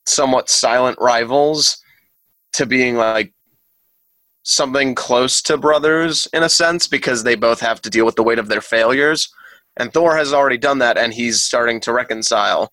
somewhat 0.07 0.49
silent 0.49 0.99
rivals 1.01 1.83
to 2.53 2.65
being 2.65 2.97
like 2.97 3.33
something 4.49 4.95
close 4.95 5.43
to 5.43 5.59
brothers 5.59 6.29
in 6.33 6.45
a 6.45 6.49
sense 6.49 6.87
because 6.87 7.25
they 7.25 7.35
both 7.35 7.59
have 7.59 7.83
to 7.83 7.91
deal 7.91 8.07
with 8.07 8.15
the 8.15 8.23
weight 8.23 8.39
of 8.39 8.47
their 8.47 8.61
failures. 8.61 9.29
And 9.77 9.93
Thor 9.93 10.17
has 10.17 10.33
already 10.33 10.57
done 10.57 10.79
that, 10.79 10.97
and 10.97 11.13
he's 11.13 11.43
starting 11.43 11.81
to 11.81 11.93
reconcile. 11.93 12.73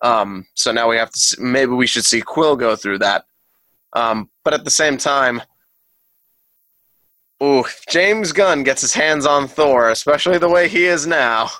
Um, 0.00 0.46
so 0.54 0.70
now 0.70 0.88
we 0.88 0.96
have 0.96 1.10
to 1.10 1.18
see, 1.18 1.42
maybe 1.42 1.72
we 1.72 1.88
should 1.88 2.04
see 2.04 2.22
Quill 2.22 2.54
go 2.54 2.76
through 2.76 3.00
that. 3.00 3.24
Um, 3.94 4.30
but 4.44 4.54
at 4.54 4.64
the 4.64 4.70
same 4.70 4.96
time, 4.96 5.42
ooh, 7.42 7.60
if 7.60 7.84
James 7.88 8.30
Gunn 8.30 8.62
gets 8.62 8.80
his 8.80 8.94
hands 8.94 9.26
on 9.26 9.48
Thor, 9.48 9.90
especially 9.90 10.38
the 10.38 10.48
way 10.48 10.68
he 10.68 10.84
is 10.84 11.04
now, 11.04 11.50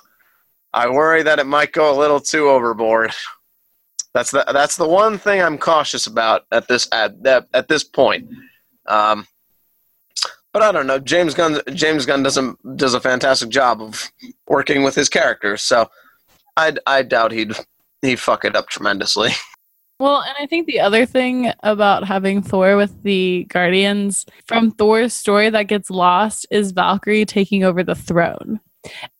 I 0.73 0.89
worry 0.89 1.21
that 1.21 1.39
it 1.39 1.47
might 1.47 1.73
go 1.73 1.93
a 1.93 1.99
little 1.99 2.21
too 2.21 2.47
overboard. 2.47 3.11
That's 4.13 4.31
the 4.31 4.45
that's 4.53 4.77
the 4.77 4.87
one 4.87 5.17
thing 5.17 5.41
I'm 5.41 5.57
cautious 5.57 6.07
about 6.07 6.45
at 6.51 6.67
this 6.67 6.87
at 6.91 7.13
at 7.25 7.67
this 7.67 7.83
point. 7.83 8.29
Um, 8.85 9.27
but 10.53 10.61
I 10.61 10.71
don't 10.71 10.87
know. 10.87 10.99
James 10.99 11.33
Gunn 11.33 11.61
James 11.73 12.05
Gunn 12.05 12.23
does 12.23 12.37
a 12.37 12.55
does 12.75 12.93
a 12.93 13.01
fantastic 13.01 13.49
job 13.49 13.81
of 13.81 14.11
working 14.47 14.83
with 14.83 14.95
his 14.95 15.09
characters, 15.09 15.61
so 15.61 15.89
I 16.55 16.75
I 16.87 17.01
doubt 17.01 17.31
he'd 17.31 17.53
he'd 18.01 18.19
fuck 18.19 18.45
it 18.45 18.55
up 18.55 18.69
tremendously. 18.69 19.31
Well, 19.99 20.21
and 20.21 20.35
I 20.37 20.47
think 20.47 20.65
the 20.65 20.81
other 20.81 21.05
thing 21.05 21.53
about 21.61 22.03
having 22.03 22.41
Thor 22.41 22.75
with 22.75 23.03
the 23.03 23.45
Guardians 23.49 24.25
from 24.47 24.71
Thor's 24.71 25.13
story 25.13 25.49
that 25.49 25.67
gets 25.67 25.89
lost 25.89 26.45
is 26.51 26.71
Valkyrie 26.71 27.25
taking 27.25 27.63
over 27.63 27.83
the 27.83 27.95
throne. 27.95 28.59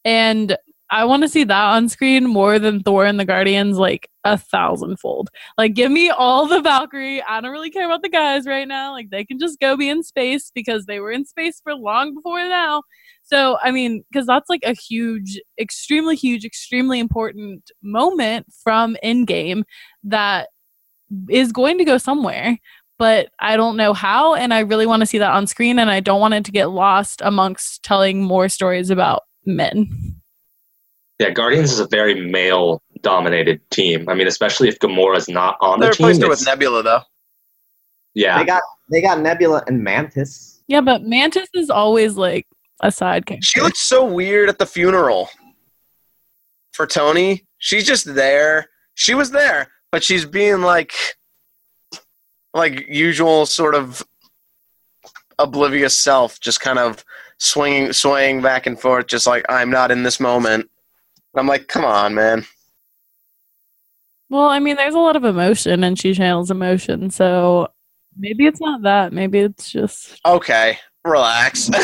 And 0.03 0.57
I 0.93 1.05
want 1.05 1.23
to 1.23 1.27
see 1.29 1.43
that 1.43 1.63
on 1.73 1.89
screen 1.89 2.25
more 2.27 2.59
than 2.59 2.83
Thor 2.83 3.03
and 3.03 3.19
the 3.19 3.25
Guardians, 3.25 3.77
like 3.79 4.07
a 4.23 4.37
thousandfold. 4.37 5.29
Like, 5.57 5.73
give 5.73 5.91
me 5.91 6.11
all 6.11 6.45
the 6.47 6.61
Valkyrie. 6.61 7.23
I 7.23 7.41
don't 7.41 7.51
really 7.51 7.71
care 7.71 7.85
about 7.85 8.03
the 8.03 8.09
guys 8.09 8.45
right 8.45 8.67
now. 8.67 8.91
Like, 8.91 9.09
they 9.09 9.25
can 9.25 9.39
just 9.39 9.59
go 9.59 9.75
be 9.75 9.89
in 9.89 10.03
space 10.03 10.51
because 10.53 10.85
they 10.85 10.99
were 10.99 11.11
in 11.11 11.25
space 11.25 11.59
for 11.63 11.73
long 11.73 12.13
before 12.13 12.47
now. 12.47 12.83
So, 13.23 13.57
I 13.63 13.71
mean, 13.71 14.03
because 14.11 14.27
that's 14.27 14.49
like 14.49 14.61
a 14.63 14.73
huge, 14.73 15.41
extremely 15.59 16.15
huge, 16.15 16.45
extremely 16.45 16.99
important 16.99 17.71
moment 17.81 18.45
from 18.63 18.95
Endgame 19.03 19.63
that 20.03 20.49
is 21.27 21.51
going 21.51 21.79
to 21.79 21.85
go 21.85 21.97
somewhere. 21.97 22.59
but 22.99 23.29
I 23.39 23.57
don't 23.57 23.75
know 23.77 23.93
how. 23.93 24.35
And 24.35 24.53
I 24.53 24.59
really 24.59 24.85
want 24.85 25.01
to 25.01 25.05
see 25.05 25.17
that 25.17 25.33
on 25.33 25.47
screen. 25.47 25.79
And 25.79 25.89
I 25.89 25.99
don't 25.99 26.21
want 26.21 26.35
it 26.35 26.45
to 26.45 26.51
get 26.51 26.69
lost 26.69 27.21
amongst 27.23 27.83
telling 27.83 28.23
more 28.23 28.47
stories 28.49 28.89
about 28.89 29.23
men. 29.45 30.12
Yeah, 31.19 31.29
Guardians 31.29 31.71
is 31.71 31.79
a 31.79 31.87
very 31.87 32.29
male 32.29 32.81
dominated 33.01 33.61
team. 33.69 34.09
I 34.09 34.13
mean, 34.15 34.27
especially 34.27 34.67
if 34.67 34.79
Gamora's 34.79 35.29
not 35.29 35.57
on 35.61 35.79
They 35.79 35.87
the 35.87 35.93
team. 35.93 36.05
replaced 36.07 36.21
her 36.23 36.29
with 36.29 36.45
Nebula 36.45 36.83
though. 36.83 37.01
yeah, 38.13 38.39
They 38.39 38.45
got 38.45 38.63
they 38.91 39.01
got 39.01 39.19
Nebula 39.21 39.63
and 39.67 39.83
Mantis. 39.83 40.61
Yeah, 40.67 40.81
but 40.81 41.03
Mantis 41.03 41.47
is 41.53 41.69
always 41.69 42.15
like 42.15 42.47
a 42.81 42.91
side 42.91 43.25
character. 43.25 43.45
She 43.45 43.61
looked 43.61 43.77
so 43.77 44.03
weird 44.05 44.49
at 44.49 44.57
the 44.59 44.65
funeral 44.65 45.29
for 46.73 46.85
Tony. 46.87 47.45
She's 47.59 47.85
just 47.85 48.13
there. 48.15 48.69
She 48.95 49.13
was 49.13 49.31
there, 49.31 49.67
but 49.91 50.03
she's 50.03 50.25
being 50.25 50.61
like 50.61 50.93
like 52.53 52.85
usual 52.87 53.45
sort 53.45 53.75
of 53.75 54.03
oblivious 55.39 55.95
self, 55.97 56.39
just 56.39 56.59
kind 56.59 56.79
of 56.79 57.03
swinging 57.39 57.91
swaying 57.93 58.41
back 58.41 58.65
and 58.67 58.79
forth 58.79 59.07
just 59.07 59.27
like 59.27 59.45
I'm 59.49 59.69
not 59.69 59.91
in 59.91 60.03
this 60.03 60.19
moment. 60.19 60.69
I'm 61.35 61.47
like, 61.47 61.67
"Come 61.67 61.85
on, 61.85 62.13
man." 62.13 62.45
Well, 64.29 64.47
I 64.47 64.59
mean, 64.59 64.75
there's 64.77 64.95
a 64.95 64.99
lot 64.99 65.15
of 65.15 65.25
emotion 65.25 65.83
and 65.83 65.99
she 65.99 66.13
channels 66.13 66.49
emotion. 66.49 67.11
So 67.11 67.67
maybe 68.17 68.47
it's 68.47 68.59
not 68.59 68.81
that. 68.81 69.13
Maybe 69.13 69.39
it's 69.39 69.71
just. 69.71 70.19
Okay, 70.25 70.79
relax. 71.05 71.69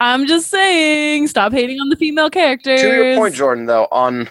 I'm 0.00 0.26
just 0.26 0.50
saying, 0.50 1.28
stop 1.28 1.52
hating 1.52 1.78
on 1.78 1.88
the 1.88 1.96
female 1.96 2.28
characters. 2.28 2.80
to 2.80 2.88
your 2.88 3.16
point, 3.16 3.34
Jordan, 3.34 3.66
though, 3.66 3.86
on 3.92 4.28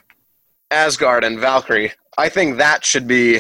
Asgard 0.69 1.23
and 1.23 1.40
Valkyrie, 1.40 1.94
I 2.18 2.30
think 2.30 2.57
that 2.57 2.84
should 2.84 3.07
be 3.07 3.40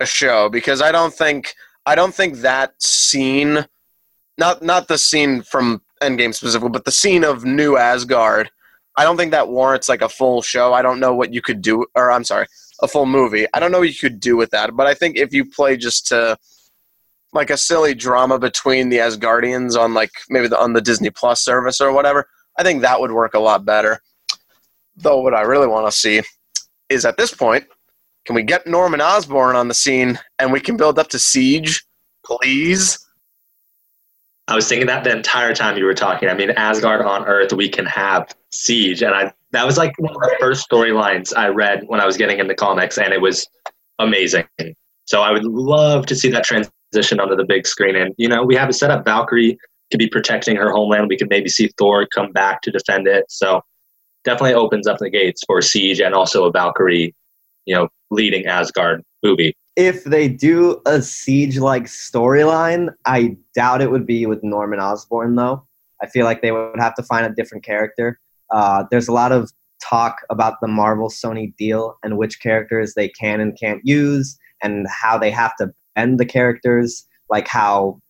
a 0.00 0.06
show 0.06 0.48
because 0.48 0.80
I 0.80 0.92
don't 0.92 1.12
think 1.12 1.54
I 1.84 1.94
don't 1.94 2.14
think 2.14 2.38
that 2.38 2.80
scene, 2.82 3.66
not 4.38 4.62
not 4.62 4.88
the 4.88 4.98
scene 4.98 5.42
from 5.42 5.82
Endgame 6.02 6.34
specifically, 6.34 6.70
but 6.70 6.84
the 6.84 6.92
scene 6.92 7.24
of 7.24 7.44
New 7.44 7.76
Asgard, 7.76 8.50
I 8.96 9.04
don't 9.04 9.16
think 9.16 9.32
that 9.32 9.48
warrants 9.48 9.88
like 9.88 10.02
a 10.02 10.08
full 10.08 10.42
show. 10.42 10.72
I 10.72 10.82
don't 10.82 11.00
know 11.00 11.14
what 11.14 11.32
you 11.32 11.42
could 11.42 11.60
do, 11.60 11.84
or 11.94 12.10
I'm 12.10 12.24
sorry, 12.24 12.46
a 12.80 12.88
full 12.88 13.06
movie. 13.06 13.46
I 13.52 13.60
don't 13.60 13.70
know 13.70 13.80
what 13.80 13.88
you 13.88 13.94
could 13.94 14.20
do 14.20 14.36
with 14.36 14.50
that, 14.50 14.74
but 14.74 14.86
I 14.86 14.94
think 14.94 15.16
if 15.16 15.34
you 15.34 15.44
play 15.44 15.76
just 15.76 16.06
to 16.08 16.38
like 17.32 17.50
a 17.50 17.56
silly 17.56 17.94
drama 17.94 18.38
between 18.38 18.88
the 18.88 18.98
Asgardians 18.98 19.78
on 19.78 19.92
like 19.92 20.10
maybe 20.30 20.48
the, 20.48 20.58
on 20.58 20.72
the 20.72 20.80
Disney 20.80 21.10
Plus 21.10 21.44
service 21.44 21.80
or 21.80 21.92
whatever, 21.92 22.26
I 22.58 22.62
think 22.62 22.80
that 22.80 23.00
would 23.00 23.12
work 23.12 23.34
a 23.34 23.38
lot 23.38 23.64
better. 23.64 24.00
Though 24.96 25.20
what 25.20 25.34
I 25.34 25.42
really 25.42 25.66
want 25.66 25.86
to 25.86 25.92
see 25.92 26.22
is 26.88 27.04
at 27.04 27.18
this 27.18 27.34
point, 27.34 27.64
can 28.24 28.34
we 28.34 28.42
get 28.42 28.66
Norman 28.66 29.00
Osborn 29.00 29.56
on 29.56 29.68
the 29.68 29.74
scene 29.74 30.18
and 30.38 30.52
we 30.52 30.60
can 30.60 30.76
build 30.76 30.98
up 30.98 31.08
to 31.08 31.18
Siege, 31.18 31.84
please? 32.24 32.98
I 34.48 34.54
was 34.54 34.68
thinking 34.68 34.86
that 34.86 35.02
the 35.02 35.10
entire 35.10 35.54
time 35.54 35.76
you 35.76 35.84
were 35.84 35.94
talking. 35.94 36.28
I 36.28 36.34
mean, 36.34 36.50
Asgard 36.50 37.04
on 37.04 37.24
Earth, 37.26 37.52
we 37.52 37.68
can 37.68 37.84
have 37.86 38.34
Siege, 38.50 39.02
and 39.02 39.14
I 39.14 39.32
that 39.52 39.66
was 39.66 39.76
like 39.76 39.98
one 39.98 40.14
of 40.14 40.20
the 40.20 40.36
first 40.38 40.68
storylines 40.68 41.36
I 41.36 41.48
read 41.48 41.84
when 41.86 42.00
I 42.00 42.06
was 42.06 42.16
getting 42.16 42.38
into 42.38 42.54
comics, 42.54 42.98
and 42.98 43.12
it 43.12 43.20
was 43.20 43.46
amazing. 43.98 44.44
So 45.06 45.22
I 45.22 45.30
would 45.30 45.44
love 45.44 46.06
to 46.06 46.16
see 46.16 46.30
that 46.30 46.44
transition 46.44 47.20
onto 47.20 47.36
the 47.36 47.44
big 47.44 47.66
screen, 47.66 47.96
and 47.96 48.14
you 48.18 48.28
know, 48.28 48.44
we 48.44 48.54
have 48.54 48.68
it 48.68 48.74
set 48.74 48.90
up. 48.90 49.04
Valkyrie 49.04 49.58
could 49.90 49.98
be 49.98 50.08
protecting 50.08 50.56
her 50.56 50.70
homeland. 50.70 51.08
We 51.08 51.16
could 51.16 51.30
maybe 51.30 51.48
see 51.48 51.70
Thor 51.78 52.06
come 52.14 52.32
back 52.32 52.62
to 52.62 52.70
defend 52.70 53.06
it. 53.06 53.24
So 53.28 53.60
definitely 54.24 54.54
opens 54.54 54.86
up 54.86 54.98
the 54.98 55.10
gates 55.10 55.42
for 55.46 55.62
Siege 55.62 56.00
and 56.00 56.14
also 56.14 56.44
a 56.44 56.52
Valkyrie, 56.52 57.14
you 57.64 57.74
know, 57.74 57.88
leading 58.10 58.46
Asgard 58.46 59.02
movie. 59.22 59.56
If 59.76 60.04
they 60.04 60.28
do 60.28 60.80
a 60.86 61.02
siege 61.02 61.58
like 61.58 61.84
storyline, 61.84 62.94
I 63.04 63.36
doubt 63.54 63.82
it 63.82 63.90
would 63.90 64.06
be 64.06 64.26
with 64.26 64.42
Norman 64.42 64.80
Osborn 64.80 65.36
though. 65.36 65.66
I 66.02 66.06
feel 66.06 66.24
like 66.24 66.42
they 66.42 66.52
would 66.52 66.78
have 66.78 66.94
to 66.94 67.02
find 67.02 67.26
a 67.26 67.34
different 67.34 67.64
character. 67.64 68.18
Uh, 68.50 68.84
there's 68.90 69.08
a 69.08 69.12
lot 69.12 69.32
of 69.32 69.50
talk 69.82 70.16
about 70.30 70.60
the 70.60 70.68
Marvel 70.68 71.08
Sony 71.08 71.54
deal 71.56 71.98
and 72.02 72.16
which 72.16 72.40
characters 72.40 72.94
they 72.94 73.08
can 73.08 73.40
and 73.40 73.58
can't 73.58 73.80
use, 73.84 74.38
and 74.62 74.86
how 74.88 75.18
they 75.18 75.30
have 75.30 75.54
to 75.56 75.72
bend 75.94 76.18
the 76.18 76.26
characters, 76.26 77.06
like 77.28 77.48
how 77.48 78.00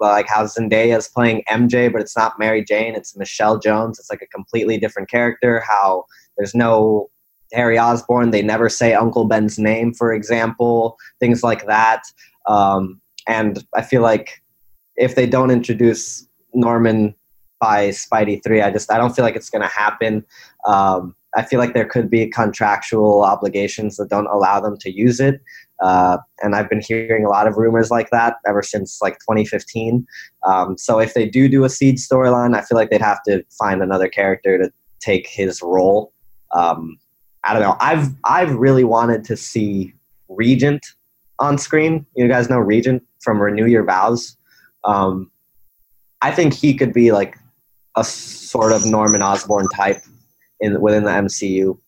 like 0.00 0.26
how 0.28 0.44
Zendaya 0.44 0.98
is 0.98 1.08
playing 1.08 1.44
MJ, 1.48 1.92
but 1.92 2.00
it's 2.00 2.16
not 2.16 2.38
Mary 2.38 2.64
Jane, 2.64 2.94
it's 2.94 3.16
Michelle 3.16 3.58
Jones. 3.58 3.98
It's 3.98 4.10
like 4.10 4.22
a 4.22 4.26
completely 4.26 4.78
different 4.78 5.08
character. 5.08 5.60
How 5.60 6.04
there's 6.36 6.54
no 6.54 7.08
Harry 7.52 7.78
Osborn, 7.78 8.30
they 8.30 8.42
never 8.42 8.68
say 8.68 8.94
Uncle 8.94 9.24
Ben's 9.24 9.58
name, 9.58 9.92
for 9.92 10.12
example, 10.12 10.96
things 11.18 11.42
like 11.42 11.66
that. 11.66 12.02
Um, 12.46 13.00
and 13.26 13.64
I 13.74 13.82
feel 13.82 14.02
like 14.02 14.42
if 14.96 15.14
they 15.14 15.26
don't 15.26 15.50
introduce 15.50 16.26
Norman 16.54 17.14
by 17.60 17.88
Spidey 17.88 18.42
3, 18.42 18.62
I 18.62 18.70
just 18.70 18.90
I 18.92 18.98
don't 18.98 19.14
feel 19.14 19.24
like 19.24 19.36
it's 19.36 19.50
going 19.50 19.62
to 19.62 19.68
happen. 19.68 20.24
Um, 20.66 21.14
I 21.36 21.44
feel 21.44 21.60
like 21.60 21.74
there 21.74 21.86
could 21.86 22.10
be 22.10 22.26
contractual 22.26 23.22
obligations 23.22 23.96
that 23.96 24.08
don't 24.08 24.26
allow 24.26 24.60
them 24.60 24.76
to 24.78 24.90
use 24.90 25.20
it. 25.20 25.40
Uh, 25.80 26.18
and 26.42 26.54
I've 26.54 26.68
been 26.68 26.80
hearing 26.80 27.24
a 27.24 27.28
lot 27.28 27.46
of 27.46 27.56
rumors 27.56 27.90
like 27.90 28.10
that 28.10 28.36
ever 28.46 28.62
since 28.62 29.00
like 29.00 29.14
2015. 29.20 30.06
Um, 30.44 30.76
so 30.76 30.98
if 30.98 31.14
they 31.14 31.26
do 31.26 31.48
do 31.48 31.64
a 31.64 31.68
Siege 31.68 31.98
storyline, 31.98 32.56
I 32.56 32.62
feel 32.62 32.76
like 32.76 32.90
they'd 32.90 33.00
have 33.00 33.22
to 33.24 33.44
find 33.58 33.80
another 33.80 34.08
character 34.08 34.58
to 34.58 34.72
take 35.00 35.28
his 35.28 35.62
role. 35.62 36.12
Um, 36.52 36.98
I 37.44 37.52
don't 37.52 37.62
know. 37.62 37.76
I've 37.80 38.08
I've 38.24 38.54
really 38.54 38.84
wanted 38.84 39.24
to 39.24 39.36
see 39.36 39.94
Regent 40.28 40.84
on 41.38 41.58
screen. 41.58 42.06
You 42.14 42.28
guys 42.28 42.50
know 42.50 42.58
Regent 42.58 43.02
from 43.20 43.40
Renew 43.40 43.66
Your 43.66 43.84
Vows. 43.84 44.36
Um, 44.84 45.30
I 46.22 46.30
think 46.30 46.52
he 46.52 46.74
could 46.74 46.92
be 46.92 47.12
like 47.12 47.36
a 47.96 48.04
sort 48.04 48.72
of 48.72 48.84
Norman 48.86 49.22
Osborn 49.22 49.68
type 49.68 50.02
in 50.60 50.80
within 50.80 51.04
the 51.04 51.10
MCU, 51.10 51.78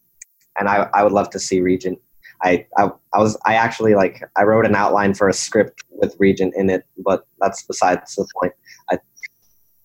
and 0.58 0.68
I, 0.68 0.88
I 0.94 1.02
would 1.02 1.12
love 1.12 1.30
to 1.30 1.38
see 1.38 1.60
Regent. 1.60 1.98
I, 2.42 2.66
I 2.76 2.90
I 3.14 3.18
was 3.18 3.38
I 3.44 3.54
actually 3.54 3.94
like 3.94 4.22
I 4.36 4.42
wrote 4.44 4.66
an 4.66 4.74
outline 4.74 5.14
for 5.14 5.28
a 5.28 5.32
script 5.32 5.84
with 5.90 6.16
Regent 6.18 6.54
in 6.56 6.70
it, 6.70 6.84
but 6.98 7.26
that's 7.40 7.62
besides 7.62 8.14
the 8.16 8.26
point. 8.40 8.52
I 8.90 8.98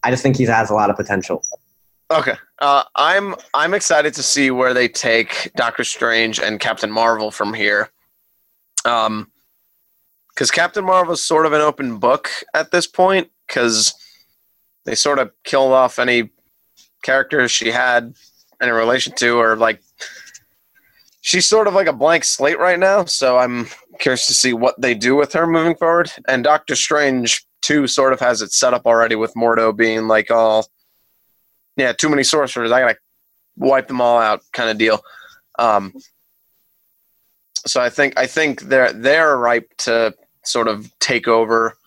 I 0.03 0.11
just 0.11 0.23
think 0.23 0.37
he 0.37 0.45
has 0.45 0.69
a 0.69 0.73
lot 0.73 0.89
of 0.89 0.95
potential. 0.95 1.43
Okay. 2.09 2.35
Uh, 2.59 2.83
I'm 2.95 3.35
I'm 3.53 3.73
excited 3.73 4.13
to 4.13 4.23
see 4.23 4.49
where 4.49 4.73
they 4.73 4.87
take 4.87 5.51
Doctor 5.55 5.83
Strange 5.83 6.39
and 6.39 6.59
Captain 6.59 6.91
Marvel 6.91 7.31
from 7.31 7.53
here. 7.53 7.89
Um, 8.85 9.31
because 10.29 10.51
Captain 10.51 10.85
Marvel 10.85 11.13
is 11.13 11.23
sort 11.23 11.47
of 11.47 11.53
an 11.53 11.61
open 11.61 11.97
book 11.97 12.29
at 12.53 12.69
this 12.69 12.85
point 12.85 13.29
because 13.47 13.95
they 14.85 14.93
sort 14.93 15.17
of 15.17 15.31
killed 15.43 15.73
off 15.73 15.97
any 15.97 16.29
characters 17.01 17.51
she 17.51 17.71
had 17.71 18.13
any 18.61 18.71
relation 18.71 19.13
to, 19.15 19.39
or 19.39 19.55
like 19.55 19.81
she's 21.21 21.47
sort 21.47 21.67
of 21.67 21.73
like 21.73 21.87
a 21.87 21.93
blank 21.93 22.23
slate 22.23 22.59
right 22.59 22.79
now. 22.79 23.03
So 23.05 23.37
I'm 23.37 23.67
curious 23.99 24.27
to 24.27 24.33
see 24.33 24.53
what 24.53 24.79
they 24.79 24.93
do 24.93 25.15
with 25.15 25.33
her 25.33 25.47
moving 25.47 25.75
forward. 25.75 26.11
And 26.27 26.43
Doctor 26.43 26.75
Strange 26.75 27.45
too 27.61 27.87
sort 27.87 28.13
of 28.13 28.19
has 28.19 28.41
it 28.41 28.53
set 28.53 28.73
up 28.73 28.85
already 28.85 29.15
with 29.15 29.33
Mordo 29.33 29.75
being 29.75 30.07
like 30.07 30.29
all 30.31 30.67
yeah, 31.77 31.93
too 31.93 32.09
many 32.09 32.23
sorcerers. 32.23 32.71
I 32.71 32.81
gotta 32.81 32.97
wipe 33.55 33.87
them 33.87 34.01
all 34.01 34.17
out, 34.17 34.41
kind 34.51 34.69
of 34.69 34.77
deal. 34.77 34.99
Um, 35.57 35.93
so 37.65 37.81
I 37.81 37.89
think 37.89 38.17
I 38.17 38.27
think 38.27 38.61
they're 38.61 38.91
they're 38.91 39.37
ripe 39.37 39.71
to 39.79 40.13
sort 40.43 40.67
of 40.67 40.91
take 40.99 41.27
over 41.27 41.77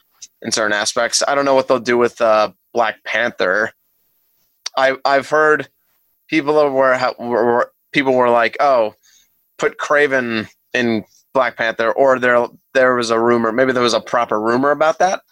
in 0.43 0.53
certain 0.53 0.73
aspects. 0.73 1.23
I 1.27 1.35
don't 1.35 1.45
know 1.45 1.55
what 1.55 1.69
they'll 1.69 1.79
do 1.79 1.99
with 1.99 2.21
uh, 2.21 2.53
Black 2.73 3.03
Panther. 3.05 3.73
I 4.77 4.97
I've 5.05 5.29
heard 5.29 5.69
people 6.29 6.55
were, 6.55 6.99
were, 7.19 7.73
people 7.93 8.15
were 8.15 8.31
like, 8.31 8.57
oh, 8.61 8.95
put 9.59 9.79
Kraven 9.79 10.49
in 10.73 11.05
Black 11.35 11.57
Panther, 11.57 11.93
or 11.93 12.19
there 12.19 12.47
there 12.75 12.95
was 12.95 13.11
a 13.11 13.19
rumor, 13.19 13.53
maybe 13.53 13.73
there 13.73 13.83
was 13.83 13.95
a 13.95 14.01
proper 14.01 14.41
rumor 14.41 14.71
about 14.71 14.99
that. 15.01 15.23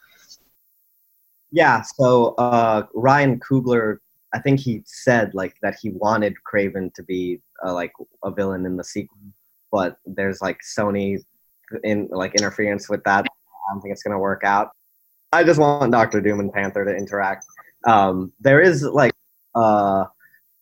Yeah. 1.51 1.83
So 1.83 2.35
uh, 2.37 2.87
Ryan 2.95 3.41
Coogler, 3.41 3.99
I 4.35 4.41
think 4.41 4.61
he 4.61 4.83
said 4.85 5.35
like 5.35 5.55
that 5.63 5.77
he 5.81 5.91
wanted 5.91 6.35
Kraven 6.51 6.93
to 6.95 7.03
be 7.03 7.41
uh, 7.65 7.73
like 7.73 7.93
a 8.23 8.31
villain 8.31 8.67
in 8.67 8.77
the 8.77 8.85
sequel, 8.85 9.19
but 9.73 9.97
there's 10.05 10.41
like 10.41 10.61
Sony 10.63 11.19
in 11.85 12.09
like 12.11 12.35
interference 12.35 12.89
with 12.89 13.03
that. 13.05 13.25
I 13.25 13.73
don't 13.73 13.81
think 13.81 13.93
it's 13.93 14.03
gonna 14.03 14.19
work 14.19 14.45
out. 14.45 14.71
I 15.33 15.45
just 15.45 15.61
want 15.61 15.93
Doctor 15.93 16.21
Doom 16.21 16.41
and 16.41 16.53
Panther 16.53 16.85
to 16.85 16.95
interact. 16.95 17.45
Um, 17.87 18.33
there 18.41 18.61
is 18.61 18.83
like 18.83 19.13
uh, 19.55 20.05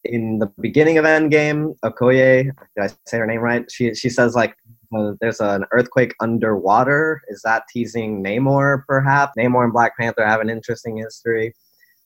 in 0.05 0.39
the 0.39 0.47
beginning 0.61 0.99
of 0.99 1.05
Endgame, 1.05 1.77
Okoye, 1.85 2.45
did 2.45 2.55
I 2.79 2.89
say 3.07 3.19
her 3.19 3.27
name 3.27 3.41
right? 3.41 3.71
She 3.71 3.95
she 3.95 4.09
says 4.09 4.35
like 4.35 4.57
uh, 4.97 5.13
there's 5.21 5.41
an 5.41 5.65
earthquake 5.73 6.15
underwater. 6.21 7.23
Is 7.29 7.43
that 7.43 7.65
teasing 7.73 8.23
Namor? 8.23 8.85
Perhaps 8.87 9.33
Namor 9.39 9.65
and 9.65 9.73
Black 9.73 9.97
Panther 9.97 10.25
have 10.25 10.41
an 10.41 10.51
interesting 10.51 10.97
history. 10.97 11.55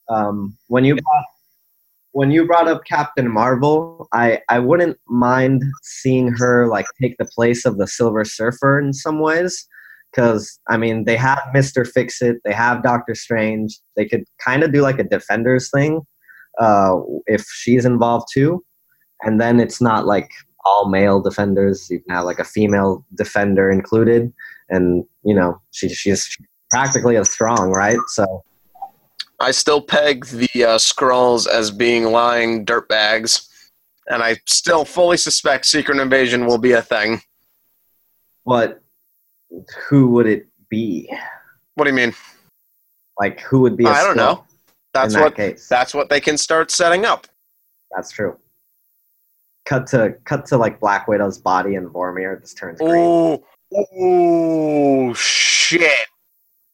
Um, 0.09 0.57
when 0.67 0.83
you 0.83 0.97
when 2.13 2.31
you 2.31 2.45
brought 2.45 2.67
up 2.67 2.83
Captain 2.85 3.31
Marvel, 3.31 4.07
I 4.13 4.39
I 4.49 4.59
wouldn't 4.59 4.97
mind 5.07 5.63
seeing 5.81 6.29
her 6.33 6.67
like 6.67 6.85
take 7.01 7.17
the 7.17 7.25
place 7.25 7.65
of 7.65 7.77
the 7.77 7.87
Silver 7.87 8.25
Surfer 8.25 8.79
in 8.79 8.93
some 8.93 9.19
ways, 9.19 9.67
because 10.11 10.59
I 10.69 10.77
mean 10.77 11.05
they 11.05 11.17
have 11.17 11.41
Mister 11.53 11.85
Fix 11.85 12.21
It, 12.21 12.37
they 12.43 12.53
have 12.53 12.83
Doctor 12.83 13.15
Strange. 13.15 13.77
They 13.95 14.05
could 14.05 14.25
kind 14.43 14.63
of 14.63 14.73
do 14.73 14.81
like 14.81 14.99
a 14.99 15.03
Defenders 15.03 15.69
thing 15.69 16.01
uh, 16.59 16.97
if 17.27 17.45
she's 17.47 17.85
involved 17.85 18.27
too, 18.33 18.63
and 19.21 19.39
then 19.39 19.59
it's 19.59 19.81
not 19.81 20.05
like 20.05 20.29
all 20.65 20.89
male 20.89 21.21
defenders. 21.21 21.87
You 21.89 22.01
can 22.01 22.13
have 22.13 22.25
like 22.25 22.39
a 22.39 22.43
female 22.43 23.05
defender 23.15 23.71
included, 23.71 24.31
and 24.69 25.05
you 25.23 25.33
know 25.33 25.61
she 25.71 25.89
she's 25.89 26.37
practically 26.71 27.17
as 27.17 27.29
strong, 27.29 27.71
right? 27.71 27.99
So 28.07 28.43
I 29.41 29.51
still 29.51 29.81
peg 29.81 30.25
the 30.27 30.49
uh, 30.63 30.77
Skrulls 30.77 31.47
as 31.47 31.71
being 31.71 32.05
lying 32.05 32.65
dirtbags, 32.65 33.47
and 34.07 34.21
I 34.21 34.37
still 34.45 34.85
fully 34.85 35.17
suspect 35.17 35.65
Secret 35.65 35.97
Invasion 35.99 36.45
will 36.45 36.59
be 36.59 36.73
a 36.73 36.81
thing. 36.81 37.21
but 38.45 38.81
who 39.89 40.09
would 40.09 40.27
it 40.27 40.47
be? 40.69 41.11
What 41.75 41.85
do 41.85 41.89
you 41.89 41.95
mean? 41.95 42.13
Like 43.19 43.41
who 43.41 43.61
would 43.61 43.75
be? 43.75 43.85
I 43.85 44.01
I 44.01 44.03
don't 44.03 44.17
know. 44.17 44.45
That's 44.93 45.13
that 45.13 45.21
what 45.21 45.35
case. 45.35 45.67
that's 45.67 45.93
what 45.93 46.09
they 46.09 46.19
can 46.19 46.37
start 46.37 46.69
setting 46.71 47.05
up. 47.05 47.27
That's 47.95 48.11
true. 48.11 48.37
Cut 49.65 49.87
to 49.87 50.15
cut 50.25 50.45
to 50.47 50.57
like 50.57 50.79
Black 50.79 51.07
Widow's 51.07 51.37
body 51.37 51.75
and 51.75 51.87
Vormir 51.87 52.39
just 52.41 52.57
turns 52.57 52.79
green. 52.79 52.93
Oh, 52.95 53.43
oh 53.97 55.13
shit! 55.13 56.07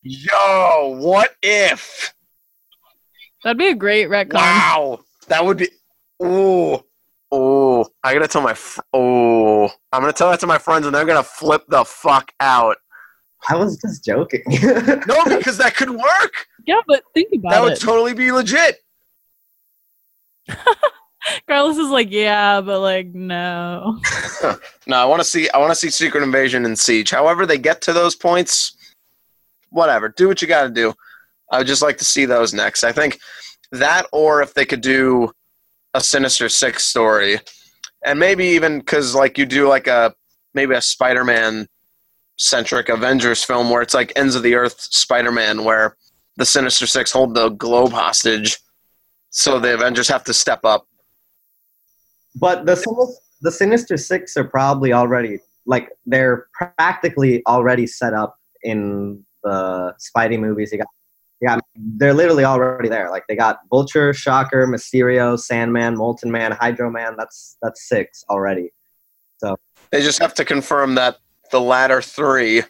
Yo, 0.04 0.98
what 1.00 1.36
if? 1.42 1.97
That'd 3.48 3.58
be 3.60 3.70
a 3.70 3.76
great 3.76 4.10
retcon. 4.10 4.34
Wow, 4.34 5.00
that 5.30 5.46
would 5.46 5.56
be. 5.56 5.70
Oh, 6.20 6.84
oh! 7.32 7.88
I 8.04 8.14
gotta 8.14 8.28
tell 8.28 8.42
my. 8.42 8.54
Fr- 8.54 8.82
oh, 8.92 9.70
I'm 9.94 10.02
gonna 10.02 10.12
tell 10.12 10.30
that 10.32 10.42
to 10.42 10.48
my 10.48 10.58
friends, 10.58 10.86
and 10.86 10.94
they're 10.94 11.06
gonna 11.06 11.24
flip 11.24 11.64
the 11.70 11.86
fuck 11.86 12.30
out. 12.42 12.76
I 13.48 13.56
was 13.56 13.78
just 13.78 14.04
joking. 14.04 14.42
No, 14.50 15.24
because 15.38 15.58
that 15.60 15.78
could 15.78 15.92
work. 15.92 16.34
Yeah, 16.66 16.82
but 16.90 17.04
think 17.14 17.30
about 17.36 17.52
it. 17.52 17.56
That 17.56 17.64
would 17.64 17.80
totally 17.80 18.14
be 18.14 18.34
legit. 18.34 18.84
Carlos 21.48 21.78
is 21.78 21.90
like, 21.90 22.12
yeah, 22.12 22.60
but 22.60 22.82
like, 22.82 23.08
no. 23.14 23.98
No, 24.88 24.98
I 24.98 25.06
want 25.06 25.22
to 25.22 25.26
see. 25.26 25.50
I 25.52 25.58
want 25.58 25.72
to 25.72 25.76
see 25.76 25.90
Secret 25.90 26.22
Invasion 26.22 26.66
and 26.66 26.78
Siege. 26.78 27.12
However, 27.12 27.46
they 27.46 27.58
get 27.58 27.80
to 27.84 27.94
those 27.94 28.14
points, 28.14 28.76
whatever. 29.70 30.10
Do 30.10 30.28
what 30.28 30.42
you 30.42 30.50
got 30.50 30.64
to 30.64 30.70
do. 30.70 30.94
I 31.52 31.60
would 31.60 31.68
just 31.68 31.82
like 31.82 31.98
to 31.98 32.06
see 32.06 32.26
those 32.26 32.54
next. 32.54 32.84
I 32.84 32.92
think 32.92 33.20
that, 33.72 34.06
or 34.12 34.42
if 34.42 34.54
they 34.54 34.66
could 34.66 34.82
do 34.82 35.32
a 35.94 36.02
Sinister 36.02 36.50
Six 36.50 36.86
story, 36.86 37.40
and 38.06 38.20
maybe 38.20 38.46
even 38.46 38.80
because 38.80 39.16
like 39.16 39.38
you 39.38 39.46
do 39.46 39.68
like 39.68 39.88
a 39.88 40.14
maybe 40.54 40.76
a 40.76 40.82
Spider-Man 40.82 41.68
centric 42.38 42.90
Avengers 42.90 43.44
film 43.44 43.70
where 43.70 43.82
it's 43.82 43.94
like 43.94 44.12
Ends 44.16 44.36
of 44.36 44.44
the 44.44 44.56
Earth 44.56 44.80
Spider-Man, 44.80 45.64
where 45.64 45.96
the 46.38 46.46
Sinister 46.46 46.86
Six 46.86 47.12
hold 47.12 47.34
the 47.34 47.50
globe 47.50 47.92
hostage, 47.92 48.58
so 49.30 49.60
the 49.60 49.74
Avengers 49.74 50.08
have 50.08 50.24
to 50.26 50.34
step 50.34 50.64
up. 50.64 50.88
but 52.36 52.66
the 52.66 52.76
Sinis- 52.76 53.20
the 53.42 53.52
Sinister 53.52 53.98
Six 53.98 54.38
are 54.38 54.44
probably 54.44 54.94
already 54.94 55.40
like 55.66 55.90
they're 56.06 56.48
practically 56.54 57.44
already 57.46 57.86
set 57.88 58.14
up 58.14 58.38
in 58.64 59.24
the 59.44 59.94
Spidey 60.00 60.40
movies. 60.40 60.72
You 60.72 60.80
got, 60.80 60.88
yeah, 61.42 61.60
they're 61.76 62.14
literally 62.14 62.46
already 62.46 62.90
there. 62.90 63.12
Like 63.12 63.26
they 63.28 63.36
got 63.36 63.60
Vulture, 63.70 64.14
Shocker, 64.14 64.66
Mysterio, 64.68 65.40
Sandman, 65.40 65.96
Molten 65.96 66.32
Man, 66.32 66.52
Hydro 66.52 66.90
Man. 66.90 67.16
That's 67.18 67.58
that's 67.62 67.88
six 67.88 68.24
already. 68.30 68.72
So 69.38 69.56
they 69.92 70.02
just 70.02 70.20
have 70.20 70.34
to 70.36 70.46
confirm 70.46 70.96
that 70.96 71.18
the 71.52 71.62
latter 71.62 72.02
three 72.02 72.64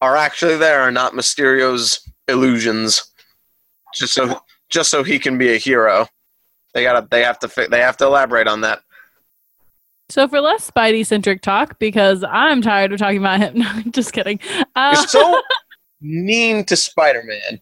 are 0.00 0.16
actually 0.16 0.56
there 0.56 0.86
and 0.86 0.94
not 0.94 1.12
Mysterio's 1.12 2.08
illusions. 2.28 3.12
Just 3.94 4.14
so 4.14 4.40
just 4.70 4.90
so 4.90 5.02
he 5.02 5.18
can 5.18 5.36
be 5.36 5.54
a 5.54 5.58
hero. 5.58 6.06
They 6.72 6.82
gotta 6.82 7.06
they 7.10 7.22
have 7.24 7.38
to 7.40 7.48
fi- 7.48 7.68
they 7.68 7.80
have 7.80 7.98
to 7.98 8.06
elaborate 8.06 8.48
on 8.48 8.62
that. 8.62 8.80
So 10.10 10.26
for 10.26 10.40
less 10.40 10.70
Spidey 10.70 11.04
centric 11.04 11.42
talk, 11.42 11.78
because 11.78 12.24
I'm 12.26 12.62
tired 12.62 12.92
of 12.92 12.98
talking 12.98 13.18
about 13.18 13.40
him. 13.40 13.58
No, 13.58 13.82
just 13.90 14.14
kidding. 14.14 14.40
Uh, 14.74 14.92
You're 14.94 15.06
so 15.06 15.42
mean 16.00 16.64
to 16.64 16.76
Spider 16.76 17.22
Man. 17.24 17.60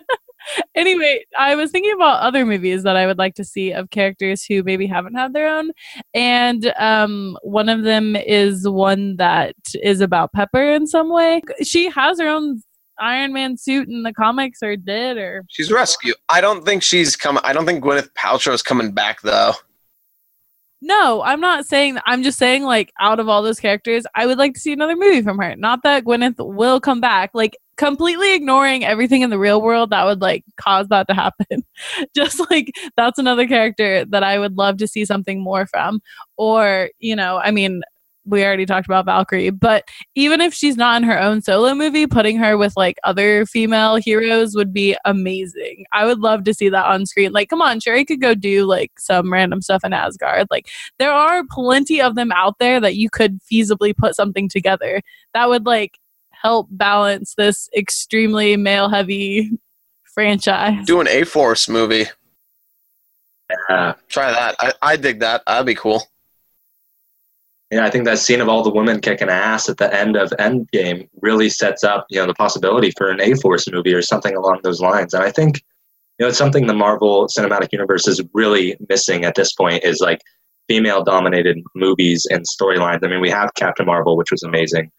anyway, 0.74 1.24
I 1.38 1.54
was 1.54 1.70
thinking 1.70 1.92
about 1.92 2.20
other 2.20 2.44
movies 2.44 2.82
that 2.82 2.96
I 2.96 3.06
would 3.06 3.18
like 3.18 3.34
to 3.36 3.44
see 3.44 3.72
of 3.72 3.90
characters 3.90 4.44
who 4.44 4.62
maybe 4.62 4.86
haven't 4.86 5.14
had 5.14 5.32
their 5.32 5.48
own, 5.48 5.70
and 6.14 6.72
um, 6.78 7.36
one 7.42 7.68
of 7.68 7.82
them 7.82 8.16
is 8.16 8.68
one 8.68 9.16
that 9.16 9.54
is 9.82 10.00
about 10.00 10.32
Pepper 10.32 10.72
in 10.72 10.86
some 10.86 11.10
way. 11.10 11.42
She 11.62 11.88
has 11.90 12.20
her 12.20 12.28
own 12.28 12.62
Iron 12.98 13.32
Man 13.32 13.56
suit 13.56 13.88
in 13.88 14.02
the 14.02 14.12
comics, 14.12 14.62
or 14.62 14.76
did, 14.76 15.16
or 15.16 15.44
She's 15.48 15.72
rescue. 15.72 16.14
I 16.28 16.40
don't 16.40 16.64
think 16.64 16.82
she's 16.82 17.16
coming 17.16 17.42
I 17.44 17.52
don't 17.52 17.66
think 17.66 17.82
Gwyneth 17.82 18.10
Paltrow 18.12 18.52
is 18.52 18.62
coming 18.62 18.92
back 18.92 19.22
though. 19.22 19.52
no, 20.80 21.22
I'm 21.22 21.40
not 21.40 21.66
saying. 21.66 21.98
I'm 22.06 22.22
just 22.22 22.38
saying, 22.38 22.64
like, 22.64 22.92
out 23.00 23.20
of 23.20 23.28
all 23.28 23.42
those 23.42 23.60
characters, 23.60 24.04
I 24.14 24.26
would 24.26 24.38
like 24.38 24.54
to 24.54 24.60
see 24.60 24.72
another 24.72 24.96
movie 24.96 25.22
from 25.22 25.38
her. 25.38 25.56
Not 25.56 25.82
that 25.84 26.04
Gwyneth 26.04 26.36
will 26.38 26.80
come 26.80 27.00
back, 27.00 27.30
like 27.34 27.56
completely 27.82 28.32
ignoring 28.32 28.84
everything 28.84 29.22
in 29.22 29.30
the 29.30 29.38
real 29.38 29.60
world 29.60 29.90
that 29.90 30.04
would 30.04 30.20
like 30.20 30.44
cause 30.56 30.86
that 30.86 31.08
to 31.08 31.14
happen. 31.14 31.64
just 32.14 32.38
like 32.48 32.70
that's 32.96 33.18
another 33.18 33.44
character 33.44 34.04
that 34.04 34.22
I 34.22 34.38
would 34.38 34.56
love 34.56 34.76
to 34.76 34.86
see 34.86 35.04
something 35.04 35.42
more 35.42 35.66
from. 35.66 36.00
Or, 36.36 36.90
you 37.00 37.16
know, 37.16 37.38
I 37.38 37.50
mean, 37.50 37.82
we 38.24 38.44
already 38.44 38.66
talked 38.66 38.86
about 38.86 39.04
Valkyrie, 39.04 39.50
but 39.50 39.82
even 40.14 40.40
if 40.40 40.54
she's 40.54 40.76
not 40.76 41.02
in 41.02 41.08
her 41.08 41.20
own 41.20 41.42
solo 41.42 41.74
movie, 41.74 42.06
putting 42.06 42.36
her 42.36 42.56
with 42.56 42.72
like 42.76 42.98
other 43.02 43.44
female 43.46 43.96
heroes 43.96 44.54
would 44.54 44.72
be 44.72 44.96
amazing. 45.04 45.84
I 45.92 46.06
would 46.06 46.20
love 46.20 46.44
to 46.44 46.54
see 46.54 46.68
that 46.68 46.86
on 46.86 47.04
screen. 47.04 47.32
Like, 47.32 47.48
come 47.48 47.60
on, 47.60 47.80
Sherry 47.80 48.04
could 48.04 48.20
go 48.20 48.36
do 48.36 48.64
like 48.64 48.92
some 48.96 49.32
random 49.32 49.60
stuff 49.60 49.82
in 49.82 49.92
Asgard. 49.92 50.46
Like, 50.52 50.68
there 51.00 51.10
are 51.10 51.42
plenty 51.50 52.00
of 52.00 52.14
them 52.14 52.30
out 52.30 52.60
there 52.60 52.78
that 52.78 52.94
you 52.94 53.10
could 53.10 53.40
feasibly 53.42 53.92
put 53.96 54.14
something 54.14 54.48
together 54.48 55.02
that 55.34 55.48
would 55.48 55.66
like 55.66 55.98
help 56.42 56.68
balance 56.70 57.34
this 57.36 57.68
extremely 57.76 58.56
male 58.56 58.88
heavy 58.88 59.50
franchise. 60.14 60.84
Do 60.86 61.00
an 61.00 61.08
A 61.08 61.24
Force 61.24 61.68
movie. 61.68 62.06
Yeah. 63.70 63.94
Try 64.08 64.32
that. 64.32 64.56
I, 64.60 64.72
I 64.82 64.96
dig 64.96 65.20
that. 65.20 65.42
That'd 65.46 65.66
be 65.66 65.74
cool. 65.74 66.02
Yeah, 67.70 67.86
I 67.86 67.90
think 67.90 68.04
that 68.04 68.18
scene 68.18 68.42
of 68.42 68.48
all 68.48 68.62
the 68.62 68.70
women 68.70 69.00
kicking 69.00 69.30
ass 69.30 69.68
at 69.68 69.78
the 69.78 69.94
end 69.94 70.14
of 70.14 70.28
Endgame 70.32 71.08
really 71.22 71.48
sets 71.48 71.84
up, 71.84 72.04
you 72.10 72.20
know, 72.20 72.26
the 72.26 72.34
possibility 72.34 72.90
for 72.98 73.10
an 73.10 73.20
A 73.20 73.34
Force 73.36 73.66
movie 73.70 73.94
or 73.94 74.02
something 74.02 74.36
along 74.36 74.60
those 74.62 74.80
lines. 74.80 75.14
And 75.14 75.24
I 75.24 75.30
think, 75.30 75.62
you 76.18 76.24
know, 76.24 76.28
it's 76.28 76.36
something 76.36 76.66
the 76.66 76.74
Marvel 76.74 77.26
Cinematic 77.28 77.68
Universe 77.72 78.06
is 78.06 78.20
really 78.34 78.76
missing 78.90 79.24
at 79.24 79.36
this 79.36 79.54
point 79.54 79.84
is 79.84 80.00
like 80.00 80.20
female 80.68 81.02
dominated 81.02 81.62
movies 81.74 82.26
and 82.30 82.44
storylines. 82.44 83.00
I 83.02 83.08
mean, 83.08 83.22
we 83.22 83.30
have 83.30 83.54
Captain 83.54 83.86
Marvel, 83.86 84.18
which 84.18 84.30
was 84.30 84.42
amazing. 84.42 84.90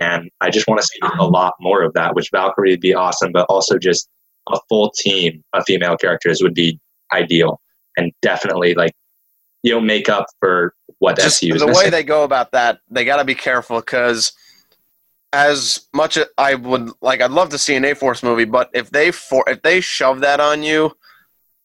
And 0.00 0.30
I 0.40 0.50
just 0.50 0.66
want 0.68 0.80
to 0.80 0.86
see 0.86 0.98
a 1.18 1.24
lot 1.24 1.54
more 1.60 1.82
of 1.82 1.92
that, 1.94 2.14
which 2.14 2.30
Valkyrie 2.30 2.70
would 2.70 2.80
be 2.80 2.94
awesome, 2.94 3.32
but 3.32 3.46
also 3.48 3.78
just 3.78 4.08
a 4.50 4.58
full 4.68 4.90
team 4.90 5.42
of 5.52 5.64
female 5.66 5.96
characters 5.96 6.42
would 6.42 6.54
be 6.54 6.78
ideal 7.12 7.60
and 7.96 8.12
definitely 8.22 8.74
like, 8.74 8.92
you 9.62 9.72
know, 9.72 9.80
make 9.80 10.08
up 10.08 10.26
for 10.40 10.74
what 10.98 11.16
just 11.16 11.42
SU 11.42 11.54
is 11.54 11.60
the 11.60 11.66
way 11.66 11.90
they 11.90 12.02
go 12.02 12.24
about 12.24 12.52
that, 12.52 12.80
they 12.90 13.04
got 13.04 13.16
to 13.16 13.24
be 13.24 13.34
careful 13.34 13.80
because 13.80 14.32
as 15.32 15.86
much 15.92 16.16
as 16.16 16.26
I 16.38 16.54
would 16.54 16.90
like, 17.00 17.20
I'd 17.20 17.30
love 17.30 17.50
to 17.50 17.58
see 17.58 17.74
an 17.74 17.84
A 17.84 17.94
Force 17.94 18.22
movie, 18.22 18.44
but 18.44 18.70
if 18.72 18.90
they 18.90 19.10
for 19.10 19.44
if 19.48 19.62
they 19.62 19.80
shove 19.80 20.20
that 20.20 20.40
on 20.40 20.62
you, 20.62 20.96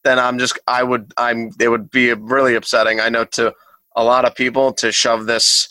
then 0.04 0.20
I'm 0.20 0.38
just 0.38 0.60
I 0.68 0.84
would 0.84 1.14
I'm 1.18 1.52
it 1.60 1.70
would 1.70 1.90
be 1.90 2.14
really 2.14 2.56
upsetting. 2.56 3.00
I 3.00 3.10
know 3.10 3.26
to 3.26 3.54
a 3.96 4.04
lot 4.04 4.26
of 4.26 4.36
people 4.36 4.74
to 4.74 4.92
shove 4.92 5.26
this. 5.26 5.68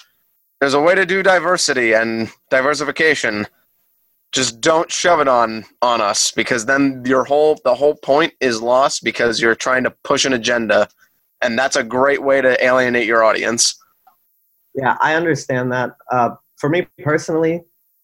There's 0.62 0.74
a 0.74 0.80
way 0.80 0.94
to 0.94 1.04
do 1.04 1.24
diversity 1.24 1.92
and 1.92 2.30
diversification. 2.48 3.48
Just 4.30 4.60
don't 4.60 4.88
shove 4.92 5.18
it 5.18 5.26
on 5.26 5.64
on 5.82 6.00
us 6.00 6.30
because 6.30 6.66
then 6.66 7.02
your 7.04 7.24
whole 7.24 7.58
the 7.64 7.74
whole 7.74 7.96
point 7.96 8.34
is 8.38 8.62
lost 8.62 9.02
because 9.02 9.40
you're 9.40 9.56
trying 9.56 9.82
to 9.82 9.90
push 10.04 10.24
an 10.24 10.34
agenda, 10.34 10.86
and 11.40 11.58
that's 11.58 11.74
a 11.74 11.82
great 11.82 12.22
way 12.22 12.40
to 12.40 12.64
alienate 12.64 13.08
your 13.08 13.24
audience. 13.24 13.76
Yeah, 14.76 14.96
I 15.00 15.16
understand 15.16 15.72
that. 15.72 15.96
Uh, 16.12 16.36
for 16.58 16.70
me 16.70 16.86
personally, 17.02 17.62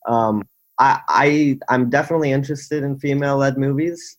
um, 0.09 0.43
I, 0.81 0.99
I 1.07 1.59
I'm 1.69 1.89
definitely 1.89 2.33
interested 2.33 2.83
in 2.83 2.99
female-led 2.99 3.57
movies, 3.57 4.19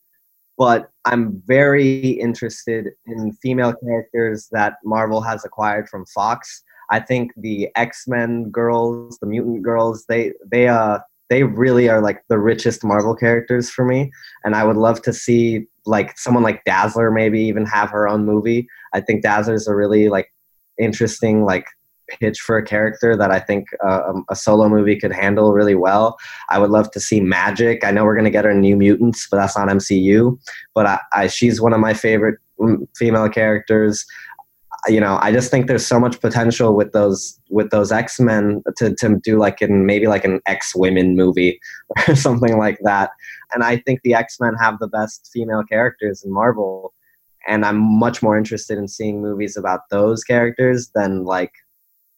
but 0.58 0.92
I'm 1.04 1.44
very 1.46 2.12
interested 2.12 2.88
in 3.06 3.34
female 3.34 3.74
characters 3.74 4.48
that 4.54 4.78
Marvel 4.86 5.20
has 5.20 5.44
acquired 5.44 5.90
from 5.90 6.06
Fox. 6.06 6.64
I 6.92 7.00
think 7.00 7.32
the 7.38 7.70
X-Men 7.76 8.50
girls, 8.50 9.18
the 9.20 9.28
mutant 9.28 9.64
girls, 9.64 10.06
they 10.08 10.34
they 10.52 10.68
uh 10.68 11.00
they 11.30 11.44
really 11.44 11.90
are 11.90 12.02
like 12.02 12.24
the 12.28 12.40
richest 12.40 12.84
Marvel 12.84 13.16
characters 13.16 13.70
for 13.70 13.86
me, 13.86 14.12
and 14.44 14.56
I 14.56 14.64
would 14.64 14.78
love 14.78 15.02
to 15.04 15.14
see 15.14 15.68
like 15.86 16.18
someone 16.18 16.44
like 16.44 16.64
Dazzler 16.66 17.12
maybe 17.12 17.42
even 17.42 17.66
have 17.66 17.90
her 17.92 18.08
own 18.08 18.26
movie. 18.26 18.68
I 18.94 19.02
think 19.02 19.24
Dazzler's 19.24 19.68
a 19.68 19.76
really 19.76 20.10
like 20.10 20.32
interesting 20.78 21.46
like 21.46 21.66
pitch 22.10 22.40
for 22.40 22.58
a 22.58 22.66
character 22.66 23.16
that 23.16 23.32
I 23.32 23.40
think 23.40 23.68
uh, 23.86 24.02
um, 24.08 24.26
a 24.30 24.36
solo 24.36 24.68
movie 24.68 25.00
could 25.00 25.12
handle 25.12 25.54
really 25.54 25.76
well. 25.76 26.18
I 26.50 26.60
would 26.60 26.72
love 26.72 26.90
to 26.92 27.00
see 27.00 27.22
Magik. 27.22 27.84
I 27.84 27.92
know 27.92 28.04
we're 28.04 28.16
gonna 28.16 28.30
get 28.30 28.46
her 28.46 28.54
New 28.54 28.76
Mutants, 28.76 29.28
but 29.30 29.38
that's 29.38 29.58
not 29.58 29.68
MCU. 29.68 30.40
But 30.74 30.86
I, 30.86 31.00
I 31.14 31.28
she's 31.28 31.62
one 31.62 31.74
of 31.74 31.80
my 31.80 31.94
favorite 31.94 32.40
mm, 32.60 32.88
female 32.98 33.30
characters 33.30 34.06
you 34.88 35.00
know, 35.00 35.20
I 35.22 35.32
just 35.32 35.52
think 35.52 35.68
there's 35.68 35.86
so 35.86 36.00
much 36.00 36.22
potential 36.22 36.76
with 36.76 36.94
those 36.94 37.40
with 37.50 37.70
those 37.70 37.92
X 37.92 38.20
Men 38.20 38.64
to 38.78 38.96
to 38.96 39.20
do 39.24 39.38
like 39.38 39.62
in 39.62 39.86
maybe 39.86 40.08
like 40.08 40.24
an 40.24 40.40
X 40.46 40.74
Women 40.76 41.16
movie 41.16 41.60
or 42.08 42.16
something 42.16 42.58
like 42.58 42.80
that. 42.84 43.12
And 43.54 43.64
I 43.64 43.78
think 43.78 44.02
the 44.04 44.14
X 44.14 44.40
Men 44.40 44.54
have 44.56 44.80
the 44.80 44.88
best 44.88 45.30
female 45.34 45.64
characters 45.64 46.24
in 46.24 46.32
Marvel, 46.32 46.94
and 47.48 47.66
I'm 47.66 47.78
much 47.78 48.22
more 48.22 48.38
interested 48.38 48.78
in 48.78 48.88
seeing 48.88 49.22
movies 49.22 49.58
about 49.58 49.82
those 49.92 50.24
characters 50.24 50.92
than 50.96 51.26
like 51.26 51.52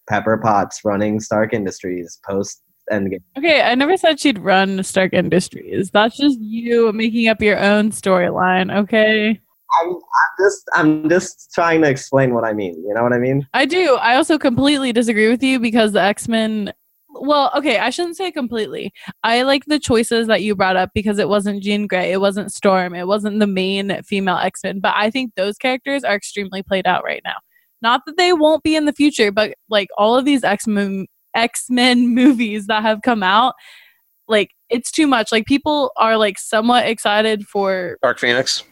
Pepper 0.08 0.38
Potts 0.38 0.86
running 0.86 1.20
Stark 1.20 1.54
Industries 1.54 2.20
post 2.28 2.62
Endgame. 2.92 3.24
Okay, 3.38 3.62
I 3.62 3.76
never 3.76 3.98
said 3.98 4.20
she'd 4.20 4.40
run 4.40 4.84
Stark 4.84 5.14
Industries. 5.14 5.90
That's 5.92 6.18
just 6.18 6.40
you 6.40 6.92
making 6.92 7.28
up 7.28 7.42
your 7.42 7.60
own 7.60 7.92
storyline. 7.92 8.76
Okay. 8.76 9.40
I'm, 9.80 9.90
I'm 9.90 10.00
just 10.40 10.70
I'm 10.74 11.10
just 11.10 11.52
trying 11.54 11.82
to 11.82 11.90
explain 11.90 12.34
what 12.34 12.44
I 12.44 12.54
mean. 12.54 12.76
You 12.88 12.94
know 12.94 13.04
what 13.04 13.14
I 13.14 13.20
mean? 13.20 13.48
I 13.54 13.66
do. 13.66 13.96
I 13.96 14.16
also 14.16 14.38
completely 14.38 14.92
disagree 14.92 15.30
with 15.30 15.44
you 15.44 15.60
because 15.60 15.94
the 15.94 16.02
X 16.02 16.28
Men. 16.28 16.74
Well, 17.14 17.52
okay, 17.56 17.78
I 17.78 17.90
shouldn't 17.90 18.16
say 18.16 18.32
completely. 18.32 18.94
I 19.24 19.42
like 19.42 19.66
the 19.66 19.80
choices 19.80 20.28
that 20.28 20.44
you 20.44 20.56
brought 20.56 20.78
up 20.78 20.92
because 20.96 21.20
it 21.20 21.28
wasn't 21.28 21.62
Jean 21.62 21.86
Grey, 21.86 22.14
it 22.14 22.22
wasn't 22.22 22.54
Storm, 22.54 22.96
it 22.96 23.06
wasn't 23.06 23.40
the 23.40 23.48
main 23.48 24.02
female 24.04 24.38
X 24.38 24.62
Men. 24.64 24.80
But 24.80 24.94
I 24.96 25.12
think 25.12 25.36
those 25.36 25.58
characters 25.58 26.04
are 26.04 26.16
extremely 26.16 26.64
played 26.64 26.88
out 26.88 27.04
right 27.04 27.22
now. 27.26 27.36
Not 27.82 28.02
that 28.06 28.18
they 28.18 28.32
won't 28.32 28.64
be 28.64 28.76
in 28.76 28.86
the 28.86 28.94
future, 28.94 29.32
but 29.32 29.56
like 29.70 29.90
all 29.98 30.16
of 30.16 30.26
these 30.26 30.44
X 30.44 30.68
Men 30.68 31.08
X 31.36 31.66
Men 31.70 32.14
movies 32.16 32.68
that 32.68 32.82
have 32.82 33.02
come 33.04 33.24
out, 33.24 33.56
like 34.28 34.52
it's 34.70 34.92
too 34.92 35.08
much. 35.08 35.32
Like 35.32 35.46
people 35.46 35.92
are 35.98 36.18
like 36.18 36.40
somewhat 36.40 36.88
excited 36.88 37.46
for 37.46 37.98
Dark 38.02 38.20
Phoenix 38.20 38.64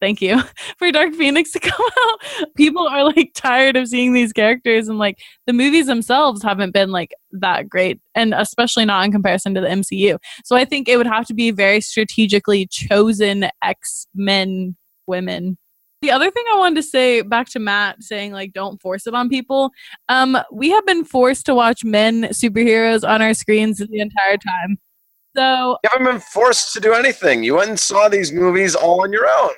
thank 0.00 0.20
you 0.20 0.40
for 0.78 0.90
dark 0.90 1.12
phoenix 1.14 1.52
to 1.52 1.60
come 1.60 1.86
out 2.02 2.54
people 2.56 2.86
are 2.86 3.04
like 3.04 3.30
tired 3.34 3.76
of 3.76 3.88
seeing 3.88 4.12
these 4.12 4.32
characters 4.32 4.88
and 4.88 4.98
like 4.98 5.18
the 5.46 5.52
movies 5.52 5.86
themselves 5.86 6.42
haven't 6.42 6.72
been 6.72 6.90
like 6.90 7.12
that 7.30 7.68
great 7.68 8.00
and 8.14 8.34
especially 8.34 8.84
not 8.84 9.04
in 9.04 9.12
comparison 9.12 9.54
to 9.54 9.60
the 9.60 9.68
mcu 9.68 10.18
so 10.44 10.56
i 10.56 10.64
think 10.64 10.88
it 10.88 10.96
would 10.96 11.06
have 11.06 11.26
to 11.26 11.34
be 11.34 11.50
very 11.50 11.80
strategically 11.80 12.66
chosen 12.66 13.46
x-men 13.62 14.76
women 15.06 15.56
the 16.02 16.10
other 16.10 16.30
thing 16.30 16.44
I 16.50 16.56
wanted 16.56 16.76
to 16.76 16.82
say 16.82 17.20
back 17.20 17.50
to 17.50 17.58
Matt 17.58 18.02
saying 18.02 18.32
like 18.32 18.54
don't 18.54 18.80
force 18.80 19.06
it 19.06 19.12
on 19.12 19.28
people. 19.28 19.70
Um, 20.08 20.38
we 20.50 20.70
have 20.70 20.86
been 20.86 21.04
forced 21.04 21.44
to 21.44 21.54
watch 21.54 21.84
men 21.84 22.22
superheroes 22.28 23.06
on 23.06 23.20
our 23.20 23.34
screens 23.34 23.76
the 23.76 24.00
entire 24.00 24.38
time. 24.38 24.78
So 25.36 25.76
you 25.84 25.90
haven't 25.92 26.06
been 26.06 26.20
forced 26.20 26.72
to 26.72 26.80
do 26.80 26.94
anything. 26.94 27.42
You 27.44 27.56
went 27.56 27.68
and 27.68 27.78
saw 27.78 28.08
these 28.08 28.32
movies 28.32 28.74
all 28.74 29.02
on 29.02 29.12
your 29.12 29.28
own 29.28 29.52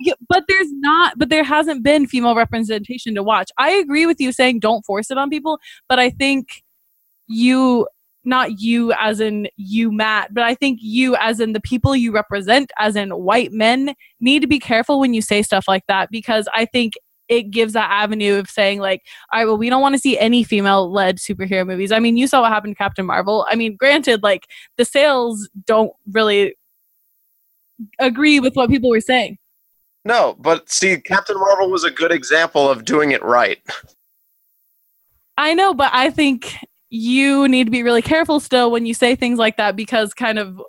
yeah, 0.00 0.14
but 0.28 0.44
there's 0.48 0.72
not, 0.72 1.18
but 1.18 1.28
there 1.28 1.44
hasn't 1.44 1.82
been 1.82 2.06
female 2.06 2.34
representation 2.34 3.14
to 3.14 3.22
watch. 3.22 3.50
I 3.58 3.70
agree 3.70 4.06
with 4.06 4.20
you 4.20 4.32
saying 4.32 4.60
don't 4.60 4.84
force 4.84 5.10
it 5.10 5.18
on 5.18 5.30
people, 5.30 5.58
but 5.88 5.98
I 5.98 6.10
think 6.10 6.62
you, 7.26 7.88
not 8.24 8.60
you 8.60 8.92
as 8.94 9.20
in 9.20 9.48
you, 9.56 9.92
Matt, 9.92 10.32
but 10.32 10.44
I 10.44 10.54
think 10.54 10.78
you 10.82 11.16
as 11.16 11.40
in 11.40 11.52
the 11.52 11.60
people 11.60 11.94
you 11.94 12.12
represent, 12.12 12.70
as 12.78 12.96
in 12.96 13.10
white 13.10 13.52
men, 13.52 13.94
need 14.20 14.40
to 14.40 14.48
be 14.48 14.58
careful 14.58 15.00
when 15.00 15.14
you 15.14 15.22
say 15.22 15.42
stuff 15.42 15.66
like 15.68 15.84
that 15.88 16.10
because 16.10 16.48
I 16.54 16.64
think 16.64 16.94
it 17.28 17.50
gives 17.50 17.72
that 17.72 17.90
avenue 17.90 18.34
of 18.34 18.50
saying 18.50 18.80
like 18.80 19.00
all 19.32 19.40
right 19.40 19.46
well 19.46 19.56
we 19.56 19.70
don't 19.70 19.80
want 19.80 19.94
to 19.94 19.98
see 19.98 20.18
any 20.18 20.44
female 20.44 20.92
led 20.92 21.16
superhero 21.16 21.66
movies 21.66 21.90
i 21.90 21.98
mean 21.98 22.18
you 22.18 22.26
saw 22.26 22.42
what 22.42 22.52
happened 22.52 22.72
to 22.72 22.76
captain 22.76 23.06
marvel 23.06 23.46
i 23.48 23.54
mean 23.54 23.74
granted 23.76 24.22
like 24.22 24.46
the 24.76 24.84
sales 24.84 25.48
don't 25.64 25.90
really 26.12 26.54
agree 27.98 28.40
with 28.40 28.54
what 28.54 28.70
people 28.70 28.90
were 28.90 29.00
saying. 29.00 29.38
No, 30.04 30.36
but 30.38 30.70
see, 30.70 30.98
Captain 30.98 31.38
Marvel 31.38 31.70
was 31.70 31.84
a 31.84 31.90
good 31.90 32.12
example 32.12 32.68
of 32.68 32.84
doing 32.84 33.12
it 33.12 33.22
right. 33.22 33.58
I 35.36 35.54
know, 35.54 35.74
but 35.74 35.90
I 35.92 36.10
think 36.10 36.56
you 36.90 37.48
need 37.48 37.64
to 37.64 37.70
be 37.70 37.82
really 37.82 38.02
careful 38.02 38.38
still 38.38 38.70
when 38.70 38.86
you 38.86 38.94
say 38.94 39.16
things 39.16 39.38
like 39.38 39.56
that 39.56 39.74
because 39.76 40.14
kind 40.14 40.38
of 40.38 40.60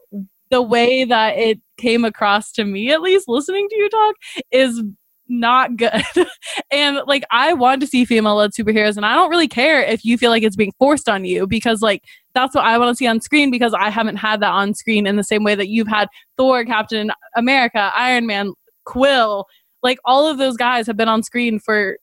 the 0.50 0.62
way 0.62 1.04
that 1.06 1.38
it 1.38 1.60
came 1.78 2.06
across 2.06 2.52
to 2.54 2.64
me, 2.64 2.92
at 2.92 3.02
least 3.02 3.28
listening 3.28 3.68
to 3.70 3.76
you 3.76 3.90
talk, 3.90 4.16
is 4.52 4.82
not 5.28 5.76
good. 5.76 6.04
and 6.72 7.00
like 7.08 7.26
I 7.32 7.54
want 7.54 7.82
to 7.82 7.88
see 7.88 8.06
female 8.06 8.36
led 8.36 8.52
superheroes 8.52 8.96
and 8.96 9.06
I 9.06 9.16
don't 9.16 9.30
really 9.30 9.48
care 9.48 9.82
if 9.82 10.06
you 10.06 10.18
feel 10.18 10.30
like 10.30 10.44
it's 10.44 10.56
being 10.56 10.74
forced 10.78 11.10
on 11.10 11.26
you 11.26 11.48
because 11.48 11.82
like 11.82 12.04
that's 12.34 12.56
what 12.56 12.66
I 12.66 12.78
want 12.78 12.90
to 12.90 12.96
see 12.96 13.08
on 13.08 13.22
screen 13.22 13.52
because 13.52 13.74
I 13.74 13.90
haven't 13.90 14.18
had 14.18 14.40
that 14.42 14.52
on 14.52 14.74
screen 14.76 15.08
in 15.08 15.16
the 15.16 15.24
same 15.24 15.44
way 15.44 15.56
that 15.56 15.68
you've 15.68 15.88
had 15.88 16.10
Thor, 16.38 16.64
Captain 16.64 17.12
America, 17.36 17.92
Iron 17.96 18.28
Man, 18.28 18.54
Quill, 18.86 19.46
like 19.84 19.98
all 20.06 20.28
of 20.28 20.38
those 20.38 20.58
guys 20.58 20.88
have 20.88 20.98
been 20.98 21.10
on 21.10 21.24
screen 21.24 21.60
for 21.60 21.98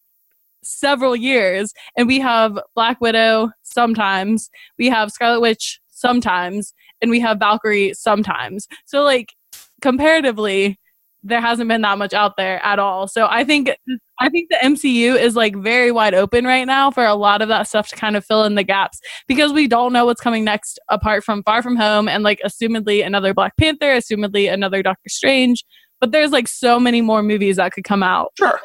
several 0.63 1.17
years 1.17 1.73
and 1.97 2.07
we 2.07 2.21
have 2.21 2.59
Black 2.75 3.01
Widow 3.01 3.51
sometimes, 3.63 4.51
we 4.79 4.89
have 4.89 5.11
Scarlet 5.11 5.41
Witch 5.41 5.81
sometimes, 5.89 6.73
and 7.01 7.11
we 7.11 7.21
have 7.21 7.39
Valkyrie 7.39 7.95
sometimes. 7.95 8.69
So 8.87 9.03
like 9.03 9.33
comparatively 9.81 10.79
there 11.25 11.41
hasn't 11.41 11.69
been 11.69 11.83
that 11.83 11.99
much 11.99 12.13
out 12.13 12.37
there 12.37 12.65
at 12.65 12.79
all. 12.79 13.07
So 13.07 13.29
I 13.31 13.45
think 13.45 13.71
I 14.19 14.29
think 14.29 14.51
the 14.51 14.59
MCU 14.63 15.17
is 15.21 15.37
like 15.37 15.57
very 15.57 15.93
wide 15.93 16.15
open 16.15 16.45
right 16.45 16.65
now 16.65 16.91
for 16.91 17.05
a 17.05 17.15
lot 17.15 17.43
of 17.43 17.49
that 17.49 17.69
stuff 17.69 17.89
to 17.89 17.97
kind 17.97 18.17
of 18.17 18.25
fill 18.25 18.45
in 18.45 18.55
the 18.55 18.65
gaps 18.65 19.01
because 19.29 19.53
we 19.53 19.69
don't 19.69 19.93
know 19.93 20.05
what's 20.05 20.21
coming 20.21 20.45
next 20.45 20.81
apart 20.89 21.25
from 21.25 21.43
Far 21.45 21.63
From 21.63 21.77
Home 21.77 22.09
and 22.09 22.25
like 22.25 22.41
assumedly 22.45 23.05
another 23.05 23.35
Black 23.35 23.57
Panther, 23.57 23.87
assumedly 23.87 24.53
another 24.53 24.83
Doctor 24.83 25.09
Strange. 25.09 25.65
But 26.03 26.11
there's 26.11 26.33
like 26.33 26.49
so 26.49 26.81
many 26.81 27.01
more 27.01 27.23
movies 27.23 27.57
that 27.57 27.71
could 27.71 27.85
come 27.85 28.03
out. 28.03 28.33
Sure. 28.37 28.59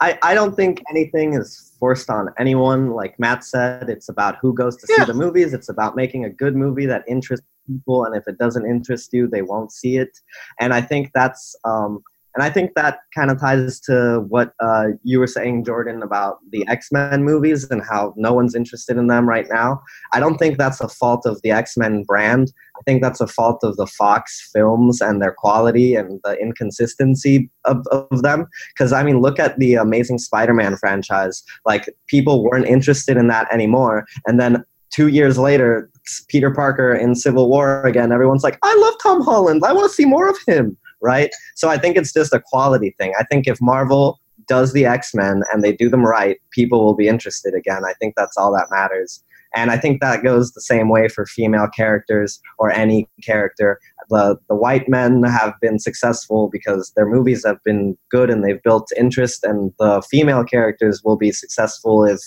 I, 0.00 0.16
I 0.22 0.34
don't 0.34 0.54
think 0.54 0.80
anything 0.88 1.34
is 1.34 1.74
forced 1.80 2.08
on 2.08 2.28
anyone. 2.38 2.90
Like 2.90 3.18
Matt 3.18 3.42
said, 3.42 3.90
it's 3.90 4.08
about 4.08 4.36
who 4.40 4.54
goes 4.54 4.76
to 4.76 4.86
Yeah. 4.88 5.04
see 5.04 5.10
the 5.10 5.18
movies. 5.18 5.52
It's 5.52 5.68
about 5.68 5.96
making 5.96 6.24
a 6.24 6.30
good 6.30 6.54
movie 6.54 6.86
that 6.86 7.02
interests 7.08 7.44
people, 7.66 8.04
and 8.04 8.14
if 8.14 8.22
it 8.28 8.38
doesn't 8.38 8.64
interest 8.64 9.12
you, 9.12 9.26
they 9.26 9.42
won't 9.42 9.72
see 9.72 9.96
it. 9.96 10.16
And 10.60 10.72
I 10.72 10.80
think 10.80 11.10
that's 11.12 11.56
um, 11.64 12.04
and 12.34 12.44
I 12.44 12.50
think 12.50 12.72
that 12.74 13.00
kind 13.14 13.30
of 13.30 13.40
ties 13.40 13.80
to 13.80 14.24
what 14.28 14.52
uh, 14.60 14.88
you 15.02 15.18
were 15.18 15.26
saying, 15.26 15.64
Jordan, 15.64 16.02
about 16.02 16.38
the 16.50 16.66
X 16.68 16.92
Men 16.92 17.24
movies 17.24 17.68
and 17.70 17.82
how 17.82 18.14
no 18.16 18.32
one's 18.32 18.54
interested 18.54 18.96
in 18.96 19.06
them 19.06 19.28
right 19.28 19.46
now. 19.50 19.80
I 20.12 20.20
don't 20.20 20.38
think 20.38 20.58
that's 20.58 20.80
a 20.80 20.88
fault 20.88 21.26
of 21.26 21.40
the 21.42 21.50
X 21.50 21.76
Men 21.76 22.04
brand. 22.04 22.52
I 22.76 22.80
think 22.82 23.02
that's 23.02 23.20
a 23.20 23.26
fault 23.26 23.64
of 23.64 23.76
the 23.76 23.86
Fox 23.86 24.50
films 24.52 25.00
and 25.00 25.20
their 25.20 25.34
quality 25.36 25.96
and 25.96 26.20
the 26.22 26.38
inconsistency 26.38 27.50
of, 27.64 27.84
of 27.90 28.22
them. 28.22 28.46
Because, 28.72 28.92
I 28.92 29.02
mean, 29.02 29.20
look 29.20 29.40
at 29.40 29.58
the 29.58 29.74
Amazing 29.74 30.18
Spider 30.18 30.54
Man 30.54 30.76
franchise. 30.76 31.42
Like, 31.66 31.88
people 32.06 32.44
weren't 32.44 32.66
interested 32.66 33.16
in 33.16 33.26
that 33.28 33.52
anymore. 33.52 34.06
And 34.26 34.38
then 34.38 34.64
two 34.90 35.08
years 35.08 35.38
later, 35.38 35.90
Peter 36.28 36.52
Parker 36.52 36.94
in 36.94 37.14
Civil 37.14 37.48
War 37.48 37.84
again, 37.84 38.12
everyone's 38.12 38.44
like, 38.44 38.58
I 38.62 38.74
love 38.76 38.94
Tom 39.02 39.22
Holland. 39.22 39.62
I 39.66 39.72
want 39.72 39.90
to 39.90 39.94
see 39.94 40.04
more 40.04 40.28
of 40.28 40.38
him, 40.46 40.76
right? 41.00 41.30
So 41.54 41.68
I 41.68 41.78
think 41.78 41.96
it's 41.96 42.12
just 42.12 42.32
a 42.32 42.40
quality 42.40 42.94
thing. 42.98 43.12
I 43.18 43.24
think 43.24 43.46
if 43.46 43.60
Marvel 43.60 44.20
does 44.46 44.72
the 44.72 44.86
X 44.86 45.14
Men 45.14 45.42
and 45.52 45.62
they 45.62 45.72
do 45.72 45.88
them 45.88 46.04
right, 46.04 46.38
people 46.50 46.84
will 46.84 46.96
be 46.96 47.08
interested 47.08 47.54
again. 47.54 47.84
I 47.84 47.92
think 47.94 48.14
that's 48.16 48.36
all 48.36 48.52
that 48.54 48.68
matters. 48.70 49.22
And 49.54 49.70
I 49.70 49.78
think 49.78 50.00
that 50.00 50.22
goes 50.22 50.52
the 50.52 50.60
same 50.60 50.88
way 50.88 51.08
for 51.08 51.24
female 51.24 51.68
characters 51.68 52.40
or 52.58 52.70
any 52.70 53.08
character. 53.22 53.80
The, 54.10 54.36
the 54.48 54.54
white 54.54 54.88
men 54.88 55.22
have 55.22 55.54
been 55.60 55.78
successful 55.78 56.48
because 56.52 56.92
their 56.96 57.06
movies 57.06 57.44
have 57.46 57.62
been 57.64 57.96
good 58.10 58.30
and 58.30 58.44
they've 58.44 58.62
built 58.62 58.90
interest, 58.96 59.44
and 59.44 59.72
the 59.78 60.02
female 60.10 60.44
characters 60.44 61.02
will 61.04 61.16
be 61.16 61.32
successful 61.32 62.04
if 62.04 62.20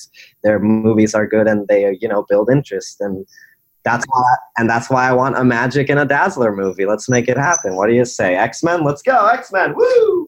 their 0.43 0.59
movies 0.59 1.13
are 1.13 1.27
good 1.27 1.47
and 1.47 1.67
they 1.67 1.97
you 2.01 2.07
know 2.07 2.25
build 2.27 2.49
interest. 2.51 2.97
And 2.99 3.25
that's 3.83 4.05
why 4.09 4.35
and 4.57 4.69
that's 4.69 4.89
why 4.89 5.07
I 5.07 5.13
want 5.13 5.37
a 5.37 5.41
Magik 5.41 5.89
and 5.89 5.99
a 5.99 6.05
Dazzler 6.05 6.55
movie. 6.55 6.85
Let's 6.85 7.09
make 7.09 7.27
it 7.27 7.37
happen. 7.37 7.75
What 7.75 7.87
do 7.87 7.93
you 7.93 8.05
say? 8.05 8.35
X 8.35 8.63
Men, 8.63 8.83
let's 8.83 9.01
go, 9.01 9.27
X 9.27 9.51
Men, 9.51 9.73
woo! 9.75 10.27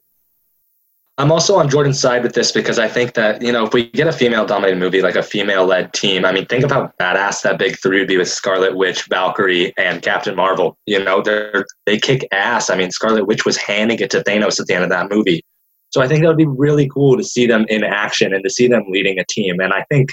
I'm 1.19 1.31
also 1.31 1.55
on 1.57 1.69
Jordan's 1.69 1.99
side 1.99 2.23
with 2.23 2.33
this 2.33 2.51
because 2.51 2.79
I 2.79 2.87
think 2.87 3.13
that, 3.13 3.39
you 3.39 3.51
know, 3.51 3.67
if 3.67 3.73
we 3.73 3.87
get 3.91 4.07
a 4.07 4.11
female 4.11 4.47
dominated 4.47 4.79
movie, 4.79 5.03
like 5.03 5.15
a 5.15 5.21
female 5.21 5.63
led 5.63 5.93
team, 5.93 6.25
I 6.25 6.31
mean, 6.31 6.47
think 6.47 6.63
of 6.63 6.71
how 6.71 6.91
badass 6.99 7.43
that 7.43 7.59
big 7.59 7.77
three 7.77 7.99
would 7.99 8.07
be 8.07 8.17
with 8.17 8.29
Scarlet 8.29 8.75
Witch, 8.75 9.03
Valkyrie, 9.09 9.73
and 9.77 10.01
Captain 10.01 10.35
Marvel. 10.35 10.75
You 10.87 11.03
know, 11.03 11.21
they're, 11.21 11.67
they 11.85 11.99
kick 11.99 12.27
ass. 12.31 12.71
I 12.71 12.75
mean, 12.75 12.89
Scarlet 12.89 13.27
Witch 13.27 13.45
was 13.45 13.57
handing 13.57 13.99
it 13.99 14.09
to 14.09 14.21
Thanos 14.21 14.59
at 14.59 14.65
the 14.65 14.73
end 14.73 14.83
of 14.83 14.89
that 14.89 15.11
movie. 15.11 15.43
So 15.91 16.01
I 16.01 16.07
think 16.07 16.23
that 16.23 16.29
would 16.29 16.37
be 16.37 16.47
really 16.47 16.89
cool 16.89 17.15
to 17.15 17.23
see 17.23 17.45
them 17.45 17.67
in 17.69 17.83
action 17.83 18.33
and 18.33 18.43
to 18.43 18.49
see 18.49 18.67
them 18.67 18.83
leading 18.89 19.19
a 19.19 19.25
team. 19.29 19.59
And 19.59 19.71
I 19.71 19.85
think 19.91 20.09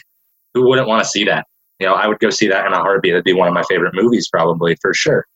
who 0.52 0.68
wouldn't 0.68 0.86
want 0.86 1.02
to 1.02 1.08
see 1.08 1.24
that? 1.24 1.46
You 1.80 1.86
know, 1.86 1.94
I 1.94 2.06
would 2.06 2.18
go 2.18 2.30
see 2.30 2.46
that 2.48 2.66
in 2.66 2.72
a 2.72 2.78
heartbeat. 2.78 3.12
It'd 3.12 3.24
be 3.24 3.32
one 3.32 3.48
of 3.48 3.54
my 3.54 3.64
favorite 3.68 3.94
movies, 3.94 4.28
probably 4.30 4.76
for 4.80 4.92
sure. 4.94 5.26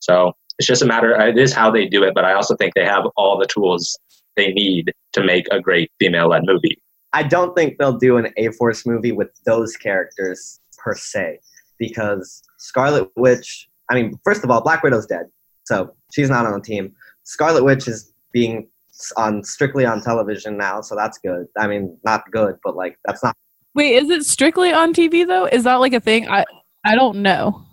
So 0.00 0.32
it's 0.58 0.66
just 0.66 0.82
a 0.82 0.86
matter, 0.86 1.18
uh, 1.18 1.28
it 1.28 1.38
is 1.38 1.52
how 1.52 1.70
they 1.70 1.86
do 1.86 2.02
it, 2.02 2.12
but 2.14 2.24
I 2.24 2.34
also 2.34 2.56
think 2.56 2.74
they 2.74 2.84
have 2.84 3.04
all 3.16 3.38
the 3.38 3.46
tools 3.46 3.98
they 4.36 4.52
need 4.52 4.92
to 5.12 5.22
make 5.22 5.46
a 5.50 5.60
great 5.60 5.90
female 6.00 6.28
led 6.28 6.42
movie. 6.44 6.80
I 7.12 7.22
don't 7.22 7.54
think 7.54 7.78
they'll 7.78 7.98
do 7.98 8.16
an 8.16 8.28
A 8.36 8.50
Force 8.52 8.86
movie 8.86 9.12
with 9.12 9.28
those 9.46 9.76
characters 9.76 10.60
per 10.78 10.94
se, 10.94 11.38
because 11.78 12.42
Scarlet 12.58 13.08
Witch. 13.16 13.68
I 13.90 13.94
mean, 13.94 14.18
first 14.24 14.42
of 14.44 14.50
all, 14.50 14.62
Black 14.62 14.82
Widow's 14.82 15.06
dead, 15.06 15.26
so 15.64 15.94
she's 16.12 16.30
not 16.30 16.46
on 16.46 16.54
the 16.54 16.60
team. 16.60 16.94
Scarlet 17.24 17.64
Witch 17.64 17.86
is 17.86 18.12
being 18.32 18.68
on 19.16 19.44
strictly 19.44 19.84
on 19.84 20.00
television 20.00 20.56
now, 20.56 20.80
so 20.80 20.96
that's 20.96 21.18
good. 21.18 21.46
I 21.58 21.66
mean, 21.66 21.96
not 22.04 22.30
good, 22.30 22.56
but 22.64 22.76
like 22.76 22.98
that's 23.04 23.22
not. 23.22 23.36
Wait, 23.74 23.94
is 23.94 24.10
it 24.10 24.24
strictly 24.24 24.72
on 24.72 24.92
TV 24.92 25.26
though? 25.26 25.46
Is 25.46 25.64
that 25.64 25.76
like 25.76 25.92
a 25.94 26.00
thing? 26.00 26.28
I 26.28 26.44
I 26.84 26.94
don't 26.94 27.22
know. 27.22 27.64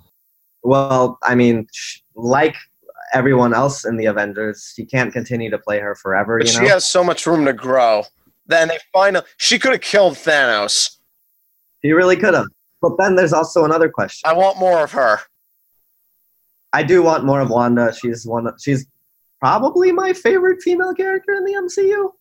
Well, 0.63 1.17
I 1.23 1.35
mean, 1.35 1.67
like 2.15 2.55
everyone 3.13 3.53
else 3.53 3.85
in 3.85 3.97
the 3.97 4.05
Avengers, 4.05 4.73
she 4.75 4.85
can't 4.85 5.11
continue 5.11 5.49
to 5.49 5.57
play 5.57 5.79
her 5.79 5.95
forever. 5.95 6.37
But 6.37 6.47
You 6.47 6.53
she 6.53 6.59
know, 6.61 6.69
has 6.69 6.87
so 6.87 7.03
much 7.03 7.25
room 7.25 7.45
to 7.45 7.53
grow. 7.53 8.03
Then 8.45 8.67
they 8.69 8.77
finally 8.93 9.25
she 9.37 9.59
could 9.59 9.71
have 9.71 9.81
killed 9.81 10.13
Thanos. 10.15 10.97
she 11.83 11.91
really 11.91 12.15
could 12.15 12.33
have. 12.33 12.45
But 12.81 12.93
then 12.97 13.15
there's 13.15 13.33
also 13.33 13.65
another 13.65 13.89
question. 13.89 14.29
I 14.29 14.33
want 14.33 14.57
more 14.57 14.83
of 14.83 14.91
her. 14.93 15.19
I 16.71 16.83
do 16.83 17.01
want 17.03 17.25
more 17.25 17.41
of 17.41 17.49
Wanda. 17.49 17.93
She's 17.93 18.25
one. 18.25 18.47
Of, 18.47 18.53
she's 18.61 18.85
probably 19.41 19.91
my 19.91 20.13
favorite 20.13 20.61
female 20.61 20.93
character 20.93 21.33
in 21.33 21.43
the 21.43 21.53
MCU. 21.53 22.11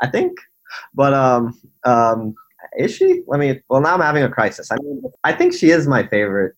I 0.00 0.08
think, 0.08 0.32
but 0.94 1.12
um, 1.12 1.60
um, 1.84 2.34
is 2.78 2.94
she? 2.94 3.22
Let 3.26 3.40
me. 3.40 3.60
Well, 3.68 3.80
now 3.80 3.94
I'm 3.94 4.00
having 4.00 4.22
a 4.22 4.28
crisis. 4.28 4.70
I 4.70 4.76
mean, 4.82 5.02
I 5.24 5.32
think 5.32 5.54
she 5.54 5.70
is 5.70 5.86
my 5.86 6.06
favorite. 6.06 6.54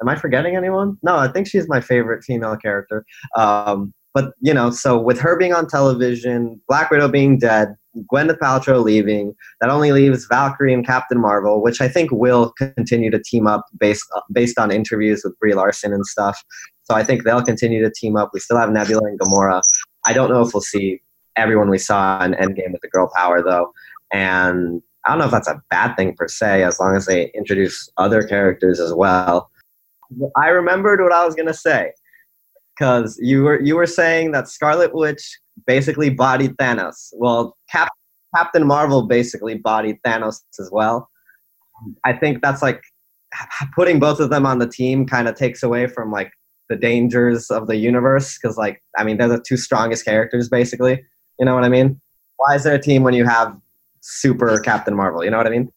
Am 0.00 0.08
I 0.08 0.16
forgetting 0.16 0.56
anyone? 0.56 0.96
No, 1.02 1.16
I 1.16 1.28
think 1.28 1.46
she's 1.46 1.68
my 1.68 1.80
favorite 1.80 2.24
female 2.24 2.56
character. 2.56 3.04
Um, 3.36 3.92
but 4.14 4.32
you 4.40 4.52
know, 4.52 4.70
so 4.70 4.98
with 4.98 5.20
her 5.20 5.36
being 5.36 5.52
on 5.52 5.68
television, 5.68 6.60
Black 6.68 6.90
Widow 6.90 7.08
being 7.08 7.38
dead, 7.38 7.76
Gwyneth 8.12 8.38
Paltrow 8.38 8.82
leaving, 8.82 9.34
that 9.60 9.70
only 9.70 9.92
leaves 9.92 10.26
Valkyrie 10.26 10.74
and 10.74 10.86
Captain 10.86 11.20
Marvel, 11.20 11.62
which 11.62 11.80
I 11.80 11.88
think 11.88 12.10
will 12.10 12.52
continue 12.52 13.10
to 13.10 13.22
team 13.22 13.46
up 13.46 13.66
based 13.78 14.06
based 14.32 14.58
on 14.58 14.70
interviews 14.70 15.22
with 15.24 15.38
Brie 15.38 15.54
Larson 15.54 15.92
and 15.92 16.06
stuff. 16.06 16.42
So 16.84 16.94
I 16.94 17.04
think 17.04 17.24
they'll 17.24 17.42
continue 17.42 17.82
to 17.82 17.90
team 17.90 18.16
up. 18.16 18.30
We 18.32 18.40
still 18.40 18.56
have 18.56 18.70
Nebula 18.70 19.04
and 19.04 19.20
Gamora. 19.20 19.62
I 20.04 20.12
don't 20.12 20.30
know 20.30 20.42
if 20.42 20.52
we'll 20.54 20.62
see 20.62 21.00
everyone 21.36 21.70
we 21.70 21.78
saw 21.78 22.22
in 22.24 22.32
Endgame 22.32 22.72
with 22.72 22.82
the 22.82 22.88
girl 22.88 23.10
power 23.14 23.42
though, 23.42 23.72
and 24.12 24.82
I 25.04 25.10
don't 25.10 25.18
know 25.18 25.24
if 25.26 25.30
that's 25.30 25.48
a 25.48 25.62
bad 25.70 25.94
thing 25.96 26.14
per 26.14 26.28
se, 26.28 26.62
as 26.62 26.78
long 26.78 26.96
as 26.96 27.06
they 27.06 27.30
introduce 27.34 27.90
other 27.96 28.22
characters 28.22 28.80
as 28.80 28.92
well. 28.92 29.50
I 30.36 30.48
remembered 30.48 31.00
what 31.00 31.12
I 31.12 31.24
was 31.24 31.34
gonna 31.34 31.54
say 31.54 31.92
because 32.76 33.18
you 33.20 33.42
were 33.42 33.60
you 33.60 33.76
were 33.76 33.86
saying 33.86 34.32
that 34.32 34.48
Scarlet 34.48 34.94
Witch 34.94 35.38
basically 35.66 36.10
bodied 36.10 36.56
Thanos. 36.56 37.10
Well, 37.14 37.56
Cap- 37.70 37.92
Captain 38.34 38.66
Marvel 38.66 39.02
basically 39.02 39.56
bodied 39.56 39.98
Thanos 40.04 40.42
as 40.58 40.70
well. 40.72 41.08
I 42.04 42.12
think 42.12 42.42
that's 42.42 42.62
like 42.62 42.82
putting 43.74 44.00
both 44.00 44.20
of 44.20 44.30
them 44.30 44.46
on 44.46 44.58
the 44.58 44.66
team 44.66 45.06
kind 45.06 45.28
of 45.28 45.34
takes 45.34 45.62
away 45.62 45.86
from 45.86 46.10
like 46.10 46.32
the 46.68 46.76
dangers 46.76 47.50
of 47.50 47.66
the 47.66 47.76
universe 47.76 48.38
because 48.38 48.56
like 48.56 48.82
I 48.96 49.04
mean 49.04 49.18
they're 49.18 49.28
the 49.28 49.42
two 49.46 49.56
strongest 49.56 50.04
characters 50.04 50.48
basically. 50.48 51.04
You 51.38 51.46
know 51.46 51.54
what 51.54 51.64
I 51.64 51.68
mean? 51.68 52.00
Why 52.36 52.54
is 52.54 52.64
there 52.64 52.74
a 52.74 52.82
team 52.82 53.02
when 53.02 53.14
you 53.14 53.26
have 53.26 53.56
super 54.00 54.58
Captain 54.60 54.94
Marvel? 54.94 55.24
You 55.24 55.30
know 55.30 55.36
what 55.36 55.46
I 55.46 55.50
mean? 55.50 55.72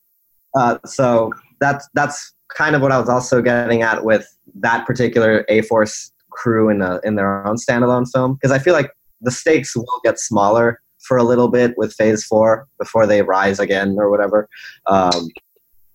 Uh, 0.55 0.77
so 0.85 1.31
that's 1.59 1.87
that's 1.93 2.33
kind 2.55 2.75
of 2.75 2.81
what 2.81 2.91
I 2.91 2.99
was 2.99 3.09
also 3.09 3.41
getting 3.41 3.81
at 3.81 4.03
with 4.03 4.25
that 4.55 4.85
particular 4.85 5.45
A 5.49 5.61
Force 5.63 6.11
crew 6.29 6.69
in 6.69 6.81
a, 6.81 6.99
in 7.03 7.15
their 7.15 7.45
own 7.47 7.55
standalone 7.55 8.09
film 8.11 8.33
because 8.33 8.51
I 8.51 8.59
feel 8.59 8.73
like 8.73 8.91
the 9.21 9.31
stakes 9.31 9.75
will 9.75 10.01
get 10.03 10.19
smaller 10.19 10.81
for 10.99 11.17
a 11.17 11.23
little 11.23 11.47
bit 11.47 11.73
with 11.77 11.93
Phase 11.93 12.23
Four 12.23 12.67
before 12.79 13.05
they 13.07 13.21
rise 13.21 13.59
again 13.59 13.95
or 13.97 14.09
whatever. 14.09 14.47
Um, 14.87 15.29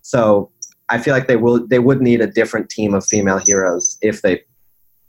so 0.03 0.51
I 0.89 0.99
feel 0.99 1.15
like 1.15 1.29
they 1.29 1.37
will 1.37 1.67
they 1.67 1.79
would 1.79 2.01
need 2.01 2.21
a 2.21 2.27
different 2.27 2.71
team 2.71 2.95
of 2.95 3.05
female 3.05 3.39
heroes 3.39 3.99
if 4.03 4.23
they 4.23 4.43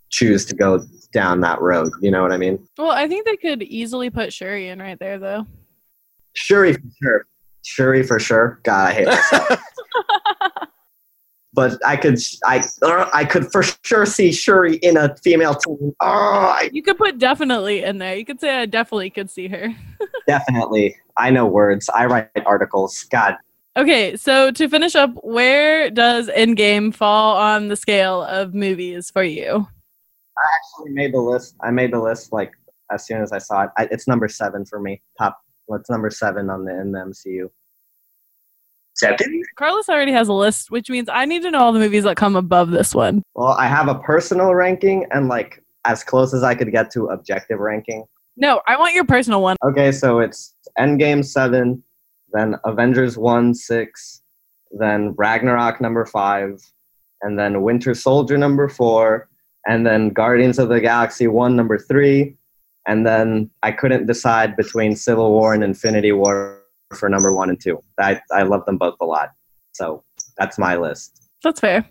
choose 0.09 0.45
to 0.45 0.55
go 0.55 0.83
down 1.13 1.41
that 1.41 1.61
road. 1.61 1.91
You 2.01 2.11
know 2.11 2.21
what 2.21 2.31
I 2.31 2.37
mean? 2.37 2.67
Well, 2.77 2.91
I 2.91 3.07
think 3.07 3.25
they 3.25 3.37
could 3.37 3.63
easily 3.63 4.09
put 4.09 4.33
Shuri 4.33 4.69
in 4.69 4.79
right 4.79 4.99
there 4.99 5.19
though. 5.19 5.45
Shuri 6.39 6.73
for 6.73 6.81
sure. 7.01 7.25
Shuri 7.65 8.03
for 8.03 8.19
sure. 8.19 8.59
God, 8.63 8.87
I 8.89 8.93
hate 8.93 9.07
myself. 9.07 9.61
but 11.53 11.77
I 11.85 11.97
could 11.97 12.17
I 12.45 12.63
uh, 12.81 13.09
I 13.13 13.25
could 13.25 13.51
for 13.51 13.63
sure 13.83 14.05
see 14.05 14.31
Shuri 14.31 14.77
in 14.77 14.95
a 14.95 15.15
female 15.17 15.55
team. 15.55 15.93
Oh, 16.01 16.07
I 16.07 16.69
You 16.71 16.81
could 16.81 16.97
put 16.97 17.17
definitely 17.19 17.83
in 17.83 17.97
there. 17.97 18.15
You 18.15 18.25
could 18.25 18.39
say 18.39 18.57
I 18.57 18.65
definitely 18.65 19.09
could 19.09 19.29
see 19.29 19.49
her. 19.49 19.75
definitely. 20.27 20.95
I 21.17 21.29
know 21.29 21.45
words. 21.45 21.89
I 21.89 22.05
write 22.05 22.29
articles. 22.45 23.03
God, 23.11 23.35
Okay, 23.77 24.15
so 24.17 24.51
to 24.51 24.67
finish 24.67 24.95
up, 24.95 25.11
where 25.23 25.89
does 25.89 26.27
Endgame 26.29 26.93
fall 26.93 27.37
on 27.37 27.67
the 27.67 27.75
scale 27.75 28.23
of 28.23 28.53
movies 28.53 29.11
for 29.11 29.23
you? 29.23 29.67
I 30.37 30.47
actually 30.55 30.93
made 30.93 31.13
the 31.13 31.19
list. 31.19 31.55
I 31.61 31.71
made 31.71 31.93
the 31.93 31.99
list 31.99 32.31
like 32.33 32.53
as 32.91 33.05
soon 33.05 33.21
as 33.21 33.31
I 33.31 33.37
saw 33.37 33.63
it. 33.63 33.69
I, 33.77 33.87
it's 33.91 34.07
number 34.07 34.27
seven 34.27 34.65
for 34.65 34.79
me. 34.79 35.01
Top. 35.17 35.37
What's 35.69 35.87
number 35.87 36.09
seven 36.09 36.49
on 36.49 36.65
the 36.65 36.71
in 36.81 36.91
the 36.91 36.99
MCU? 36.99 37.47
Seven? 38.95 39.43
Carlos 39.55 39.87
already 39.87 40.11
has 40.11 40.27
a 40.27 40.33
list, 40.33 40.71
which 40.71 40.89
means 40.89 41.07
I 41.11 41.25
need 41.25 41.43
to 41.43 41.51
know 41.51 41.59
all 41.59 41.71
the 41.71 41.79
movies 41.79 42.05
that 42.05 42.17
come 42.17 42.35
above 42.35 42.71
this 42.71 42.95
one. 42.95 43.21
Well, 43.35 43.49
I 43.49 43.67
have 43.67 43.87
a 43.87 43.99
personal 43.99 44.55
ranking 44.55 45.05
and 45.11 45.27
like 45.27 45.63
as 45.85 46.03
close 46.03 46.33
as 46.33 46.41
I 46.41 46.55
could 46.55 46.71
get 46.71 46.89
to 46.93 47.05
objective 47.09 47.59
ranking. 47.59 48.03
No, 48.35 48.61
I 48.65 48.77
want 48.77 48.95
your 48.95 49.05
personal 49.05 49.43
one. 49.43 49.57
Okay, 49.63 49.91
so 49.91 50.19
it's 50.19 50.55
Endgame 50.79 51.23
seven, 51.23 51.83
then 52.33 52.55
Avengers 52.65 53.15
one 53.15 53.53
six, 53.53 54.23
then 54.71 55.13
Ragnarok 55.17 55.79
number 55.79 56.03
five, 56.07 56.59
and 57.21 57.37
then 57.37 57.61
Winter 57.61 57.93
Soldier 57.93 58.39
number 58.39 58.69
four, 58.69 59.29
and 59.67 59.85
then 59.85 60.09
Guardians 60.09 60.57
of 60.57 60.69
the 60.69 60.81
Galaxy 60.81 61.27
one 61.27 61.55
number 61.55 61.77
three, 61.77 62.37
and 62.89 63.05
then 63.05 63.51
I 63.61 63.71
couldn't 63.71 64.07
decide 64.07 64.57
between 64.57 64.95
Civil 64.95 65.31
War 65.31 65.53
and 65.53 65.63
Infinity 65.63 66.11
War 66.11 66.63
for 66.95 67.07
number 67.07 67.31
one 67.31 67.49
and 67.49 67.61
two. 67.61 67.83
I 67.99 68.19
I 68.31 68.41
love 68.41 68.65
them 68.65 68.77
both 68.77 68.95
a 68.99 69.05
lot, 69.05 69.29
so 69.73 70.03
that's 70.37 70.57
my 70.57 70.75
list. 70.75 71.29
That's 71.43 71.59
fair. 71.59 71.87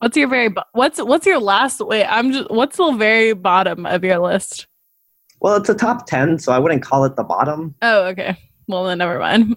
What's 0.00 0.16
your 0.16 0.28
very 0.28 0.52
what's 0.72 1.00
what's 1.00 1.24
your 1.24 1.38
last 1.38 1.80
wait, 1.80 2.04
I'm 2.06 2.32
just 2.32 2.50
what's 2.50 2.78
the 2.78 2.90
very 2.92 3.32
bottom 3.32 3.86
of 3.86 4.02
your 4.02 4.18
list? 4.18 4.66
Well, 5.40 5.54
it's 5.54 5.68
a 5.68 5.74
top 5.74 6.06
ten, 6.06 6.40
so 6.40 6.50
I 6.50 6.58
wouldn't 6.58 6.82
call 6.82 7.04
it 7.04 7.14
the 7.14 7.22
bottom 7.22 7.76
Oh, 7.80 8.06
okay. 8.06 8.36
Well 8.66 8.84
then 8.84 8.98
never 8.98 9.20
mind. 9.20 9.56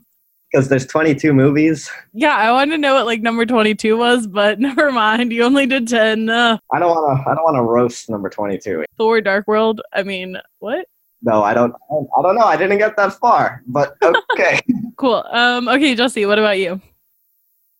Because 0.51 0.67
there's 0.67 0.85
22 0.85 1.33
movies. 1.33 1.89
Yeah, 2.13 2.35
I 2.35 2.51
wanted 2.51 2.71
to 2.71 2.77
know 2.77 2.95
what 2.95 3.05
like 3.05 3.21
number 3.21 3.45
22 3.45 3.97
was, 3.97 4.27
but 4.27 4.59
never 4.69 4.91
mind. 4.91 5.31
You 5.31 5.43
only 5.43 5.65
did 5.65 5.87
10. 5.87 6.29
Uh, 6.29 6.57
I 6.73 6.79
don't 6.79 6.89
want 6.89 7.23
to. 7.23 7.29
I 7.29 7.35
don't 7.35 7.43
want 7.43 7.55
to 7.55 7.63
roast 7.63 8.09
number 8.09 8.29
22. 8.29 8.85
Thor 8.97 9.21
Dark 9.21 9.47
World. 9.47 9.81
I 9.93 10.03
mean, 10.03 10.37
what? 10.59 10.87
No, 11.21 11.43
I 11.43 11.53
don't. 11.53 11.73
I 11.91 12.21
don't 12.21 12.35
know. 12.35 12.45
I 12.45 12.57
didn't 12.57 12.79
get 12.79 12.97
that 12.97 13.13
far, 13.13 13.61
but 13.67 13.95
okay. 14.33 14.59
Cool. 14.97 15.23
Um 15.31 15.67
okay, 15.67 15.95
Jesse, 15.95 16.25
what 16.25 16.39
about 16.39 16.57
you? 16.57 16.81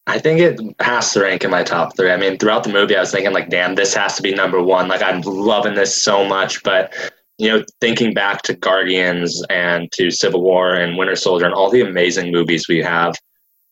I 0.07 0.19
think 0.19 0.39
it 0.39 0.59
has 0.81 1.13
to 1.13 1.21
rank 1.21 1.43
in 1.43 1.51
my 1.51 1.63
top 1.63 1.95
three. 1.95 2.11
I 2.11 2.17
mean, 2.17 2.37
throughout 2.37 2.63
the 2.63 2.71
movie, 2.73 2.97
I 2.97 2.99
was 2.99 3.11
thinking 3.11 3.33
like, 3.33 3.49
damn, 3.49 3.75
this 3.75 3.93
has 3.93 4.15
to 4.15 4.23
be 4.23 4.33
number 4.33 4.61
one. 4.61 4.87
Like, 4.87 5.03
I'm 5.03 5.21
loving 5.21 5.75
this 5.75 5.95
so 5.95 6.25
much. 6.25 6.63
But 6.63 6.93
you 7.41 7.47
know, 7.47 7.65
thinking 7.79 8.13
back 8.13 8.43
to 8.43 8.53
Guardians 8.53 9.43
and 9.49 9.91
to 9.93 10.11
Civil 10.11 10.43
War 10.43 10.75
and 10.75 10.95
Winter 10.95 11.15
Soldier 11.15 11.47
and 11.47 11.55
all 11.55 11.71
the 11.71 11.81
amazing 11.81 12.31
movies 12.31 12.67
we 12.67 12.77
have, 12.83 13.15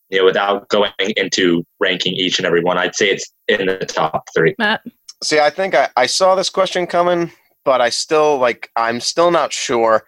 you 0.09 0.17
know, 0.17 0.25
without 0.25 0.67
going 0.69 0.91
into 0.97 1.63
ranking 1.79 2.13
each 2.15 2.39
and 2.39 2.47
every 2.47 2.63
one, 2.63 2.79
I'd 2.79 2.95
say 2.95 3.11
it's 3.11 3.31
in 3.47 3.67
the 3.67 3.85
top 3.85 4.23
three. 4.33 4.55
Matt. 4.57 4.81
See, 5.21 5.39
I 5.39 5.51
think 5.51 5.75
I, 5.75 5.89
I 5.95 6.07
saw 6.07 6.33
this 6.33 6.49
question 6.49 6.87
coming, 6.87 7.31
but 7.63 7.79
I 7.79 7.89
still 7.89 8.39
like 8.39 8.71
I'm 8.75 8.99
still 8.99 9.29
not 9.29 9.53
sure. 9.53 10.03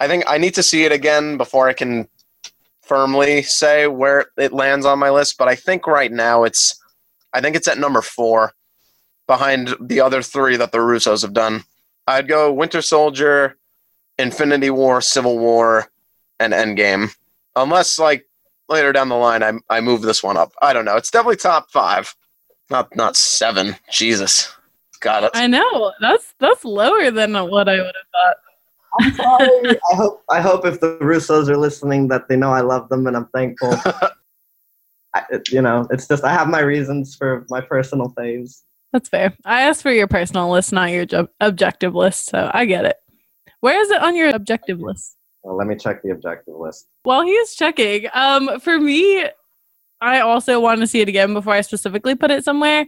I 0.00 0.06
think 0.06 0.24
I 0.26 0.36
need 0.36 0.54
to 0.56 0.62
see 0.62 0.84
it 0.84 0.92
again 0.92 1.38
before 1.38 1.66
I 1.66 1.72
can 1.72 2.08
firmly 2.82 3.40
say 3.40 3.86
where 3.86 4.26
it 4.36 4.52
lands 4.52 4.84
on 4.84 4.98
my 4.98 5.08
list. 5.08 5.38
But 5.38 5.48
I 5.48 5.54
think 5.54 5.86
right 5.86 6.12
now 6.12 6.44
it's 6.44 6.78
I 7.32 7.40
think 7.40 7.56
it's 7.56 7.68
at 7.68 7.78
number 7.78 8.02
four, 8.02 8.52
behind 9.26 9.74
the 9.80 10.02
other 10.02 10.20
three 10.20 10.58
that 10.58 10.72
the 10.72 10.78
Russos 10.78 11.22
have 11.22 11.32
done. 11.32 11.64
I'd 12.08 12.26
go 12.26 12.50
Winter 12.52 12.80
Soldier, 12.82 13.56
Infinity 14.18 14.70
War, 14.70 15.00
Civil 15.00 15.38
War, 15.38 15.86
and 16.40 16.52
Endgame. 16.52 17.14
Unless 17.54 17.98
like 17.98 18.26
later 18.68 18.92
down 18.92 19.08
the 19.10 19.16
line 19.16 19.42
I 19.42 19.52
I 19.68 19.80
move 19.80 20.02
this 20.02 20.22
one 20.22 20.36
up. 20.36 20.52
I 20.62 20.72
don't 20.72 20.84
know. 20.84 20.96
It's 20.96 21.10
definitely 21.10 21.36
top 21.36 21.70
five. 21.70 22.14
Not 22.70 22.94
not 22.96 23.16
seven. 23.16 23.76
Jesus. 23.90 24.52
Got 25.00 25.24
it. 25.24 25.30
I 25.34 25.46
know. 25.46 25.92
That's 26.00 26.34
that's 26.40 26.64
lower 26.64 27.10
than 27.10 27.34
what 27.34 27.68
I 27.68 27.76
would 27.76 27.86
have 27.86 27.94
thought. 28.12 28.36
I'm 29.00 29.12
sorry. 29.14 29.78
I 29.92 29.94
hope. 29.96 30.22
I 30.30 30.40
hope 30.40 30.64
if 30.66 30.80
the 30.80 30.98
Russos 31.00 31.48
are 31.48 31.56
listening, 31.58 32.08
that 32.08 32.28
they 32.28 32.36
know 32.36 32.50
I 32.52 32.60
love 32.62 32.88
them 32.88 33.06
and 33.06 33.16
I'm 33.16 33.28
thankful. 33.34 33.76
I, 35.14 35.22
it- 35.30 35.50
you 35.52 35.60
know, 35.62 35.86
it's 35.90 36.06
just 36.08 36.24
I 36.24 36.32
have 36.32 36.48
my 36.48 36.60
reasons 36.60 37.14
for 37.14 37.44
my 37.50 37.60
personal 37.60 38.12
faves. 38.18 38.62
That's 38.92 39.08
fair. 39.08 39.34
I 39.44 39.62
asked 39.62 39.82
for 39.82 39.92
your 39.92 40.06
personal 40.06 40.50
list, 40.50 40.72
not 40.72 40.90
your 40.90 41.06
objective 41.40 41.94
list, 41.94 42.26
so 42.26 42.50
I 42.52 42.64
get 42.64 42.84
it. 42.84 42.96
Where 43.60 43.80
is 43.80 43.90
it 43.90 44.02
on 44.02 44.16
your 44.16 44.34
objective 44.34 44.80
list? 44.80 45.16
Well, 45.42 45.56
let 45.56 45.66
me 45.66 45.76
check 45.76 46.02
the 46.02 46.10
objective 46.10 46.54
list. 46.56 46.88
While 47.02 47.22
he 47.22 47.32
is 47.32 47.54
checking, 47.54 48.06
um, 48.14 48.60
for 48.60 48.78
me, 48.78 49.26
I 50.00 50.20
also 50.20 50.60
want 50.60 50.80
to 50.80 50.86
see 50.86 51.00
it 51.00 51.08
again 51.08 51.34
before 51.34 51.54
I 51.54 51.60
specifically 51.60 52.14
put 52.14 52.30
it 52.30 52.44
somewhere, 52.44 52.86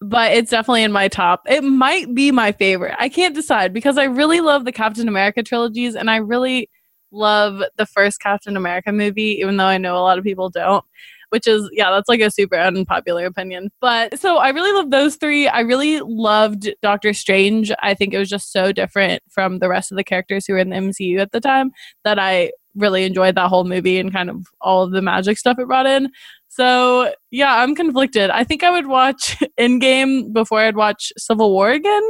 but 0.00 0.32
it's 0.32 0.50
definitely 0.50 0.84
in 0.84 0.92
my 0.92 1.08
top. 1.08 1.42
It 1.46 1.62
might 1.62 2.14
be 2.14 2.30
my 2.30 2.52
favorite. 2.52 2.96
I 2.98 3.08
can't 3.08 3.34
decide 3.34 3.72
because 3.74 3.98
I 3.98 4.04
really 4.04 4.40
love 4.40 4.64
the 4.64 4.72
Captain 4.72 5.06
America 5.06 5.42
trilogies 5.42 5.94
and 5.94 6.10
I 6.10 6.16
really 6.16 6.70
love 7.12 7.62
the 7.76 7.86
first 7.86 8.20
Captain 8.20 8.56
America 8.56 8.90
movie, 8.90 9.38
even 9.40 9.58
though 9.58 9.66
I 9.66 9.78
know 9.78 9.96
a 9.96 10.00
lot 10.00 10.18
of 10.18 10.24
people 10.24 10.48
don't. 10.48 10.84
Which 11.30 11.46
is, 11.46 11.68
yeah, 11.72 11.90
that's 11.90 12.08
like 12.08 12.20
a 12.20 12.30
super 12.30 12.56
unpopular 12.56 13.26
opinion. 13.26 13.70
But 13.80 14.18
so 14.18 14.38
I 14.38 14.50
really 14.50 14.72
love 14.72 14.90
those 14.90 15.16
three. 15.16 15.48
I 15.48 15.60
really 15.60 16.00
loved 16.00 16.74
Doctor 16.82 17.12
Strange. 17.12 17.72
I 17.82 17.94
think 17.94 18.14
it 18.14 18.18
was 18.18 18.28
just 18.28 18.52
so 18.52 18.72
different 18.72 19.22
from 19.28 19.58
the 19.58 19.68
rest 19.68 19.90
of 19.90 19.96
the 19.96 20.04
characters 20.04 20.46
who 20.46 20.54
were 20.54 20.58
in 20.58 20.70
the 20.70 20.76
MCU 20.76 21.18
at 21.18 21.32
the 21.32 21.40
time 21.40 21.70
that 22.04 22.18
I 22.18 22.52
really 22.76 23.04
enjoyed 23.04 23.34
that 23.34 23.48
whole 23.48 23.64
movie 23.64 23.98
and 23.98 24.12
kind 24.12 24.30
of 24.30 24.46
all 24.60 24.82
of 24.82 24.92
the 24.92 25.02
magic 25.02 25.38
stuff 25.38 25.58
it 25.58 25.66
brought 25.66 25.86
in. 25.86 26.10
So 26.48 27.12
yeah, 27.30 27.56
I'm 27.56 27.74
conflicted. 27.74 28.30
I 28.30 28.44
think 28.44 28.62
I 28.62 28.70
would 28.70 28.86
watch 28.86 29.36
Endgame 29.60 30.32
before 30.32 30.60
I'd 30.60 30.76
watch 30.76 31.12
Civil 31.18 31.52
War 31.52 31.70
again 31.70 32.02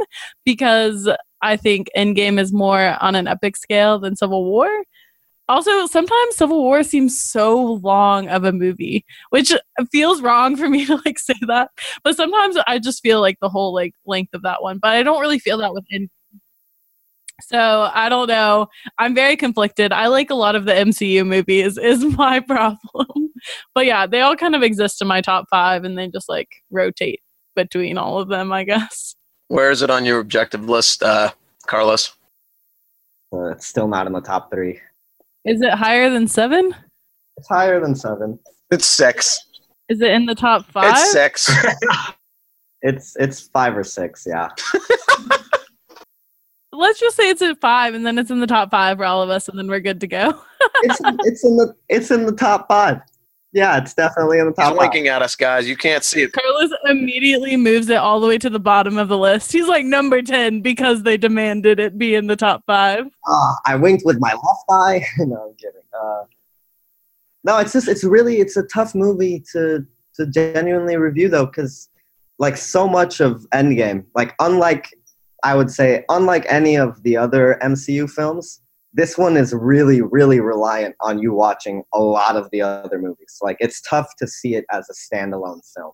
because 0.45 1.09
I 1.41 1.57
think 1.57 1.89
Endgame 1.95 2.39
is 2.39 2.53
more 2.53 2.97
on 3.01 3.15
an 3.15 3.27
epic 3.27 3.57
scale 3.57 3.99
than 3.99 4.15
Civil 4.15 4.45
War. 4.45 4.69
Also, 5.49 5.85
sometimes 5.85 6.35
Civil 6.35 6.61
War 6.61 6.83
seems 6.83 7.19
so 7.19 7.61
long 7.63 8.27
of 8.27 8.43
a 8.43 8.51
movie, 8.51 9.05
which 9.29 9.53
feels 9.91 10.21
wrong 10.21 10.57
for 10.57 10.69
me 10.69 10.85
to 10.87 11.01
like 11.05 11.19
say 11.19 11.35
that. 11.47 11.71
But 12.03 12.17
sometimes 12.17 12.57
I 12.67 12.79
just 12.79 13.01
feel 13.01 13.21
like 13.21 13.37
the 13.41 13.49
whole 13.49 13.73
like 13.73 13.93
length 14.05 14.33
of 14.33 14.41
that 14.43 14.61
one. 14.61 14.79
But 14.79 14.91
I 14.91 15.03
don't 15.03 15.21
really 15.21 15.39
feel 15.39 15.57
that 15.59 15.73
with 15.73 15.85
Endgame. 15.93 16.09
So 17.41 17.89
I 17.93 18.09
don't 18.09 18.27
know. 18.27 18.67
I'm 18.97 19.13
very 19.13 19.37
conflicted. 19.37 19.93
I 19.93 20.07
like 20.07 20.31
a 20.31 20.35
lot 20.35 20.55
of 20.55 20.65
the 20.65 20.73
MCU 20.73 21.25
movies 21.25 21.77
is 21.81 22.03
my 22.03 22.39
problem. 22.47 23.31
but 23.75 23.85
yeah, 23.85 24.07
they 24.07 24.21
all 24.21 24.35
kind 24.35 24.55
of 24.55 24.63
exist 24.63 25.01
in 25.01 25.07
my 25.07 25.21
top 25.21 25.45
five 25.49 25.83
and 25.83 25.97
they 25.97 26.07
just 26.07 26.29
like 26.29 26.49
rotate 26.71 27.21
between 27.55 27.97
all 27.97 28.19
of 28.19 28.27
them, 28.27 28.51
I 28.51 28.63
guess. 28.63 29.15
Where 29.49 29.71
is 29.71 29.81
it 29.81 29.89
on 29.89 30.03
your 30.03 30.19
objective 30.19 30.67
list, 30.67 31.03
uh, 31.03 31.31
Carlos? 31.67 32.11
Uh, 33.31 33.51
it's 33.51 33.67
still 33.67 33.87
not 33.87 34.07
in 34.07 34.13
the 34.13 34.21
top 34.21 34.51
three. 34.51 34.79
Is 35.47 35.61
it 35.61 35.73
higher 35.73 36.09
than 36.09 36.27
seven? 36.27 36.75
It's 37.37 37.47
higher 37.47 37.79
than 37.79 37.95
seven. 37.95 38.37
It's 38.69 38.85
six. 38.85 39.39
Is 39.89 40.01
it 40.01 40.11
in 40.11 40.25
the 40.25 40.35
top 40.35 40.65
five? 40.65 40.91
It's 40.91 41.11
six. 41.11 41.49
It's 42.83 43.15
it's 43.17 43.47
five 43.47 43.75
or 43.75 43.83
six. 43.83 44.25
Yeah. 44.27 44.49
Let's 46.71 46.99
just 46.99 47.17
say 47.17 47.29
it's 47.29 47.41
at 47.41 47.59
five 47.59 47.95
and 47.95 48.05
then 48.05 48.19
it's 48.19 48.29
in 48.29 48.39
the 48.39 48.45
top 48.45 48.69
five 48.69 48.97
for 48.97 49.05
all 49.05 49.23
of 49.23 49.31
us 49.31 49.49
and 49.49 49.57
then 49.57 49.67
we're 49.67 49.79
good 49.79 49.99
to 50.01 50.07
go. 50.07 50.39
it's 50.83 51.01
it's 51.25 51.43
in 51.43 51.57
the 51.57 51.73
it's 51.89 52.11
in 52.11 52.27
the 52.27 52.33
top 52.33 52.67
five. 52.67 53.01
Yeah, 53.53 53.77
it's 53.77 53.93
definitely 53.93 54.39
in 54.39 54.45
the 54.45 54.51
He's 54.51 54.57
top 54.57 54.69
five. 54.73 54.77
winking 54.77 55.07
at 55.07 55.21
us, 55.21 55.35
guys. 55.35 55.67
You 55.67 55.77
can't 55.77 56.03
see 56.03 56.23
it. 56.23 56.33
Carlos 56.33 56.69
immediately 56.85 57.55
moves 57.55 57.89
it 57.89 57.95
all 57.95 58.19
the 58.19 58.27
way 58.27 58.37
to 58.37 58.49
the 58.49 58.59
bottom 58.59 58.97
of 58.97 59.07
the 59.07 59.17
list. 59.17 59.51
He's 59.51 59.67
like 59.67 59.85
number 59.85 60.21
10 60.21 60.61
because 60.61 61.03
they 61.03 61.17
demanded 61.17 61.79
it 61.79 61.97
be 61.97 62.15
in 62.15 62.27
the 62.27 62.35
top 62.35 62.63
five. 62.67 63.05
Ah, 63.25 63.55
I 63.65 63.75
winked 63.75 64.03
with 64.05 64.19
my 64.19 64.31
left 64.33 64.65
eye. 64.69 65.05
no, 65.19 65.47
I'm 65.49 65.55
kidding. 65.55 65.81
Uh, 65.97 66.23
no, 67.43 67.57
it's 67.59 67.71
just 67.71 67.87
it's 67.87 68.03
really 68.03 68.39
it's 68.41 68.57
a 68.57 68.63
tough 68.63 68.93
movie 68.93 69.41
to 69.53 69.85
to 70.15 70.27
genuinely 70.27 70.97
review 70.97 71.29
though, 71.29 71.45
because 71.45 71.89
like 72.39 72.57
so 72.57 72.87
much 72.87 73.21
of 73.21 73.47
Endgame, 73.53 74.03
like 74.13 74.35
unlike 74.39 74.89
I 75.43 75.55
would 75.55 75.71
say 75.71 76.03
unlike 76.09 76.45
any 76.49 76.75
of 76.75 77.01
the 77.03 77.15
other 77.15 77.57
MCU 77.63 78.09
films, 78.09 78.61
this 78.93 79.17
one 79.17 79.37
is 79.37 79.53
really 79.53 80.01
really 80.01 80.39
reliant 80.39 80.95
on 81.01 81.19
you 81.19 81.33
watching 81.33 81.83
a 81.93 81.99
lot 81.99 82.35
of 82.35 82.49
the 82.51 82.61
other 82.61 82.99
movies. 82.99 83.37
Like 83.41 83.57
it's 83.59 83.81
tough 83.81 84.15
to 84.19 84.27
see 84.27 84.55
it 84.55 84.65
as 84.71 84.89
a 84.89 84.93
standalone 84.93 85.61
film, 85.75 85.93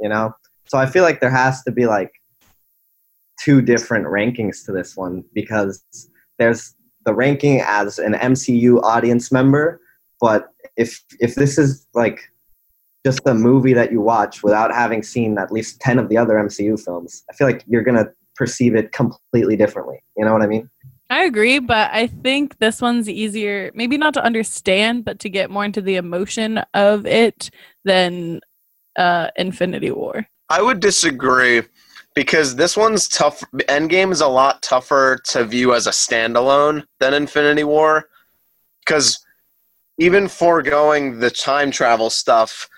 you 0.00 0.08
know. 0.08 0.32
So 0.66 0.78
I 0.78 0.86
feel 0.86 1.02
like 1.02 1.20
there 1.20 1.30
has 1.30 1.62
to 1.64 1.72
be 1.72 1.86
like 1.86 2.10
two 3.38 3.60
different 3.60 4.06
rankings 4.06 4.64
to 4.66 4.72
this 4.72 4.96
one 4.96 5.24
because 5.34 5.84
there's 6.38 6.74
the 7.04 7.14
ranking 7.14 7.60
as 7.60 7.98
an 7.98 8.14
MCU 8.14 8.82
audience 8.82 9.32
member, 9.32 9.80
but 10.20 10.48
if 10.76 11.02
if 11.20 11.34
this 11.34 11.58
is 11.58 11.86
like 11.94 12.20
just 13.04 13.20
a 13.26 13.34
movie 13.34 13.72
that 13.72 13.90
you 13.90 14.00
watch 14.00 14.42
without 14.42 14.72
having 14.72 15.02
seen 15.02 15.36
at 15.38 15.50
least 15.50 15.80
10 15.80 15.98
of 15.98 16.08
the 16.08 16.16
other 16.16 16.34
MCU 16.34 16.82
films, 16.82 17.24
I 17.28 17.34
feel 17.34 17.48
like 17.48 17.64
you're 17.66 17.82
to 17.82 18.12
perceive 18.36 18.74
it 18.76 18.92
completely 18.92 19.56
differently. 19.56 20.02
You 20.16 20.24
know 20.24 20.32
what 20.32 20.42
I 20.42 20.46
mean? 20.46 20.70
I 21.12 21.24
agree, 21.24 21.58
but 21.58 21.90
I 21.92 22.06
think 22.06 22.56
this 22.56 22.80
one's 22.80 23.06
easier, 23.06 23.70
maybe 23.74 23.98
not 23.98 24.14
to 24.14 24.24
understand, 24.24 25.04
but 25.04 25.18
to 25.18 25.28
get 25.28 25.50
more 25.50 25.62
into 25.62 25.82
the 25.82 25.96
emotion 25.96 26.62
of 26.72 27.04
it 27.04 27.50
than 27.84 28.40
uh, 28.96 29.28
Infinity 29.36 29.90
War. 29.90 30.26
I 30.48 30.62
would 30.62 30.80
disagree 30.80 31.64
because 32.14 32.56
this 32.56 32.78
one's 32.78 33.08
tough. 33.08 33.44
Endgame 33.68 34.10
is 34.10 34.22
a 34.22 34.26
lot 34.26 34.62
tougher 34.62 35.20
to 35.26 35.44
view 35.44 35.74
as 35.74 35.86
a 35.86 35.90
standalone 35.90 36.86
than 36.98 37.12
Infinity 37.12 37.64
War. 37.64 38.08
Because 38.80 39.22
even 39.98 40.28
foregoing 40.28 41.20
the 41.20 41.30
time 41.30 41.70
travel 41.70 42.08
stuff, 42.08 42.70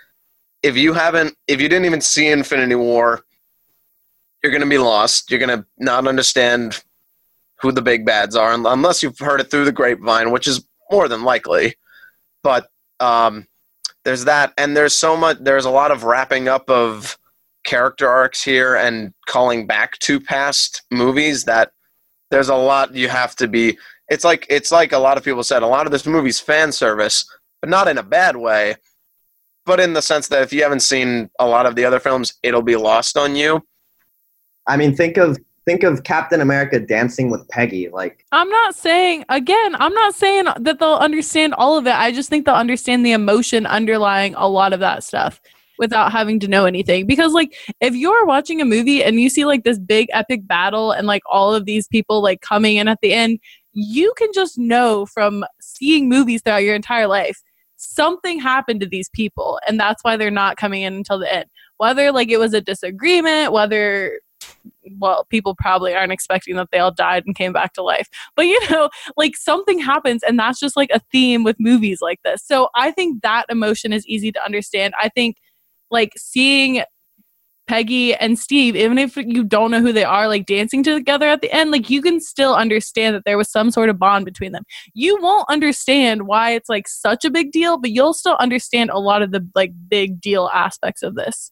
if 0.64 0.76
you 0.76 0.92
haven't, 0.92 1.36
if 1.46 1.60
you 1.60 1.68
didn't 1.68 1.84
even 1.84 2.00
see 2.00 2.26
Infinity 2.26 2.74
War, 2.74 3.20
you're 4.42 4.50
going 4.50 4.60
to 4.60 4.68
be 4.68 4.78
lost. 4.78 5.30
You're 5.30 5.38
going 5.38 5.56
to 5.56 5.64
not 5.78 6.08
understand 6.08 6.82
who 7.64 7.72
the 7.72 7.82
big 7.82 8.04
bads 8.06 8.36
are 8.36 8.52
unless 8.52 9.02
you've 9.02 9.18
heard 9.18 9.40
it 9.40 9.50
through 9.50 9.64
the 9.64 9.72
grapevine, 9.72 10.30
which 10.30 10.46
is 10.46 10.64
more 10.90 11.08
than 11.08 11.24
likely. 11.24 11.74
But 12.42 12.68
um, 13.00 13.46
there's 14.04 14.24
that, 14.24 14.52
and 14.58 14.76
there's 14.76 14.94
so 14.94 15.16
much. 15.16 15.38
There's 15.40 15.64
a 15.64 15.70
lot 15.70 15.90
of 15.90 16.04
wrapping 16.04 16.46
up 16.48 16.68
of 16.70 17.18
character 17.64 18.08
arcs 18.08 18.44
here 18.44 18.76
and 18.76 19.14
calling 19.26 19.66
back 19.66 19.98
to 20.00 20.20
past 20.20 20.82
movies 20.90 21.44
that 21.44 21.72
there's 22.30 22.50
a 22.50 22.54
lot 22.54 22.94
you 22.94 23.08
have 23.08 23.34
to 23.34 23.48
be 23.48 23.78
it's 24.10 24.22
like 24.22 24.46
it's 24.50 24.70
like 24.70 24.92
a 24.92 24.98
lot 24.98 25.16
of 25.16 25.24
people 25.24 25.42
said 25.42 25.62
a 25.62 25.66
lot 25.66 25.86
of 25.86 25.92
this 25.92 26.04
movie's 26.04 26.38
fan 26.38 26.70
service 26.70 27.24
but 27.62 27.70
not 27.70 27.88
in 27.88 27.96
a 27.96 28.02
bad 28.02 28.36
way 28.36 28.74
but 29.64 29.80
in 29.80 29.94
the 29.94 30.02
sense 30.02 30.28
that 30.28 30.42
if 30.42 30.52
you 30.52 30.62
haven't 30.62 30.80
seen 30.80 31.30
a 31.38 31.46
lot 31.46 31.64
of 31.64 31.74
the 31.74 31.86
other 31.86 31.98
films 31.98 32.34
it'll 32.42 32.60
be 32.60 32.76
lost 32.76 33.16
on 33.16 33.34
you 33.34 33.62
I 34.66 34.76
mean, 34.76 34.96
think 34.96 35.16
of 35.16 35.38
think 35.64 35.82
of 35.82 36.04
Captain 36.04 36.40
America 36.40 36.78
dancing 36.78 37.30
with 37.30 37.48
Peggy. 37.48 37.88
Like, 37.88 38.24
I'm 38.32 38.48
not 38.48 38.74
saying, 38.74 39.24
again, 39.28 39.76
I'm 39.76 39.94
not 39.94 40.14
saying 40.14 40.46
that 40.60 40.78
they'll 40.78 40.94
understand 40.94 41.54
all 41.54 41.78
of 41.78 41.86
it. 41.86 41.94
I 41.94 42.12
just 42.12 42.28
think 42.28 42.44
they'll 42.46 42.54
understand 42.54 43.04
the 43.04 43.12
emotion 43.12 43.66
underlying 43.66 44.34
a 44.36 44.48
lot 44.48 44.72
of 44.72 44.80
that 44.80 45.04
stuff 45.04 45.40
without 45.78 46.12
having 46.12 46.38
to 46.40 46.48
know 46.48 46.66
anything. 46.66 47.06
Because, 47.06 47.32
like, 47.32 47.54
if 47.80 47.94
you're 47.94 48.26
watching 48.26 48.60
a 48.60 48.64
movie 48.64 49.02
and 49.02 49.20
you 49.20 49.28
see 49.28 49.44
like 49.44 49.64
this 49.64 49.78
big 49.78 50.08
epic 50.12 50.46
battle 50.46 50.92
and 50.92 51.06
like 51.06 51.22
all 51.26 51.54
of 51.54 51.64
these 51.64 51.88
people 51.88 52.22
like 52.22 52.40
coming 52.40 52.76
in 52.76 52.88
at 52.88 53.00
the 53.00 53.12
end, 53.12 53.40
you 53.72 54.12
can 54.16 54.28
just 54.32 54.56
know 54.56 55.04
from 55.06 55.44
seeing 55.60 56.08
movies 56.08 56.42
throughout 56.42 56.62
your 56.62 56.76
entire 56.76 57.08
life 57.08 57.42
something 57.76 58.38
happened 58.40 58.80
to 58.80 58.86
these 58.86 59.08
people 59.10 59.60
and 59.66 59.78
that's 59.78 60.02
why 60.04 60.16
they're 60.16 60.30
not 60.30 60.56
coming 60.56 60.82
in 60.82 60.94
until 60.94 61.18
the 61.18 61.32
end 61.32 61.46
whether 61.78 62.12
like 62.12 62.30
it 62.30 62.38
was 62.38 62.54
a 62.54 62.60
disagreement 62.60 63.52
whether 63.52 64.20
well 64.98 65.24
people 65.30 65.54
probably 65.56 65.94
aren't 65.94 66.12
expecting 66.12 66.56
that 66.56 66.68
they 66.72 66.78
all 66.78 66.92
died 66.92 67.24
and 67.26 67.36
came 67.36 67.52
back 67.52 67.72
to 67.72 67.82
life 67.82 68.08
but 68.36 68.46
you 68.46 68.58
know 68.70 68.88
like 69.16 69.36
something 69.36 69.78
happens 69.78 70.22
and 70.22 70.38
that's 70.38 70.60
just 70.60 70.76
like 70.76 70.90
a 70.92 71.00
theme 71.12 71.44
with 71.44 71.56
movies 71.58 71.98
like 72.00 72.20
this 72.24 72.42
so 72.44 72.68
i 72.74 72.90
think 72.90 73.22
that 73.22 73.44
emotion 73.48 73.92
is 73.92 74.06
easy 74.06 74.30
to 74.30 74.44
understand 74.44 74.94
i 75.00 75.08
think 75.08 75.36
like 75.90 76.12
seeing 76.16 76.82
Peggy 77.66 78.14
and 78.14 78.38
Steve, 78.38 78.76
even 78.76 78.98
if 78.98 79.16
you 79.16 79.42
don't 79.42 79.70
know 79.70 79.80
who 79.80 79.92
they 79.92 80.04
are, 80.04 80.28
like 80.28 80.44
dancing 80.46 80.82
together 80.82 81.26
at 81.26 81.40
the 81.40 81.50
end, 81.50 81.70
like 81.70 81.88
you 81.88 82.02
can 82.02 82.20
still 82.20 82.54
understand 82.54 83.14
that 83.16 83.24
there 83.24 83.38
was 83.38 83.50
some 83.50 83.70
sort 83.70 83.88
of 83.88 83.98
bond 83.98 84.26
between 84.26 84.52
them. 84.52 84.64
You 84.92 85.18
won't 85.20 85.48
understand 85.48 86.26
why 86.26 86.50
it's 86.50 86.68
like 86.68 86.86
such 86.88 87.24
a 87.24 87.30
big 87.30 87.52
deal, 87.52 87.78
but 87.78 87.90
you'll 87.90 88.12
still 88.12 88.36
understand 88.38 88.90
a 88.90 88.98
lot 88.98 89.22
of 89.22 89.30
the 89.30 89.48
like 89.54 89.72
big 89.88 90.20
deal 90.20 90.50
aspects 90.52 91.02
of 91.02 91.14
this. 91.14 91.50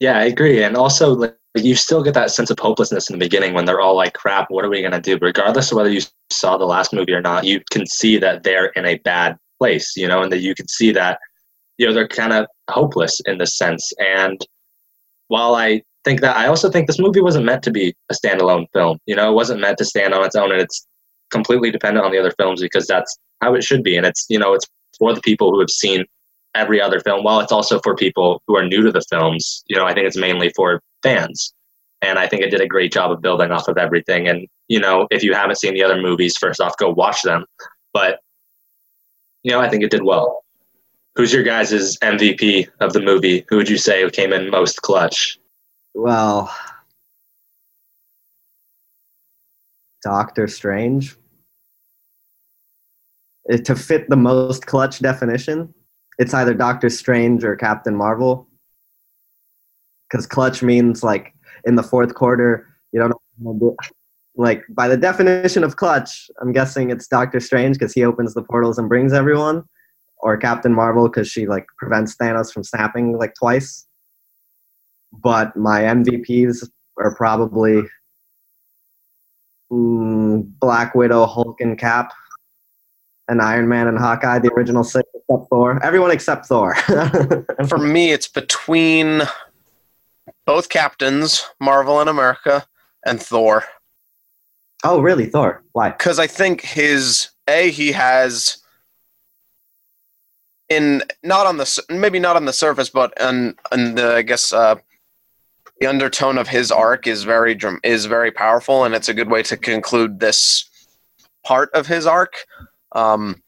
Yeah, 0.00 0.18
I 0.18 0.24
agree. 0.24 0.62
And 0.62 0.76
also, 0.76 1.12
like, 1.12 1.36
you 1.64 1.74
still 1.74 2.02
get 2.02 2.14
that 2.14 2.30
sense 2.30 2.50
of 2.50 2.58
hopelessness 2.58 3.10
in 3.10 3.18
the 3.18 3.24
beginning 3.24 3.54
when 3.54 3.64
they're 3.64 3.80
all 3.80 3.96
like, 3.96 4.14
crap, 4.14 4.50
what 4.50 4.64
are 4.64 4.70
we 4.70 4.80
going 4.80 4.92
to 4.92 5.00
do? 5.00 5.18
Regardless 5.20 5.70
of 5.70 5.76
whether 5.76 5.90
you 5.90 6.00
saw 6.30 6.56
the 6.56 6.64
last 6.64 6.92
movie 6.92 7.12
or 7.12 7.20
not, 7.20 7.44
you 7.44 7.60
can 7.70 7.86
see 7.86 8.18
that 8.18 8.42
they're 8.42 8.66
in 8.76 8.86
a 8.86 8.98
bad 8.98 9.36
place, 9.58 9.96
you 9.96 10.08
know, 10.08 10.22
and 10.22 10.32
that 10.32 10.40
you 10.40 10.54
can 10.54 10.68
see 10.68 10.92
that, 10.92 11.18
you 11.76 11.86
know, 11.86 11.92
they're 11.92 12.08
kind 12.08 12.32
of 12.32 12.46
hopeless 12.70 13.20
in 13.26 13.38
this 13.38 13.56
sense. 13.56 13.92
And 13.98 14.40
while 15.28 15.54
I 15.54 15.82
think 16.04 16.20
that, 16.20 16.36
I 16.36 16.46
also 16.46 16.70
think 16.70 16.86
this 16.86 16.98
movie 16.98 17.20
wasn't 17.20 17.44
meant 17.44 17.62
to 17.64 17.70
be 17.70 17.94
a 18.10 18.14
standalone 18.14 18.66
film. 18.72 18.98
You 19.06 19.16
know, 19.16 19.30
it 19.30 19.34
wasn't 19.34 19.60
meant 19.60 19.78
to 19.78 19.84
stand 19.84 20.14
on 20.14 20.24
its 20.24 20.36
own 20.36 20.52
and 20.52 20.60
it's 20.60 20.86
completely 21.30 21.70
dependent 21.70 22.04
on 22.04 22.12
the 22.12 22.18
other 22.18 22.32
films 22.38 22.60
because 22.60 22.86
that's 22.86 23.18
how 23.40 23.54
it 23.54 23.64
should 23.64 23.82
be. 23.82 23.96
And 23.96 24.06
it's, 24.06 24.26
you 24.28 24.38
know, 24.38 24.54
it's 24.54 24.66
for 24.98 25.14
the 25.14 25.20
people 25.20 25.50
who 25.50 25.60
have 25.60 25.70
seen 25.70 26.04
every 26.54 26.80
other 26.80 27.00
film, 27.00 27.24
while 27.24 27.40
it's 27.40 27.52
also 27.52 27.80
for 27.80 27.94
people 27.94 28.42
who 28.46 28.56
are 28.56 28.66
new 28.66 28.82
to 28.82 28.92
the 28.92 29.04
films. 29.08 29.64
You 29.66 29.76
know, 29.76 29.86
I 29.86 29.94
think 29.94 30.06
it's 30.06 30.16
mainly 30.16 30.50
for 30.56 30.82
fans. 31.02 31.52
And 32.00 32.18
I 32.18 32.26
think 32.28 32.42
it 32.42 32.50
did 32.50 32.60
a 32.60 32.66
great 32.66 32.92
job 32.92 33.10
of 33.10 33.20
building 33.20 33.50
off 33.50 33.68
of 33.68 33.76
everything. 33.76 34.28
And 34.28 34.46
you 34.68 34.80
know, 34.80 35.06
if 35.10 35.22
you 35.22 35.34
haven't 35.34 35.56
seen 35.56 35.74
the 35.74 35.82
other 35.82 36.00
movies, 36.00 36.36
first 36.36 36.60
off, 36.60 36.76
go 36.76 36.90
watch 36.90 37.22
them. 37.22 37.44
But 37.92 38.20
you 39.42 39.50
know, 39.50 39.60
I 39.60 39.68
think 39.68 39.82
it 39.82 39.90
did 39.90 40.04
well. 40.04 40.44
Who's 41.14 41.32
your 41.32 41.42
guys' 41.42 41.96
MVP 41.98 42.68
of 42.80 42.92
the 42.92 43.00
movie? 43.00 43.44
Who 43.48 43.56
would 43.56 43.68
you 43.68 43.78
say 43.78 44.08
came 44.10 44.32
in 44.32 44.50
most 44.50 44.82
clutch? 44.82 45.38
Well, 45.94 46.54
Doctor 50.02 50.46
Strange. 50.46 51.16
Uh, 53.52 53.56
To 53.56 53.74
fit 53.74 54.08
the 54.08 54.16
most 54.16 54.66
clutch 54.66 55.00
definition, 55.00 55.74
it's 56.18 56.34
either 56.34 56.54
Doctor 56.54 56.90
Strange 56.90 57.44
or 57.44 57.56
Captain 57.56 57.94
Marvel. 57.94 58.48
Because 60.10 60.26
clutch 60.26 60.62
means 60.62 61.02
like 61.02 61.34
in 61.64 61.76
the 61.76 61.82
fourth 61.82 62.14
quarter, 62.14 62.66
you 62.92 63.00
don't 63.00 63.14
know 63.40 63.76
like 64.38 64.62
by 64.70 64.86
the 64.88 64.96
definition 64.96 65.64
of 65.64 65.76
clutch, 65.76 66.30
I'm 66.40 66.52
guessing 66.52 66.90
it's 66.90 67.08
Doctor 67.08 67.40
Strange 67.40 67.76
because 67.76 67.92
he 67.92 68.04
opens 68.04 68.34
the 68.34 68.42
portals 68.42 68.78
and 68.78 68.88
brings 68.88 69.12
everyone, 69.12 69.64
or 70.18 70.36
Captain 70.36 70.72
Marvel 70.72 71.08
because 71.08 71.28
she 71.28 71.46
like 71.46 71.66
prevents 71.76 72.16
Thanos 72.16 72.52
from 72.52 72.62
snapping 72.62 73.18
like 73.18 73.34
twice. 73.34 73.86
But 75.12 75.56
my 75.56 75.80
MVPs 75.82 76.68
are 76.98 77.14
probably 77.16 77.82
mm, 79.72 80.48
Black 80.60 80.94
Widow, 80.94 81.26
Hulk, 81.26 81.60
and 81.60 81.76
Cap, 81.76 82.12
and 83.28 83.42
Iron 83.42 83.68
Man 83.68 83.88
and 83.88 83.98
Hawkeye, 83.98 84.38
the 84.38 84.52
original 84.52 84.84
six 84.84 85.08
except 85.28 85.48
Thor. 85.50 85.84
Everyone 85.84 86.10
except 86.10 86.46
Thor. 86.46 86.74
For 87.68 87.78
me, 87.78 88.12
it's 88.12 88.28
between 88.28 89.22
both 90.46 90.68
captains, 90.68 91.46
Marvel 91.60 92.00
and 92.00 92.08
America, 92.08 92.66
and 93.04 93.20
Thor. 93.20 93.64
oh, 94.84 95.00
really? 95.00 95.26
Thor? 95.26 95.62
Why? 95.72 95.90
Because 95.90 96.18
I 96.18 96.26
think 96.26 96.62
his 96.62 97.30
a 97.46 97.70
he 97.70 97.92
has 97.92 98.58
in 100.68 101.02
not 101.22 101.46
on 101.46 101.56
the 101.56 101.82
maybe 101.90 102.18
not 102.18 102.36
on 102.36 102.44
the 102.44 102.52
surface, 102.52 102.90
but 102.90 103.18
on 103.20 103.54
on 103.72 103.94
the 103.94 104.14
I 104.14 104.22
guess 104.22 104.52
uh, 104.52 104.76
the 105.80 105.86
undertone 105.86 106.38
of 106.38 106.48
his 106.48 106.70
arc 106.70 107.06
is 107.06 107.24
very 107.24 107.58
is 107.84 108.06
very 108.06 108.30
powerful, 108.30 108.84
and 108.84 108.94
it's 108.94 109.08
a 109.08 109.14
good 109.14 109.30
way 109.30 109.42
to 109.44 109.56
conclude 109.56 110.20
this 110.20 110.68
part 111.44 111.70
of 111.74 111.86
his 111.86 112.06
arc. 112.06 112.46
Um, 112.92 113.42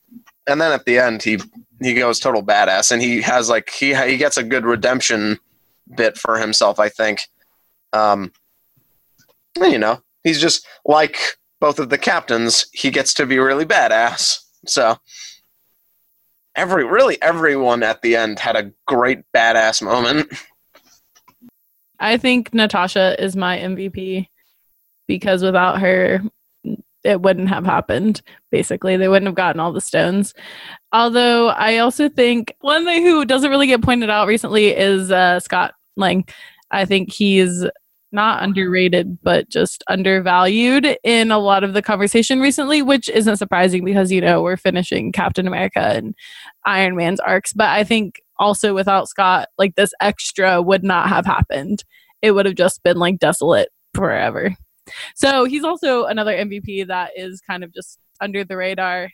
and 0.46 0.60
then 0.60 0.72
at 0.72 0.84
the 0.84 0.98
end, 0.98 1.22
he 1.22 1.38
he 1.80 1.94
goes 1.94 2.18
total 2.18 2.42
badass, 2.42 2.90
and 2.92 3.02
he 3.02 3.22
has 3.22 3.48
like 3.48 3.70
he 3.70 3.94
he 3.94 4.16
gets 4.16 4.36
a 4.36 4.42
good 4.42 4.64
redemption 4.64 5.38
bit 5.96 6.16
for 6.16 6.38
himself. 6.38 6.78
I 6.78 6.88
think. 6.88 7.20
Um, 7.92 8.32
you 9.58 9.78
know, 9.78 10.00
he's 10.22 10.40
just 10.40 10.66
like 10.84 11.18
both 11.60 11.78
of 11.78 11.90
the 11.90 11.98
captains. 11.98 12.66
He 12.72 12.90
gets 12.90 13.14
to 13.14 13.26
be 13.26 13.38
really 13.38 13.64
badass. 13.64 14.38
So 14.66 14.96
every 16.54 16.84
really 16.84 17.20
everyone 17.22 17.82
at 17.82 18.02
the 18.02 18.16
end 18.16 18.38
had 18.38 18.56
a 18.56 18.72
great 18.86 19.20
badass 19.34 19.82
moment. 19.82 20.32
I 21.98 22.16
think 22.16 22.54
Natasha 22.54 23.22
is 23.22 23.36
my 23.36 23.58
MVP 23.58 24.26
because 25.06 25.42
without 25.42 25.80
her, 25.80 26.22
it 27.04 27.22
wouldn't 27.22 27.48
have 27.48 27.64
happened. 27.64 28.22
Basically, 28.50 28.96
they 28.96 29.08
wouldn't 29.08 29.26
have 29.26 29.34
gotten 29.34 29.60
all 29.60 29.72
the 29.72 29.80
stones. 29.80 30.34
Although 30.92 31.48
I 31.48 31.78
also 31.78 32.08
think 32.08 32.54
one 32.60 32.84
thing 32.84 33.04
who 33.04 33.24
doesn't 33.24 33.50
really 33.50 33.66
get 33.66 33.82
pointed 33.82 34.10
out 34.10 34.28
recently 34.28 34.68
is 34.68 35.10
uh, 35.10 35.40
Scott 35.40 35.74
Lang. 35.96 36.24
I 36.70 36.84
think 36.84 37.12
he's 37.12 37.64
not 38.12 38.42
underrated, 38.42 39.18
but 39.22 39.48
just 39.48 39.84
undervalued 39.88 40.96
in 41.04 41.30
a 41.30 41.38
lot 41.38 41.62
of 41.62 41.74
the 41.74 41.82
conversation 41.82 42.40
recently, 42.40 42.82
which 42.82 43.08
isn't 43.08 43.36
surprising 43.36 43.84
because, 43.84 44.10
you 44.10 44.20
know, 44.20 44.42
we're 44.42 44.56
finishing 44.56 45.12
Captain 45.12 45.46
America 45.46 45.80
and 45.80 46.14
Iron 46.66 46.96
Man's 46.96 47.20
arcs. 47.20 47.52
But 47.52 47.68
I 47.68 47.84
think 47.84 48.20
also 48.38 48.74
without 48.74 49.08
Scott, 49.08 49.48
like 49.58 49.76
this 49.76 49.92
extra 50.00 50.60
would 50.60 50.82
not 50.82 51.08
have 51.08 51.24
happened. 51.24 51.84
It 52.20 52.32
would 52.32 52.46
have 52.46 52.56
just 52.56 52.82
been 52.82 52.98
like 52.98 53.18
desolate 53.18 53.68
forever. 53.94 54.56
So 55.14 55.44
he's 55.44 55.64
also 55.64 56.04
another 56.04 56.32
MVP 56.36 56.86
that 56.88 57.12
is 57.16 57.40
kind 57.40 57.64
of 57.64 57.72
just 57.72 57.98
under 58.20 58.44
the 58.44 58.56
radar, 58.56 59.10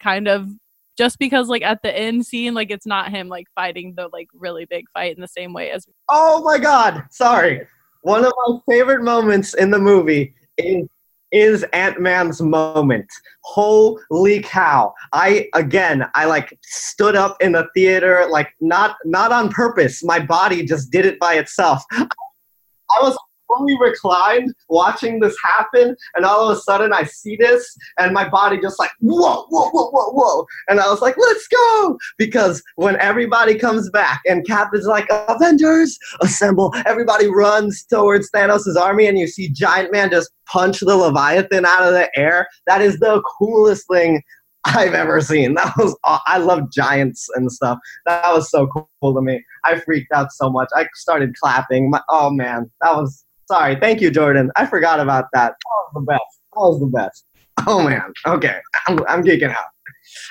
kind 0.00 0.28
of 0.28 0.48
just 0.96 1.18
because 1.18 1.48
like 1.48 1.62
at 1.62 1.82
the 1.82 1.96
end 1.96 2.26
scene, 2.26 2.54
like 2.54 2.70
it's 2.70 2.86
not 2.86 3.10
him 3.10 3.28
like 3.28 3.46
fighting 3.54 3.94
the 3.96 4.08
like 4.12 4.28
really 4.34 4.66
big 4.66 4.84
fight 4.92 5.14
in 5.14 5.20
the 5.20 5.28
same 5.28 5.52
way 5.52 5.70
as 5.70 5.86
Oh 6.10 6.42
my 6.42 6.58
God! 6.58 7.04
Sorry. 7.10 7.66
One 8.02 8.24
of 8.24 8.32
my 8.46 8.58
favorite 8.68 9.02
moments 9.02 9.54
in 9.54 9.70
the 9.70 9.78
movie 9.78 10.34
is 10.58 10.88
is 11.30 11.64
Ant 11.72 11.98
Man's 11.98 12.42
moment. 12.42 13.06
Holy 13.42 14.42
cow! 14.42 14.92
I 15.12 15.48
again, 15.54 16.04
I 16.14 16.26
like 16.26 16.58
stood 16.62 17.16
up 17.16 17.36
in 17.40 17.52
the 17.52 17.68
theater, 17.74 18.26
like 18.30 18.50
not 18.60 18.96
not 19.04 19.32
on 19.32 19.48
purpose. 19.48 20.04
My 20.04 20.20
body 20.20 20.64
just 20.64 20.90
did 20.90 21.06
it 21.06 21.18
by 21.18 21.34
itself. 21.34 21.82
I 21.92 22.98
was 23.00 23.16
fully 23.56 23.76
reclined 23.78 24.54
watching 24.68 25.20
this 25.20 25.36
happen, 25.42 25.96
and 26.14 26.24
all 26.24 26.48
of 26.48 26.56
a 26.56 26.60
sudden 26.60 26.92
I 26.92 27.04
see 27.04 27.36
this, 27.36 27.76
and 27.98 28.12
my 28.12 28.28
body 28.28 28.60
just 28.60 28.78
like 28.78 28.90
whoa, 29.00 29.44
whoa, 29.48 29.70
whoa, 29.70 29.90
whoa, 29.90 30.10
whoa, 30.10 30.46
and 30.68 30.80
I 30.80 30.88
was 30.88 31.00
like, 31.00 31.16
let's 31.18 31.48
go! 31.48 31.98
Because 32.18 32.62
when 32.76 32.96
everybody 33.00 33.54
comes 33.54 33.90
back 33.90 34.20
and 34.26 34.46
Cap 34.46 34.70
is 34.74 34.86
like, 34.86 35.06
Avengers, 35.28 35.98
assemble, 36.20 36.72
everybody 36.86 37.26
runs 37.28 37.84
towards 37.84 38.30
Thanos' 38.30 38.76
army, 38.78 39.06
and 39.06 39.18
you 39.18 39.26
see 39.26 39.48
Giant 39.48 39.92
Man 39.92 40.10
just 40.10 40.30
punch 40.46 40.80
the 40.80 40.96
Leviathan 40.96 41.64
out 41.64 41.86
of 41.86 41.92
the 41.92 42.10
air. 42.18 42.46
That 42.66 42.80
is 42.80 42.98
the 42.98 43.22
coolest 43.38 43.86
thing 43.88 44.22
I've 44.64 44.94
ever 44.94 45.20
seen. 45.20 45.54
That 45.62 45.76
was 45.76 45.96
I 46.04 46.38
love 46.38 46.70
giants 46.72 47.28
and 47.34 47.50
stuff. 47.50 47.78
That 48.06 48.32
was 48.32 48.50
so 48.50 48.66
cool 48.66 49.14
to 49.14 49.20
me. 49.20 49.44
I 49.64 49.78
freaked 49.78 50.12
out 50.12 50.32
so 50.32 50.50
much. 50.50 50.68
I 50.74 50.86
started 50.94 51.34
clapping. 51.36 51.90
My, 51.90 52.00
oh 52.08 52.30
man, 52.30 52.70
that 52.80 52.94
was 52.96 53.24
sorry. 53.52 53.76
Thank 53.76 54.00
you, 54.00 54.10
Jordan. 54.10 54.50
I 54.56 54.66
forgot 54.66 54.98
about 54.98 55.26
that. 55.34 55.52
That 55.52 55.56
was 55.70 55.92
the 55.94 56.00
best. 56.00 56.40
That 56.54 56.60
was 56.60 56.80
the 56.80 56.86
best. 56.86 57.24
Oh 57.66 57.82
man. 57.86 58.12
Okay, 58.26 58.58
I'm 58.86 58.98
I'm 59.08 59.22
geeking 59.22 59.50
out. 59.50 59.72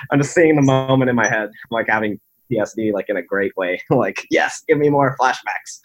I'm 0.09 0.19
just 0.19 0.33
seeing 0.33 0.55
the 0.55 0.61
moment 0.61 1.09
in 1.09 1.15
my 1.15 1.27
head, 1.27 1.49
I'm 1.49 1.69
like 1.71 1.87
having 1.87 2.19
PSD, 2.51 2.93
like 2.93 3.09
in 3.09 3.17
a 3.17 3.21
great 3.21 3.55
way. 3.55 3.81
like 3.89 4.25
yes, 4.31 4.63
give 4.67 4.77
me 4.77 4.89
more 4.89 5.15
flashbacks. 5.19 5.79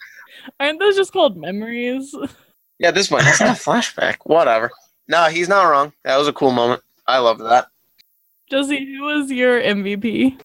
aren't 0.59 0.79
those 0.79 0.95
just 0.95 1.13
called 1.13 1.37
memories? 1.37 2.15
Yeah, 2.79 2.91
this 2.91 3.09
one 3.09 3.25
that's 3.25 3.39
not 3.39 3.57
a 3.57 3.59
flashback. 3.59 4.17
Whatever. 4.25 4.69
No, 5.07 5.23
he's 5.29 5.49
not 5.49 5.63
wrong. 5.63 5.93
That 6.03 6.15
was 6.15 6.27
a 6.27 6.31
cool 6.31 6.51
moment. 6.51 6.83
I 7.07 7.17
love 7.17 7.39
that. 7.39 7.69
Josie, 8.51 8.85
who 8.85 9.01
was 9.01 9.31
your 9.31 9.59
MVP? 9.59 10.39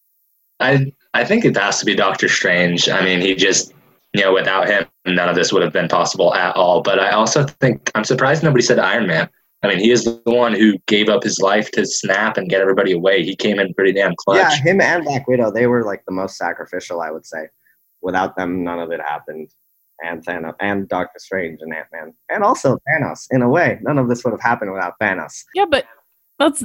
I 0.59 0.91
I 1.13 1.25
think 1.25 1.45
it 1.45 1.55
has 1.55 1.77
to 1.81 1.85
be 1.85 1.93
Doctor 1.93 2.27
Strange. 2.27 2.89
I 2.89 3.05
mean, 3.05 3.21
he 3.21 3.35
just 3.35 3.71
you 4.13 4.21
know 4.21 4.33
without 4.33 4.67
him, 4.67 4.85
none 5.05 5.29
of 5.29 5.35
this 5.35 5.51
would 5.51 5.61
have 5.61 5.73
been 5.73 5.87
possible 5.87 6.33
at 6.33 6.55
all. 6.55 6.81
But 6.81 6.99
I 6.99 7.11
also 7.11 7.45
think 7.45 7.91
I'm 7.95 8.03
surprised 8.03 8.43
nobody 8.43 8.63
said 8.63 8.79
Iron 8.79 9.07
Man. 9.07 9.29
I 9.63 9.69
mean, 9.69 9.79
he 9.79 9.91
is 9.91 10.03
the 10.03 10.21
one 10.25 10.53
who 10.53 10.77
gave 10.87 11.07
up 11.07 11.23
his 11.23 11.39
life 11.39 11.71
to 11.71 11.85
snap 11.85 12.37
and 12.37 12.49
get 12.49 12.59
everybody 12.59 12.91
away. 12.91 13.23
He 13.23 13.33
came 13.33 13.59
in 13.59 13.73
pretty 13.73 13.93
damn 13.93 14.13
clutch. 14.17 14.37
Yeah, 14.37 14.55
him 14.57 14.81
and 14.81 15.05
Black 15.05 15.25
Widow, 15.25 15.51
they 15.51 15.67
were 15.67 15.85
like 15.85 16.03
the 16.05 16.11
most 16.11 16.37
sacrificial, 16.37 16.99
I 17.01 17.11
would 17.11 17.25
say. 17.25 17.47
Without 18.01 18.35
them, 18.35 18.65
none 18.65 18.79
of 18.79 18.91
it 18.91 18.99
happened. 18.99 19.49
And 20.03 20.25
Thanos, 20.25 20.55
and 20.59 20.89
Doctor 20.89 21.17
Strange 21.17 21.59
and 21.61 21.73
Ant 21.73 21.87
Man, 21.93 22.13
and 22.29 22.43
also 22.43 22.77
Thanos. 22.89 23.27
In 23.31 23.41
a 23.41 23.47
way, 23.47 23.79
none 23.83 23.97
of 23.97 24.09
this 24.09 24.25
would 24.25 24.31
have 24.31 24.41
happened 24.41 24.73
without 24.73 24.95
Thanos. 25.01 25.45
Yeah, 25.55 25.65
but 25.69 25.85
that's 26.39 26.63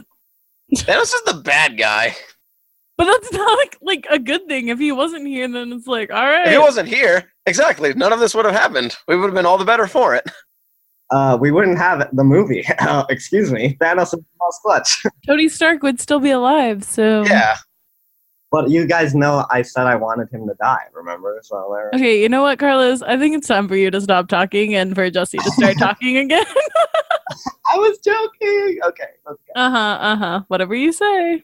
Thanos 0.75 1.15
is 1.15 1.23
the 1.25 1.41
bad 1.45 1.79
guy. 1.79 2.17
But 2.99 3.05
that's 3.07 3.33
not 3.33 3.57
like, 3.59 3.79
like 3.81 4.07
a 4.11 4.19
good 4.19 4.47
thing. 4.49 4.69
If 4.69 4.79
he 4.79 4.93
wasn't 4.93 5.27
here, 5.27 5.49
then 5.51 5.73
it's 5.73 5.87
like, 5.87 6.13
all 6.13 6.25
right. 6.27 6.47
If 6.47 6.53
he 6.53 6.59
wasn't 6.59 6.89
here, 6.89 7.33
exactly, 7.47 7.95
none 7.95 8.13
of 8.13 8.21
this 8.21 8.35
would 8.35 8.45
have 8.45 8.55
happened. 8.55 8.97
We 9.07 9.17
would 9.17 9.27
have 9.27 9.35
been 9.35 9.47
all 9.47 9.57
the 9.57 9.65
better 9.65 9.87
for 9.87 10.15
it. 10.15 10.29
Uh, 11.11 11.39
we 11.41 11.51
wouldn't 11.51 11.79
have 11.79 12.07
the 12.15 12.25
movie. 12.25 12.67
Uh, 12.81 13.05
excuse 13.09 13.51
me, 13.51 13.79
Thanos 13.81 14.07
is 14.07 14.11
the 14.13 14.59
clutch. 14.63 15.05
Tony 15.27 15.49
Stark 15.49 15.83
would 15.83 15.99
still 16.01 16.21
be 16.21 16.31
alive. 16.31 16.85
So 16.85 17.23
Yeah. 17.25 17.57
but 18.51 18.69
you 18.69 18.87
guys 18.87 19.15
know 19.15 19.47
I 19.51 19.63
said 19.63 19.87
I 19.87 19.95
wanted 19.97 20.29
him 20.31 20.47
to 20.49 20.55
die. 20.61 20.85
Remember? 20.93 21.39
So 21.43 21.71
there. 21.75 21.91
Okay, 21.95 22.21
you 22.21 22.29
know 22.29 22.43
what, 22.43 22.59
Carlos? 22.59 23.01
I 23.03 23.17
think 23.17 23.35
it's 23.37 23.47
time 23.49 23.69
for 23.69 23.77
you 23.77 23.91
to 23.91 24.01
stop 24.03 24.29
talking 24.29 24.75
and 24.75 24.95
for 24.95 25.09
Jesse 25.11 25.39
to 25.39 25.51
start 25.53 25.79
talking 25.79 26.19
again. 26.19 26.45
I 27.73 27.77
was 27.79 27.99
joking. 27.99 28.79
Okay, 28.85 29.05
let's 29.27 29.39
go. 29.47 29.53
uh 29.61 29.71
huh. 29.71 29.99
Uh 30.01 30.17
huh. 30.17 30.43
Whatever 30.49 30.75
you 30.75 30.93
say. 30.93 31.43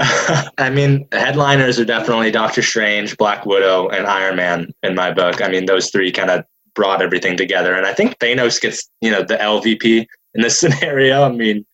I 0.58 0.70
mean, 0.70 1.06
headliners 1.12 1.78
are 1.78 1.84
definitely 1.84 2.30
Doctor 2.30 2.62
Strange, 2.62 3.16
Black 3.18 3.44
Widow, 3.44 3.88
and 3.90 4.06
Iron 4.06 4.36
Man 4.36 4.72
in 4.82 4.94
my 4.94 5.12
book. 5.12 5.42
I 5.42 5.48
mean, 5.48 5.66
those 5.66 5.90
three 5.90 6.10
kind 6.10 6.30
of 6.30 6.44
brought 6.74 7.02
everything 7.02 7.36
together, 7.36 7.74
and 7.74 7.86
I 7.86 7.92
think 7.92 8.18
Thanos 8.18 8.60
gets 8.60 8.88
you 9.00 9.10
know 9.10 9.22
the 9.22 9.36
LVP 9.36 10.06
in 10.34 10.40
this 10.42 10.58
scenario. 10.60 11.22
I 11.22 11.28
mean, 11.30 11.66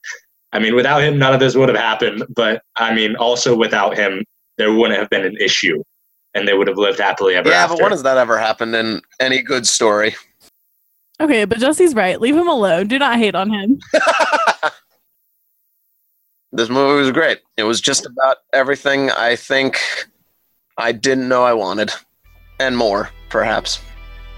I 0.52 0.58
mean, 0.58 0.74
without 0.74 1.02
him, 1.02 1.18
none 1.18 1.34
of 1.34 1.40
this 1.40 1.54
would 1.54 1.68
have 1.68 1.78
happened. 1.78 2.24
But 2.34 2.62
I 2.76 2.92
mean, 2.94 3.14
also 3.16 3.54
without 3.56 3.96
him, 3.96 4.24
there 4.58 4.72
wouldn't 4.72 4.98
have 4.98 5.08
been 5.10 5.24
an 5.24 5.36
issue, 5.38 5.82
and 6.34 6.48
they 6.48 6.54
would 6.54 6.66
have 6.66 6.78
lived 6.78 6.98
happily 6.98 7.34
ever 7.36 7.48
Yeah, 7.48 7.64
after. 7.64 7.76
but 7.76 7.82
when 7.82 7.92
has 7.92 8.02
that 8.02 8.18
ever 8.18 8.38
happened 8.38 8.74
in 8.74 9.02
any 9.20 9.40
good 9.42 9.66
story? 9.68 10.16
Okay, 11.20 11.44
but 11.46 11.58
Jesse's 11.58 11.94
right. 11.94 12.20
Leave 12.20 12.36
him 12.36 12.48
alone. 12.48 12.88
Do 12.88 12.98
not 12.98 13.18
hate 13.18 13.34
on 13.34 13.50
him. 13.50 13.80
this 16.52 16.68
movie 16.68 17.00
was 17.00 17.12
great. 17.12 17.40
It 17.56 17.64
was 17.64 17.80
just 17.80 18.06
about 18.06 18.38
everything 18.52 19.10
I 19.10 19.36
think 19.36 19.78
I 20.78 20.92
didn't 20.92 21.28
know 21.28 21.44
I 21.44 21.54
wanted, 21.54 21.90
and 22.60 22.76
more, 22.76 23.10
perhaps. 23.28 23.80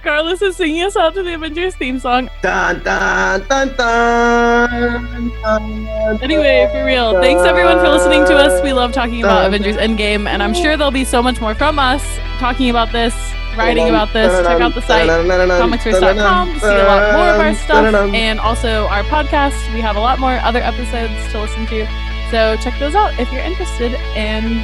Carlos 0.02 0.40
is 0.42 0.56
singing 0.56 0.82
us 0.82 0.96
out 0.96 1.14
to 1.14 1.22
the 1.22 1.34
Avengers 1.34 1.74
theme 1.76 1.98
song. 1.98 2.30
Dun, 2.42 2.82
dun, 2.82 3.46
dun, 3.48 3.74
dun, 3.76 5.32
dun, 5.42 6.22
Anyway, 6.22 6.68
for 6.72 6.84
real, 6.84 7.20
thanks 7.20 7.42
everyone 7.42 7.78
for 7.78 7.88
listening 7.88 8.24
to 8.26 8.36
us. 8.36 8.62
We 8.62 8.72
love 8.72 8.92
talking 8.92 9.22
about 9.22 9.46
Avengers 9.46 9.76
Endgame, 9.76 10.26
and 10.26 10.42
I'm 10.42 10.54
sure 10.54 10.76
there'll 10.76 10.90
be 10.90 11.04
so 11.04 11.22
much 11.22 11.40
more 11.40 11.54
from 11.54 11.78
us 11.78 12.02
talking 12.38 12.70
about 12.70 12.92
this, 12.92 13.14
writing 13.56 13.88
about 13.88 14.12
this. 14.12 14.30
Check 14.46 14.60
out 14.60 14.74
the 14.74 14.82
site, 14.82 15.08
comicsverse.com, 15.08 16.54
to 16.54 16.60
see 16.60 16.66
a 16.66 16.84
lot 16.84 17.12
more 17.14 17.28
of 17.28 17.40
our 17.40 17.54
stuff, 17.54 17.94
and 18.14 18.38
also 18.40 18.86
our 18.86 19.02
podcast. 19.04 19.72
We 19.74 19.80
have 19.80 19.96
a 19.96 20.00
lot 20.00 20.18
more 20.20 20.38
other 20.38 20.60
episodes 20.60 21.32
to 21.32 21.40
listen 21.40 21.66
to. 21.66 21.86
So 22.30 22.56
check 22.62 22.78
those 22.78 22.94
out 22.94 23.18
if 23.18 23.32
you're 23.32 23.42
interested. 23.42 23.94
And 24.14 24.56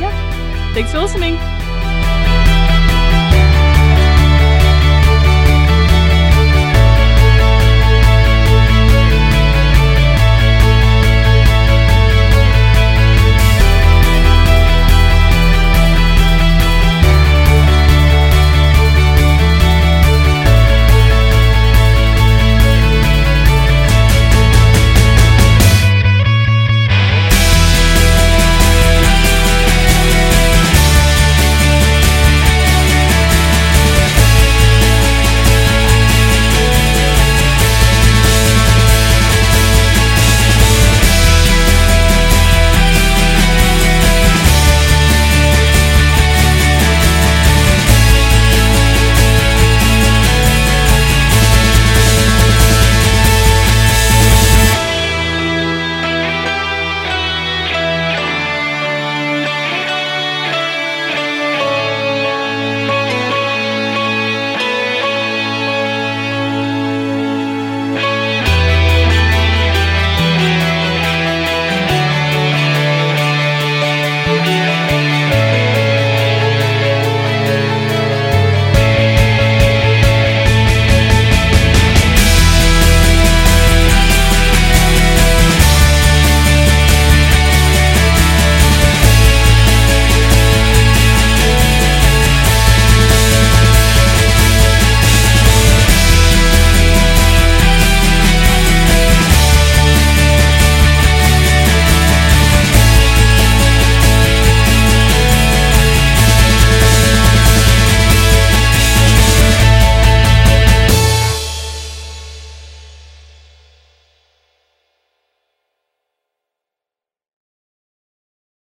yeah, 0.00 0.72
thanks 0.72 0.92
for 0.92 1.00
listening. 1.00 1.36